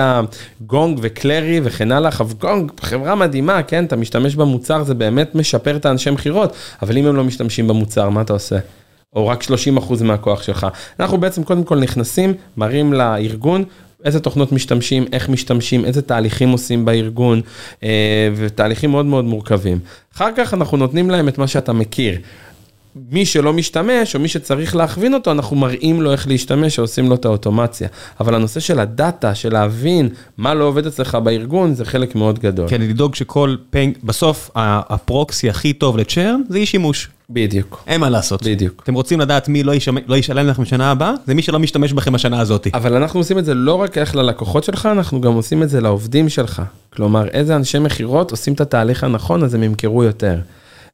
גונג 0.61 0.99
וקלרי 1.01 1.59
וכן 1.63 1.91
הלאה, 1.91 2.11
גונג, 2.39 2.71
חברה 2.81 3.15
מדהימה, 3.15 3.63
כן, 3.63 3.85
אתה 3.85 3.95
משתמש 3.95 4.35
במוצר, 4.35 4.83
זה 4.83 4.93
באמת 4.93 5.35
משפר 5.35 5.75
את 5.75 5.85
האנשי 5.85 6.09
מכירות, 6.09 6.53
אבל 6.81 6.97
אם 6.97 7.05
הם 7.05 7.15
לא 7.15 7.23
משתמשים 7.23 7.67
במוצר, 7.67 8.09
מה 8.09 8.21
אתה 8.21 8.33
עושה? 8.33 8.57
או 9.15 9.27
רק 9.27 9.43
30% 9.43 10.03
מהכוח 10.03 10.43
שלך. 10.43 10.67
אנחנו 10.99 11.17
בעצם 11.17 11.43
קודם 11.43 11.63
כל 11.63 11.79
נכנסים, 11.79 12.33
מראים 12.57 12.93
לארגון. 12.93 13.63
איזה 14.05 14.19
תוכנות 14.19 14.51
משתמשים, 14.51 15.05
איך 15.13 15.29
משתמשים, 15.29 15.85
איזה 15.85 16.01
תהליכים 16.01 16.49
עושים 16.49 16.85
בארגון, 16.85 17.41
אה, 17.83 18.29
ותהליכים 18.35 18.91
מאוד 18.91 19.05
מאוד 19.05 19.25
מורכבים. 19.25 19.79
אחר 20.15 20.29
כך 20.37 20.53
אנחנו 20.53 20.77
נותנים 20.77 21.09
להם 21.09 21.27
את 21.27 21.37
מה 21.37 21.47
שאתה 21.47 21.73
מכיר. 21.73 22.19
מי 23.11 23.25
שלא 23.25 23.53
משתמש, 23.53 24.15
או 24.15 24.19
מי 24.19 24.27
שצריך 24.27 24.75
להכווין 24.75 25.13
אותו, 25.13 25.31
אנחנו 25.31 25.55
מראים 25.55 26.01
לו 26.01 26.11
איך 26.11 26.27
להשתמש, 26.27 26.79
ועושים 26.79 27.09
לו 27.09 27.15
את 27.15 27.25
האוטומציה. 27.25 27.87
אבל 28.19 28.35
הנושא 28.35 28.59
של 28.59 28.79
הדאטה, 28.79 29.35
של 29.35 29.53
להבין 29.53 30.09
מה 30.37 30.53
לא 30.53 30.63
עובד 30.63 30.87
אצלך 30.87 31.15
בארגון, 31.15 31.73
זה 31.75 31.85
חלק 31.85 32.15
מאוד 32.15 32.39
גדול. 32.39 32.65
כן, 32.69 32.81
לדאוג 32.81 33.15
שכל 33.15 33.55
פנג, 33.69 33.97
בסוף 34.03 34.49
הפרוקסי 34.55 35.49
הכי 35.49 35.73
טוב 35.73 35.97
לצ'רן 35.97 36.41
זה 36.49 36.57
אי 36.57 36.65
שימוש. 36.65 37.09
בדיוק, 37.29 37.83
אין 37.87 38.01
מה 38.01 38.09
לעשות. 38.09 38.43
בדיוק. 38.43 38.81
אתם 38.83 38.93
רוצים 38.93 39.19
לדעת 39.19 39.47
מי 39.49 39.63
לא 39.63 39.73
ישמ- 39.73 40.01
לא 40.07 40.15
ישלם 40.15 40.47
לכם 40.47 40.63
בשנה 40.63 40.91
הבאה? 40.91 41.11
זה 41.27 41.33
מי 41.33 41.41
שלא 41.41 41.59
משתמש 41.59 41.93
בכם 41.93 42.15
השנה 42.15 42.39
הזאת. 42.39 42.67
אבל 42.73 42.93
אנחנו 42.95 43.19
עושים 43.19 43.37
את 43.39 43.45
זה 43.45 43.53
לא 43.53 43.73
רק 43.73 43.97
איך 43.97 44.15
ללקוחות 44.15 44.63
שלך, 44.63 44.85
אנחנו 44.91 45.21
גם 45.21 45.33
עושים 45.33 45.63
את 45.63 45.69
זה 45.69 45.81
לעובדים 45.81 46.29
שלך. 46.29 46.61
כלומר, 46.93 47.27
איזה 47.27 47.55
אנשי 47.55 47.79
מכירות 47.79 48.31
עושים 48.31 48.53
את 48.53 48.61
התהליך 48.61 49.03
הנכון, 49.03 49.43
אז 49.43 49.53
הם 49.53 49.63
ימכרו 49.63 50.03
יותר. 50.03 50.35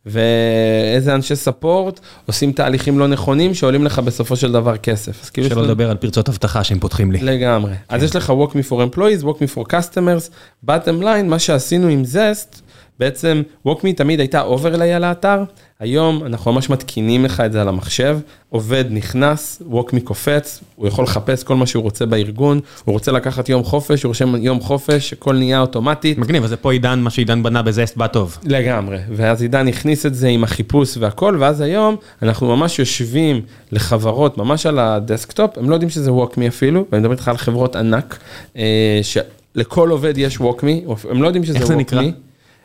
ואיזה 0.05 1.15
אנשי 1.15 1.35
support 1.35 1.99
עושים 2.25 2.51
תהליכים 2.51 2.99
לא 2.99 3.07
נכונים 3.07 3.53
שעולים 3.53 3.85
לך 3.85 3.99
בסופו 3.99 4.35
של 4.35 4.51
דבר 4.51 4.77
כסף. 4.77 5.29
כאילו 5.33 5.49
שלא 5.49 5.63
לדבר 5.63 5.89
על 5.89 5.97
פרצות 5.97 6.29
אבטחה 6.29 6.63
שהם 6.63 6.79
פותחים 6.79 7.11
לי. 7.11 7.19
לגמרי. 7.21 7.73
אז 7.89 8.03
יש 8.03 8.15
לך 8.15 8.29
WalkMe 8.29 8.69
for 8.69 8.95
employees, 8.95 9.23
WalkMe 9.23 9.57
for 9.57 9.71
customers, 9.71 10.29
bottom 10.69 11.01
line, 11.03 11.23
מה 11.23 11.39
שעשינו 11.39 11.87
עם 11.87 12.05
Zest, 12.05 12.61
בעצם 12.99 13.41
WalkMe 13.67 13.71
תמיד 13.95 14.19
הייתה 14.19 14.41
overlay 14.41 14.93
על 14.93 15.03
האתר, 15.03 15.43
היום 15.79 16.25
אנחנו 16.25 16.53
ממש 16.53 16.69
מתקינים 16.69 17.25
לך 17.25 17.39
את 17.39 17.51
זה 17.51 17.61
על 17.61 17.67
המחשב, 17.67 18.19
עובד 18.49 18.85
נכנס, 18.89 19.61
WalkMe 19.71 19.99
קופץ, 20.03 20.63
הוא 20.75 20.87
יכול 20.87 21.03
לחפש 21.03 21.43
כל 21.43 21.55
מה 21.55 21.65
שהוא 21.65 21.83
רוצה 21.83 22.05
בארגון, 22.05 22.59
הוא 22.85 22.93
רוצה 22.93 23.11
לקחת 23.11 23.49
יום 23.49 23.63
חופש, 23.63 24.03
הוא 24.03 24.09
רושם 24.09 24.35
יום 24.35 24.59
חופש, 24.59 25.13
הכל 25.13 25.35
נהיה 25.35 25.61
אוטומטית. 25.61 26.17
מגניב, 26.17 26.43
אז 26.43 26.49
זה 26.49 26.57
פה 26.57 26.71
עידן, 26.71 26.99
מה 26.99 27.09
שעידן 27.09 27.43
בנה 27.43 27.61
ב-Zest 27.61 27.97
בא 27.97 28.07
טוב. 28.07 28.37
לגמרי, 28.43 28.97
ואז 29.11 29.41
עידן 29.41 29.67
הכניס 29.67 30.05
את 30.05 30.15
זה 30.15 30.27
עם 30.27 30.43
החיפוש 30.43 30.97
והכל, 30.97 31.37
ואז 31.39 31.61
היום 31.61 31.95
אנחנו 32.21 32.55
ממש 32.55 32.79
יושבים 32.79 33.41
לחברות, 33.71 34.37
ממש 34.37 34.65
על 34.65 34.79
ה-desktop, 34.79 35.57
הם 35.57 35.69
לא 35.69 35.75
יודעים 35.75 35.89
שזה 35.89 36.11
WalkMe 36.13 36.47
אפילו, 36.47 36.85
ואני 36.91 37.01
מדבר 37.01 37.13
איתך 37.13 37.27
על 37.27 37.37
חברות 37.37 37.75
ענק, 37.75 38.19
אה, 38.57 38.99
שלכל 39.03 39.89
עובד 39.89 40.17
יש 40.17 40.39
WalkMe, 40.39 40.85
הם 41.09 41.21
לא 41.21 41.27
יודעים 41.27 41.43
שזה 41.43 41.57
איך 41.57 41.65
זה 41.65 41.77
WalkMe. 41.77 42.01
נקרא? 42.01 42.11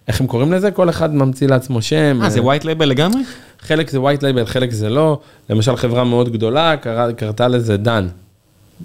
איך 0.08 0.20
הם 0.20 0.26
קוראים 0.26 0.52
לזה? 0.52 0.70
כל 0.70 0.90
אחד 0.90 1.14
ממציא 1.14 1.48
לעצמו 1.48 1.82
שם. 1.82 2.20
אה, 2.22 2.30
זה 2.30 2.42
white 2.42 2.64
label 2.64 2.88
לגמרי? 2.88 3.20
חלק 3.60 3.90
זה 3.90 3.98
white 3.98 4.20
label, 4.20 4.46
חלק 4.46 4.70
זה 4.70 4.88
לא. 4.88 5.18
למשל 5.50 5.76
חברה 5.76 6.04
מאוד 6.04 6.32
גדולה, 6.32 6.76
קרא, 6.76 7.12
קרתה 7.12 7.48
לזה 7.48 7.76
דן. 7.76 8.08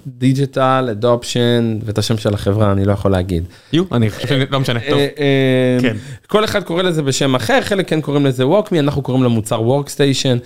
digital, 0.06 0.88
adoption, 0.90 1.78
ואת 1.84 1.98
השם 1.98 2.18
של 2.18 2.34
החברה 2.34 2.72
אני 2.72 2.84
לא 2.84 2.92
יכול 2.92 3.10
להגיד. 3.10 3.44
יו, 3.72 3.84
אני 3.92 4.10
חושב 4.10 4.28
שלא 4.28 4.60
משנה, 4.60 4.80
טוב. 4.88 4.98
אה, 4.98 5.06
אה, 5.18 5.78
כן. 5.80 5.96
כל 6.26 6.44
אחד 6.44 6.62
קורא 6.62 6.82
לזה 6.82 7.02
בשם 7.02 7.34
אחר, 7.34 7.60
חלק 7.62 7.88
כן 7.88 8.00
קוראים 8.00 8.26
לזה 8.26 8.46
WalkMe, 8.46 8.80
אנחנו 8.80 9.02
קוראים 9.02 9.24
למוצר 9.24 9.62
workstation 9.62 10.38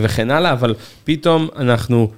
וכן 0.00 0.30
הלאה, 0.30 0.52
אבל 0.52 0.74
פתאום 1.04 1.48
אנחנו 1.56 2.08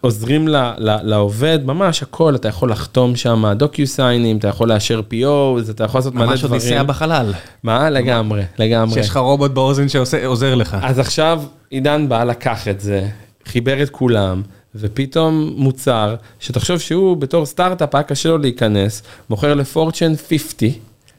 עוזרים 0.00 0.48
ל, 0.48 0.56
ל, 0.78 0.96
לעובד, 1.02 1.58
ממש 1.64 2.02
הכל, 2.02 2.34
אתה 2.34 2.48
יכול 2.48 2.70
לחתום 2.70 3.16
שם 3.16 3.52
דוקיו 3.56 3.86
סיינים, 3.86 4.36
אתה 4.36 4.48
יכול 4.48 4.68
לאשר 4.68 5.00
POs, 5.10 5.70
אתה 5.70 5.84
יכול 5.84 5.98
לעשות 5.98 6.14
מלא 6.14 6.26
ממש 6.26 6.44
אודיסאה 6.44 6.70
דברים. 6.70 6.86
בחלל. 6.86 7.32
מה? 7.62 7.90
לגמרי, 7.90 8.42
לגמרי. 8.58 8.94
שיש 8.94 9.08
לך 9.08 9.16
רובוט 9.16 9.50
באוזן 9.50 9.88
שעוזר 9.88 10.54
לך. 10.54 10.76
אז 10.82 10.98
עכשיו 10.98 11.42
עידן 11.70 12.08
בא 12.08 12.24
לקח 12.24 12.68
את 12.68 12.80
זה, 12.80 13.08
חיבר 13.44 13.82
את 13.82 13.90
כולם, 13.90 14.42
ופתאום 14.74 15.52
מוצר 15.56 16.14
שתחשוב 16.40 16.78
שהוא 16.78 17.16
בתור 17.16 17.46
סטארט-אפ 17.46 17.94
היה 17.94 18.02
קשה 18.02 18.28
לו 18.28 18.38
להיכנס, 18.38 19.02
מוכר 19.30 19.54
לפורצ'ן 19.54 20.12
50, 20.16 20.72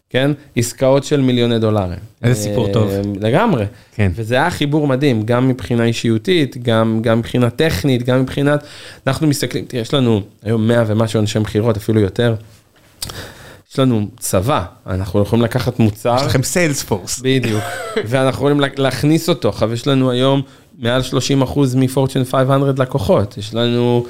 כן? 0.09 0.31
עסקאות 0.55 1.03
של 1.03 1.21
מיליוני 1.21 1.59
דולרים. 1.59 1.99
איזה 2.23 2.41
סיפור 2.43 2.67
אה, 2.67 2.73
טוב. 2.73 2.91
לגמרי. 3.21 3.65
כן. 3.95 4.11
וזה 4.15 4.35
היה 4.35 4.49
חיבור 4.49 4.87
מדהים, 4.87 5.23
גם 5.25 5.47
מבחינה 5.47 5.83
אישיותית, 5.83 6.57
גם, 6.63 6.99
גם 7.01 7.19
מבחינה 7.19 7.49
טכנית, 7.49 8.03
גם 8.03 8.21
מבחינת, 8.21 8.63
אנחנו 9.07 9.27
מסתכלים, 9.27 9.65
תראה, 9.65 9.81
יש 9.81 9.93
לנו 9.93 10.21
היום 10.43 10.67
100 10.67 10.83
ומשהו 10.87 11.19
אנשי 11.19 11.39
מכירות, 11.39 11.77
אפילו 11.77 11.99
יותר. 12.01 12.35
יש 13.71 13.79
לנו 13.79 14.07
צבא, 14.19 14.63
אנחנו 14.87 15.21
יכולים 15.21 15.45
לקחת 15.45 15.79
מוצר. 15.79 16.15
יש 16.19 16.25
לכם 16.25 16.43
סיילס 16.43 16.83
פורס. 16.83 17.19
בדיוק, 17.23 17.63
ואנחנו 18.09 18.37
יכולים 18.37 18.59
לה- 18.59 18.67
להכניס 18.77 19.29
אותו, 19.29 19.49
עכשיו 19.49 19.73
יש 19.73 19.87
לנו 19.87 20.11
היום 20.11 20.41
מעל 20.79 21.01
30 21.01 21.41
אחוז 21.41 21.75
מפורצ'ן 21.75 22.23
500 22.25 22.79
לקוחות, 22.79 23.37
יש 23.37 23.53
לנו 23.53 24.05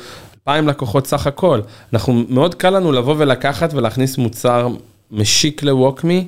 2,000 0.48 0.68
לקוחות 0.68 1.08
סך 1.08 1.28
הכל, 1.28 1.60
אנחנו, 1.94 2.24
מאוד 2.30 2.56
קל 2.56 2.70
לנו 2.70 2.92
לבוא 2.92 3.16
ולקחת 3.18 3.74
ולהכניס 3.74 4.18
מוצר 4.18 4.68
משיק 5.12 5.64
לווקמי 5.64 6.28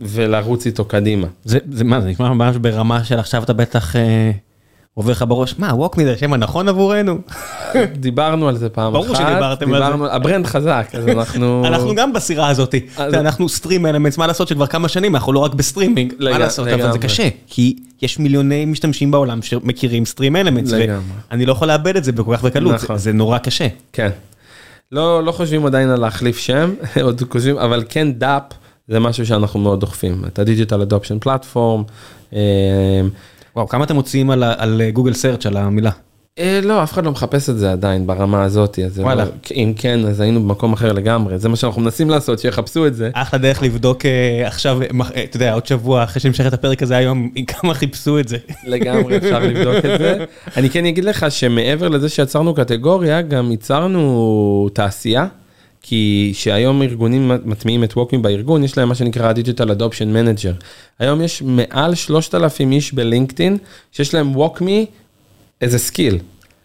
ולרוץ 0.00 0.66
איתו 0.66 0.84
קדימה. 0.84 1.26
זה 1.44 1.58
זה 1.72 1.84
מה 1.84 2.00
זה 2.00 2.08
נשמע 2.08 2.32
ממש 2.32 2.56
ברמה 2.56 3.04
של 3.04 3.18
עכשיו 3.18 3.42
אתה 3.42 3.52
בטח 3.52 3.96
אה, 3.96 4.30
עובר 4.94 5.12
לך 5.12 5.24
בראש 5.28 5.54
מה 5.58 5.74
ווקמי 5.74 6.04
זה 6.04 6.12
השם 6.12 6.32
הנכון 6.32 6.68
עבורנו 6.68 7.18
דיברנו 7.96 8.48
על 8.48 8.56
זה 8.56 8.68
פעם 8.68 8.92
ברור 8.92 9.06
אחת, 9.12 9.16
שדיברתם 9.16 9.74
על 9.74 9.80
זה. 9.80 9.86
דיברנו- 9.86 10.06
ה-brand 10.10 10.46
חזק, 10.46 10.88
אז 10.92 11.08
אנחנו... 11.18 11.66
אנחנו 11.66 11.94
גם 11.94 12.12
בסירה 12.12 12.48
הזאת 12.48 12.74
אז- 12.96 13.14
אנחנו 13.14 13.48
StreamElements 13.48 14.18
מה 14.18 14.26
לעשות 14.26 14.48
שכבר 14.48 14.66
כמה 14.66 14.88
שנים 14.88 15.14
אנחנו 15.16 15.32
לא 15.32 15.38
רק 15.38 15.54
ב-streaming 15.54 16.12
מה 16.20 16.24
לג- 16.30 16.36
לעשות 16.36 16.68
אבל 16.68 16.76
זה 16.76 16.82
לגמרי. 16.84 16.98
קשה 16.98 17.28
כי 17.46 17.76
יש 18.02 18.18
מיליוני 18.18 18.64
משתמשים 18.64 19.10
בעולם 19.10 19.42
שמכירים 19.42 20.04
StreamElements 20.04 20.72
לגמרי. 20.72 21.00
ואני 21.30 21.46
לא 21.46 21.52
יכול 21.52 21.68
לאבד 21.68 21.96
את 21.96 22.04
זה 22.04 22.12
בכל 22.12 22.36
כך 22.36 22.44
בקלות 22.44 22.78
זה- 22.78 22.84
נכון. 22.84 22.98
זה 22.98 23.12
נורא 23.12 23.38
קשה. 23.38 23.66
כן. 23.92 24.10
לא, 24.92 25.24
לא 25.24 25.32
חושבים 25.32 25.66
עדיין 25.66 25.90
על 25.90 26.00
להחליף 26.00 26.38
שם, 26.38 26.74
עוד 27.02 27.22
חושבים, 27.30 27.58
אבל 27.58 27.84
כן 27.88 28.12
DAP 28.12 28.42
זה 28.88 29.00
משהו 29.00 29.26
שאנחנו 29.26 29.60
מאוד 29.60 29.80
דוחפים, 29.80 30.24
את 30.26 30.38
ה-digital 30.38 30.82
adoption 30.82 31.18
platform. 31.18 31.82
וואו 33.56 33.68
כמה 33.68 33.84
אתם 33.84 33.94
מוציאים 33.94 34.30
על 34.30 34.82
גוגל 34.92 35.12
סרצ' 35.12 35.46
על 35.46 35.56
המילה. 35.56 35.90
אה, 36.40 36.60
לא, 36.62 36.82
אף 36.82 36.92
אחד 36.92 37.04
לא 37.04 37.10
מחפש 37.10 37.50
את 37.50 37.58
זה 37.58 37.72
עדיין 37.72 38.06
ברמה 38.06 38.44
הזאת, 38.44 38.78
וואלה. 38.96 39.24
לא, 39.24 39.30
אם 39.54 39.72
כן, 39.76 40.06
אז 40.06 40.20
היינו 40.20 40.42
במקום 40.42 40.72
אחר 40.72 40.92
לגמרי, 40.92 41.38
זה 41.38 41.48
מה 41.48 41.56
שאנחנו 41.56 41.82
מנסים 41.82 42.10
לעשות, 42.10 42.38
שיחפשו 42.38 42.86
את 42.86 42.94
זה. 42.94 43.10
אחלה 43.12 43.38
דרך 43.38 43.62
לבדוק 43.62 44.06
אה, 44.06 44.46
עכשיו, 44.46 44.82
אה, 44.82 45.24
אתה 45.24 45.36
יודע, 45.36 45.54
עוד 45.54 45.66
שבוע 45.66 46.04
אחרי 46.04 46.20
שנמשך 46.20 46.46
את 46.46 46.52
הפרק 46.52 46.82
הזה 46.82 46.96
היום, 46.96 47.30
כמה 47.60 47.74
חיפשו 47.74 48.18
את 48.18 48.28
זה. 48.28 48.36
לגמרי 48.64 49.16
אפשר 49.16 49.38
לבדוק 49.38 49.76
את 49.76 49.98
זה. 49.98 50.24
אני 50.56 50.70
כן 50.70 50.86
אגיד 50.86 51.04
לך 51.04 51.26
שמעבר 51.30 51.88
לזה 51.88 52.08
שיצרנו 52.08 52.54
קטגוריה, 52.54 53.22
גם 53.22 53.50
ייצרנו 53.50 54.68
תעשייה. 54.72 55.26
כי 55.82 56.32
שהיום 56.34 56.82
ארגונים 56.82 57.32
מטמיעים 57.44 57.84
את 57.84 57.96
ווקמי 57.96 58.18
בארגון, 58.18 58.64
יש 58.64 58.78
להם 58.78 58.88
מה 58.88 58.94
שנקרא 58.94 59.32
Digital 59.32 59.66
Adoption 59.78 60.14
Manager. 60.14 60.64
היום 60.98 61.20
יש 61.20 61.42
מעל 61.42 61.94
3,000 61.94 62.72
איש 62.72 62.94
ב-LinkedIn, 62.94 63.58
שיש 63.92 64.14
להם 64.14 64.36
WalkMe 64.36 64.86
as 65.60 65.78
a 65.78 65.84
skill. 65.84 66.18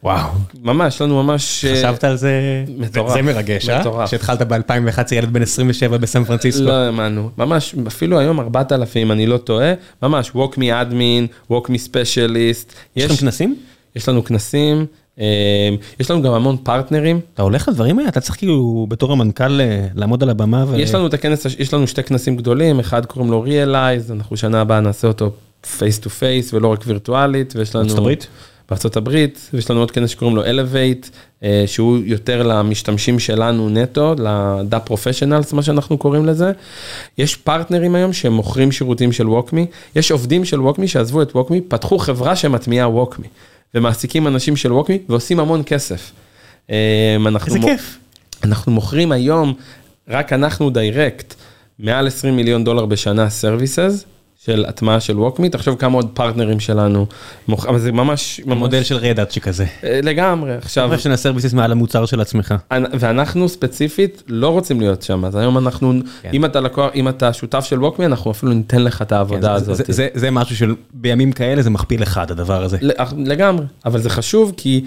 וואו. 0.04 0.30
ממש, 0.64 1.02
לנו 1.02 1.24
ממש... 1.24 1.66
אה, 1.66 1.76
חשבת 1.76 2.04
על 2.04 2.16
זה? 2.16 2.64
מטורף. 2.78 3.14
זה 3.14 3.22
מרגש, 3.22 3.70
אה? 3.70 3.80
מטורף. 3.80 4.10
שהתחלת 4.10 4.42
ב-2011 4.42 5.16
ילד 5.16 5.34
בן 5.34 5.42
27 5.42 5.98
בסן 5.98 6.24
פרנסיסקו. 6.24 6.64
לא 6.64 6.72
האמנו, 6.72 7.30
ממש, 7.38 7.76
אפילו 7.88 8.20
היום 8.20 8.40
4,000 8.40 9.12
אני 9.12 9.28
לא 9.28 9.38
טועה, 9.38 9.74
ממש, 10.04 10.32
WalkMe 10.32 10.62
admin, 10.62 11.52
WalkMe 11.52 11.90
specialist. 11.90 12.74
יש 12.96 13.06
לכם 13.06 13.16
כנסים? 13.16 13.56
יש 13.96 14.10
לנו 14.10 14.24
כנסים, 14.24 14.86
אה, 15.20 15.70
יש 16.00 16.12
לנו 16.12 16.22
גם 16.22 16.34
המון 16.34 16.58
פרטנרים. 16.64 17.20
אתה 17.34 17.42
הולך 17.42 17.68
לדברים 17.68 18.00
האלה? 18.00 18.10
אתה 18.10 18.22
צריך 18.22 18.38
כאילו 18.38 18.86
בתור 18.90 19.12
המנכ"ל 19.12 19.62
אה, 19.62 19.88
לעמוד 19.96 20.24
על 20.24 20.30
הבמה 20.30 20.66
ו... 20.68 20.80
יש 20.80 20.96
לנו 20.96 21.08
את 21.08 21.14
הכנס, 21.14 21.46
יש 21.60 21.74
לנו 21.74 21.88
שתי 21.88 22.04
כנסים 22.04 22.36
גדולים, 22.36 22.80
אחד 22.80 23.06
קוראים 23.06 23.32
לו 23.32 23.46
Realize, 23.46 24.12
אנחנו 24.12 24.38
שנה 24.38 24.62
הבאה 24.62 24.80
נעשה 24.80 25.08
אותו 25.08 25.32
face 25.78 26.00
to 26.00 26.10
face 26.10 26.54
ולא 26.54 26.68
רק 26.68 26.84
וירטואלית, 26.86 27.56
ויש 27.56 27.76
לנו... 27.76 27.84
ארצות 27.84 27.98
הברית? 27.98 28.28
בארצות 28.70 28.98
הברית, 28.98 29.50
ויש 29.54 29.72
לנו 29.72 29.80
עוד 29.80 29.92
כנס 29.92 30.10
שקוראים 30.10 30.36
לו 30.36 30.44
Elevate, 30.44 31.10
אה, 31.44 31.64
שהוא 31.66 31.98
יותר 32.06 32.44
למשתמשים 32.44 33.20
שלנו 33.20 33.70
נטו, 33.70 34.16
ל-DAP 34.18 34.86
professionals, 34.86 35.54
מה 35.54 35.64
שאנחנו 35.64 35.98
קוראים 35.98 36.26
לזה. 36.26 36.52
יש 37.18 37.36
פרטנרים 37.36 37.96
היום 37.96 38.14
שמוכרים 38.14 38.72
שירותים 38.72 39.12
של 39.12 39.30
WalkMe, 39.30 39.66
יש 39.96 40.12
עובדים 40.12 40.46
של 40.46 40.62
WalkMe 40.62 40.88
שעזבו 40.88 41.22
את 41.22 41.36
WalkMe, 41.36 41.62
פתחו 41.62 41.98
חברה 41.98 42.36
שמטמיעה 42.36 42.90
WalkMe, 42.90 43.28
ומעסיקים 43.74 44.28
אנשים 44.28 44.56
של 44.56 44.74
WalkMe 44.74 45.00
ועושים 45.10 45.40
המון 45.40 45.62
כסף. 45.66 46.12
אנחנו 47.28 47.56
איזה 47.56 47.68
כיף. 47.68 47.98
אנחנו 48.44 48.72
מוכרים 48.72 49.12
היום, 49.12 49.54
רק 50.08 50.34
אנחנו 50.34 50.70
direct, 50.70 51.34
מעל 51.80 52.08
20 52.08 52.36
מיליון 52.36 52.64
דולר 52.64 52.86
בשנה 52.86 53.30
services. 53.30 54.06
של 54.46 54.66
הטמעה 54.68 55.00
של 55.00 55.20
WalkMe, 55.20 55.50
תחשוב 55.50 55.76
כמה 55.76 55.96
עוד 55.96 56.10
פרטנרים 56.14 56.60
שלנו, 56.60 57.06
מוכ... 57.48 57.66
אבל 57.66 57.80
זה 57.80 57.92
ממש, 57.92 58.42
ממש 58.46 58.58
מודל 58.58 58.84
של 58.84 58.96
Red 58.96 59.14
Hat 59.14 59.32
שכזה. 59.32 59.66
אה, 59.84 60.00
לגמרי, 60.04 60.54
עכשיו, 60.56 60.86
חבר'ה 60.88 60.98
שנעשה 60.98 61.32
business 61.32 61.54
מעל 61.54 61.72
המוצר 61.72 62.06
של 62.06 62.22
עצמך. 62.22 62.56
אנ- 62.72 62.84
ואנחנו 63.00 63.50
ספציפית 63.50 64.24
לא 64.28 64.48
רוצים 64.50 64.80
להיות 64.80 65.02
שם, 65.02 65.26
אז 65.26 65.36
היום 65.36 65.58
אנחנו, 65.58 65.94
כן. 66.22 66.30
אם 66.34 66.46
אתה 66.46 66.60
לקוח, 66.60 66.92
אם 66.96 67.10
אתה 67.10 67.34
שותף 67.34 67.66
של 67.66 67.80
WalkMe, 67.84 68.06
אנחנו 68.06 68.32
אפילו 68.32 68.54
ניתן 68.54 68.82
לך 68.84 69.02
את 69.02 69.12
העבודה 69.12 69.40
כן, 69.60 69.64
זה- 69.66 69.72
הזאת. 69.72 69.86
זה- 69.88 69.94
זה- 69.94 70.08
זה 70.14 70.32
משהו 70.32 70.56
של 70.56 70.76
בימים 70.94 71.32
כאלה 71.32 71.62
זה 71.62 71.70
מכפיל 71.70 72.04
אחד 72.04 72.32
הדבר 72.32 72.64
הזה. 72.64 72.78
לגמרי, 73.18 73.66
אבל 73.86 74.00
זה 74.02 74.10
חשוב 74.10 74.54
כי 74.58 74.86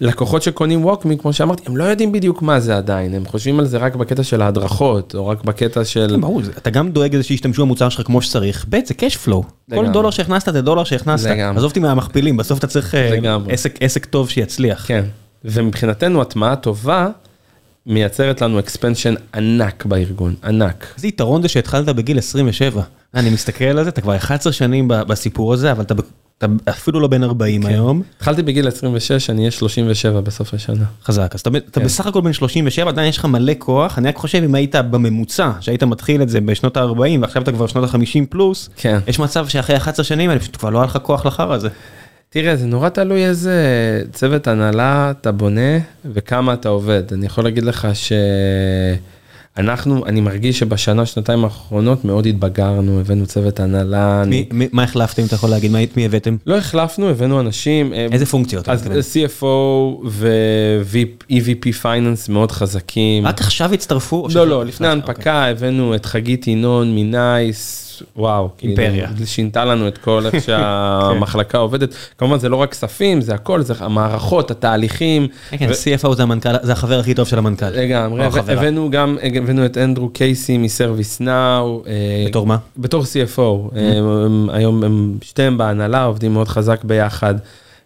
לקוחות 0.00 0.42
שקונים 0.42 0.84
ווקמי, 0.84 1.18
כמו 1.18 1.32
שאמרתי, 1.32 1.62
הם 1.66 1.76
לא 1.76 1.84
יודעים 1.84 2.12
בדיוק 2.12 2.42
מה 2.42 2.60
זה 2.60 2.76
עדיין, 2.76 3.14
הם 3.14 3.24
חושבים 3.26 3.58
על 3.60 3.66
זה 3.66 3.78
רק 3.78 3.94
בקטע 3.96 4.22
של 4.22 4.42
ההדרכות, 4.42 5.14
או 5.14 5.26
רק 5.28 5.44
בקטע 5.44 5.84
של... 5.84 6.06
כן, 6.10 6.20
ברור, 6.20 6.42
זה- 6.42 6.52
אתה 6.58 6.70
גם 6.70 6.90
דואג 6.90 7.14
לזה 7.14 7.22
שישתמשו 7.24 7.62
במוצר 7.62 7.88
שלך 7.88 8.06
כמו 8.06 8.22
שצריך, 8.22 8.66
ב' 8.68 8.78
זה 8.84 8.94
cash 9.00 9.26
flow. 9.28 9.42
כל. 9.74 9.86
דולר 9.92 10.10
שהכנסת 10.10 10.52
זה 10.52 10.62
דולר 10.62 10.84
שהכנסת. 10.84 11.30
לגמרי. 11.30 11.56
עזוב 11.58 11.68
אותי 11.70 11.80
מהמכפילים, 11.80 12.36
בסוף 12.36 12.58
אתה 12.58 12.66
צריך 12.66 12.94
אה. 12.94 13.10
עסק- 13.48 13.76
עסק 13.80 14.04
טוב 14.04 14.30
שיצליח. 14.30 14.84
כן, 14.86 15.04
ומבחינתנו 15.44 16.22
הטמעה 16.22 16.56
טובה 16.56 17.08
מייצרת 17.86 18.40
לנו 18.42 18.58
אקספנשן 18.58 19.14
ענק 19.34 19.84
בארגון, 19.84 20.34
ענק. 20.44 20.86
איזה 20.96 21.06
יתרון 21.08 21.42
זה 21.42 21.48
שהתחלת 21.48 21.86
בגיל 21.86 22.18
27. 22.18 22.82
אני 23.14 23.30
מסתכל 23.30 23.64
על 23.64 23.84
זה, 23.84 23.90
אתה 23.90 24.00
כבר 24.00 24.16
11 24.16 24.52
שנים 24.52 24.88
בסיפור 24.88 25.52
הזה, 25.52 25.72
אבל 25.72 25.82
אתה 25.82 25.94
אתה 26.40 26.46
אפילו 26.70 27.00
לא 27.00 27.08
בן 27.08 27.22
40 27.22 27.66
היום. 27.66 28.02
התחלתי 28.16 28.42
בגיל 28.42 28.68
26, 28.68 29.30
אני 29.30 29.38
אהיה 29.38 29.50
37 29.50 30.20
בסוף 30.20 30.54
השנה. 30.54 30.84
חזק, 31.04 31.30
אז 31.34 31.40
אתה, 31.40 31.50
אתה 31.50 31.80
כן. 31.80 31.86
בסך 31.86 32.06
הכל 32.06 32.20
בן 32.20 32.32
37, 32.32 32.90
עדיין 32.90 33.08
יש 33.08 33.18
לך 33.18 33.24
מלא 33.24 33.52
כוח, 33.58 33.98
אני 33.98 34.08
רק 34.08 34.16
חושב 34.16 34.42
אם 34.44 34.54
היית 34.54 34.74
בממוצע, 34.76 35.50
שהיית 35.60 35.82
מתחיל 35.82 36.22
את 36.22 36.28
זה 36.28 36.40
בשנות 36.40 36.76
ה-40 36.76 37.20
ועכשיו 37.20 37.42
אתה 37.42 37.52
כבר 37.52 37.66
שנות 37.66 37.94
ה-50 37.94 38.26
פלוס, 38.28 38.70
כן. 38.76 38.98
יש 39.06 39.18
מצב 39.18 39.48
שאחרי 39.48 39.76
11 39.76 40.04
שנים 40.04 40.30
האלה 40.30 40.40
פשוט 40.40 40.56
כבר 40.56 40.70
לא 40.70 40.78
היה 40.78 40.86
לך 40.86 40.98
כוח 41.02 41.26
לחרא 41.26 41.54
הזה. 41.54 41.68
תראה, 42.30 42.56
זה 42.56 42.66
נורא 42.66 42.88
תלוי 42.88 43.24
איזה 43.24 43.54
צוות 44.12 44.46
הנהלה 44.46 45.10
אתה 45.10 45.32
בונה 45.32 45.78
וכמה 46.12 46.52
אתה 46.54 46.68
עובד. 46.68 47.02
אני 47.12 47.26
יכול 47.26 47.44
להגיד 47.44 47.64
לך 47.64 47.88
שאנחנו, 49.60 50.06
אני 50.06 50.20
מרגיש 50.20 50.58
שבשנה, 50.58 51.06
שנתיים 51.06 51.44
האחרונות 51.44 52.04
מאוד 52.04 52.26
התבגרנו, 52.26 53.00
הבאנו 53.00 53.26
צוות 53.26 53.60
הנהלה. 53.60 54.22
אני... 54.22 54.46
מי, 54.52 54.68
מה 54.72 54.82
החלפתם, 54.82 55.22
אתה 55.24 55.34
יכול 55.34 55.50
להגיד, 55.50 55.70
מה, 55.70 55.78
מי 55.96 56.04
הבאתם? 56.04 56.36
לא 56.46 56.56
החלפנו, 56.56 57.08
הבאנו 57.08 57.40
אנשים. 57.40 57.92
אה, 57.92 58.06
איזה 58.12 58.26
פונקציות? 58.26 58.68
אז 58.68 58.80
מתכוון? 58.82 59.00
CFO 59.00 59.44
ו-EVP 60.10 61.72
פייננס 61.82 62.28
מאוד 62.28 62.52
חזקים. 62.52 63.26
רק 63.26 63.40
עכשיו 63.40 63.74
הצטרפו? 63.74 64.28
לא, 64.34 64.46
לא, 64.46 64.64
לפני 64.64 64.86
אוקיי. 64.86 65.00
ההנפקה 65.00 65.44
הבאנו 65.44 65.94
את 65.94 66.06
חגית 66.06 66.46
ינון 66.46 66.94
מנייס, 66.94 67.89
וואו, 68.16 68.48
כאילו, 68.58 68.82
אימפריה. 68.82 69.08
שינתה 69.24 69.64
לנו 69.64 69.88
את 69.88 69.98
כל 69.98 70.22
איך 70.26 70.44
שהמחלקה 70.46 71.58
עובדת. 71.58 71.88
כמובן 72.18 72.38
זה 72.38 72.48
לא 72.48 72.56
רק 72.56 72.70
כספים, 72.70 73.20
זה 73.20 73.34
הכל, 73.34 73.62
זה 73.62 73.74
המערכות, 73.80 74.50
התהליכים. 74.50 75.26
כן, 75.50 75.56
כן, 75.56 75.70
CFO 75.70 76.14
זה 76.14 76.22
המנכ"ל, 76.22 76.48
זה 76.62 76.72
החבר 76.72 76.98
הכי 77.00 77.14
טוב 77.14 77.26
של 77.26 77.38
המנכ"ל. 77.38 77.68
לגמרי. 77.70 78.22
הבאנו 78.48 78.90
גם, 78.90 79.16
הבאנו 79.42 79.64
את 79.66 79.78
אנדרו 79.78 80.08
קייסי 80.08 80.58
מסרוויס 80.58 81.20
נאו. 81.20 81.82
בתור 82.28 82.46
מה? 82.46 82.56
בתור 82.78 83.02
CFO, 83.02 83.40
הם- 83.40 84.08
הם- 84.08 84.50
היום 84.52 84.84
הם 84.84 85.18
שתיהם 85.22 85.58
בהנהלה, 85.58 86.04
עובדים 86.04 86.32
מאוד 86.32 86.48
חזק 86.48 86.84
ביחד. 86.84 87.34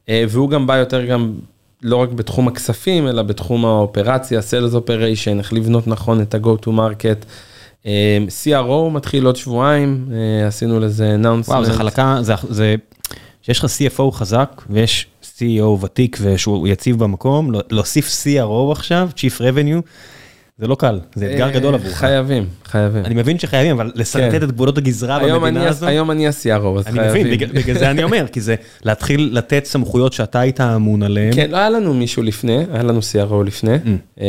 אה, 0.08 0.24
והוא 0.28 0.50
גם 0.50 0.66
בא 0.66 0.76
יותר 0.76 1.04
גם, 1.04 1.32
לא 1.82 1.96
רק 1.96 2.08
בתחום 2.12 2.48
הכספים, 2.48 3.08
אלא 3.08 3.22
בתחום 3.22 3.64
האופרציה, 3.64 4.40
Sales 4.40 4.74
Operation, 4.74 5.38
איך 5.38 5.52
לבנות 5.52 5.86
נכון 5.88 6.20
את 6.20 6.34
ה-Go 6.34 6.64
to 6.66 6.68
Market. 6.68 7.24
אה, 7.86 8.18
CRO 8.44 8.90
מתחיל 8.90 9.26
עוד 9.26 9.36
שבועיים, 9.36 10.08
אה, 10.12 10.46
עשינו 10.46 10.80
לזה 10.80 11.16
announcement. 11.22 11.50
וואו, 11.50 11.64
זה 11.64 11.72
חלקה, 11.72 12.18
זה, 12.20 12.34
זה, 12.48 12.74
שיש 13.42 13.58
לך 13.58 13.64
CFO 13.64 14.10
חזק 14.10 14.62
ויש 14.70 15.06
CEO 15.22 15.62
ותיק 15.62 16.18
ושהוא 16.20 16.68
יציב 16.68 16.98
במקום, 16.98 17.50
להוסיף 17.70 18.08
CRO 18.08 18.72
עכשיו, 18.72 19.08
Chief 19.16 19.40
Revenue, 19.40 19.88
זה 20.58 20.66
לא 20.66 20.74
קל, 20.74 21.00
זה 21.14 21.30
אתגר 21.32 21.44
אה, 21.46 21.50
גדול 21.50 21.74
עבורך. 21.74 21.94
חייבים, 21.94 22.46
חייבים. 22.64 23.04
אני 23.04 23.14
מבין 23.14 23.38
שחייבים, 23.38 23.74
אבל 23.76 23.92
לשרטט 23.94 24.30
כן. 24.38 24.42
את 24.42 24.52
גבולות 24.52 24.78
הגזרה 24.78 25.18
במדינה 25.18 25.60
אני- 25.60 25.68
הזו, 25.68 25.86
היום 25.86 26.10
אני 26.10 26.26
ה-CRO, 26.26 26.78
אז 26.78 26.86
אני 26.86 26.98
חייבים. 26.98 27.26
מבין, 27.26 27.48
בגלל- 27.54 27.78
זה 27.78 27.90
אני 27.90 28.02
אומר, 28.02 28.26
כי 28.32 28.40
זה 28.40 28.54
להתחיל 28.84 29.30
לתת 29.32 29.64
סמכויות 29.64 30.12
שאתה 30.12 30.40
היית 30.40 30.60
אמון 30.60 31.02
עליהן. 31.02 31.34
כן, 31.34 31.50
לא 31.50 31.56
היה 31.56 31.70
לנו 31.70 31.94
מישהו 31.94 32.22
לפני, 32.22 32.64
היה 32.72 32.82
לנו 32.82 33.00
CRO 33.00 33.44
לפני. 33.46 33.74
Mm. 33.76 33.88
אה, 34.20 34.26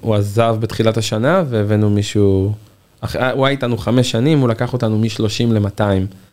הוא 0.00 0.14
עזב 0.14 0.56
בתחילת 0.60 0.96
השנה 0.96 1.42
והבאנו 1.48 1.90
מישהו, 1.90 2.52
הוא 3.32 3.46
היה 3.46 3.48
איתנו 3.48 3.78
חמש 3.78 4.10
שנים, 4.10 4.38
הוא 4.40 4.48
לקח 4.48 4.72
אותנו 4.72 4.98
מ-30 4.98 5.20
ל-200. 5.52 5.82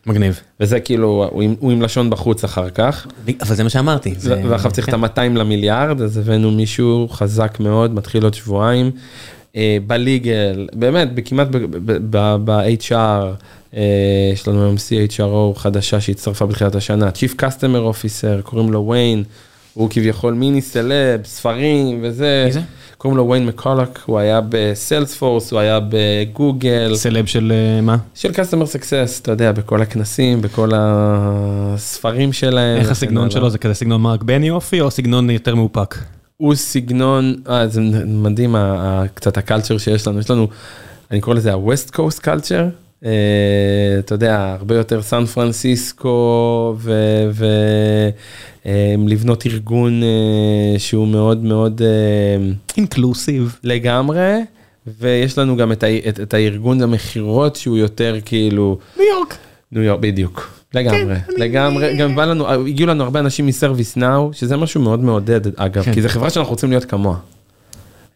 מגניב. 0.06 0.40
וזה 0.60 0.80
כאילו, 0.80 1.28
הוא 1.32 1.42
עם- 1.42 1.54
הוא 1.60 1.72
עם 1.72 1.82
לשון 1.82 2.10
בחוץ 2.10 2.44
אחר 2.44 2.70
כך. 2.70 3.06
אבל 3.42 3.54
זה 3.54 3.64
מה 3.64 3.70
שאמרתי. 3.70 4.14
זה- 4.18 4.42
ועכשיו 4.48 4.70
צריך 4.72 4.88
את 4.88 4.94
כן. 4.94 5.04
ה-200 5.04 5.38
למיליארד, 5.38 6.00
אז 6.02 6.16
הבאנו 6.18 6.50
מישהו 6.50 7.08
חזק 7.12 7.56
מאוד, 7.60 7.94
מתחיל 7.94 8.24
עוד 8.24 8.34
שבועיים. 8.34 8.90
אה, 9.56 9.78
בליגל, 9.86 10.68
באמת, 10.72 11.14
בכמעט 11.14 11.48
ב-HR, 12.44 13.76
יש 14.32 14.48
לנו 14.48 14.62
היום 14.62 14.74
CHRO 14.76 15.58
חדשה 15.58 16.00
שהצטרפה 16.00 16.46
בתחילת 16.46 16.74
השנה, 16.74 17.08
Chief 17.08 17.40
Customer 17.40 17.94
Officer, 17.94 18.42
קוראים 18.42 18.72
לו 18.72 18.88
ויין, 18.88 19.24
הוא 19.74 19.90
כביכול 19.90 20.34
מיני 20.34 20.60
סלב, 20.62 21.20
ספרים 21.24 21.98
וזה. 22.02 22.42
מי 22.46 22.52
זה? 22.52 22.60
קוראים 22.98 23.16
לו 23.16 23.28
ויין 23.28 23.46
מקולק, 23.46 24.00
הוא 24.06 24.18
היה 24.18 24.40
בסיילספורס, 24.48 25.52
הוא 25.52 25.60
היה 25.60 25.80
בגוגל. 25.88 26.92
סלב 26.94 27.26
של 27.26 27.52
אה, 27.52 27.80
מה? 27.80 27.96
של 28.14 28.30
customer 28.30 28.66
success, 28.66 29.20
אתה 29.22 29.30
יודע, 29.30 29.52
בכל 29.52 29.82
הכנסים, 29.82 30.42
בכל 30.42 30.70
הספרים 30.74 32.32
שלהם. 32.32 32.80
איך 32.80 32.90
הסגנון. 32.90 33.30
שלו 33.30 33.50
זה 33.50 33.58
כזה 33.58 33.74
סגנון 33.74 34.00
מרק 34.00 34.22
בני 34.22 34.50
אופי 34.50 34.80
או 34.80 34.90
סגנון 34.90 35.30
יותר 35.30 35.54
מאופק? 35.54 35.94
הוא 36.36 36.54
סגנון, 36.54 37.34
אה, 37.48 37.68
זה 37.68 37.80
מדהים, 38.06 38.56
קצת 39.14 39.38
הקלצ'ר 39.38 39.78
שיש 39.78 40.06
לנו, 40.06 40.20
יש 40.20 40.30
לנו, 40.30 40.48
אני 41.10 41.20
קורא 41.20 41.36
לזה 41.36 41.52
ה-West 41.52 41.90
Coast 41.96 42.20
culture, 42.24 42.85
אתה 42.98 44.14
יודע, 44.14 44.56
הרבה 44.58 44.74
יותר 44.74 45.02
סן 45.02 45.24
פרנסיסקו, 45.24 46.76
ולבנות 48.64 49.46
ארגון 49.46 50.02
אה, 50.02 50.78
שהוא 50.78 51.08
מאוד 51.08 51.44
מאוד 51.44 51.82
אה, 51.82 51.88
אינקלוסיב. 52.76 53.58
לגמרי, 53.64 54.34
ויש 55.00 55.38
לנו 55.38 55.56
גם 55.56 55.72
את, 55.72 55.84
את, 56.08 56.20
את 56.20 56.34
הארגון 56.34 56.82
המכירות 56.82 57.56
שהוא 57.56 57.76
יותר 57.76 58.16
כאילו, 58.24 58.78
ניו 58.96 59.06
יורק. 59.06 59.36
ניו 59.72 59.82
יורק, 59.82 60.00
בדיוק. 60.00 60.50
לגמרי, 60.74 61.14
לגמרי, 61.36 61.96
גם 61.96 62.16
בא 62.16 62.24
לנו, 62.24 62.50
הגיעו 62.50 62.88
לנו 62.88 63.04
הרבה 63.04 63.20
אנשים 63.20 63.46
מסרוויס 63.46 63.96
נאו, 63.96 64.30
שזה 64.32 64.56
משהו 64.56 64.80
מאוד 64.80 65.00
מעודד 65.00 65.40
אגב, 65.60 65.82
כן. 65.82 65.94
כי 65.94 66.02
זו 66.02 66.08
חברה 66.08 66.30
שאנחנו 66.30 66.50
רוצים 66.50 66.70
להיות 66.70 66.84
כמוה. 66.84 67.16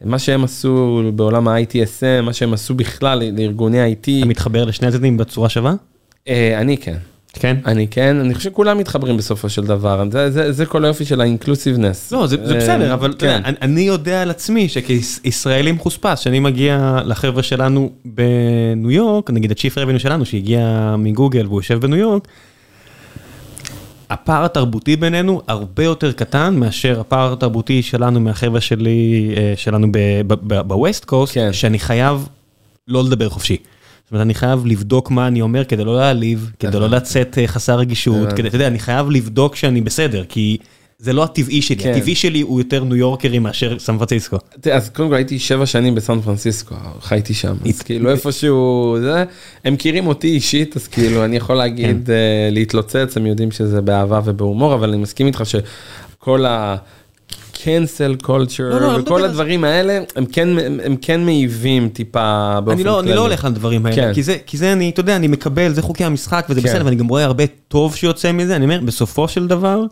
מה 0.04 0.18
שהם 0.18 0.44
עשו 0.44 1.02
בעולם 1.14 1.48
ה-ITSM, 1.48 2.22
מה 2.22 2.32
שהם 2.32 2.52
עשו 2.52 2.74
בכלל 2.74 3.22
לארגוני 3.32 3.92
IT, 3.92 4.08
אתה 4.18 4.26
מתחבר 4.26 4.64
לשני 4.64 4.88
הצדדים 4.88 5.16
בצורה 5.16 5.48
שווה? 5.48 5.74
אה, 6.28 6.60
אני 6.60 6.76
כן, 6.76 6.96
כן. 7.32 7.56
אני 7.66 7.88
כן, 7.88 8.16
אני 8.20 8.34
חושב 8.34 8.50
שכולם 8.50 8.78
מתחברים 8.78 9.16
בסופו 9.16 9.48
של 9.48 9.64
דבר, 9.64 10.04
זה, 10.10 10.30
זה, 10.30 10.52
זה 10.52 10.66
כל 10.66 10.84
היופי 10.84 11.04
של 11.04 11.20
האינקלוסיבנס. 11.20 12.12
לא, 12.12 12.26
זה, 12.26 12.36
זה 12.44 12.54
בסדר, 12.54 12.94
אבל 12.94 13.10
אתה 13.10 13.26
יודע, 13.26 13.38
כן. 13.38 13.44
אני, 13.44 13.56
אני 13.62 13.80
יודע 13.80 14.22
על 14.22 14.30
עצמי 14.30 14.68
שכישראלי 14.68 15.72
מחוספס, 15.72 16.18
שאני 16.18 16.40
מגיע 16.40 16.98
לחבר'ה 17.04 17.42
שלנו 17.42 17.90
בניו 18.04 18.90
יורק, 18.90 19.30
נגיד 19.30 19.50
הצ'יפ 19.50 19.78
רבנו 19.78 20.00
שלנו 20.00 20.24
שהגיע 20.24 20.94
מגוגל 20.98 21.46
והוא 21.46 21.58
יושב 21.58 21.80
בניו 21.80 21.98
יורק, 21.98 22.28
הפער 24.10 24.44
התרבותי 24.44 24.96
בינינו 24.96 25.42
הרבה 25.48 25.84
יותר 25.84 26.12
קטן 26.12 26.56
מאשר 26.56 27.00
הפער 27.00 27.32
התרבותי 27.32 27.82
שלנו 27.82 28.20
מהחבר'ה 28.20 28.60
שלי, 28.60 29.34
אה, 29.36 29.52
שלנו 29.56 29.86
בווסט 30.46 31.04
קוסט, 31.04 31.34
כן. 31.34 31.52
שאני 31.52 31.78
חייב 31.78 32.28
לא 32.88 33.04
לדבר 33.04 33.28
חופשי. 33.28 33.56
זאת 34.04 34.12
אומרת, 34.12 34.22
אני 34.24 34.34
חייב 34.34 34.66
לבדוק 34.66 35.10
מה 35.10 35.26
אני 35.26 35.40
אומר 35.40 35.64
כדי 35.64 35.84
לא 35.84 35.96
להעליב, 35.96 36.52
כדי 36.58 36.80
לא 36.80 36.84
הבנתי. 36.84 36.96
לצאת 36.96 37.38
אה, 37.38 37.46
חסר 37.46 37.76
רגישות, 37.78 38.16
הבנתי. 38.16 38.36
כדי, 38.36 38.48
אתה 38.48 38.56
יודע, 38.56 38.66
אני 38.66 38.78
חייב 38.78 39.10
לבדוק 39.10 39.56
שאני 39.56 39.80
בסדר, 39.80 40.24
כי 40.28 40.56
זה 41.02 41.12
לא 41.12 41.24
הטבעי 41.24 41.62
שלי, 41.62 41.76
כן. 41.76 41.92
הטבעי 41.96 42.14
שלי 42.14 42.40
הוא 42.40 42.60
יותר 42.60 42.84
ניו 42.84 42.96
יורקרי 42.96 43.38
מאשר 43.38 43.78
סן 43.78 43.98
פרנסיסקו. 43.98 44.36
אז 44.72 44.88
קודם 44.90 45.08
כל 45.08 45.14
הייתי 45.14 45.38
שבע 45.38 45.66
שנים 45.66 45.94
בסן 45.94 46.20
פרנסיסקו, 46.20 46.74
חייתי 47.00 47.34
שם, 47.34 47.54
אז 47.68 47.82
כאילו 47.82 48.10
איפשהו 48.10 48.96
זה, 49.00 49.24
הם 49.64 49.74
מכירים 49.74 50.06
אותי 50.06 50.28
אישית, 50.28 50.76
אז 50.76 50.86
כאילו 50.88 51.24
אני 51.24 51.36
יכול 51.36 51.56
להגיד, 51.56 52.02
כן. 52.06 52.12
אה, 52.12 52.48
להתלוצץ, 52.52 53.16
הם 53.16 53.26
יודעים 53.26 53.50
שזה 53.50 53.80
באהבה 53.80 54.20
ובהומור, 54.24 54.74
אבל 54.74 54.88
אני 54.88 54.98
מסכים 55.02 55.26
איתך 55.26 55.42
שכל 55.46 56.46
ה... 56.46 56.76
cancel 57.54 58.24
culture 58.26 58.28
לא, 58.60 58.80
לא, 58.80 58.90
אני 58.90 58.98
מדבר 58.98 59.00
וכל 59.12 59.18
על- 59.24 59.30
הדברים 59.30 59.64
האלה 59.64 60.00
הם 60.16 60.26
כן 60.26 60.48
הם, 60.48 60.80
הם 60.84 60.96
כן 60.96 61.24
מעיבים 61.24 61.88
טיפה 61.88 62.58
באופן 62.60 62.76
אני 62.78 62.84
לא, 62.84 62.98
אני 63.00 63.06
כללי. 63.06 63.16
לא 63.16 63.20
הולך 63.20 63.44
לדברים 63.44 63.86
האלה, 63.86 63.96
כן. 63.96 64.14
כי 64.14 64.22
זה, 64.22 64.36
כי 64.46 64.56
זה 64.56 64.72
אני, 64.72 64.90
אתה 64.90 65.00
יודע, 65.00 65.16
אני 65.16 65.28
מקבל, 65.28 65.72
זה 65.72 65.82
חוקי 65.82 66.04
המשחק 66.04 66.46
וזה 66.50 66.60
כן. 66.60 66.68
בסדר, 66.68 66.84
ואני 66.84 66.96
גם 66.96 67.08
רואה 67.08 67.24
הרבה 67.24 67.44
טוב 67.68 67.94
שיוצא 67.96 68.32
מזה, 68.32 68.56
אני 68.56 68.64
אומר, 68.64 68.80
בסופו 68.84 69.28
של 69.28 69.46
דבר, 69.46 69.82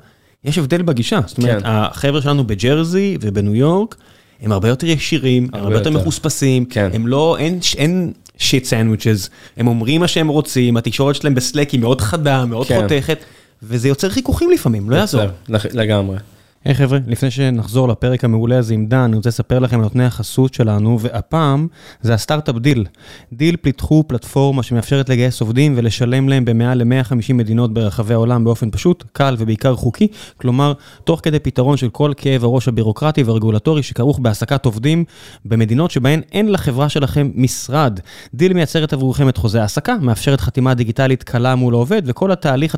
יש 0.44 0.58
הבדל 0.58 0.82
בגישה. 0.82 1.20
זאת 1.26 1.38
אומרת, 1.38 1.62
כן. 1.62 1.68
החבר'ה 1.68 2.22
שלנו 2.22 2.44
בג'רזי 2.46 3.18
ובניו 3.20 3.54
יורק, 3.54 3.96
הם 4.40 4.52
הרבה 4.52 4.68
יותר 4.68 4.86
ישירים, 4.86 5.48
הם 5.52 5.60
הרבה 5.62 5.74
יותר. 5.74 5.90
מחוספסים, 5.90 6.64
כן. 6.64 6.90
הם 6.92 7.06
לא, 7.06 7.36
אין, 7.38 7.58
אין 7.76 8.12
שיט 8.38 8.64
סנדוויצ'ז, 8.64 9.30
הם 9.56 9.66
אומרים 9.66 10.00
מה 10.00 10.08
שהם 10.08 10.28
רוצים, 10.28 10.76
התקשורת 10.76 11.14
שלהם 11.14 11.34
בסלק 11.34 11.70
היא 11.70 11.80
מאוד 11.80 12.00
חדה, 12.00 12.44
מאוד 12.44 12.66
כן. 12.66 12.80
חותכת, 12.80 13.18
וזה 13.62 13.88
יוצר 13.88 14.10
חיכוכים 14.10 14.50
לפעמים, 14.50 14.90
לא 14.90 14.96
יעזור. 14.96 15.22
לגמרי. 15.72 16.16
היי 16.64 16.74
חבר'ה, 16.74 16.98
לפני 17.06 17.30
שנחזור 17.30 17.88
לפרק 17.88 18.24
המעולה 18.24 18.58
הזה 18.58 18.74
עם 18.74 18.86
דן, 18.86 18.98
אני 18.98 19.16
רוצה 19.16 19.28
לספר 19.28 19.58
לכם 19.58 19.76
על 19.76 19.82
נותני 19.82 20.04
החסות 20.04 20.54
שלנו, 20.54 21.00
והפעם 21.00 21.66
זה 22.00 22.14
הסטארט-אפ 22.14 22.56
Deel. 22.56 22.86
Deel 23.32 23.56
פיתחו 23.56 24.04
פלטפורמה 24.06 24.62
שמאפשרת 24.62 25.08
לגייס 25.08 25.40
עובדים 25.40 25.74
ולשלם 25.76 26.28
להם 26.28 26.44
במעל 26.44 26.82
ל-150 26.82 27.32
מדינות 27.34 27.74
ברחבי 27.74 28.14
העולם 28.14 28.44
באופן 28.44 28.70
פשוט, 28.70 29.04
קל 29.12 29.36
ובעיקר 29.38 29.76
חוקי, 29.76 30.08
כלומר, 30.36 30.72
תוך 31.04 31.20
כדי 31.22 31.38
פתרון 31.38 31.76
של 31.76 31.88
כל 31.88 32.12
כאב 32.16 32.44
הראש 32.44 32.68
הבירוקרטי 32.68 33.22
והרגולטורי 33.22 33.82
שכרוך 33.82 34.18
בהעסקת 34.18 34.64
עובדים 34.64 35.04
במדינות 35.44 35.90
שבהן 35.90 36.20
אין 36.32 36.52
לחברה 36.52 36.88
שלכם 36.88 37.30
משרד. 37.34 38.00
Deel 38.34 38.52
מייצרת 38.52 38.92
עבורכם 38.92 39.28
את 39.28 39.36
חוזה 39.36 39.58
ההעסקה, 39.58 39.96
מאפשרת 40.00 40.40
חתימה 40.40 40.74
דיגיטלית 40.74 41.22
קלה 41.22 41.54
מול 41.54 41.74
העובד, 41.74 42.02
וכל 42.04 42.32
התהליך 42.32 42.74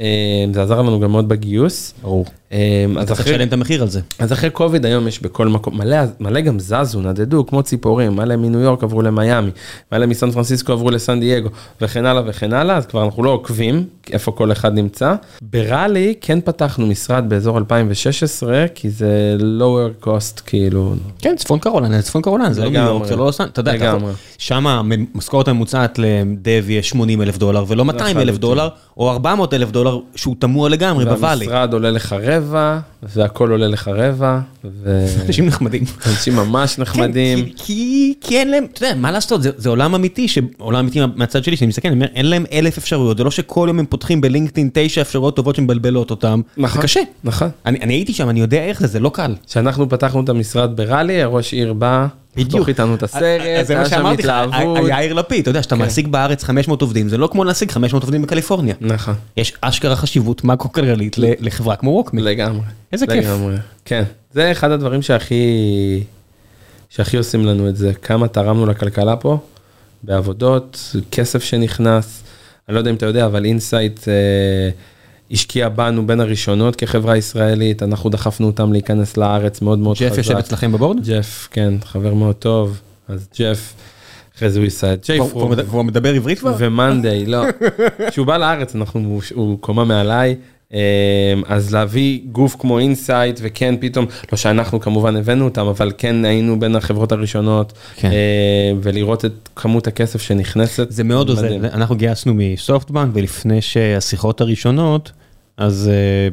אה, 0.00 0.44
זה 0.52 0.62
עזר 0.62 0.82
לנו 0.82 1.00
גם 1.00 1.12
מאוד 1.12 1.28
בגיוס. 1.28 1.94
ברור. 2.02 2.24
אה, 2.54 2.84
אז 2.90 2.96
אתה 2.96 3.06
צריך 3.06 3.20
אחרי, 3.20 3.32
לשלם 3.32 3.48
את 3.48 3.52
המחיר 3.52 3.82
על 3.82 3.88
זה. 3.88 4.00
אז 4.18 4.32
אחרי 4.32 4.50
קוביד 4.50 4.86
היום 4.86 5.08
יש 5.08 5.22
בכל 5.22 5.48
מקום, 5.48 5.78
מלא, 5.78 5.98
מלא 6.20 6.40
גם 6.40 6.58
זזו, 6.58 7.00
נדדו 7.00 7.46
כמו 7.46 7.62
ציפורים, 7.62 8.16
מלא 8.16 8.36
מניו 8.36 8.60
יורק 8.60 8.82
עברו 8.82 9.02
למיאמי, 9.02 9.50
מלא 9.92 10.06
מסן 10.06 10.30
פרנסיסקו 10.30 10.72
עברו 10.72 10.90
לסן 10.90 11.20
דייגו, 11.20 11.48
וכן 11.80 12.06
הלאה 12.06 12.22
וכן 12.26 12.52
הלאה, 12.52 12.76
אז 12.76 12.86
כבר 12.86 13.04
אנחנו 13.04 13.22
לא 13.22 13.30
עוקבים 13.30 13.84
איפה 14.12 14.32
כל 14.32 14.52
אחד 14.52 14.74
נמצא. 14.74 15.14
בראלי 15.42 16.14
כן 16.20 16.40
פתחנו 16.40 16.86
משרד 16.86 17.24
באזור 17.28 17.58
2016, 17.58 18.64
כי 18.74 18.90
זה 18.90 19.36
lower 19.60 20.06
cost 20.06 20.40
כאילו. 20.46 20.94
כן, 21.18 21.36
צפון 21.36 21.58
קרולנה, 21.58 22.02
צפון 22.02 22.22
קרולנה, 22.22 22.52
זה 22.52 22.64
לא 22.64 22.70
ניו 22.70 22.80
לגמרי. 22.80 22.94
יורק, 22.94 23.06
זה 23.06 23.16
לא 23.16 23.24
אנג'לס, 23.24 23.40
אתה 23.40 23.60
יודע. 23.60 23.96
שם 24.38 24.66
המשכורת 24.66 25.48
הממוצעת 25.48 25.98
לדב 25.98 26.70
יהיה 26.70 26.82
80 26.82 27.22
אלף 27.22 27.38
דולר, 27.38 27.64
ולא 27.68 27.84
200 27.84 28.16
אלף 28.16 28.22
לחלוטין. 28.22 28.40
דולר, 28.40 28.68
או 28.96 29.10
400 29.10 29.54
אלף 29.54 29.70
דולר, 29.70 29.98
שהוא 30.14 30.36
תמוה 30.38 30.68
לגמרי 30.68 31.04
בוואלי. 31.04 31.46
והמשרד 31.46 31.72
עולה 31.72 31.90
לך 31.90 32.12
רבע, 32.12 32.43
והכל 33.02 33.50
עולה 33.50 33.66
לך 33.68 33.88
רבע, 33.88 34.40
אנשים 35.26 35.46
נחמדים. 35.46 35.82
ואנשים 36.06 36.36
ממש 36.36 36.78
נחמדים. 36.78 37.44
כן, 37.44 37.50
כי- 37.56 38.14
כי 38.20 38.38
אין 38.38 38.50
להם, 38.50 38.64
אתה 38.72 38.84
יודע, 38.84 38.94
מה 38.96 39.10
לעשות, 39.10 39.42
זה- 39.42 39.50
זה 39.56 39.68
עולם 39.68 39.94
אמיתי, 39.94 40.26
עולם 40.58 40.78
אמיתי 40.78 41.00
מהצד 41.16 41.44
שלי, 41.44 41.56
שאני 41.56 41.68
מסתכל, 41.68 41.88
אני 41.88 41.94
אומר, 41.96 42.06
אין 42.14 42.26
להם 42.26 42.44
אלף 42.52 42.78
אפשרויות, 42.78 43.16
זה 43.18 43.24
לא 43.24 43.30
שכל 43.30 43.64
יום 43.68 43.78
הם 43.78 43.86
פותחים 43.86 44.20
בלינקדאין 44.20 44.70
תשע 44.72 45.00
אפשרויות 45.00 45.36
טובות 45.36 45.56
שמבלבלות 45.56 46.10
אותם, 46.10 46.40
זה 46.56 46.62
נכון. 46.62 46.82
קשה. 46.82 47.00
נכון. 47.24 47.48
אני 47.66 47.78
אני 47.82 47.94
הייתי 47.94 48.12
שם, 48.12 48.28
אני 48.28 48.40
יודע 48.40 48.64
איך 48.64 48.80
זה, 48.80 48.86
זה 48.86 49.00
לא 49.00 49.10
קל. 49.14 49.34
כשאנחנו 49.46 49.88
פתחנו 49.88 50.20
את 50.24 50.28
המשרד 50.28 50.76
בראלי, 50.76 51.22
הראש 51.22 51.52
עיר 51.52 51.72
בא, 51.72 52.06
לחתוך 52.36 52.68
איתנו 52.68 52.94
את 52.94 53.02
הסרט, 53.02 53.22
זה 53.66 53.74
מה 53.74 53.80
היה 53.80 53.88
שם 53.88 53.96
שאמרתי 53.96 54.22
לך, 54.22 54.32
התלהבות. 54.34 54.78
יאיר 54.88 55.12
לפיד, 55.12 55.40
אתה 55.40 55.50
יודע, 55.50 55.62
שאתה 55.62 55.74
מעסיק 55.74 56.06
בארץ 56.06 56.44
500 56.44 56.82
עובדים, 56.82 57.08
זה 57.08 57.18
לא 57.18 57.28
כמו 57.32 57.44
להשיג 57.44 57.70
500 57.70 58.02
עובדים 58.02 58.22
בקליפורניה. 58.22 58.74
נכון, 58.80 59.14
יש 59.36 59.52
אשכרה 59.60 59.96
חשיבות 59.96 60.44
מקרו-כלכלית 60.44 61.16
לחברה 61.18 61.76
כמו 61.76 61.90
WalkMe. 61.90 62.22
לגמרי. 62.22 62.64
איזה 62.92 63.06
כיף. 63.06 63.24
לגמרי. 63.24 63.56
כן, 63.84 64.02
זה 64.32 64.52
אחד 64.52 64.70
הדברים 64.70 65.02
שהכי, 65.02 65.44
שהכי 66.90 67.16
עושים 67.16 67.46
לנו 67.46 67.68
את 67.68 67.76
זה, 67.76 67.92
כמה 68.02 68.28
תרמנו 68.28 68.66
לכלכלה 68.66 69.16
פה, 69.16 69.38
בעבודות, 70.02 70.94
כסף 71.10 71.42
שנכנס, 71.42 72.22
אני 72.68 72.74
לא 72.74 72.78
יודע 72.78 72.90
אם 72.90 72.96
אתה 72.96 73.06
יודע, 73.06 73.26
אבל 73.26 73.44
Insight 73.44 74.08
אה, 74.08 74.70
השקיע 75.30 75.68
בנו 75.68 76.06
בין 76.06 76.20
הראשונות 76.20 76.76
כחברה 76.76 77.16
ישראלית, 77.16 77.82
אנחנו 77.82 78.10
דחפנו 78.10 78.46
אותם 78.46 78.72
להיכנס 78.72 79.16
לארץ 79.16 79.62
מאוד 79.62 79.78
מאוד 79.78 79.96
חזק. 79.96 80.08
ג'ף 80.10 80.18
יושב 80.18 80.36
אצלכם 80.36 80.72
ב 80.72 80.77
board? 80.77 81.06
ג'ף, 81.08 81.48
כן, 81.50 81.74
חבר 81.84 82.14
מאוד 82.14 82.34
טוב, 82.34 82.80
אז 83.08 83.28
ג'ף, 83.38 83.74
אחרי 84.36 84.50
זה 84.50 84.58
הוא 84.58 84.64
ייסע 84.64 84.92
את 84.92 85.06
JFrog. 85.06 85.42
הוא 85.42 85.50
מד- 85.50 85.66
הוא 85.70 85.82
מדבר 85.82 86.14
עברית 86.14 86.38
כבר? 86.38 86.54
ו 86.58 86.66
monday, 86.66 87.26
לא. 87.26 87.42
כשהוא 88.10 88.26
בא 88.26 88.36
לארץ, 88.36 88.74
אנחנו, 88.74 89.20
הוא 89.34 89.58
קומה 89.60 89.84
מעליי. 89.84 90.36
אז 91.46 91.74
להביא 91.74 92.20
גוף 92.32 92.56
כמו 92.58 92.78
Insight 92.78 93.40
וכן 93.42 93.74
פתאום, 93.80 94.06
לא 94.32 94.38
שאנחנו 94.38 94.80
כמובן 94.80 95.16
הבאנו 95.16 95.44
אותם, 95.44 95.66
אבל 95.66 95.92
כן 95.98 96.24
היינו 96.24 96.60
בין 96.60 96.76
החברות 96.76 97.12
הראשונות, 97.12 97.72
כן. 97.96 98.10
ולראות 98.82 99.24
את 99.24 99.48
כמות 99.56 99.86
הכסף 99.86 100.22
שנכנסת. 100.22 100.86
זה 100.90 101.04
מאוד 101.04 101.28
עוזר. 101.28 101.56
אנחנו 101.56 101.96
גייסנו 101.96 102.34
מ 102.36 102.44
SoftBank 102.44 103.10
ולפני 103.14 103.62
שהשיחות 103.62 104.40
הראשונות, 104.40 105.12
אז 105.56 105.90
אה, 105.92 106.28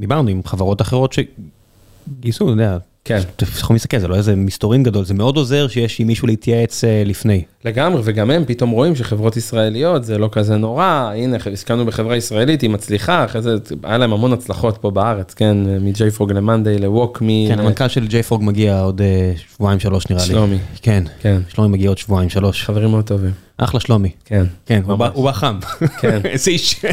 דיברנו 0.00 0.28
עם 0.28 0.40
חברות 0.44 0.80
אחרות 0.80 1.12
שגייסו, 1.12 2.44
אתה 2.44 2.52
יודע, 2.52 2.78
כן. 3.04 3.20
אתם 3.36 3.46
יכולים 3.58 3.74
להסתכל, 3.74 3.98
זה 3.98 4.08
לא 4.08 4.14
איזה 4.14 4.36
מסתורין 4.36 4.82
גדול, 4.82 5.04
זה 5.04 5.14
מאוד 5.14 5.36
עוזר 5.36 5.68
שיש 5.68 6.00
עם 6.00 6.06
מישהו 6.06 6.26
להתייעץ 6.26 6.84
אה, 6.84 7.02
לפני. 7.04 7.44
לגמרי, 7.66 8.00
וגם 8.04 8.30
הם 8.30 8.44
פתאום 8.46 8.70
רואים 8.70 8.96
שחברות 8.96 9.36
ישראליות 9.36 10.04
זה 10.04 10.18
לא 10.18 10.28
כזה 10.32 10.56
נורא, 10.56 10.84
הנה, 11.16 11.36
הסכמנו 11.52 11.86
בחברה 11.86 12.16
ישראלית, 12.16 12.60
היא 12.60 12.70
מצליחה, 12.70 13.24
אחרי 13.24 13.42
זה 13.42 13.54
היה 13.82 13.98
להם 13.98 14.12
המון 14.12 14.32
הצלחות 14.32 14.76
פה 14.80 14.90
בארץ, 14.90 15.34
כן, 15.34 15.56
מ-JFrog 15.80 16.32
ל-Monday, 16.32 16.80
ל-Walkme. 16.80 17.48
כן, 17.48 17.58
המנכ"ל 17.58 17.88
של 17.88 18.06
JFrog 18.06 18.38
מגיע 18.42 18.80
עוד 18.80 19.00
אה, 19.00 19.32
שבועיים 19.54 19.80
שלוש 19.80 20.10
נראה 20.10 20.22
לי. 20.22 20.28
שלומי. 20.28 20.58
כן, 20.82 21.04
כן, 21.20 21.40
שלומי 21.48 21.72
מגיע 21.72 21.88
עוד 21.88 21.98
שבועיים 21.98 22.28
שלוש. 22.30 22.64
חברים 22.64 22.90
מאוד 22.90 23.04
טובים. 23.04 23.30
אחלה 23.58 23.80
שלומי. 23.80 24.10
כן. 24.24 24.44
כן, 24.66 24.80
הוא 24.86 24.96
בא- 25.24 25.32
חם. 25.32 25.58
כן. 26.00 26.20
איזה 26.32 26.50
איש. 26.50 26.84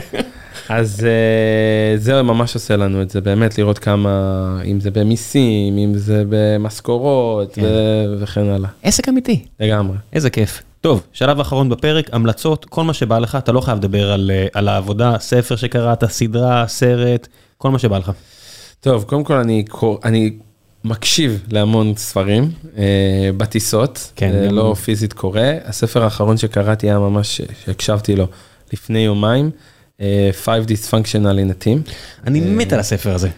אז 0.70 1.06
אה, 1.06 1.98
זה 1.98 2.22
ממש 2.22 2.54
עושה 2.56 2.76
לנו 2.76 3.02
את 3.02 3.10
זה, 3.10 3.22
באמת 3.22 3.58
לראות 3.58 3.80
כמה, 3.80 4.10
אם 4.66 4.80
זה 4.80 4.92
במיסים, 4.92 5.78
אם 5.78 5.94
זה 5.96 6.24
במשכורות 6.30 7.54
כן. 7.54 7.62
וכן 8.20 8.50
הלאה. 8.50 8.70
עסק 8.84 9.10
אמיתי. 9.10 9.46
לגמרי. 9.60 9.98
איזה 10.14 10.30
כיף. 10.30 10.63
טוב, 10.84 11.04
שלב 11.14 11.40
אחרון 11.40 11.70
בפרק, 11.70 12.10
המלצות, 12.14 12.66
כל 12.66 12.84
מה 12.84 12.94
שבא 12.94 13.20
לך, 13.20 13.36
אתה 13.36 13.52
לא 13.52 13.62
חייב 13.62 13.78
לדבר 13.78 14.12
על, 14.12 14.32
אה, 14.34 14.48
על 14.54 14.68
העבודה, 14.68 15.16
ספר 15.20 15.56
שקראת, 15.56 16.04
סדרה, 16.06 16.66
סרט, 16.68 17.28
כל 17.58 17.72
מה 17.72 17.80
שבא 17.80 17.98
לך. 17.98 18.12
טוב, 18.80 19.04
קודם 19.04 19.24
כל 19.24 19.34
אני, 19.34 19.66
אני 20.06 20.34
מקשיב 20.84 21.44
להמון 21.52 21.94
ספרים 21.98 22.52
אה, 22.78 22.84
בטיסות, 23.38 24.12
כן, 24.16 24.32
אה, 24.36 24.48
גם 24.48 24.56
לא. 24.56 24.76
פיזית 24.84 25.14
קורא. 25.14 25.40
הספר 25.66 26.04
האחרון 26.04 26.38
שקראתי 26.38 26.88
היה 26.88 27.00
ממש, 27.00 27.42
שהקשבתי 27.66 28.16
לו 28.16 28.28
לפני 28.74 29.00
יומיים, 29.00 29.52
אה, 30.02 30.30
Five 30.46 30.68
Dysfunctional 30.68 31.16
in 31.38 31.62
a 31.62 31.66
Team. 31.66 31.90
אני 32.28 32.42
אה, 32.42 32.46
מת 32.46 32.74
על 32.74 32.80
הספר 32.80 33.14
הזה. 33.14 33.30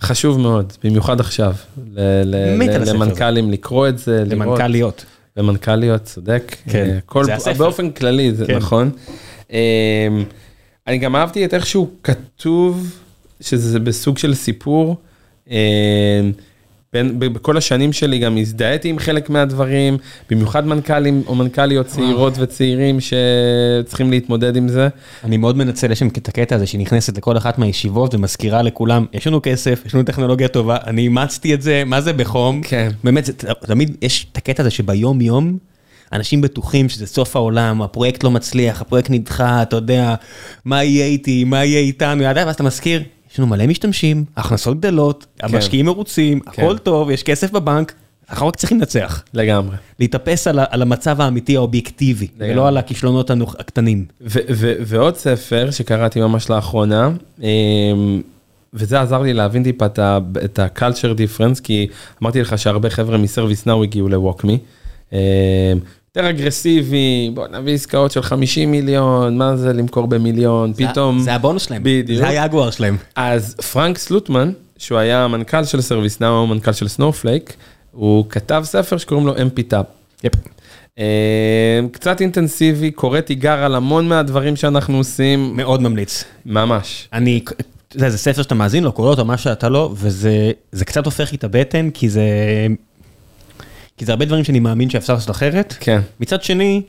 חשוב 0.00 0.40
מאוד, 0.40 0.72
במיוחד 0.84 1.20
עכשיו, 1.20 1.54
ל- 1.94 2.00
ל- 2.24 2.88
למנכ"לים 2.90 3.50
לקרוא 3.50 3.88
את 3.88 3.98
זה, 3.98 4.24
לראות. 4.24 4.32
למנכ"ליות. 4.32 5.04
ומנכ"ליות, 5.36 6.04
צודק. 6.04 6.56
כן, 6.70 6.90
אה, 6.90 6.98
כל, 7.06 7.24
זה 7.24 7.34
הספר. 7.34 7.52
באופן 7.52 7.90
כללי, 7.90 8.34
זה 8.34 8.46
כן. 8.46 8.56
נכון. 8.56 8.90
אה, 9.52 10.08
אני 10.86 10.98
גם 10.98 11.16
אהבתי 11.16 11.44
את 11.44 11.54
איך 11.54 11.66
שהוא 11.66 11.88
כתוב, 12.02 13.00
שזה 13.40 13.80
בסוג 13.80 14.18
של 14.18 14.34
סיפור. 14.34 14.96
בכל 17.18 17.56
השנים 17.56 17.92
שלי 17.92 18.18
גם 18.18 18.36
הזדהיתי 18.36 18.88
עם 18.88 18.98
חלק 18.98 19.30
מהדברים, 19.30 19.96
במיוחד 20.30 20.66
מנכ"לים 20.66 21.22
או 21.26 21.34
מנכ"ליות 21.34 21.86
צעירות 21.86 22.34
וצעירים 22.38 22.98
שצריכים 23.00 24.10
להתמודד 24.10 24.56
עם 24.56 24.68
זה. 24.68 24.88
אני 25.24 25.36
מאוד 25.36 25.56
מנצל, 25.56 25.92
יש 25.92 25.98
שם 25.98 26.08
את 26.08 26.28
הקטע 26.28 26.56
הזה 26.56 26.66
שהיא 26.66 26.80
נכנסת 26.80 27.18
לכל 27.18 27.36
אחת 27.36 27.58
מהישיבות 27.58 28.14
ומזכירה 28.14 28.62
לכולם, 28.62 29.06
יש 29.12 29.26
לנו 29.26 29.40
כסף, 29.42 29.82
יש 29.86 29.94
לנו 29.94 30.04
טכנולוגיה 30.04 30.48
טובה, 30.48 30.76
אני 30.86 31.02
אימצתי 31.02 31.54
את 31.54 31.62
זה, 31.62 31.82
מה 31.86 32.00
זה 32.00 32.12
בחום? 32.12 32.62
כן. 32.62 32.90
באמת, 33.04 33.24
זה, 33.24 33.32
תמיד 33.66 33.96
יש 34.02 34.26
את 34.32 34.36
הקטע 34.36 34.62
הזה 34.62 34.70
שביום 34.70 35.20
יום, 35.20 35.58
אנשים 36.12 36.40
בטוחים 36.40 36.88
שזה 36.88 37.06
סוף 37.06 37.36
העולם, 37.36 37.82
הפרויקט 37.82 38.24
לא 38.24 38.30
מצליח, 38.30 38.80
הפרויקט 38.80 39.10
נדחה, 39.10 39.62
אתה 39.62 39.76
יודע, 39.76 40.14
מה 40.64 40.84
יהיה 40.84 41.06
איתי, 41.06 41.44
מה 41.44 41.64
יהיה 41.64 41.80
איתנו, 41.80 42.22
ואז 42.22 42.54
אתה 42.54 42.62
מזכיר, 42.62 43.02
יש 43.32 43.38
לנו 43.38 43.48
מלא 43.48 43.66
משתמשים, 43.66 44.24
ההכנסות 44.36 44.80
גדלות, 44.80 45.26
המשקיעים 45.40 45.86
מרוצים, 45.86 46.40
כן. 46.40 46.62
הכל 46.62 46.78
טוב, 46.78 47.10
יש 47.10 47.22
כסף 47.22 47.50
בבנק, 47.50 47.92
אנחנו 48.30 48.46
רק 48.46 48.56
צריכים 48.56 48.78
לנצח. 48.78 49.22
לגמרי. 49.34 49.76
להתאפס 50.00 50.46
על, 50.46 50.58
על 50.70 50.82
המצב 50.82 51.20
האמיתי 51.20 51.56
האובייקטיבי, 51.56 52.28
לגמרי. 52.36 52.52
ולא 52.52 52.68
על 52.68 52.76
הכישלונות 52.76 53.30
הנוח- 53.30 53.56
הקטנים. 53.58 54.04
ו- 54.20 54.38
ו- 54.50 54.72
ועוד 54.86 55.16
ספר 55.16 55.70
שקראתי 55.70 56.20
ממש 56.20 56.50
לאחרונה, 56.50 57.10
אמ, 57.42 58.22
וזה 58.74 59.00
עזר 59.00 59.22
לי 59.22 59.32
להבין 59.32 59.64
טיפה 59.64 59.86
את 60.44 60.58
ה-culture 60.58 61.16
difference, 61.16 61.60
כי 61.62 61.86
אמרתי 62.22 62.40
לך 62.40 62.58
שהרבה 62.58 62.90
חבר'ה 62.90 63.18
מ-service 63.18 63.66
now 63.66 63.82
הגיעו 63.82 64.08
ל-walkme. 64.08 64.56
יותר 66.16 66.30
אגרסיבי, 66.30 67.30
בוא 67.34 67.46
נביא 67.48 67.74
עסקאות 67.74 68.10
של 68.10 68.22
50 68.22 68.70
מיליון, 68.70 69.38
מה 69.38 69.56
זה 69.56 69.72
למכור 69.72 70.06
במיליון, 70.06 70.72
זה- 70.74 70.86
פתאום. 70.88 71.20
זה 71.20 71.34
הבונוס 71.34 71.66
שלהם, 71.66 71.82
בדיוק. 71.84 72.18
זה 72.18 72.28
היגואר 72.28 72.70
שלהם. 72.70 72.96
אז 73.16 73.54
פרנק 73.72 73.98
סלוטמן, 73.98 74.52
שהוא 74.78 74.98
היה 74.98 75.24
המנכ"ל 75.24 75.64
של 75.64 75.80
ServiceNow, 75.80 76.38
הוא 76.38 76.48
מנכ"ל 76.48 76.72
של 76.72 76.88
Snowflake, 76.88 77.56
הוא 77.92 78.24
כתב 78.28 78.62
ספר 78.64 78.96
שקוראים 78.96 79.26
לו 79.26 79.36
Amp 79.36 79.54
It 79.54 79.66
Up. 79.66 79.84
Yep. 80.24 80.32
אה, 80.98 81.04
קצת 81.92 82.20
אינטנסיבי, 82.20 82.90
קורא 82.90 83.20
תיגר 83.20 83.58
על 83.64 83.74
המון 83.74 84.08
מהדברים 84.08 84.56
שאנחנו 84.56 84.96
עושים, 84.96 85.56
מאוד 85.56 85.82
ממליץ. 85.82 86.24
ממש. 86.46 87.08
אני, 87.12 87.40
יודע, 87.94 88.10
זה 88.10 88.18
ספר 88.18 88.42
שאתה 88.42 88.54
מאזין 88.54 88.84
לו, 88.84 88.92
קורא 88.92 89.08
אותו 89.10 89.24
מה 89.24 89.38
שאתה 89.38 89.68
לא, 89.68 89.90
וזה 89.94 90.50
זה 90.72 90.84
קצת 90.84 91.04
הופך 91.04 91.32
לי 91.32 91.38
את 91.38 91.44
הבטן, 91.44 91.90
כי 91.90 92.08
זה... 92.08 92.22
כי 93.96 94.04
זה 94.04 94.12
הרבה 94.12 94.24
דברים 94.24 94.44
שאני 94.44 94.60
מאמין 94.60 94.90
שאפשר 94.90 95.14
לעשות 95.14 95.30
אחרת. 95.30 95.74
כן, 95.80 96.00
מצד 96.20 96.42
שני, 96.42 96.82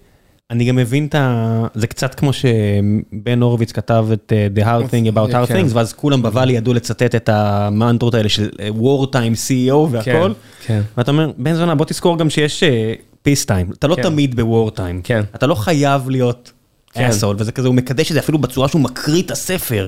אני 0.51 0.65
גם 0.65 0.75
מבין 0.75 1.05
את 1.05 1.15
ה... 1.15 1.67
זה 1.73 1.87
קצת 1.87 2.15
כמו 2.15 2.31
שבן 2.33 3.41
הורוביץ 3.41 3.71
כתב 3.71 4.05
את 4.13 4.33
אה, 4.55 4.59
The 4.59 4.63
hard 4.63 4.89
thing 4.91 5.13
about 5.15 5.33
hard 5.33 5.47
כן. 5.47 5.59
things, 5.65 5.69
ואז 5.73 5.93
כולם 5.93 6.21
ב 6.21 6.26
Valley 6.26 6.53
ידעו 6.53 6.73
לצטט 6.73 7.15
את 7.15 7.29
המנטרות 7.29 8.13
האלה 8.13 8.29
של 8.29 8.49
אה, 8.59 8.69
Wartime 8.69 9.35
CEO 9.47 9.73
והכל. 9.91 10.33
כן. 10.65 10.81
ואתה 10.97 11.11
אומר, 11.11 11.31
בן 11.37 11.53
זונה, 11.53 11.75
בוא 11.75 11.85
תזכור 11.85 12.17
גם 12.17 12.29
שיש 12.29 12.63
peace 13.21 13.45
time, 13.45 13.71
אתה 13.71 13.87
לא 13.87 13.95
כן. 13.95 14.01
תמיד 14.03 14.35
ב 14.35 14.44
war 14.44 14.71
time, 14.71 15.01
כן. 15.03 15.21
אתה 15.35 15.47
לא 15.47 15.55
חייב 15.55 16.09
להיות 16.09 16.51
כן. 16.93 17.05
asshole, 17.05 17.35
וזה 17.39 17.51
כזה, 17.51 17.67
הוא 17.67 17.75
מקדש 17.75 18.07
את 18.09 18.13
זה 18.13 18.19
אפילו 18.19 18.37
בצורה 18.37 18.67
שהוא 18.67 18.81
מקריא 18.81 19.21
את 19.23 19.31
הספר, 19.31 19.87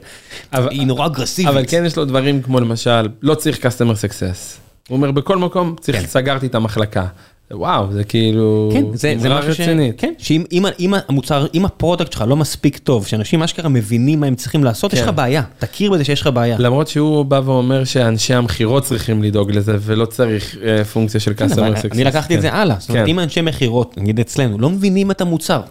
אבל- 0.54 0.70
היא 0.72 0.88
נורא 0.88 1.06
אגרסיבית. 1.06 1.52
אבל 1.52 1.64
כן 1.68 1.84
יש 1.86 1.98
לו 1.98 2.06
דברים 2.06 2.42
כמו 2.42 2.60
למשל, 2.60 3.08
לא 3.22 3.36
צריך 3.36 3.66
customer 3.66 3.96
success. 4.10 4.65
הוא 4.90 4.95
אומר, 4.95 5.12
בכל 5.12 5.38
מקום 5.38 5.76
צריך, 5.82 5.99
כן. 6.02 6.07
סגרתי 6.07 6.48
את 6.48 6.56
המחלקה. 6.56 7.06
וואו, 7.52 7.94
זה 7.94 8.03
כאילו, 8.03 8.70
כן, 8.74 8.86
זה, 8.94 9.16
זה 9.18 9.30
משהו 9.30 9.56
ש... 9.56 9.60
רצינית. 9.60 9.95
כן, 9.98 10.14
שאם 10.18 10.44
אם, 10.52 10.66
אם 10.80 10.94
המוצר, 11.07 11.48
אם 11.53 11.66
ה 11.65 11.71
product 11.71 12.11
שלך 12.12 12.24
לא 12.28 12.36
מספיק 12.36 12.78
טוב, 12.78 13.07
שאנשים 13.07 13.44
אשכרה 13.44 13.70
מבינים 13.70 14.20
מה 14.20 14.28
הם 14.28 14.36
צריכים 14.36 14.64
לעשות, 14.64 14.94
יש 14.94 14.99
כן. 14.99 15.06
לך 15.06 15.16
בעיה. 15.16 15.41
תכיר 15.60 15.91
בזה 15.91 16.03
שיש 16.03 16.22
לך 16.22 16.28
בעיה. 16.28 16.57
למרות 16.60 16.88
שהוא 16.88 17.26
בא 17.26 17.41
ואומר 17.45 17.84
שאנשי 17.84 18.34
המכירות 18.34 18.84
צריכים 18.84 19.24
לדאוג 19.24 19.52
לזה, 19.52 19.78
ולא 19.80 20.06
צריך 20.06 20.57
אה, 20.64 20.86
פונקציה 20.86 21.20
של 21.20 21.34
כן, 21.34 21.52
אבל 21.52 21.76
success. 21.76 21.91
אני 21.91 22.03
לקחתי 22.03 22.36
את 22.36 22.41
זה 22.41 22.49
כן. 22.49 22.56
הלאה. 22.56 22.76
זאת 22.80 22.90
אומרת, 22.90 23.06
כן. 23.06 23.10
אם 23.10 23.20
אנשי 23.20 23.41
מכירות, 23.41 23.98
נגיד 23.98 24.20
אצלנו, 24.20 24.60
לא 24.60 24.70
מבינים 24.70 25.12
את 25.12 25.22
המוצר, 25.22 25.62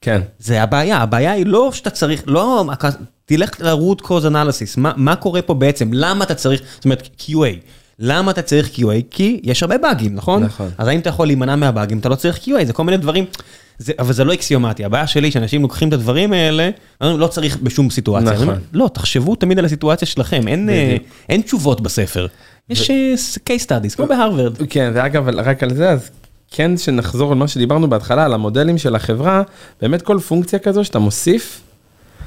כן, 0.00 0.20
זה 0.38 0.62
הבעיה. 0.62 0.98
הבעיה 0.98 1.32
היא 1.32 1.46
לא 1.46 1.72
שאתה 1.72 1.90
צריך, 1.90 2.22
לא, 2.26 2.64
תלך 3.24 3.60
ל-root 3.60 4.02
cause 4.02 4.26
analysis, 4.30 4.74
מה, 4.76 4.92
מה 4.96 5.16
קורה 5.16 5.42
פה 5.42 5.54
בעצם? 5.54 5.90
למה 5.92 6.24
אתה 6.24 6.34
צריך, 6.34 6.62
זאת 6.74 6.84
אומרת, 6.84 7.08
QA. 7.18 7.56
למה 8.04 8.30
אתה 8.30 8.42
צריך 8.42 8.70
QA? 8.74 9.02
כי 9.10 9.40
יש 9.42 9.62
הרבה 9.62 9.78
באגים, 9.78 10.14
נכון? 10.14 10.42
נכון. 10.42 10.70
אז 10.78 10.88
האם 10.88 11.00
אתה 11.00 11.08
יכול 11.08 11.26
להימנע 11.26 11.56
מהבאגים? 11.56 11.98
אתה 11.98 12.08
לא 12.08 12.14
צריך 12.14 12.38
QA, 12.44 12.64
זה 12.64 12.72
כל 12.72 12.84
מיני 12.84 12.96
דברים, 12.96 13.24
זה, 13.78 13.92
אבל 13.98 14.12
זה 14.12 14.24
לא 14.24 14.34
אקסיומטי. 14.34 14.84
הבעיה 14.84 15.06
שלי 15.06 15.30
שאנשים 15.30 15.62
לוקחים 15.62 15.88
את 15.88 15.92
הדברים 15.92 16.32
האלה, 16.32 16.70
אומרים, 17.00 17.20
לא 17.20 17.26
צריך 17.26 17.56
בשום 17.62 17.90
סיטואציה. 17.90 18.32
נכון. 18.32 18.42
אני 18.42 18.50
אומר, 18.50 18.60
לא, 18.72 18.90
תחשבו 18.94 19.34
תמיד 19.34 19.58
על 19.58 19.64
הסיטואציה 19.64 20.08
שלכם, 20.08 20.48
אין, 20.48 20.70
אה, 20.70 20.94
בדיוק. 20.94 21.12
אין 21.28 21.42
תשובות 21.42 21.80
בספר. 21.80 22.26
יש 22.70 22.90
אה, 22.90 23.14
case 23.48 23.62
studies, 23.66 23.96
כמו 23.96 24.06
בהרווארד. 24.06 24.56
כן, 24.70 24.92
ואגב, 24.94 25.28
רק 25.28 25.62
על 25.62 25.74
זה, 25.74 25.90
אז 25.90 26.10
כן 26.50 26.76
שנחזור 26.76 27.32
על 27.32 27.38
מה 27.38 27.48
שדיברנו 27.48 27.90
בהתחלה, 27.90 28.24
על 28.24 28.34
המודלים 28.34 28.78
של 28.78 28.94
החברה, 28.94 29.42
באמת 29.82 30.02
כל 30.02 30.18
פונקציה 30.18 30.58
כזו 30.58 30.84
שאתה 30.84 30.98
מוסיף, 30.98 31.60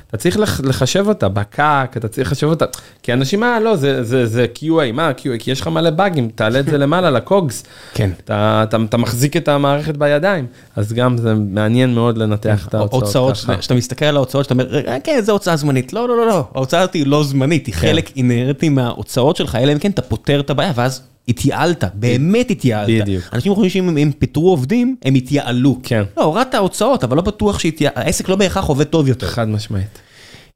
אתה 0.09 0.17
צריך 0.17 0.37
לח- 0.39 0.61
לחשב 0.63 1.07
אותה 1.07 1.29
בקאק, 1.29 1.97
אתה 1.97 2.07
צריך 2.07 2.27
לחשב 2.31 2.47
אותה, 2.47 2.65
כי 3.03 3.13
אנשים, 3.13 3.43
אה, 3.43 3.59
לא, 3.59 3.75
זה, 3.75 4.03
זה, 4.03 4.25
זה 4.25 4.45
QA, 4.59 4.91
מה 4.93 5.11
QA? 5.17 5.37
כי 5.39 5.51
יש 5.51 5.61
לך 5.61 5.67
מלא 5.67 5.89
באגים, 5.89 6.29
תעלה 6.35 6.59
את 6.59 6.65
זה 6.65 6.77
למעלה 6.77 7.09
לקוגס, 7.11 7.63
כן. 7.93 8.09
אתה, 8.23 8.61
אתה, 8.63 8.77
אתה 8.89 8.97
מחזיק 8.97 9.37
את 9.37 9.47
המערכת 9.47 9.97
בידיים, 9.97 10.45
אז 10.75 10.93
גם 10.93 11.17
זה 11.17 11.33
מעניין 11.33 11.93
מאוד 11.95 12.17
לנתח 12.17 12.67
את 12.67 12.73
ההוצאות 12.73 13.03
הוצאות, 13.03 13.33
ככה. 13.37 13.61
שאתה 13.61 13.73
מסתכל 13.73 14.05
על 14.05 14.15
ההוצאות, 14.15 14.43
שאתה 14.45 14.53
אומר, 14.53 14.87
"אה, 14.87 14.97
כן, 15.03 15.19
זו 15.23 15.31
הוצאה 15.31 15.55
זמנית. 15.55 15.93
לא, 15.93 16.07
לא, 16.07 16.17
לא, 16.17 16.27
לא, 16.27 16.47
ההוצאה 16.55 16.79
הזאת 16.81 16.93
היא 16.93 17.07
לא 17.07 17.23
זמנית, 17.23 17.65
היא 17.65 17.73
כן. 17.75 17.79
חלק 17.81 18.11
אינהרנטי 18.17 18.69
מההוצאות 18.69 19.35
שלך, 19.35 19.55
אלא 19.55 19.71
אם 19.73 19.79
כן 19.79 19.91
אתה 19.91 20.01
פותר 20.01 20.39
את 20.39 20.49
הבעיה, 20.49 20.71
ואז 20.75 21.01
התייעלת, 21.27 21.83
באמת 21.93 22.51
התייעלת. 22.51 23.01
בדיוק. 23.01 23.23
אנשים 23.33 23.55
חושבים 23.55 23.69
שאם 23.69 23.97
הם 23.97 24.11
פיטרו 24.11 24.49
עובדים, 24.49 24.95
הם 25.05 25.15
התייעלו. 25.15 25.79
כן. 25.83 26.03
לא, 26.17 26.23
הורדת 26.23 26.55
הוצאות, 26.55 27.03
אבל 27.03 27.15
לא 27.15 27.21
בטוח 27.21 27.59
שהעסק 27.59 28.29
לא 28.29 28.35
בהכרח 28.35 28.65
עובד 28.65 28.83
טוב 28.83 29.07
יותר. 29.07 29.27
חד 29.27 29.49
משמעית. 29.49 29.99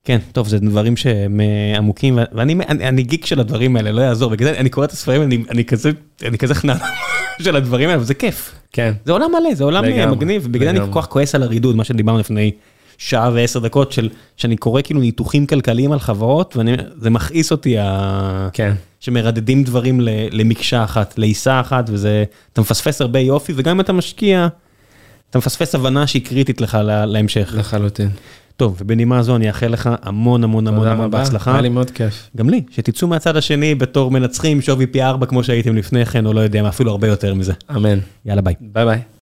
כן, 0.04 0.20
טוב, 0.32 0.48
זה 0.48 0.60
דברים 0.60 0.98
שהם 0.98 1.42
אה, 1.42 1.78
עמוקים, 1.78 2.20
ואני 2.32 2.54
אני, 2.54 2.88
אני 2.88 3.04
גיק 3.04 3.26
של 3.26 3.40
הדברים 3.40 3.76
האלה, 3.76 3.92
לא 3.92 4.02
יעזור, 4.02 4.32
בגלל 4.32 4.54
זה 4.54 4.60
אני 4.60 4.70
קורא 4.70 4.86
את 4.86 4.92
הספרים, 4.92 5.22
אני, 5.22 5.44
אני 5.50 5.66
כזה, 5.66 5.92
אני 6.24 6.38
כזה 6.38 6.56
חנן 6.56 6.76
של 7.44 7.56
הדברים 7.56 7.90
האלה, 7.90 8.02
וזה 8.02 8.14
כיף. 8.14 8.56
כן. 8.74 8.94
זה 9.06 9.12
עולם 9.12 9.32
מלא, 9.32 9.56
זה 9.56 9.64
עולם 9.64 9.84
אה, 9.84 9.90
לגמרי, 9.90 10.16
מגניב, 10.16 10.42
ובגלל 10.46 10.76
זה 10.76 10.84
אני 10.84 10.94
כל. 10.94 11.02
כך 11.02 11.08
כועס 11.08 11.36
על 11.36 11.44
הרידוד, 11.44 11.76
מה 11.76 11.84
שדיברנו 11.84 12.20
לפני 12.20 12.52
שעה 13.00 13.30
ועשר 13.34 13.60
דקות 13.60 13.92
של, 13.92 14.10
שאני 14.38 14.58
קורא 14.58 14.82
כאילו 14.82 15.00
ניתוחים 15.00 15.46
כלכליים 15.46 15.92
על 15.92 16.00
חברות, 16.00 16.58
וזה 16.58 17.10
מכעיס 17.10 17.52
אותי, 17.52 17.78
ה... 17.78 18.50
כן. 18.54 18.74
שמרדדים 19.00 19.64
דברים 19.64 20.00
למקשה 20.32 20.84
אחת, 20.84 21.18
לעיסה 21.18 21.60
אחת, 21.60 21.90
וזה, 21.90 22.24
אתה 22.54 22.62
מפספס 22.62 23.02
הרבה 23.02 23.20
יופי, 23.20 23.54
וגם 23.56 23.76
אם 23.76 23.82
אתה 23.82 23.94
משקיע, 23.94 24.48
אתה 25.30 25.38
מפספס 25.38 25.76
הבנה 25.76 26.08
שהיא 26.08 26.26
קריטית 26.26 26.62
לך 26.62 26.78
להמשך. 26.84 27.54
לחלוטין. 27.58 28.10
טוב, 28.58 28.78
ובנימה 28.80 29.24
זו 29.24 29.36
אני 29.36 29.48
אאחל 29.48 29.68
לך 29.68 29.90
המון 30.02 30.44
המון 30.44 30.68
המון 30.68 30.88
המון 30.88 31.12
בהצלחה. 31.12 31.52
היה 31.52 31.62
לי 31.62 31.70
מאוד 31.70 31.92
כיף. 31.92 32.30
גם 32.38 32.50
לי, 32.50 32.64
שתצאו 32.72 33.08
מהצד 33.08 33.38
השני 33.38 33.76
בתור 33.76 34.12
מנצחים, 34.12 34.62
שווי 34.62 34.88
פי 34.88 35.04
ארבע 35.04 35.26
כמו 35.26 35.44
שהייתם 35.44 35.76
לפני 35.76 36.06
כן, 36.06 36.26
או 36.26 36.34
לא 36.34 36.40
יודע, 36.40 36.68
אפילו 36.68 36.92
הרבה 36.92 37.08
יותר 37.08 37.34
מזה. 37.34 37.54
אמן. 37.76 38.00
יאללה 38.26 38.42
ביי. 38.42 38.54
ביי 38.62 38.86
ביי. 38.86 39.02